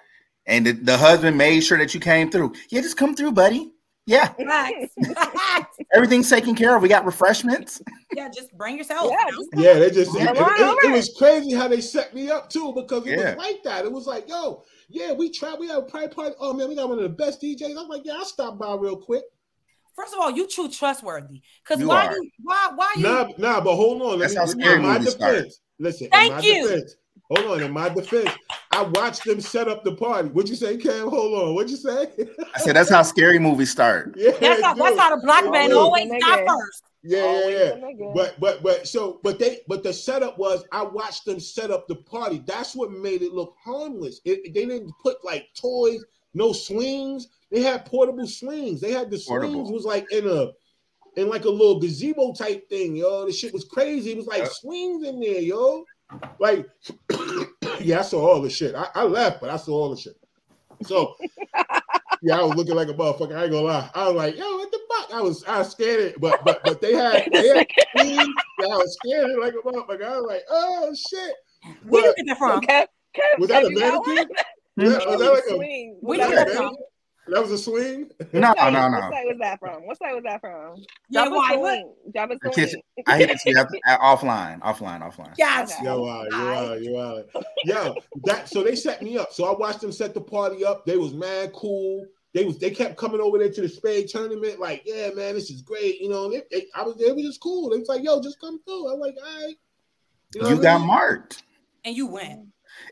and 0.45 0.67
the, 0.67 0.73
the 0.73 0.95
husband 0.95 1.35
made 1.35 1.61
sure 1.61 1.79
that 1.79 1.95
you 1.95 1.99
came 1.99 2.29
through. 2.29 2.53
Yeah, 2.69 2.81
just 2.81 2.95
come 2.95 3.15
through, 3.15 3.31
buddy. 3.31 3.73
Yeah. 4.05 4.33
Everything's 5.95 6.29
taken 6.29 6.53
care 6.53 6.75
of. 6.75 6.83
We 6.83 6.87
got 6.87 7.03
refreshments. 7.03 7.81
Yeah, 8.13 8.29
just 8.29 8.55
bring 8.55 8.77
yourself. 8.77 9.11
Yeah, 9.11 9.63
yeah 9.63 9.79
they 9.79 9.89
just 9.89 10.15
it, 10.15 10.29
it, 10.29 10.37
it, 10.37 10.85
it, 10.85 10.91
was 10.91 11.11
crazy 11.17 11.55
how 11.55 11.67
they 11.67 11.81
set 11.81 12.13
me 12.13 12.29
up 12.29 12.51
too 12.51 12.71
because 12.75 13.07
it 13.07 13.17
yeah. 13.17 13.33
was 13.33 13.43
like 13.43 13.63
that. 13.63 13.83
It 13.83 13.91
was 13.91 14.05
like, 14.05 14.29
yo, 14.29 14.61
yeah, 14.89 15.11
we 15.11 15.31
tried, 15.31 15.57
we 15.57 15.67
have 15.69 15.79
a 15.79 15.81
private 15.87 16.15
party. 16.15 16.35
Oh 16.39 16.53
man, 16.53 16.69
we 16.69 16.75
got 16.75 16.87
one 16.87 16.99
of 16.99 17.03
the 17.03 17.09
best 17.09 17.41
DJs. 17.41 17.75
I'm 17.79 17.87
like, 17.87 18.03
yeah, 18.05 18.13
I'll 18.13 18.25
stop 18.25 18.59
by 18.59 18.75
real 18.75 18.97
quick. 18.97 19.23
First 19.95 20.13
of 20.13 20.19
all, 20.19 20.31
you 20.31 20.47
too 20.47 20.69
trustworthy. 20.69 21.41
Because 21.63 21.83
why 21.83 22.07
are. 22.07 22.13
you 22.13 22.29
why 22.41 22.71
why 22.75 22.93
you 22.97 23.03
nah, 23.03 23.29
nah, 23.37 23.61
but 23.61 23.75
hold 23.75 24.01
on. 24.01 24.19
Let 24.19 24.33
That's 24.33 24.55
me, 24.55 24.63
how 24.63 24.77
my 24.79 24.97
defense. 24.97 25.11
Start. 25.11 25.45
Listen, 25.79 26.09
thank 26.11 26.43
you. 26.43 26.67
Defense, 26.67 26.95
hold 27.31 27.51
on, 27.51 27.63
in 27.63 27.71
my 27.71 27.89
defense, 27.89 28.29
I 28.71 28.83
watched 28.83 29.23
them 29.23 29.39
set 29.39 29.69
up 29.69 29.83
the 29.85 29.95
party. 29.95 30.29
What'd 30.29 30.49
you 30.49 30.55
say, 30.55 30.75
Cam? 30.75 31.09
Hold 31.09 31.33
on. 31.41 31.55
What'd 31.55 31.71
you 31.71 31.77
say? 31.77 32.07
I 32.53 32.59
said 32.59 32.75
that's 32.75 32.89
how 32.89 33.03
scary 33.03 33.39
movies 33.39 33.71
start. 33.71 34.15
Yeah, 34.25 34.31
that's 34.31 34.61
how, 34.61 34.73
that's 34.73 34.99
how 34.99 35.15
the 35.15 35.21
black 35.21 35.49
man 35.49 35.71
always 35.71 36.09
got 36.09 36.45
first. 36.45 36.83
Yeah, 37.03 37.47
yeah, 37.47 37.75
yeah. 37.75 38.11
But 38.13 38.39
but 38.39 38.63
but 38.63 38.87
so 38.87 39.19
but 39.21 39.37
they 39.37 39.59
but 39.67 39.83
the 39.83 39.93
setup 39.93 40.39
was 40.39 40.65
I 40.71 40.83
watched 40.83 41.25
them 41.25 41.39
set 41.39 41.69
up 41.69 41.87
the 41.87 41.95
party. 41.95 42.43
That's 42.47 42.75
what 42.75 42.91
made 42.91 43.21
it 43.21 43.31
look 43.31 43.55
harmless. 43.63 44.21
It, 44.25 44.53
they 44.53 44.65
didn't 44.65 44.91
put 45.03 45.23
like 45.23 45.47
toys, 45.55 46.03
no 46.35 46.53
swings. 46.53 47.29
They 47.51 47.61
had 47.61 47.85
portable 47.85 48.27
swings. 48.27 48.81
They 48.81 48.91
had 48.91 49.09
the 49.09 49.17
portable. 49.25 49.53
swings 49.53 49.71
was 49.71 49.85
like 49.85 50.11
in 50.11 50.27
a 50.27 50.51
in 51.19 51.29
like 51.29 51.45
a 51.45 51.49
little 51.49 51.79
gazebo 51.79 52.33
type 52.33 52.69
thing, 52.69 52.95
yo. 52.95 53.25
The 53.25 53.31
shit 53.31 53.53
was 53.53 53.63
crazy. 53.63 54.11
It 54.11 54.17
was 54.17 54.27
like 54.27 54.39
yep. 54.39 54.51
swings 54.51 55.07
in 55.07 55.19
there, 55.19 55.39
yo. 55.39 55.85
Like, 56.39 56.67
yeah, 57.79 57.99
I 57.99 58.01
saw 58.03 58.29
all 58.29 58.41
the 58.41 58.49
shit. 58.49 58.75
I, 58.75 58.87
I 58.93 59.03
left, 59.03 59.41
but 59.41 59.49
I 59.49 59.57
saw 59.57 59.73
all 59.73 59.89
the 59.89 59.99
shit. 59.99 60.17
So 60.83 61.15
yeah, 62.21 62.37
I 62.37 62.43
was 62.43 62.55
looking 62.55 62.75
like 62.75 62.89
a 62.89 62.93
motherfucker. 62.93 63.35
I 63.35 63.43
ain't 63.43 63.51
gonna 63.51 63.65
lie. 63.65 63.89
I 63.95 64.07
was 64.07 64.15
like, 64.15 64.37
yo, 64.37 64.57
what 64.57 64.71
the 64.71 64.79
fuck? 64.89 65.13
I 65.13 65.21
was 65.21 65.43
I 65.45 65.59
was 65.59 65.71
scared, 65.71 66.15
but 66.19 66.43
but 66.43 66.61
but 66.65 66.81
they 66.81 66.93
had 66.93 67.29
they 67.31 67.47
had 67.47 67.67
yeah, 67.95 68.25
I 68.63 68.77
was 68.77 68.97
scared 69.01 69.31
like 69.39 69.53
a 69.53 69.67
motherfucker. 69.67 70.03
I 70.03 70.17
was 70.17 70.25
like, 70.27 70.43
oh 70.49 70.93
shit. 70.93 71.35
Where 71.87 72.03
did 72.03 72.15
you 72.17 72.25
get 72.25 72.31
that 72.33 72.37
from? 72.37 72.57
Okay. 72.57 72.85
Was 73.39 73.47
that 73.47 73.63
a 73.63 73.69
mannequin? 73.69 74.27
Was 74.77 74.93
that, 74.93 75.01
mm-hmm. 75.01 75.09
was 75.11 75.19
that 75.19 75.31
like 75.31 75.43
a 75.43 75.55
swing? 75.55 75.97
Where 76.01 76.17
did 76.17 76.37
that? 76.37 76.75
That 77.27 77.41
was 77.41 77.51
a 77.51 77.57
swing. 77.57 78.11
No, 78.33 78.53
no, 78.55 78.69
no, 78.69 78.87
no. 78.87 78.99
What 78.99 79.11
side 79.11 79.25
was 79.25 79.37
that 79.39 79.59
from? 79.59 79.87
What 79.87 79.97
side 79.97 80.13
was 80.13 80.23
that 80.25 80.41
from? 80.41 80.75
Yeah, 81.09 81.27
why? 81.27 81.55
Swing. 81.55 81.93
Drop 82.13 82.29
a 82.29 82.53
swing. 82.53 82.81
I 83.07 83.17
hit 83.17 83.31
it 83.31 83.39
to 83.39 83.49
you 83.49 83.55
offline, 83.55 84.59
offline, 84.61 85.01
offline. 85.01 85.33
Yes. 85.37 85.73
Yo, 85.83 86.01
wow, 86.03 86.23
you 86.23 86.37
wow, 86.37 86.73
you 86.73 86.93
wow. 86.93 87.23
Yo, 87.63 87.95
that 88.25 88.47
so 88.47 88.63
they 88.63 88.75
set 88.75 89.01
me 89.01 89.17
up. 89.17 89.33
So 89.33 89.45
I 89.45 89.57
watched 89.57 89.81
them 89.81 89.91
set 89.91 90.13
the 90.13 90.21
party 90.21 90.63
up. 90.63 90.85
They 90.85 90.97
was 90.97 91.13
mad 91.13 91.51
cool. 91.53 92.05
They 92.35 92.45
was 92.45 92.59
they 92.59 92.69
kept 92.69 92.95
coming 92.95 93.21
over 93.21 93.39
there 93.39 93.51
to 93.51 93.61
the 93.61 93.69
spade 93.69 94.07
tournament. 94.09 94.59
Like, 94.59 94.83
yeah, 94.85 95.09
man, 95.15 95.33
this 95.33 95.49
is 95.49 95.63
great. 95.63 96.01
You 96.01 96.09
know, 96.09 96.29
they, 96.29 96.43
they, 96.51 96.65
I 96.75 96.83
was 96.83 96.95
they 96.97 97.11
was 97.11 97.23
just 97.23 97.41
cool. 97.41 97.71
They 97.71 97.79
was 97.79 97.87
like, 97.87 98.03
yo, 98.03 98.21
just 98.21 98.39
come 98.39 98.61
through. 98.63 98.93
I'm 98.93 98.99
like, 98.99 99.15
all 99.17 99.45
right. 99.45 99.55
You, 100.35 100.41
know 100.41 100.49
you 100.49 100.61
got 100.61 100.79
mean? 100.79 100.87
marked. 100.87 101.43
And 101.85 101.95
you 101.95 102.07
went. 102.07 102.47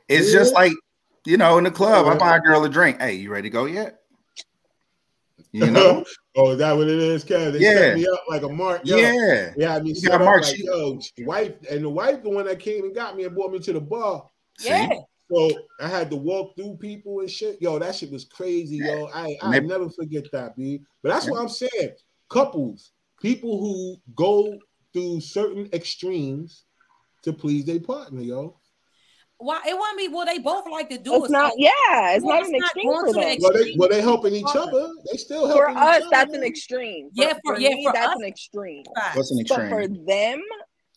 It's 0.07 0.33
yeah. 0.33 0.39
just 0.39 0.53
like, 0.53 0.71
you 1.25 1.37
know, 1.37 1.57
in 1.57 1.63
the 1.63 1.71
club, 1.71 2.05
yeah. 2.05 2.13
I 2.13 2.17
buy 2.17 2.37
a 2.37 2.39
girl 2.39 2.63
a 2.63 2.69
drink. 2.69 2.99
Hey, 2.99 3.13
you 3.13 3.31
ready 3.31 3.49
to 3.49 3.53
go 3.53 3.65
yet? 3.65 3.99
You 5.51 5.69
know? 5.69 6.03
oh, 6.35 6.51
is 6.51 6.57
that 6.57 6.75
what 6.75 6.87
it 6.87 6.99
is, 6.99 7.23
Kev? 7.23 7.53
They 7.53 7.59
yeah. 7.59 7.73
set 7.73 7.95
me 7.97 8.07
up 8.07 8.19
like 8.27 8.41
a 8.41 8.49
mark. 8.49 8.81
Yo, 8.83 8.97
yeah. 8.97 9.53
Yeah, 9.55 9.75
I 9.75 9.81
mean, 9.81 9.95
got 10.03 10.21
mark. 10.21 10.43
Like, 10.43 10.57
yo, 10.57 10.99
wife, 11.19 11.53
and 11.69 11.83
the 11.83 11.89
wife, 11.89 12.23
the 12.23 12.29
one 12.29 12.45
that 12.45 12.59
came 12.59 12.83
and 12.83 12.95
got 12.95 13.15
me 13.15 13.23
and 13.23 13.35
brought 13.35 13.51
me 13.51 13.59
to 13.59 13.73
the 13.73 13.81
bar. 13.81 14.27
Yeah. 14.61 14.89
So 15.31 15.49
I 15.79 15.87
had 15.87 16.09
to 16.11 16.15
walk 16.15 16.55
through 16.55 16.77
people 16.77 17.21
and 17.21 17.29
shit. 17.29 17.61
Yo, 17.61 17.79
that 17.79 17.95
shit 17.95 18.11
was 18.11 18.25
crazy, 18.25 18.77
yo. 18.77 19.09
I 19.13 19.35
I 19.41 19.59
never 19.59 19.89
forget 19.89 20.25
that, 20.31 20.55
B. 20.55 20.81
But 21.01 21.09
that's 21.09 21.29
what 21.29 21.39
I'm 21.39 21.49
saying. 21.49 21.91
Couples, 22.29 22.91
people 23.21 23.59
who 23.59 23.95
go 24.15 24.59
through 24.91 25.21
certain 25.21 25.69
extremes 25.73 26.65
to 27.23 27.33
please 27.33 27.65
their 27.65 27.79
partner, 27.79 28.21
yo. 28.21 28.59
Why 29.37 29.61
it 29.67 29.77
wouldn't 29.77 29.97
be 29.97 30.07
well 30.07 30.25
they 30.25 30.39
both 30.39 30.65
like 30.69 30.89
to 30.89 30.97
do 30.97 31.15
it's 31.15 31.29
not 31.29 31.51
yeah 31.57 32.11
it's 32.11 32.23
well, 32.23 32.39
not 32.39 32.47
an 32.47 32.55
extreme 32.55 32.93
for 32.93 33.13
them. 33.13 33.37
Well 33.41 33.53
they, 33.53 33.75
well 33.77 33.89
they 33.89 34.01
helping 34.01 34.33
each 34.33 34.55
other. 34.55 34.87
They 35.11 35.17
still 35.17 35.47
helping 35.47 35.75
for 35.75 35.81
us 35.81 36.01
other. 36.01 36.07
that's 36.11 36.33
an 36.33 36.43
extreme. 36.43 37.09
For, 37.09 37.23
yeah 37.23 37.33
for, 37.43 37.55
for 37.55 37.59
yeah 37.59 37.69
me, 37.69 37.85
for 37.85 37.93
that's 37.93 38.07
us, 38.07 38.15
an 38.19 38.23
extreme. 38.25 38.83
what's 39.15 39.31
an 39.31 39.39
extreme 39.39 39.69
but 39.69 39.69
for 39.69 39.87
them 40.05 40.41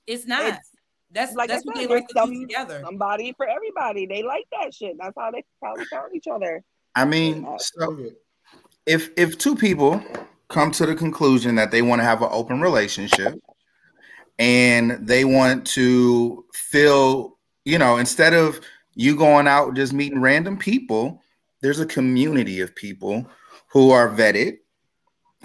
it's 0.07 0.26
not. 0.26 0.55
it's, 0.55 0.70
that's 1.11 1.34
like 1.34 1.49
that's 1.49 1.64
what 1.64 1.76
they 1.76 1.87
like 1.87 2.07
to 2.09 2.14
some, 2.14 2.30
do 2.32 2.41
together. 2.43 2.82
somebody 2.84 3.32
for 3.37 3.49
everybody. 3.49 4.07
They 4.07 4.22
like 4.22 4.45
that 4.53 4.74
shit. 4.74 4.97
That's 4.99 5.14
how 5.18 5.30
they 5.30 5.45
probably 5.61 5.84
found 5.87 6.14
each 6.14 6.26
other. 6.30 6.62
I 6.95 7.05
mean 7.05 7.47
so 7.59 8.11
if 8.87 9.11
if 9.16 9.39
two 9.39 9.57
people 9.57 10.03
come 10.49 10.70
to 10.72 10.87
the 10.87 10.95
conclusion 10.95 11.57
that 11.57 11.70
they 11.70 11.82
want 11.82 12.01
to 12.01 12.05
have 12.05 12.22
an 12.22 12.28
open 12.30 12.61
relationship 12.61 13.34
and 14.39 14.93
they 15.07 15.24
want 15.24 15.66
to 15.66 16.45
feel 16.55 17.36
you 17.67 17.79
know, 17.79 17.99
instead 17.99 18.33
of 18.33 18.61
you 18.95 19.17
going 19.17 19.47
out 19.47 19.75
just 19.75 19.93
meeting 19.93 20.23
random 20.23 20.57
people, 20.57 21.21
there's 21.61 21.81
a 21.81 21.87
community 21.87 22.61
of 22.61 22.75
people 22.75 23.27
who 23.69 23.91
are 23.91 24.09
vetted 24.09 24.59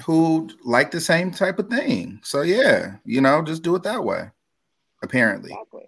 who 0.06 0.50
like 0.64 0.92
the 0.92 1.02
same 1.02 1.32
type 1.32 1.60
of 1.60 1.68
thing. 1.68 2.20
So 2.24 2.42
yeah, 2.42 2.96
you 3.04 3.22
know, 3.22 3.42
just 3.42 3.64
do 3.64 3.76
it 3.76 3.84
that 3.84 4.04
way. 4.04 4.30
Apparently. 5.04 5.52
Exactly. 5.52 5.82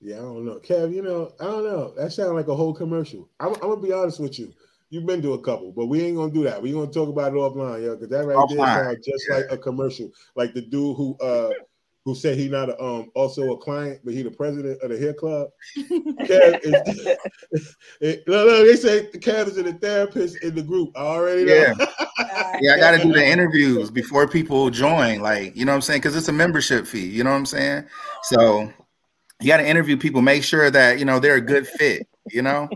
Yeah, 0.00 0.16
I 0.16 0.20
don't 0.20 0.44
know, 0.44 0.56
Kev. 0.56 0.94
You 0.94 1.00
know, 1.00 1.32
I 1.40 1.44
don't 1.44 1.64
know. 1.64 1.94
That 1.96 2.12
sounds 2.12 2.32
like 2.32 2.48
a 2.48 2.54
whole 2.54 2.74
commercial. 2.74 3.30
I'm, 3.40 3.54
I'm, 3.54 3.60
gonna 3.60 3.80
be 3.80 3.92
honest 3.92 4.20
with 4.20 4.38
you. 4.38 4.52
You've 4.90 5.06
been 5.06 5.22
to 5.22 5.32
a 5.32 5.40
couple, 5.40 5.72
but 5.72 5.86
we 5.86 6.02
ain't 6.02 6.16
gonna 6.16 6.30
do 6.30 6.44
that. 6.44 6.60
We 6.60 6.72
gonna 6.72 6.88
talk 6.88 7.08
about 7.08 7.32
it 7.32 7.36
offline, 7.36 7.82
yo, 7.82 7.94
because 7.94 8.10
that 8.10 8.26
right 8.26 8.36
offline. 8.36 8.56
there 8.56 8.84
sounds 8.84 9.06
just 9.06 9.26
yeah. 9.28 9.36
like 9.36 9.46
a 9.50 9.56
commercial, 9.56 10.10
like 10.36 10.52
the 10.52 10.60
dude 10.60 10.96
who 10.98 11.16
uh 11.22 11.50
who 12.04 12.14
said 12.14 12.36
he 12.36 12.48
not 12.48 12.68
a, 12.68 12.82
um 12.82 13.10
also 13.14 13.52
a 13.52 13.58
client, 13.58 14.00
but 14.04 14.12
he 14.12 14.22
the 14.22 14.30
president 14.30 14.80
of 14.82 14.90
the 14.90 14.98
hair 14.98 15.14
club. 15.14 15.48
Kev 15.78 16.60
is, 16.62 17.66
it, 18.00 18.22
no, 18.26 18.46
no, 18.46 18.66
they 18.66 18.76
say 18.76 19.06
Kev 19.06 19.48
is 19.48 19.56
the 19.56 19.72
therapist 19.72 20.42
in 20.42 20.54
the 20.54 20.62
group. 20.62 20.90
I 20.96 21.00
already 21.00 21.44
know. 21.44 21.54
Yeah, 21.54 21.74
yeah, 22.60 22.74
I 22.74 22.78
got 22.78 22.90
to 22.92 23.02
do 23.02 23.12
the 23.12 23.24
interviews 23.24 23.90
before 23.90 24.28
people 24.28 24.68
join. 24.70 25.20
Like, 25.20 25.56
you 25.56 25.64
know 25.64 25.72
what 25.72 25.76
I'm 25.76 25.82
saying? 25.82 26.00
Because 26.00 26.14
it's 26.14 26.28
a 26.28 26.32
membership 26.32 26.86
fee. 26.86 27.06
You 27.06 27.24
know 27.24 27.30
what 27.30 27.36
I'm 27.36 27.46
saying? 27.46 27.84
So 28.24 28.70
you 29.40 29.48
got 29.48 29.58
to 29.58 29.66
interview 29.66 29.96
people, 29.96 30.20
make 30.20 30.44
sure 30.44 30.70
that 30.70 30.98
you 30.98 31.06
know 31.06 31.18
they're 31.18 31.36
a 31.36 31.40
good 31.40 31.66
fit. 31.66 32.06
You 32.30 32.42
know, 32.42 32.68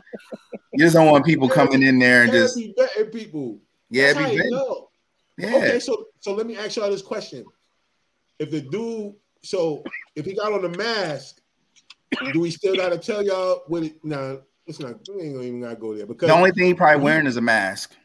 you 0.72 0.84
just 0.84 0.94
don't 0.94 1.10
want 1.10 1.26
people 1.26 1.48
coming 1.48 1.82
in 1.82 1.98
there 1.98 2.22
and 2.22 2.32
just 2.32 2.56
be 2.56 2.74
people. 3.12 3.58
Yeah, 3.90 4.14
That's 4.14 4.30
be 4.30 4.50
Yeah. 5.36 5.56
Okay, 5.56 5.80
so 5.80 6.06
so 6.20 6.34
let 6.34 6.46
me 6.46 6.56
ask 6.56 6.76
y'all 6.76 6.90
this 6.90 7.02
question: 7.02 7.44
If 8.38 8.50
the 8.50 8.60
dude, 8.60 9.14
so 9.42 9.84
if 10.14 10.24
he 10.24 10.34
got 10.34 10.52
on 10.52 10.62
the 10.62 10.68
mask, 10.68 11.40
do 12.32 12.40
we 12.40 12.50
still 12.50 12.76
got 12.76 12.90
to 12.90 12.98
tell 12.98 13.22
y'all 13.22 13.62
what 13.66 13.82
it? 13.82 14.04
Nah, 14.04 14.36
it's 14.66 14.80
not. 14.80 14.96
We 15.08 15.24
ain't 15.24 15.42
even 15.42 15.60
gotta 15.60 15.76
go 15.76 15.94
there 15.94 16.06
because 16.06 16.28
the 16.28 16.34
only 16.34 16.52
thing 16.52 16.66
he 16.66 16.74
probably 16.74 17.02
wearing 17.02 17.26
is 17.26 17.36
a 17.36 17.40
mask. 17.40 17.96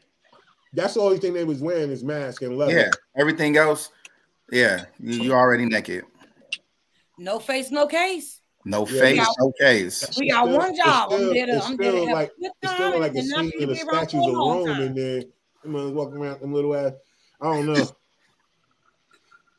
That's 0.72 0.94
the 0.94 1.00
only 1.00 1.18
thing 1.18 1.34
they 1.34 1.44
was 1.44 1.60
wearing 1.60 1.90
is 1.90 2.02
mask 2.02 2.42
and 2.42 2.58
leather. 2.58 2.72
Yeah, 2.72 2.90
everything 3.16 3.56
else, 3.56 3.90
yeah, 4.50 4.86
you, 4.98 5.24
you 5.24 5.32
already 5.32 5.66
naked. 5.66 6.04
No 7.18 7.38
face, 7.38 7.70
no 7.70 7.86
case. 7.86 8.40
No 8.64 8.86
yeah, 8.86 9.00
face, 9.00 9.18
got, 9.18 9.36
no 9.38 9.52
case. 9.60 10.18
We 10.18 10.30
got 10.30 10.46
still, 10.46 10.56
one 10.56 10.74
job. 10.74 11.12
Still, 11.12 11.28
I'm 11.28 11.34
there 11.34 11.46
to, 11.46 11.64
I'm 11.64 11.76
there 11.76 11.92
to 11.92 12.02
like, 12.04 12.32
it's 12.38 12.72
still 12.72 12.98
like 12.98 13.14
a 13.14 13.22
scene 13.22 13.62
of 13.62 13.68
the 13.68 13.76
statues 13.76 14.26
of 14.26 14.34
Rome 14.34 14.80
in 14.80 14.94
there. 14.94 15.22
I'm 15.64 15.94
walking 15.94 16.16
around 16.16 16.40
them 16.40 16.52
little 16.52 16.74
ass. 16.74 16.92
I 17.40 17.52
don't 17.52 17.66
know. 17.66 17.86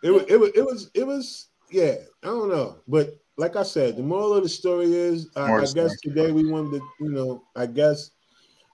it 0.05 0.11
was, 0.11 0.23
it 0.27 0.39
was, 0.39 0.51
it 0.55 0.65
was, 0.65 0.91
it 0.93 1.07
was, 1.07 1.49
yeah. 1.71 1.95
I 2.23 2.27
don't 2.27 2.49
know, 2.49 2.77
but 2.87 3.17
like 3.37 3.55
I 3.55 3.63
said, 3.63 3.97
the 3.97 4.03
moral 4.03 4.33
of 4.33 4.43
the 4.43 4.49
story 4.49 4.93
is, 4.93 5.29
uh, 5.35 5.43
I 5.43 5.65
guess 5.73 5.99
today 6.01 6.31
we 6.31 6.49
wanted 6.49 6.79
to, 6.79 6.85
you 6.99 7.09
know, 7.09 7.43
I 7.55 7.65
guess 7.65 8.11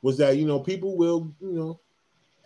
was 0.02 0.18
that 0.18 0.38
you 0.38 0.46
know 0.46 0.60
people 0.60 0.98
will, 0.98 1.32
you 1.40 1.54
know, 1.54 1.80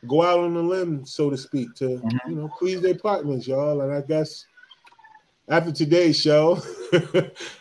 go 0.08 0.24
out 0.24 0.40
on 0.40 0.56
a 0.56 0.62
limb, 0.62 1.06
so 1.06 1.30
to 1.30 1.38
speak, 1.38 1.74
to 1.76 1.86
mm-hmm. 1.86 2.30
you 2.30 2.36
know 2.36 2.50
please 2.60 2.82
their 2.82 2.96
partners, 2.96 3.48
y'all. 3.48 3.82
And 3.82 3.94
I 3.94 4.02
guess 4.02 4.46
after 5.50 5.72
today's 5.72 6.20
show, 6.20 6.62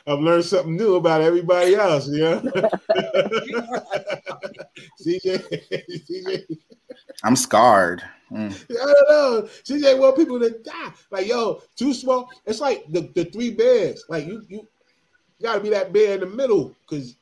I've 0.06 0.20
learned 0.20 0.44
something 0.44 0.76
new 0.76 0.96
about 0.96 1.20
everybody 1.20 1.74
else. 1.74 2.08
Yeah, 2.10 2.40
CJ, 5.00 5.42
CJ. 6.08 6.44
I'm 7.22 7.36
scarred. 7.36 8.02
Mm. 8.30 8.64
I 8.70 8.74
don't 8.74 9.08
know. 9.08 9.48
She 9.64 9.74
CJ 9.74 9.98
want 9.98 10.16
people 10.16 10.40
to 10.40 10.50
die. 10.50 10.92
Like, 11.10 11.26
yo, 11.26 11.62
too 11.76 11.94
small. 11.94 12.28
It's 12.46 12.60
like 12.60 12.84
the, 12.90 13.10
the 13.14 13.26
three 13.26 13.50
bears. 13.50 14.04
Like 14.08 14.26
you 14.26 14.42
you 14.48 14.66
gotta 15.42 15.60
be 15.60 15.70
that 15.70 15.92
bear 15.92 16.14
in 16.14 16.20
the 16.20 16.26
middle 16.26 16.74
because 16.88 17.16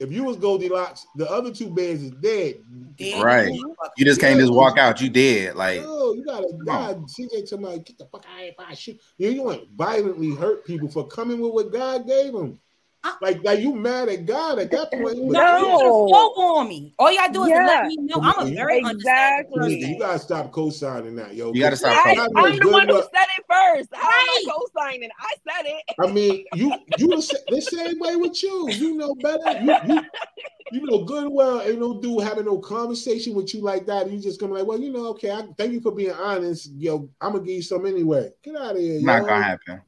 if 0.00 0.10
you 0.12 0.24
was 0.24 0.36
Goldilocks, 0.36 1.06
the 1.16 1.30
other 1.30 1.52
two 1.52 1.70
bears 1.70 2.02
is 2.02 2.10
dead. 2.12 2.56
dead. 2.96 3.22
Right. 3.22 3.52
You 3.96 4.04
just 4.04 4.20
can't 4.20 4.38
just 4.38 4.52
walk 4.52 4.78
out. 4.78 5.00
You 5.00 5.08
dead. 5.08 5.56
Like 5.56 5.80
oh, 5.84 6.14
you 6.14 6.24
gotta 6.24 6.52
die. 6.64 6.94
CJ 6.94 7.48
somebody 7.48 7.80
get 7.80 7.98
the 7.98 8.06
fuck 8.06 8.24
out 8.26 8.48
of 8.48 8.66
here. 8.66 8.76
Shoot. 8.76 9.00
You, 9.18 9.30
you 9.30 9.42
want 9.42 9.68
violently 9.76 10.34
hurt 10.34 10.64
people 10.64 10.88
for 10.88 11.06
coming 11.06 11.40
with 11.40 11.52
what 11.52 11.72
God 11.72 12.06
gave 12.06 12.32
them. 12.32 12.58
Like, 13.20 13.44
like 13.44 13.60
you 13.60 13.74
mad 13.74 14.08
at 14.08 14.24
God 14.26 14.58
at 14.58 14.70
that 14.70 14.90
point? 14.92 15.18
No, 15.34 16.06
spoke 16.08 16.38
on 16.38 16.68
me. 16.68 16.94
All 16.98 17.12
y'all 17.12 17.32
do 17.32 17.44
is 17.44 17.50
yeah. 17.50 17.66
let 17.66 17.86
me 17.86 17.96
know. 17.96 18.20
I'm 18.22 18.46
a 18.46 18.54
very 18.54 18.78
exactly. 18.78 19.80
You 19.80 19.98
gotta 19.98 20.18
stop 20.18 20.52
co-signing 20.52 21.16
that, 21.16 21.34
yo. 21.34 21.52
You 21.52 21.60
gotta 21.60 21.76
stop. 21.76 21.92
I, 22.06 22.28
I'm 22.36 22.58
the 22.58 22.68
one 22.68 22.88
who 22.88 23.00
said 23.02 23.26
it 23.36 23.44
first. 23.48 23.88
I'm 23.94 24.46
not 24.46 24.54
co-signing. 24.54 25.10
I 25.18 25.34
said 25.48 25.66
it. 25.66 25.84
I 25.98 26.12
mean, 26.12 26.44
you 26.54 26.72
you 26.98 27.08
the, 27.08 27.40
the 27.48 27.60
same 27.60 27.98
way 27.98 28.16
with 28.16 28.42
you. 28.42 28.70
You 28.70 28.96
know 28.96 29.14
better. 29.16 29.60
You, 29.60 29.94
you, 29.94 30.02
you 30.72 30.86
know 30.86 31.04
good 31.04 31.28
well 31.30 31.62
ain't 31.62 31.80
no 31.80 32.00
dude 32.00 32.22
having 32.22 32.44
no 32.44 32.58
conversation 32.58 33.34
with 33.34 33.54
you 33.54 33.60
like 33.60 33.86
that. 33.86 34.10
You 34.10 34.20
just 34.20 34.40
gonna 34.40 34.52
be 34.52 34.58
like, 34.60 34.68
well, 34.68 34.80
you 34.80 34.92
know, 34.92 35.06
okay. 35.08 35.30
I 35.30 35.46
thank 35.58 35.72
you 35.72 35.80
for 35.80 35.92
being 35.92 36.12
honest. 36.12 36.70
Yo, 36.76 37.08
I'm 37.20 37.32
gonna 37.32 37.44
give 37.44 37.56
you 37.56 37.62
some 37.62 37.86
anyway. 37.86 38.30
Get 38.42 38.56
out 38.56 38.76
of 38.76 38.78
here. 38.78 39.00
Not 39.00 39.22
yo. 39.22 39.28
gonna 39.28 39.42
happen. 39.42 39.82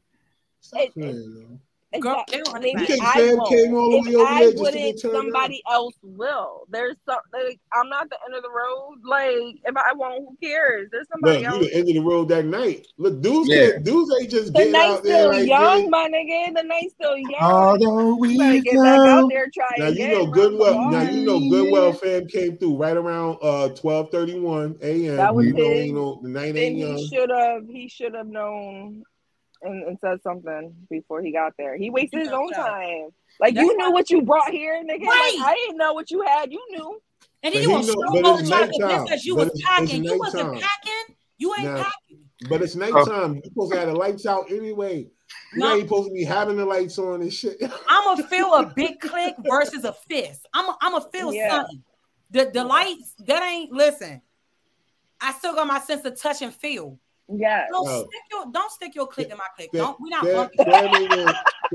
Stop 0.60 0.80
it, 0.80 0.94
playing, 0.94 1.60
Girl, 2.00 2.24
maybe 2.60 2.86
I 3.00 3.34
won't. 3.34 3.52
If 3.52 4.26
I 4.26 4.52
wouldn't, 4.56 5.00
somebody 5.00 5.62
else 5.70 5.94
will. 6.02 6.66
There's 6.68 6.96
some. 7.08 7.18
Like, 7.32 7.60
I'm 7.72 7.88
not 7.88 8.08
the 8.10 8.18
end 8.26 8.34
of 8.34 8.42
the 8.42 8.50
road. 8.50 9.00
Like 9.04 9.60
if 9.64 9.76
I 9.76 9.92
won't, 9.94 10.26
who 10.28 10.36
cares? 10.42 10.88
There's 10.90 11.08
somebody 11.08 11.38
Look, 11.38 11.46
else. 11.46 11.62
You 11.62 11.68
the 11.68 11.76
end 11.76 11.88
of 11.88 11.94
the 11.94 12.00
road 12.00 12.28
that 12.28 12.44
night. 12.44 12.86
Look, 12.98 13.20
dudes, 13.20 13.48
yeah. 13.48 13.78
dudes 13.82 14.10
ain't 14.20 14.30
just 14.30 14.52
the 14.52 14.58
getting 14.58 14.74
out 14.76 15.02
there. 15.02 15.32
Still 15.32 15.44
young, 15.44 15.90
my 15.90 16.08
nigga. 16.08 16.54
The 16.54 16.62
night's 16.62 16.94
still 16.94 17.16
young. 17.16 17.40
Although 17.40 18.16
we 18.16 18.36
get 18.62 18.76
back 18.76 19.00
out 19.00 19.28
there, 19.30 19.48
try 19.52 19.66
now 19.78 19.88
again, 19.88 20.10
you 20.10 20.16
know 20.16 20.26
Goodwill. 20.26 20.90
Now 20.90 21.02
you 21.02 21.24
know 21.24 21.38
Goodwill 21.50 21.92
fam 21.92 22.26
came 22.26 22.56
through 22.56 22.76
right 22.76 22.96
around 22.96 23.38
uh 23.42 23.68
12:31 23.74 24.82
a.m. 24.82 25.16
That 25.16 25.34
was 25.34 25.46
you 25.46 25.54
his. 25.54 25.92
Know, 25.92 26.20
the 26.22 26.28
night 26.28 26.56
ain't 26.56 26.78
young. 26.78 26.96
He 26.96 27.08
should 27.08 27.30
have. 27.30 27.66
He 27.68 27.88
should 27.88 28.14
have 28.14 28.26
known 28.26 29.04
and, 29.62 29.84
and 29.84 29.98
said 30.00 30.22
something 30.22 30.74
before 30.90 31.22
he 31.22 31.32
got 31.32 31.54
there. 31.58 31.76
He 31.76 31.90
wasted 31.90 32.20
his 32.20 32.28
own 32.28 32.50
time. 32.52 33.08
Like 33.40 33.54
That's 33.54 33.66
you 33.66 33.76
knew 33.76 33.92
what 33.92 34.10
you 34.10 34.22
brought 34.22 34.50
here, 34.50 34.82
nigga. 34.82 35.06
Right. 35.06 35.36
Like, 35.38 35.48
I 35.48 35.54
didn't 35.54 35.78
know 35.78 35.92
what 35.92 36.10
you 36.10 36.22
had. 36.22 36.52
You 36.52 36.64
knew. 36.70 37.00
And 37.42 37.54
then 37.54 37.62
you 37.62 37.70
want 37.70 37.86
to 37.86 38.48
try 38.48 38.66
to 38.66 39.04
that 39.08 39.24
you 39.24 39.36
was 39.36 39.50
packing. 39.64 40.04
You 40.04 40.18
wasn't 40.18 40.60
packing. 40.60 41.16
You 41.38 41.54
ain't 41.54 41.64
now, 41.64 41.82
packing. 41.82 42.24
But 42.48 42.62
it's 42.62 42.74
nighttime. 42.74 43.34
You're 43.34 43.44
supposed 43.44 43.72
to 43.72 43.78
have 43.78 43.88
the 43.88 43.94
lights 43.94 44.26
out 44.26 44.50
anyway. 44.50 45.08
You 45.52 45.60
no. 45.60 45.74
ain't 45.74 45.88
supposed 45.88 46.08
to 46.08 46.14
be 46.14 46.24
having 46.24 46.56
the 46.56 46.64
lights 46.64 46.98
on 46.98 47.20
and 47.20 47.32
shit. 47.32 47.56
I'm 47.88 48.16
gonna 48.16 48.28
feel 48.28 48.54
a 48.54 48.66
big 48.66 49.00
click 49.00 49.34
versus 49.38 49.84
a 49.84 49.92
fist. 49.92 50.46
I'm 50.52 50.68
a, 50.68 50.76
I'm 50.80 50.92
gonna 50.92 51.04
feel 51.10 51.32
yeah. 51.32 51.50
something. 51.50 51.82
The 52.30 52.50
the 52.52 52.64
lights 52.64 53.14
that 53.26 53.42
ain't 53.42 53.72
listen. 53.72 54.22
I 55.20 55.32
still 55.32 55.54
got 55.54 55.66
my 55.66 55.80
sense 55.80 56.04
of 56.04 56.20
touch 56.20 56.42
and 56.42 56.52
feel. 56.52 56.98
Yeah. 57.28 57.66
Don't 57.70 57.86
stick 57.86 58.20
your 58.30 58.46
don't 58.52 58.70
stick 58.70 58.94
your 58.94 59.06
click 59.06 59.30
in 59.30 59.36
my 59.36 59.44
click. 59.56 59.70
Don't 59.72 60.00
we 60.00 60.10
not 60.10 60.24
Fam, 60.24 60.48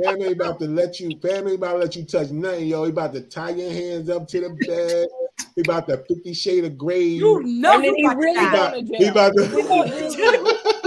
Fam 0.01 0.21
ain't 0.21 0.33
about 0.33 0.59
to 0.59 0.67
let 0.67 0.99
you 0.99 1.19
Fam 1.19 1.47
ain't 1.47 1.57
about 1.57 1.73
to 1.73 1.77
let 1.79 1.95
you 1.95 2.05
touch 2.05 2.31
nothing, 2.31 2.67
yo. 2.67 2.85
He 2.85 2.91
about 2.91 3.13
to 3.13 3.21
tie 3.21 3.49
your 3.49 3.71
hands 3.71 4.09
up 4.09 4.27
to 4.29 4.41
the 4.41 4.49
bed. 4.65 5.07
He 5.55 5.61
about 5.61 5.87
to 5.89 5.97
50 5.97 6.33
shade 6.33 6.63
of 6.65 6.77
gray. 6.77 7.03
You 7.03 7.43
know 7.43 7.73
and 7.73 7.83
he 7.97 8.07
really 8.07 8.39
he 8.39 8.47
about, 8.47 8.75
he 8.75 9.07
about 9.07 9.33
to 9.35 9.45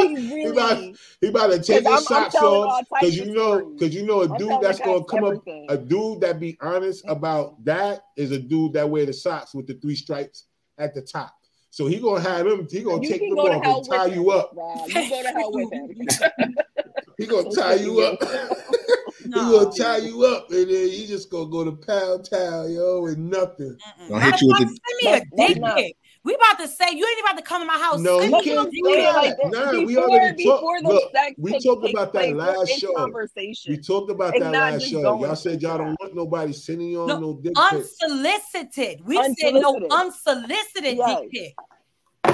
he 0.07 0.45
about, 0.45 0.79
he 1.21 1.29
about 1.29 1.47
to 1.49 1.63
take 1.63 1.87
his 1.87 2.07
socks 2.07 2.35
off 2.37 2.85
because 2.89 3.17
you 3.17 3.35
know 3.35 3.65
because 3.67 3.95
you 3.95 4.07
know 4.07 4.23
a 4.23 4.39
dude 4.39 4.61
that's 4.63 4.81
gonna 4.81 5.05
come 5.05 5.25
everything. 5.25 5.67
up 5.69 5.75
a 5.75 5.79
dude 5.79 6.21
that 6.23 6.41
be 6.41 6.57
honest 6.61 7.05
about 7.09 7.63
that 7.65 8.05
is 8.17 8.31
a 8.31 8.39
dude 8.39 8.73
that 8.73 8.89
wear 8.89 9.05
the 9.05 9.13
socks 9.13 9.55
with 9.55 9.67
the 9.67 9.75
three 9.75 9.97
stripes 9.97 10.47
at 10.79 10.95
the 10.95 11.03
top. 11.03 11.35
So 11.75 11.87
he 11.87 11.99
gonna 11.99 12.21
have 12.21 12.47
him. 12.47 12.69
He 12.71 12.85
gonna 12.85 13.03
you 13.03 13.09
take 13.09 13.21
them 13.29 13.37
off 13.37 13.67
and 13.67 13.91
tie 13.91 14.07
you 14.07 14.31
up. 14.31 14.53
Rob. 14.55 14.89
You 14.89 14.95
go 15.11 15.23
to 15.25 15.29
hell 15.29 15.53
with 15.53 15.73
him. 15.73 16.55
he 17.19 17.27
gonna 17.27 17.51
tie 17.53 17.75
you 17.75 18.01
up. 18.01 18.23
he 19.25 19.29
gonna 19.29 19.73
tie 19.77 19.97
you 19.97 20.25
up, 20.25 20.53
and 20.53 20.71
then 20.71 20.89
he 20.89 21.05
just 21.05 21.31
gonna 21.31 21.51
go 21.51 21.65
to 21.65 21.73
Pound 21.73 22.31
Town, 22.31 22.73
yo, 22.73 23.01
with 23.01 23.19
nothing. 23.19 23.77
Gonna 24.09 24.25
hit 24.25 24.41
you 24.41 24.47
with 24.47 24.59
the. 24.59 24.67
Send 24.67 24.79
me 25.03 25.11
a 25.11 25.47
dick 25.49 25.75
pic. 25.75 25.97
We 26.25 26.35
about 26.35 26.59
to 26.63 26.69
say 26.69 26.87
you 26.91 27.07
ain't 27.07 27.21
about 27.21 27.37
to 27.37 27.43
come 27.43 27.61
to 27.61 27.67
my 27.67 27.79
house. 27.79 28.01
No, 28.01 28.19
you 28.21 28.31
can't 28.43 28.71
do 28.71 28.97
that. 28.97 29.15
Like 29.15 29.37
nah, 29.45 29.71
before, 29.73 29.85
we 29.85 29.97
already 29.99 30.45
talked. 30.45 30.83
Look, 30.83 31.13
we 31.37 31.59
talked 31.61 31.91
about 31.91 32.13
that 32.15 32.35
last 32.35 32.81
show. 32.81 32.95
Conversation. 32.95 33.73
We 33.73 33.79
talked 33.79 34.11
about 34.11 34.33
that 34.39 34.51
last 34.51 34.87
show. 34.87 35.01
Y'all 35.01 35.37
said 35.37 35.61
y'all 35.61 35.79
don't 35.79 35.97
want 36.01 36.15
nobody 36.15 36.55
sending 36.55 36.89
you 36.89 37.03
on 37.03 37.09
no, 37.09 37.21
no 37.21 37.35
dick 37.35 37.53
Unsolicited. 37.57 39.05
We 39.05 39.19
unsolicited. 39.19 39.39
said 39.39 39.55
no 39.61 39.87
unsolicited 39.91 40.97
yes. 40.97 41.21
dick 41.21 41.31
pic. 41.31 41.55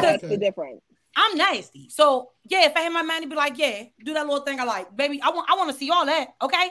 That's 0.01 0.23
the 0.23 0.37
difference. 0.37 0.83
I'm 1.17 1.37
nasty. 1.37 1.89
So 1.91 2.31
yeah, 2.45 2.67
if 2.67 2.77
I 2.77 2.85
hit 2.85 2.93
my 2.93 3.03
man, 3.03 3.23
he'd 3.23 3.31
be 3.31 3.35
like, 3.35 3.59
yeah, 3.59 3.83
do 4.05 4.15
that 4.15 4.25
little 4.25 4.45
thing 4.45 4.61
I 4.61 4.65
like. 4.65 4.97
Baby, 4.97 5.21
I 5.21 5.31
want 5.31 5.51
I 5.51 5.57
want 5.57 5.71
to 5.71 5.77
see 5.77 5.91
all 5.91 6.07
that. 6.07 6.29
Okay. 6.41 6.71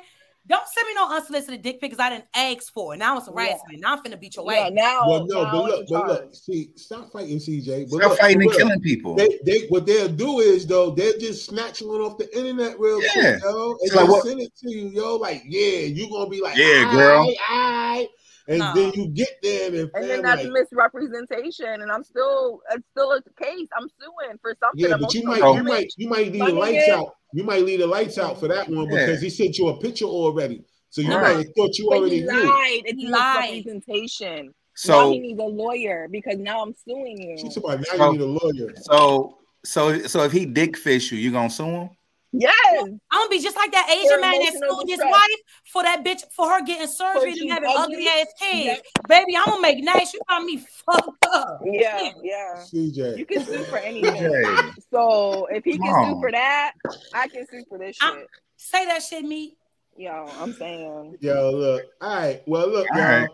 Don't 0.49 0.67
send 0.67 0.87
me 0.87 0.95
no 0.95 1.15
unsolicited 1.15 1.61
dick 1.61 1.79
pic 1.79 1.91
because 1.91 2.03
I 2.03 2.09
didn't 2.09 2.25
ask 2.33 2.73
for 2.73 2.95
it. 2.95 2.97
Now 2.97 3.17
it's 3.17 3.27
harassment. 3.27 3.61
Yeah. 3.73 3.77
Now 3.81 3.93
I'm 3.93 4.03
finna 4.03 4.19
beat 4.19 4.35
your 4.35 4.51
yeah, 4.51 4.61
ass. 4.61 4.71
Now, 4.73 5.07
well, 5.07 5.25
no, 5.27 5.43
now 5.43 5.51
but 5.51 5.63
look, 5.63 5.85
but 5.89 6.07
look, 6.07 6.35
see, 6.35 6.71
stop 6.75 7.11
fighting, 7.11 7.37
CJ. 7.37 7.89
But 7.91 7.97
stop 7.97 8.09
look, 8.09 8.19
fighting 8.19 8.41
and 8.41 8.51
killing 8.53 8.81
people. 8.81 9.13
They, 9.13 9.39
they, 9.45 9.67
what 9.67 9.85
they'll 9.85 10.09
do 10.09 10.39
is 10.39 10.65
though, 10.65 10.89
they'll 10.89 11.19
just 11.19 11.45
snatch 11.45 11.83
one 11.83 12.01
off 12.01 12.17
the 12.17 12.35
internet 12.35 12.79
real 12.79 12.99
yeah. 12.99 13.09
quick, 13.13 13.43
yo, 13.43 13.77
and 13.79 13.91
so 13.91 14.05
like, 14.05 14.23
send 14.23 14.41
it 14.41 14.55
to 14.57 14.71
you, 14.71 14.87
yo. 14.87 15.17
Like, 15.17 15.43
yeah, 15.45 15.81
you 15.81 16.09
gonna 16.09 16.29
be 16.29 16.41
like, 16.41 16.57
yeah, 16.57 16.91
girl, 16.91 17.31
I, 17.47 18.07
and 18.49 18.59
no. 18.59 18.73
then 18.73 18.91
you 18.93 19.07
get 19.07 19.29
there 19.41 19.67
and, 19.67 19.91
and 19.93 20.09
then 20.09 20.21
that's 20.21 20.43
like, 20.43 20.51
misrepresentation 20.51 21.81
and 21.81 21.91
i'm 21.91 22.03
still 22.03 22.59
it's 22.71 22.85
still 22.91 23.11
a 23.11 23.21
case 23.41 23.67
i'm 23.77 23.87
suing 23.99 24.37
for 24.41 24.55
something 24.61 24.89
yeah 24.89 24.97
but 24.99 25.13
you 25.13 25.23
might 25.23 25.55
you 25.55 25.63
might 25.63 25.93
you 25.97 26.09
might 26.09 26.31
leave 26.31 26.45
the 26.45 26.53
lights 26.53 26.89
out 26.89 27.15
you 27.31 27.43
might 27.43 27.63
leave 27.63 27.79
the 27.79 27.87
lights 27.87 28.17
out 28.17 28.39
for 28.39 28.47
that 28.47 28.67
one 28.67 28.89
yeah. 28.89 29.05
because 29.05 29.21
he 29.21 29.29
sent 29.29 29.57
you 29.57 29.69
a 29.69 29.79
picture 29.79 30.05
already 30.05 30.63
so 30.89 31.01
you 31.01 31.09
right. 31.09 31.21
might 31.21 31.45
have 31.45 31.55
thought 31.55 31.77
you 31.77 31.87
but 31.89 31.97
already 31.99 32.21
he 32.21 32.25
lied. 32.25 32.35
Knew. 32.35 32.81
It's 32.85 33.01
he 33.01 33.09
lied. 33.09 33.65
representation 33.65 34.53
So 34.73 34.93
now 34.93 35.11
he 35.11 35.19
needs 35.19 35.39
a 35.39 35.43
lawyer 35.43 36.07
because 36.09 36.37
now 36.37 36.63
I'm 36.63 36.73
suing 36.87 37.21
you. 37.21 37.37
She's 37.37 37.57
about 37.57 37.79
now 37.79 37.85
so, 37.95 38.11
you 38.11 38.17
need 38.17 38.21
a 38.21 38.25
lawyer. 38.25 38.73
So 38.81 39.37
so 39.63 39.99
so 40.07 40.23
if 40.23 40.31
he 40.31 40.45
dick 40.45 40.77
fish 40.77 41.11
you, 41.11 41.17
you 41.19 41.31
gonna 41.31 41.49
sue 41.49 41.65
him? 41.65 41.89
Yes. 42.31 42.83
I'm 42.83 42.99
gonna 43.11 43.29
be 43.29 43.39
just 43.39 43.55
like 43.55 43.71
that 43.71 43.89
Asian 43.89 44.21
man 44.21 44.39
that 44.39 44.53
sued 44.53 44.89
his 44.89 44.99
wife 44.99 45.41
for 45.65 45.83
that 45.83 46.03
bitch 46.03 46.21
for 46.35 46.49
her 46.49 46.61
getting 46.63 46.87
surgery 46.87 47.33
and 47.39 47.51
having 47.51 47.69
ugly, 47.75 47.95
ugly 47.95 48.07
ass 48.07 48.27
kids. 48.39 48.65
Yeah. 48.65 49.01
Baby, 49.07 49.35
I'm 49.35 49.45
gonna 49.45 49.61
make 49.61 49.83
nice. 49.83 50.13
You 50.13 50.21
got 50.29 50.43
me 50.43 50.57
fucked 50.57 51.25
up. 51.31 51.61
Yeah, 51.65 52.11
yeah. 52.21 52.55
CJ. 52.57 53.17
You 53.17 53.25
can 53.25 53.45
sue 53.45 53.63
for 53.63 53.77
anything. 53.77 54.13
CJ. 54.13 54.73
So 54.91 55.47
if 55.47 55.63
he 55.63 55.77
can 55.77 56.05
sue 56.05 56.19
for 56.19 56.31
that, 56.31 56.73
I 57.13 57.27
can 57.27 57.47
sue 57.47 57.63
for 57.67 57.79
this 57.79 57.95
shit. 57.95 58.09
I'm, 58.09 58.25
say 58.57 58.85
that 58.85 59.01
shit, 59.01 59.23
me. 59.23 59.55
Yo, 59.97 60.29
I'm 60.39 60.53
saying. 60.53 61.17
Yo, 61.19 61.51
look. 61.51 61.83
All 61.99 62.15
right. 62.15 62.41
Well, 62.45 62.69
look, 62.69 62.87
all 62.91 62.97
y'all. 62.97 63.21
Right. 63.21 63.29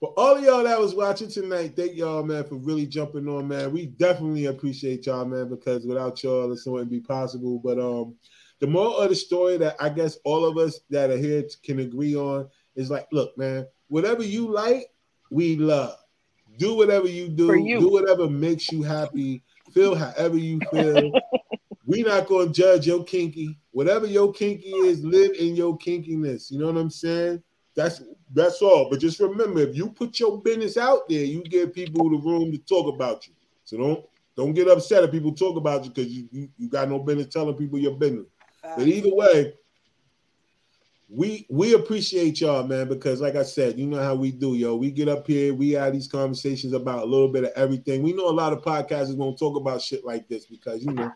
For 0.00 0.12
all 0.16 0.36
of 0.36 0.44
y'all 0.44 0.64
that 0.64 0.78
was 0.78 0.94
watching 0.94 1.28
tonight, 1.28 1.74
thank 1.76 1.94
y'all, 1.94 2.22
man, 2.22 2.44
for 2.44 2.56
really 2.56 2.86
jumping 2.86 3.28
on, 3.28 3.48
man. 3.48 3.72
We 3.72 3.86
definitely 3.86 4.46
appreciate 4.46 5.06
y'all, 5.06 5.24
man, 5.24 5.48
because 5.48 5.86
without 5.86 6.22
y'all, 6.22 6.48
this 6.48 6.66
wouldn't 6.66 6.90
be 6.90 7.00
possible. 7.00 7.58
But 7.58 7.78
um, 7.78 8.16
the 8.60 8.66
moral 8.66 8.98
of 8.98 9.08
the 9.08 9.16
story 9.16 9.56
that 9.58 9.76
I 9.80 9.88
guess 9.88 10.18
all 10.24 10.44
of 10.44 10.58
us 10.58 10.80
that 10.90 11.10
are 11.10 11.16
here 11.16 11.44
can 11.62 11.78
agree 11.78 12.16
on 12.16 12.48
is 12.76 12.90
like, 12.90 13.06
look, 13.12 13.36
man, 13.38 13.66
whatever 13.88 14.22
you 14.22 14.50
like, 14.50 14.88
we 15.30 15.56
love. 15.56 15.96
Do 16.58 16.76
whatever 16.76 17.08
you 17.08 17.28
do. 17.28 17.54
You. 17.56 17.80
Do 17.80 17.90
whatever 17.90 18.28
makes 18.28 18.70
you 18.70 18.82
happy. 18.82 19.42
Feel 19.72 19.94
however 19.94 20.36
you 20.36 20.60
feel. 20.70 21.12
we 21.86 22.02
not 22.02 22.26
gonna 22.26 22.50
judge 22.50 22.86
your 22.86 23.04
kinky. 23.04 23.58
Whatever 23.72 24.06
your 24.06 24.32
kinky 24.32 24.68
is, 24.68 25.04
live 25.04 25.32
in 25.32 25.56
your 25.56 25.76
kinkiness. 25.78 26.50
You 26.50 26.58
know 26.58 26.66
what 26.66 26.76
I'm 26.76 26.90
saying? 26.90 27.42
That's 27.74 28.02
that's 28.34 28.60
all. 28.60 28.90
But 28.90 29.00
just 29.00 29.20
remember, 29.20 29.60
if 29.60 29.76
you 29.76 29.88
put 29.88 30.18
your 30.18 30.40
business 30.42 30.76
out 30.76 31.08
there, 31.08 31.24
you 31.24 31.42
give 31.42 31.72
people 31.72 32.10
the 32.10 32.18
room 32.18 32.52
to 32.52 32.58
talk 32.58 32.92
about 32.92 33.26
you. 33.26 33.34
So 33.64 33.78
don't 33.78 34.04
don't 34.36 34.52
get 34.52 34.68
upset 34.68 35.04
if 35.04 35.12
people 35.12 35.32
talk 35.32 35.56
about 35.56 35.84
you 35.84 35.90
because 35.90 36.10
you, 36.10 36.28
you, 36.32 36.48
you 36.58 36.68
got 36.68 36.88
no 36.88 36.98
business 36.98 37.32
telling 37.32 37.54
people 37.54 37.78
your 37.78 37.96
business. 37.96 38.26
But 38.62 38.88
either 38.88 39.14
way, 39.14 39.54
we 41.08 41.46
we 41.48 41.74
appreciate 41.74 42.40
y'all, 42.40 42.66
man, 42.66 42.88
because 42.88 43.20
like 43.20 43.36
I 43.36 43.44
said, 43.44 43.78
you 43.78 43.86
know 43.86 44.02
how 44.02 44.16
we 44.16 44.32
do, 44.32 44.54
yo. 44.54 44.74
We 44.74 44.90
get 44.90 45.08
up 45.08 45.26
here, 45.26 45.54
we 45.54 45.70
have 45.72 45.92
these 45.92 46.08
conversations 46.08 46.72
about 46.72 47.02
a 47.02 47.06
little 47.06 47.28
bit 47.28 47.44
of 47.44 47.52
everything. 47.54 48.02
We 48.02 48.12
know 48.12 48.28
a 48.28 48.30
lot 48.30 48.52
of 48.52 48.62
podcasters 48.62 49.16
won't 49.16 49.38
talk 49.38 49.56
about 49.56 49.80
shit 49.80 50.04
like 50.04 50.28
this 50.28 50.46
because 50.46 50.82
you 50.82 50.92
know 50.92 51.12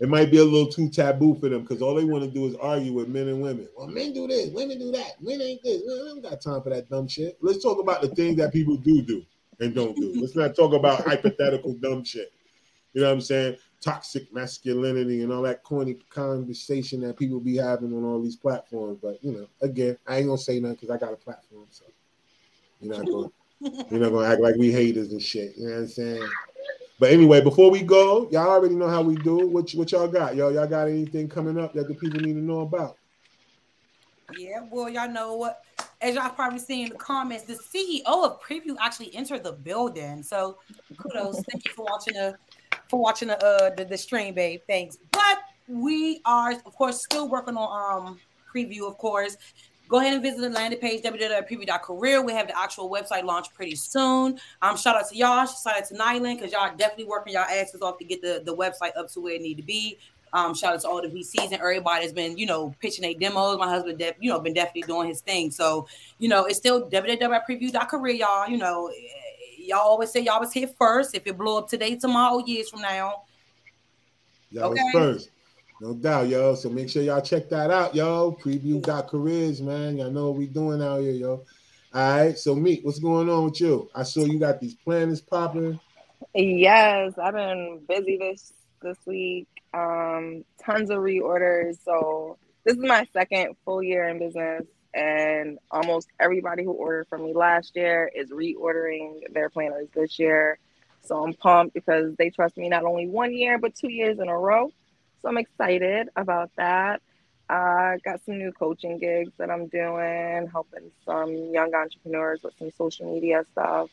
it 0.00 0.08
might 0.08 0.30
be 0.30 0.38
a 0.38 0.44
little 0.44 0.70
too 0.70 0.88
taboo 0.88 1.36
for 1.38 1.48
them 1.48 1.62
because 1.62 1.80
all 1.80 1.94
they 1.94 2.04
want 2.04 2.24
to 2.24 2.30
do 2.30 2.46
is 2.46 2.56
argue 2.56 2.92
with 2.92 3.08
men 3.08 3.28
and 3.28 3.40
women. 3.40 3.68
Well, 3.76 3.86
men 3.86 4.12
do 4.12 4.26
this, 4.26 4.50
women 4.50 4.78
do 4.78 4.90
that, 4.92 5.20
men 5.20 5.40
ain't 5.40 5.62
this. 5.62 5.82
We 5.86 5.94
don't 6.08 6.22
got 6.22 6.40
time 6.40 6.62
for 6.62 6.70
that 6.70 6.88
dumb 6.88 7.06
shit. 7.06 7.38
Let's 7.40 7.62
talk 7.62 7.80
about 7.80 8.02
the 8.02 8.08
things 8.08 8.36
that 8.38 8.52
people 8.52 8.76
do 8.76 9.02
do 9.02 9.24
and 9.60 9.74
don't 9.74 9.96
do. 9.96 10.12
Let's 10.16 10.34
not 10.34 10.56
talk 10.56 10.72
about 10.72 11.04
hypothetical 11.06 11.74
dumb 11.74 12.04
shit. 12.04 12.32
You 12.92 13.00
know 13.00 13.08
what 13.08 13.14
I'm 13.14 13.20
saying? 13.20 13.56
Toxic 13.80 14.32
masculinity 14.32 15.22
and 15.22 15.32
all 15.32 15.42
that 15.42 15.62
corny 15.62 15.94
conversation 16.10 17.00
that 17.02 17.16
people 17.16 17.40
be 17.40 17.56
having 17.56 17.92
on 17.94 18.04
all 18.04 18.20
these 18.20 18.36
platforms. 18.36 18.98
But 19.00 19.22
you 19.22 19.32
know, 19.32 19.46
again, 19.60 19.96
I 20.06 20.18
ain't 20.18 20.26
gonna 20.26 20.38
say 20.38 20.60
nothing 20.60 20.76
because 20.80 20.90
I 20.90 20.98
got 20.98 21.12
a 21.12 21.16
platform, 21.16 21.66
so 21.70 21.84
you're 22.80 22.96
not 22.96 23.06
gonna 23.06 23.28
you're 23.90 24.00
not 24.00 24.10
gonna 24.10 24.28
act 24.28 24.40
like 24.40 24.56
we 24.56 24.72
haters 24.72 25.12
and 25.12 25.22
shit. 25.22 25.56
You 25.56 25.66
know 25.66 25.74
what 25.74 25.80
I'm 25.80 25.88
saying? 25.88 26.28
But 27.02 27.10
anyway, 27.10 27.40
before 27.40 27.68
we 27.68 27.82
go, 27.82 28.28
y'all 28.30 28.48
already 28.48 28.76
know 28.76 28.86
how 28.86 29.02
we 29.02 29.16
do. 29.16 29.48
What, 29.48 29.72
what 29.72 29.90
y'all 29.90 30.06
got? 30.06 30.36
Y'all, 30.36 30.52
y'all 30.52 30.68
got 30.68 30.86
anything 30.86 31.28
coming 31.28 31.58
up 31.58 31.74
that 31.74 31.88
the 31.88 31.94
people 31.94 32.20
need 32.20 32.34
to 32.34 32.38
know 32.38 32.60
about? 32.60 32.96
Yeah, 34.38 34.60
well, 34.70 34.88
y'all 34.88 35.10
know 35.10 35.34
what, 35.34 35.64
as 36.00 36.14
y'all 36.14 36.30
probably 36.30 36.60
seen 36.60 36.84
in 36.86 36.92
the 36.92 36.98
comments, 36.98 37.42
the 37.42 37.54
CEO 37.54 38.04
of 38.06 38.40
Preview 38.40 38.76
actually 38.78 39.12
entered 39.16 39.42
the 39.42 39.50
building. 39.50 40.22
So 40.22 40.58
kudos. 40.96 41.42
Thank 41.50 41.64
you 41.64 41.72
for 41.74 41.86
watching 41.86 42.14
the 42.14 42.36
for 42.88 43.00
watching 43.00 43.26
the 43.26 43.44
uh 43.44 43.74
the, 43.74 43.84
the 43.84 43.98
stream, 43.98 44.34
babe. 44.34 44.60
Thanks. 44.68 44.96
But 45.10 45.40
we 45.66 46.20
are, 46.24 46.52
of 46.52 46.72
course, 46.72 47.02
still 47.02 47.28
working 47.28 47.56
on 47.56 48.06
um 48.06 48.20
preview, 48.54 48.86
of 48.86 48.96
course. 48.96 49.36
Go 49.92 49.98
ahead 49.98 50.14
and 50.14 50.22
visit 50.22 50.40
the 50.40 50.48
landing 50.48 50.80
page, 50.80 51.02
www.preview.career. 51.02 52.24
We 52.24 52.32
have 52.32 52.46
the 52.46 52.58
actual 52.58 52.88
website 52.88 53.24
launch 53.24 53.52
pretty 53.52 53.76
soon. 53.76 54.40
Um, 54.62 54.74
shout 54.74 54.96
out 54.96 55.10
to 55.10 55.14
y'all, 55.14 55.44
shout 55.44 55.76
out 55.76 55.84
to 55.88 55.94
Nyland, 55.94 56.38
because 56.38 56.50
y'all 56.50 56.74
definitely 56.74 57.04
working 57.04 57.34
y'all 57.34 57.42
asses 57.42 57.82
off 57.82 57.98
to 57.98 58.04
get 58.06 58.22
the, 58.22 58.40
the 58.42 58.56
website 58.56 58.96
up 58.96 59.10
to 59.12 59.20
where 59.20 59.34
it 59.34 59.42
need 59.42 59.58
to 59.58 59.62
be. 59.62 59.98
Um, 60.32 60.54
shout 60.54 60.72
out 60.72 60.80
to 60.80 60.88
all 60.88 61.02
the 61.02 61.08
VCs 61.08 61.52
and 61.52 61.60
everybody 61.60 62.06
that's 62.06 62.14
been, 62.14 62.38
you 62.38 62.46
know, 62.46 62.74
pitching 62.80 63.02
their 63.02 63.12
demos. 63.12 63.58
My 63.58 63.68
husband, 63.68 63.98
def- 63.98 64.16
you 64.18 64.30
know, 64.30 64.40
been 64.40 64.54
definitely 64.54 64.90
doing 64.90 65.08
his 65.08 65.20
thing. 65.20 65.50
So, 65.50 65.86
you 66.18 66.30
know, 66.30 66.46
it's 66.46 66.56
still 66.56 66.88
www.preview.career, 66.88 68.14
y'all. 68.14 68.48
You 68.48 68.56
know, 68.56 68.90
y'all 69.58 69.80
always 69.80 70.10
say 70.10 70.20
y'all 70.20 70.40
was 70.40 70.54
here 70.54 70.68
first. 70.68 71.14
If 71.14 71.26
it 71.26 71.36
blew 71.36 71.58
up 71.58 71.68
today, 71.68 71.96
tomorrow, 71.96 72.38
years 72.46 72.70
from 72.70 72.80
now. 72.80 73.24
Y'all 74.50 74.72
okay. 74.72 74.80
was 74.84 74.92
first. 74.94 75.30
No 75.82 75.94
doubt, 75.94 76.28
yo. 76.28 76.54
So 76.54 76.70
make 76.70 76.88
sure 76.88 77.02
y'all 77.02 77.20
check 77.20 77.48
that 77.48 77.72
out, 77.72 77.92
yo. 77.92 78.38
Preview.careers, 78.40 79.60
man. 79.60 79.96
Y'all 79.96 80.12
know 80.12 80.30
what 80.30 80.38
we 80.38 80.46
doing 80.46 80.80
out 80.80 81.00
here, 81.00 81.10
yo. 81.10 81.44
All 81.92 82.16
right. 82.18 82.38
So 82.38 82.54
Meek, 82.54 82.84
what's 82.84 83.00
going 83.00 83.28
on 83.28 83.46
with 83.46 83.60
you? 83.60 83.90
I 83.92 84.04
saw 84.04 84.24
you 84.24 84.38
got 84.38 84.60
these 84.60 84.76
planners 84.76 85.20
popping. 85.20 85.80
Yes, 86.34 87.18
I've 87.18 87.34
been 87.34 87.80
busy 87.88 88.16
this 88.16 88.52
this 88.80 88.96
week. 89.06 89.48
Um, 89.74 90.44
tons 90.64 90.90
of 90.90 90.98
reorders. 90.98 91.78
So 91.84 92.38
this 92.62 92.76
is 92.76 92.84
my 92.84 93.04
second 93.12 93.56
full 93.64 93.82
year 93.82 94.04
in 94.04 94.20
business, 94.20 94.62
and 94.94 95.58
almost 95.68 96.06
everybody 96.20 96.62
who 96.62 96.70
ordered 96.70 97.08
from 97.08 97.24
me 97.24 97.34
last 97.34 97.74
year 97.74 98.08
is 98.14 98.30
reordering 98.30 99.22
their 99.32 99.50
planners 99.50 99.88
this 99.96 100.16
year. 100.20 100.60
So 101.00 101.24
I'm 101.24 101.34
pumped 101.34 101.74
because 101.74 102.14
they 102.18 102.30
trust 102.30 102.56
me 102.56 102.68
not 102.68 102.84
only 102.84 103.08
one 103.08 103.34
year 103.34 103.58
but 103.58 103.74
two 103.74 103.90
years 103.90 104.20
in 104.20 104.28
a 104.28 104.38
row. 104.38 104.70
So 105.22 105.28
I'm 105.28 105.38
excited 105.38 106.08
about 106.16 106.50
that. 106.56 107.00
I 107.48 107.94
uh, 107.94 107.98
got 108.04 108.24
some 108.24 108.38
new 108.38 108.52
coaching 108.52 108.98
gigs 108.98 109.32
that 109.38 109.50
I'm 109.50 109.66
doing, 109.68 110.48
helping 110.50 110.90
some 111.04 111.52
young 111.52 111.74
entrepreneurs 111.74 112.40
with 112.42 112.54
some 112.58 112.70
social 112.76 113.12
media 113.12 113.44
stuff. 113.52 113.90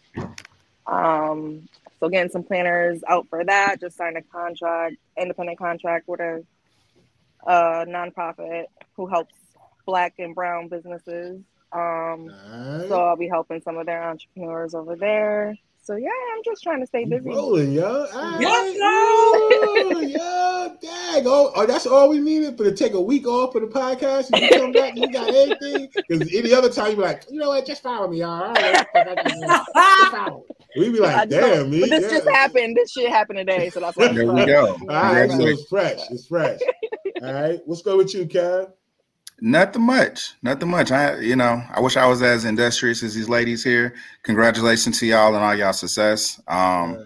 Um, 0.88 1.67
so 1.99 2.09
getting 2.09 2.32
some 2.32 2.43
planners 2.43 3.01
out 3.07 3.27
for 3.30 3.43
that. 3.43 3.82
Just 3.82 3.97
signed 3.97 4.17
a 4.17 4.21
contract, 4.21 4.95
independent 5.17 5.59
contract 5.59 6.07
with 6.07 6.19
a, 6.19 6.43
a 7.45 7.86
nonprofit 7.86 8.65
who 8.95 9.07
helps 9.07 9.36
Black 9.86 10.13
and 10.19 10.34
Brown 10.34 10.67
businesses. 10.67 11.41
Um, 11.71 12.27
nice. 12.27 12.88
So 12.88 12.95
I'll 12.95 13.17
be 13.17 13.27
helping 13.27 13.61
some 13.61 13.77
of 13.77 13.86
their 13.86 14.03
entrepreneurs 14.03 14.73
over 14.73 14.95
there. 14.95 15.57
So 15.90 15.96
yeah, 15.96 16.10
I'm 16.36 16.44
just 16.46 16.62
trying 16.62 16.82
to 16.82 16.86
stay 16.86 17.04
busy. 17.06 17.28
Rolling, 17.28 17.72
yo. 17.72 18.06
Yes, 18.40 18.76
yo, 18.78 19.99
yo, 20.02 20.78
dang. 20.80 21.24
Oh, 21.26 21.52
oh, 21.56 21.66
that's 21.66 21.88
all 21.88 22.10
we 22.10 22.20
needed 22.20 22.56
for 22.56 22.66
to 22.66 22.76
take 22.76 22.94
a 22.94 23.02
week 23.02 23.26
off 23.26 23.53
for 23.53 23.60
the 23.60 23.66
podcast. 23.66 24.30
You 24.40 24.49
come 24.56 24.72
back, 24.72 24.95
you 24.95 25.11
got 25.11 25.30
anything. 25.30 25.90
Because 25.95 26.32
any 26.32 26.53
other 26.53 26.70
time 26.70 26.91
you 26.91 26.98
be 26.98 27.02
like, 27.02 27.24
you 27.28 27.40
know 27.40 27.49
what, 27.49 27.66
just 27.66 27.82
follow 27.82 28.07
me, 28.07 28.20
y'all. 28.20 28.53
we 30.78 30.91
be 30.91 30.99
like, 30.99 31.28
damn, 31.28 31.72
me. 31.72 31.80
This 31.80 32.03
yeah. 32.03 32.10
just 32.20 32.30
happened. 32.30 32.78
This 32.78 32.91
shit 32.91 33.10
happened 33.10 33.40
today, 33.40 33.72
so 33.72 33.80
that's 33.80 33.98
why. 33.98 34.14
There 34.14 34.32
we 34.32 34.45
go. 34.45 34.78
All 34.82 34.86
right, 34.86 35.32
so 35.32 35.40
it's 35.40 35.66
fresh. 35.66 36.02
It's 36.11 36.28
fresh. 36.28 36.60
All 37.24 37.34
right, 37.34 37.60
what's 37.66 37.82
good 37.82 37.98
with 37.98 38.14
you, 38.14 38.28
Kev? 38.28 38.72
Nothing 39.41 39.84
much. 39.84 40.34
Nothing 40.41 40.70
much. 40.70 40.91
I, 40.91 41.18
you 41.20 41.36
know, 41.36 41.64
I 41.72 41.80
wish 41.80 41.98
I 41.98 42.06
was 42.06 42.22
as 42.22 42.45
industrious 42.45 43.03
as 43.03 43.14
these 43.14 43.30
ladies 43.30 43.64
here. 43.64 43.95
Congratulations 44.24 44.99
to 44.99 45.06
y'all 45.06 45.36
and 45.36 45.44
all 45.44 45.56
y'all 45.56 45.74
success. 45.74 46.41
Um, 46.48 46.95
right. 46.95 47.06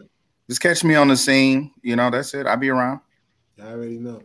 just 0.49 0.61
catch 0.61 0.83
me 0.83 0.95
on 0.95 1.07
the 1.07 1.17
scene. 1.17 1.71
You 1.81 1.95
know, 1.95 2.09
that's 2.09 2.33
it. 2.33 2.47
I'll 2.47 2.57
be 2.57 2.69
around. 2.69 3.01
I 3.61 3.67
already 3.67 3.97
know. 3.97 4.21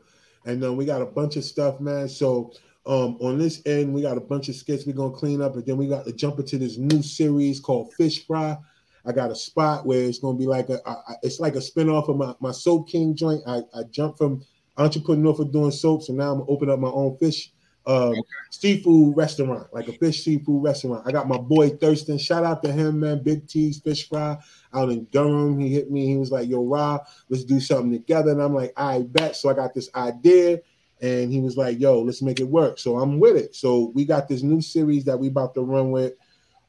And 0.47 0.63
then 0.63 0.71
uh, 0.71 0.73
we 0.73 0.87
got 0.87 1.03
a 1.03 1.07
bunch 1.07 1.37
of 1.37 1.45
stuff, 1.45 1.81
man. 1.81 2.09
So 2.09 2.53
um, 2.87 3.19
on 3.21 3.39
this 3.39 3.61
end, 3.67 3.93
we 3.93 4.01
got 4.01 4.17
a 4.17 4.21
bunch 4.21 4.49
of 4.49 4.55
skits 4.55 4.87
we're 4.87 4.95
gonna 4.95 5.15
clean 5.15 5.43
up, 5.43 5.55
and 5.55 5.67
then 5.67 5.77
we 5.77 5.89
got 5.89 6.07
to 6.07 6.13
jump 6.13 6.39
into 6.39 6.57
this 6.57 6.79
new 6.79 7.03
series 7.03 7.61
called 7.61 7.93
Fish 7.95 8.27
Fry. 8.27 8.57
I 9.05 9.13
got 9.13 9.31
a 9.31 9.35
spot 9.35 9.85
where 9.85 10.03
it's 10.03 10.19
gonna 10.19 10.39
be 10.39 10.47
like 10.47 10.71
a, 10.71 10.81
it's 11.23 11.41
like 11.41 11.55
a 11.55 11.59
spinoff 11.59 12.09
of 12.09 12.17
my, 12.17 12.35
my 12.41 12.53
Soap 12.53 12.89
King 12.89 13.15
joint. 13.15 13.43
I, 13.47 13.61
I 13.75 13.83
jumped 13.91 14.19
from 14.19 14.43
entrepreneur 14.79 15.35
for 15.35 15.45
doing 15.45 15.71
soaps, 15.71 16.09
and 16.09 16.17
now 16.17 16.33
I'm 16.33 16.39
gonna 16.39 16.51
open 16.51 16.71
up 16.71 16.79
my 16.79 16.89
own 16.89 17.19
fish 17.19 17.53
um, 17.89 18.11
okay. 18.11 18.21
seafood 18.51 19.17
restaurant, 19.17 19.67
like 19.73 19.89
a 19.89 19.95
fish 19.95 20.23
seafood 20.23 20.63
restaurant. 20.63 21.07
I 21.07 21.11
got 21.11 21.27
my 21.27 21.39
boy 21.39 21.71
Thurston. 21.71 22.19
Shout 22.19 22.45
out 22.45 22.63
to 22.65 22.71
him, 22.71 23.01
man. 23.01 23.23
Big 23.23 23.49
T's 23.49 23.81
Fish 23.81 24.07
Fry 24.07 24.37
out 24.75 24.91
in 24.91 25.05
Durham. 25.05 25.59
He 25.59 25.73
hit 25.73 25.91
me. 25.91 26.07
He 26.07 26.19
was 26.19 26.31
like, 26.31 26.51
"Yo, 26.51 26.63
Rob, 26.63 27.07
let's 27.31 27.45
do 27.45 27.59
something 27.59 27.91
together." 27.91 28.31
And 28.31 28.43
I'm 28.43 28.55
like, 28.55 28.75
"I 28.77 29.03
bet." 29.03 29.37
So 29.37 29.49
I 29.49 29.55
got 29.55 29.73
this 29.73 29.89
idea, 29.95 30.61
and 31.01 31.33
he 31.33 31.41
was 31.41 31.57
like, 31.57 31.81
"Yo, 31.81 32.03
let's 32.03 32.21
make 32.21 32.41
it 32.41 32.49
work." 32.49 32.79
So 32.79 32.99
I'm 32.99 33.19
with 33.19 33.37
it. 33.37 33.57
So 33.57 33.91
we 33.95 34.05
got 34.05 34.29
this 34.29 34.43
new 34.43 34.61
series 34.61 35.05
that 35.07 35.19
we 35.19 35.29
about 35.29 35.55
to 35.55 35.63
run 35.63 35.91
with. 35.91 36.13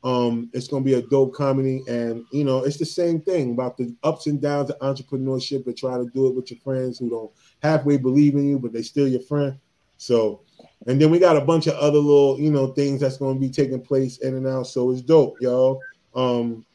Um, 0.06 0.50
it's 0.54 0.70
gonna 0.70 0.86
be 0.86 0.94
a 0.94 1.02
dope 1.02 1.34
comedy, 1.34 1.84
and 1.90 2.24
you 2.32 2.46
know, 2.46 2.64
it's 2.64 2.78
the 2.78 2.86
same 2.86 3.20
thing 3.20 3.52
about 3.52 3.76
the 3.76 3.94
ups 4.04 4.28
and 4.28 4.42
downs 4.42 4.70
of 4.70 4.80
entrepreneurship, 4.80 5.66
but 5.66 5.76
try 5.76 5.98
to 5.98 6.10
do 6.14 6.28
it 6.28 6.36
with 6.36 6.50
your 6.50 6.62
friends 6.62 6.98
who 6.98 7.10
don't 7.10 7.32
halfway 7.62 7.98
believe 7.98 8.36
in 8.36 8.48
you, 8.48 8.58
but 8.58 8.72
they 8.72 8.84
still 8.84 9.10
your 9.10 9.20
friend. 9.20 9.60
So 9.98 10.40
and 10.88 11.00
then 11.02 11.12
we 11.12 11.20
got 11.20 11.38
a 11.38 11.42
bunch 11.42 11.68
of 11.68 11.76
other 11.76 12.00
little, 12.00 12.40
you 12.40 12.52
know, 12.52 12.68
things 12.68 13.02
that's 13.02 13.18
going 13.18 13.36
to 13.36 13.40
be 13.40 13.50
taking 13.50 13.82
place 13.82 14.18
in 14.20 14.36
and 14.36 14.48
out. 14.48 14.68
So 14.68 14.92
it's 14.92 15.02
dope, 15.02 15.40
y'all. 15.42 15.82
Um, 16.16 16.66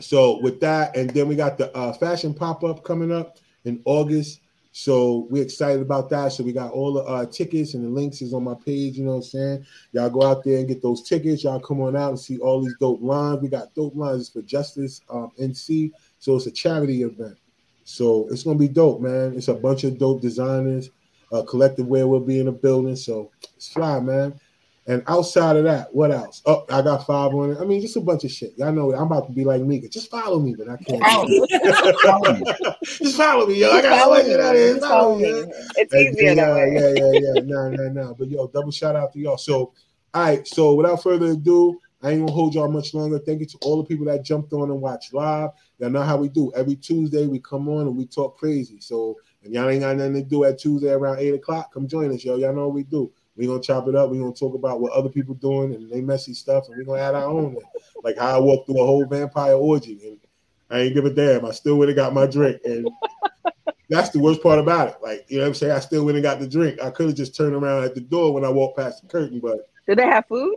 So 0.00 0.40
with 0.40 0.60
that, 0.60 0.96
and 0.96 1.10
then 1.10 1.28
we 1.28 1.36
got 1.36 1.58
the 1.58 1.74
uh, 1.76 1.92
fashion 1.92 2.32
pop 2.32 2.64
up 2.64 2.82
coming 2.84 3.12
up 3.12 3.36
in 3.64 3.82
August. 3.84 4.40
So 4.72 5.26
we're 5.30 5.42
excited 5.42 5.82
about 5.82 6.08
that. 6.10 6.32
So 6.32 6.44
we 6.44 6.52
got 6.52 6.72
all 6.72 6.94
the 6.94 7.02
uh, 7.02 7.26
tickets 7.26 7.74
and 7.74 7.84
the 7.84 7.88
links 7.88 8.22
is 8.22 8.32
on 8.32 8.44
my 8.44 8.54
page. 8.54 8.96
You 8.96 9.04
know 9.04 9.10
what 9.10 9.16
I'm 9.16 9.22
saying? 9.24 9.66
Y'all 9.92 10.08
go 10.08 10.22
out 10.22 10.44
there 10.44 10.58
and 10.58 10.68
get 10.68 10.80
those 10.80 11.02
tickets. 11.02 11.44
Y'all 11.44 11.60
come 11.60 11.82
on 11.82 11.96
out 11.96 12.10
and 12.10 12.20
see 12.20 12.38
all 12.38 12.62
these 12.62 12.76
dope 12.80 13.02
lines. 13.02 13.42
We 13.42 13.48
got 13.48 13.74
dope 13.74 13.96
lines 13.96 14.28
for 14.30 14.42
Justice 14.42 15.02
um, 15.10 15.32
NC. 15.38 15.90
So 16.18 16.36
it's 16.36 16.46
a 16.46 16.50
charity 16.50 17.02
event. 17.02 17.36
So 17.84 18.28
it's 18.30 18.44
gonna 18.44 18.58
be 18.58 18.68
dope, 18.68 19.00
man. 19.00 19.34
It's 19.36 19.48
a 19.48 19.54
bunch 19.54 19.84
of 19.84 19.98
dope 19.98 20.22
designers. 20.22 20.90
Uh, 21.32 21.42
collective 21.42 21.86
wear 21.86 22.08
will 22.08 22.20
be 22.20 22.40
in 22.40 22.46
the 22.46 22.52
building. 22.52 22.96
So 22.96 23.30
it's 23.56 23.68
fly, 23.68 24.00
man. 24.00 24.38
And 24.86 25.04
outside 25.06 25.56
of 25.56 25.64
that, 25.64 25.94
what 25.94 26.10
else? 26.10 26.42
Oh, 26.46 26.64
I 26.68 26.82
got 26.82 27.06
five 27.06 27.32
on 27.32 27.52
it. 27.52 27.58
I 27.60 27.64
mean, 27.64 27.80
just 27.80 27.96
a 27.96 28.00
bunch 28.00 28.24
of 28.24 28.30
shit. 28.32 28.54
Y'all 28.56 28.72
know 28.72 28.90
it. 28.90 28.96
I'm 28.96 29.04
about 29.04 29.26
to 29.28 29.32
be 29.32 29.44
like 29.44 29.62
Mika. 29.62 29.88
Just 29.88 30.10
follow 30.10 30.40
me, 30.40 30.56
but 30.56 30.68
I 30.68 30.76
can't. 30.78 31.00
just 32.82 33.16
follow 33.16 33.46
me, 33.46 33.60
yo. 33.60 33.70
I 33.70 33.82
got 33.82 34.04
to 34.04 34.10
let 34.10 34.40
out 34.40 34.54
here. 34.56 34.78
Follow 34.78 35.16
me. 35.16 35.44
It's 35.76 35.94
easier 35.94 36.34
that 36.34 36.54
way. 36.54 36.72
Yeah, 36.74 36.88
yeah, 36.88 37.12
yeah. 37.12 37.40
No, 37.44 37.70
no, 37.70 37.88
no. 37.88 38.14
But 38.18 38.28
yo, 38.28 38.48
double 38.48 38.72
shout 38.72 38.96
out 38.96 39.12
to 39.12 39.20
y'all. 39.20 39.38
So, 39.38 39.72
all 40.14 40.22
right. 40.22 40.48
So 40.48 40.74
without 40.74 41.02
further 41.02 41.26
ado, 41.26 41.78
I 42.02 42.10
ain't 42.12 42.20
gonna 42.20 42.32
hold 42.32 42.54
y'all 42.54 42.68
much 42.68 42.94
longer. 42.94 43.18
Thank 43.18 43.40
you 43.40 43.46
to 43.46 43.58
all 43.60 43.76
the 43.76 43.84
people 43.84 44.06
that 44.06 44.24
jumped 44.24 44.52
on 44.54 44.70
and 44.70 44.80
watched 44.80 45.12
live. 45.12 45.50
Y'all 45.78 45.90
know 45.90 46.02
how 46.02 46.16
we 46.16 46.28
do. 46.28 46.52
Every 46.56 46.74
Tuesday 46.74 47.26
we 47.26 47.38
come 47.40 47.68
on 47.68 47.82
and 47.82 47.96
we 47.96 48.06
talk 48.06 48.38
crazy. 48.38 48.80
So 48.80 49.16
if 49.42 49.52
y'all 49.52 49.68
ain't 49.68 49.80
got 49.80 49.96
nothing 49.96 50.14
to 50.14 50.22
do 50.22 50.44
at 50.44 50.58
Tuesday 50.58 50.90
around 50.90 51.18
eight 51.18 51.34
o'clock, 51.34 51.72
come 51.72 51.88
join 51.88 52.12
us, 52.12 52.24
yo. 52.24 52.36
Y'all 52.36 52.54
know 52.54 52.66
what 52.66 52.74
we 52.74 52.82
do. 52.84 53.10
We're 53.36 53.48
gonna 53.48 53.62
chop 53.62 53.88
it 53.88 53.94
up. 53.94 54.10
We're 54.10 54.20
gonna 54.20 54.34
talk 54.34 54.54
about 54.54 54.80
what 54.80 54.92
other 54.92 55.08
people 55.08 55.34
doing 55.34 55.74
and 55.74 55.90
they 55.90 56.00
messy 56.00 56.34
stuff, 56.34 56.68
and 56.68 56.76
we're 56.76 56.84
gonna 56.84 57.00
add 57.00 57.14
our 57.14 57.24
own. 57.24 57.56
Like 58.02 58.18
how 58.18 58.36
I 58.36 58.38
walked 58.38 58.66
through 58.66 58.80
a 58.80 58.86
whole 58.86 59.06
vampire 59.06 59.54
orgy, 59.54 59.98
and 60.04 60.18
I 60.68 60.80
ain't 60.80 60.94
give 60.94 61.06
a 61.06 61.10
damn. 61.10 61.44
I 61.46 61.52
still 61.52 61.76
would 61.76 61.88
have 61.88 61.96
got 61.96 62.12
my 62.12 62.26
drink, 62.26 62.60
and 62.64 62.88
that's 63.88 64.10
the 64.10 64.20
worst 64.20 64.42
part 64.42 64.58
about 64.58 64.88
it. 64.88 64.96
Like 65.02 65.24
you 65.28 65.38
know, 65.38 65.44
what 65.44 65.48
I'm 65.48 65.54
saying 65.54 65.72
I 65.72 65.80
still 65.80 66.04
went 66.04 66.16
and 66.16 66.22
got 66.22 66.38
the 66.38 66.48
drink. 66.48 66.82
I 66.82 66.90
could 66.90 67.06
have 67.06 67.16
just 67.16 67.34
turned 67.34 67.54
around 67.54 67.84
at 67.84 67.94
the 67.94 68.00
door 68.00 68.34
when 68.34 68.44
I 68.44 68.50
walked 68.50 68.78
past 68.78 69.02
the 69.02 69.08
curtain, 69.08 69.40
but 69.40 69.70
did 69.86 69.98
they 69.98 70.06
have 70.06 70.26
food? 70.26 70.56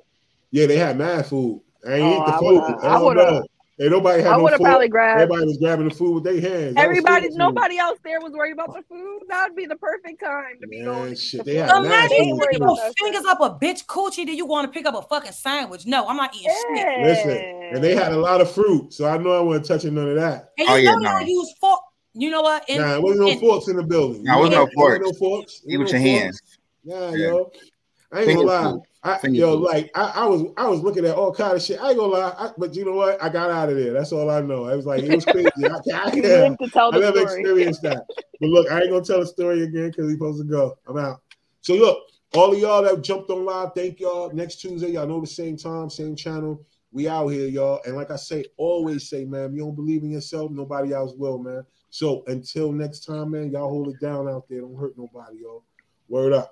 Yeah, 0.51 0.65
they 0.65 0.77
had 0.77 0.97
mad 0.97 1.25
food. 1.25 1.61
I 1.87 1.93
ain't 1.93 2.03
oh, 2.03 2.21
eat 2.21 2.25
the 2.25 2.37
food. 2.37 2.85
I, 2.85 2.95
I 2.95 3.01
would 3.01 3.17
have. 3.17 3.43
Ain't 3.81 3.89
nobody 3.89 4.21
had 4.21 4.33
I 4.33 4.37
no 4.37 4.43
would 4.43 4.51
have 4.51 4.61
probably 4.61 4.87
grabbed. 4.87 5.21
Everybody 5.21 5.45
was 5.47 5.57
grabbing 5.57 5.89
the 5.89 5.95
food 5.95 6.13
with 6.13 6.23
their 6.23 6.39
hands. 6.39 6.75
Everybody, 6.77 7.29
nobody 7.29 7.79
else 7.79 7.97
there 8.03 8.21
was 8.21 8.31
worried 8.31 8.53
about 8.53 8.71
the 8.71 8.83
food. 8.83 9.21
That 9.29 9.47
would 9.47 9.55
be 9.55 9.65
the 9.65 9.75
perfect 9.75 10.19
time 10.19 10.59
to 10.61 10.67
be 10.67 10.77
Man, 10.77 10.85
going. 10.85 11.15
Shit, 11.15 11.43
they 11.43 11.55
had 11.55 11.83
Imagine 11.83 12.23
you 12.23 12.39
your 12.51 12.77
fingers 12.99 13.25
up 13.25 13.41
a 13.41 13.49
bitch 13.49 13.85
coochie. 13.87 14.27
Do 14.27 14.35
you 14.35 14.45
want 14.45 14.71
to 14.71 14.77
pick 14.77 14.85
up 14.85 14.93
a 14.93 15.01
fucking 15.01 15.31
sandwich? 15.31 15.87
No, 15.87 16.07
I'm 16.07 16.17
not 16.17 16.35
eating 16.35 16.53
yeah. 16.75 16.85
shit. 16.85 17.25
Listen, 17.25 17.59
and 17.73 17.83
they 17.83 17.95
had 17.95 18.11
a 18.11 18.17
lot 18.17 18.41
of 18.41 18.51
fruit, 18.51 18.93
so 18.93 19.07
I 19.07 19.17
know 19.17 19.31
I 19.31 19.39
wasn't 19.39 19.65
touching 19.65 19.95
none 19.95 20.09
of 20.09 20.15
that. 20.17 20.51
And 20.59 20.69
oh, 20.69 20.75
you 20.75 20.89
oh, 20.89 20.95
know 20.95 21.09
yeah, 21.09 21.19
no. 21.19 21.25
use 21.25 21.53
fork. 21.59 21.81
You 22.13 22.29
know 22.29 22.43
what? 22.43 22.69
In, 22.69 22.79
nah, 22.79 22.89
there 22.89 23.01
wasn't 23.01 23.21
no 23.21 23.39
forks 23.39 23.69
in 23.69 23.77
the 23.77 23.83
building. 23.83 24.23
Nah, 24.23 24.35
there 24.35 24.43
was 24.43 24.51
no 24.51 24.67
forks. 24.75 25.03
No 25.03 25.13
forks. 25.13 25.61
Eat 25.67 25.77
with 25.77 25.89
your 25.89 25.99
hands. 25.99 26.39
Nah, 26.83 27.09
yeah. 27.09 27.27
yo. 27.27 27.51
I 28.11 28.19
ain't 28.19 28.37
gonna 28.37 28.41
lie. 28.41 28.77
I, 29.05 29.19
yo, 29.27 29.55
like 29.55 29.91
I, 29.95 30.13
I, 30.15 30.25
was, 30.25 30.45
I 30.55 30.67
was 30.67 30.79
looking 30.81 31.05
at 31.05 31.15
all 31.15 31.33
kind 31.33 31.53
of 31.55 31.61
shit. 31.61 31.77
I 31.81 31.89
ain't 31.89 31.97
gonna 31.97 32.13
lie, 32.13 32.33
I, 32.37 32.51
but 32.57 32.73
you 32.73 32.85
know 32.85 32.93
what? 32.93 33.21
I 33.21 33.27
got 33.27 33.51
out 33.51 33.69
of 33.69 33.75
there. 33.75 33.91
That's 33.91 34.13
all 34.13 34.29
I 34.29 34.39
know. 34.39 34.63
I 34.63 34.75
was 34.75 34.85
like, 34.85 35.03
it 35.03 35.13
was 35.13 35.25
crazy. 35.25 35.49
I, 35.57 35.67
I, 35.93 36.13
yeah, 36.13 36.55
I 36.73 36.97
never 36.97 37.19
story. 37.19 37.41
experienced 37.41 37.81
that. 37.81 38.05
But 38.39 38.49
look, 38.49 38.71
I 38.71 38.81
ain't 38.81 38.91
gonna 38.91 39.03
tell 39.03 39.19
the 39.19 39.25
story 39.25 39.63
again 39.63 39.89
because 39.89 40.05
he's 40.05 40.17
supposed 40.17 40.41
to 40.41 40.47
go. 40.47 40.77
I'm 40.87 40.97
out. 40.97 41.21
So 41.61 41.73
look, 41.73 41.99
all 42.33 42.53
of 42.53 42.57
y'all 42.57 42.81
that 42.81 43.03
jumped 43.03 43.29
on 43.29 43.43
live, 43.43 43.71
thank 43.75 43.99
y'all. 43.99 44.31
Next 44.33 44.61
Tuesday, 44.61 44.91
y'all 44.91 45.07
know 45.07 45.19
the 45.19 45.27
same 45.27 45.57
time, 45.57 45.89
same 45.89 46.15
channel. 46.15 46.65
We 46.93 47.09
out 47.09 47.27
here, 47.27 47.47
y'all. 47.47 47.81
And 47.85 47.95
like 47.95 48.09
I 48.09 48.15
say, 48.15 48.45
always 48.57 49.09
say, 49.09 49.25
man, 49.25 49.53
you 49.53 49.63
don't 49.63 49.75
believe 49.75 50.03
in 50.03 50.11
yourself, 50.11 50.49
nobody 50.51 50.93
else 50.93 51.13
will, 51.17 51.39
man. 51.39 51.65
So 51.89 52.23
until 52.27 52.71
next 52.71 53.05
time, 53.05 53.31
man, 53.31 53.51
y'all 53.51 53.69
hold 53.69 53.89
it 53.89 53.99
down 53.99 54.29
out 54.29 54.47
there. 54.49 54.61
Don't 54.61 54.77
hurt 54.77 54.97
nobody, 54.97 55.39
y'all. 55.41 55.63
Word 56.07 56.33
up. 56.33 56.51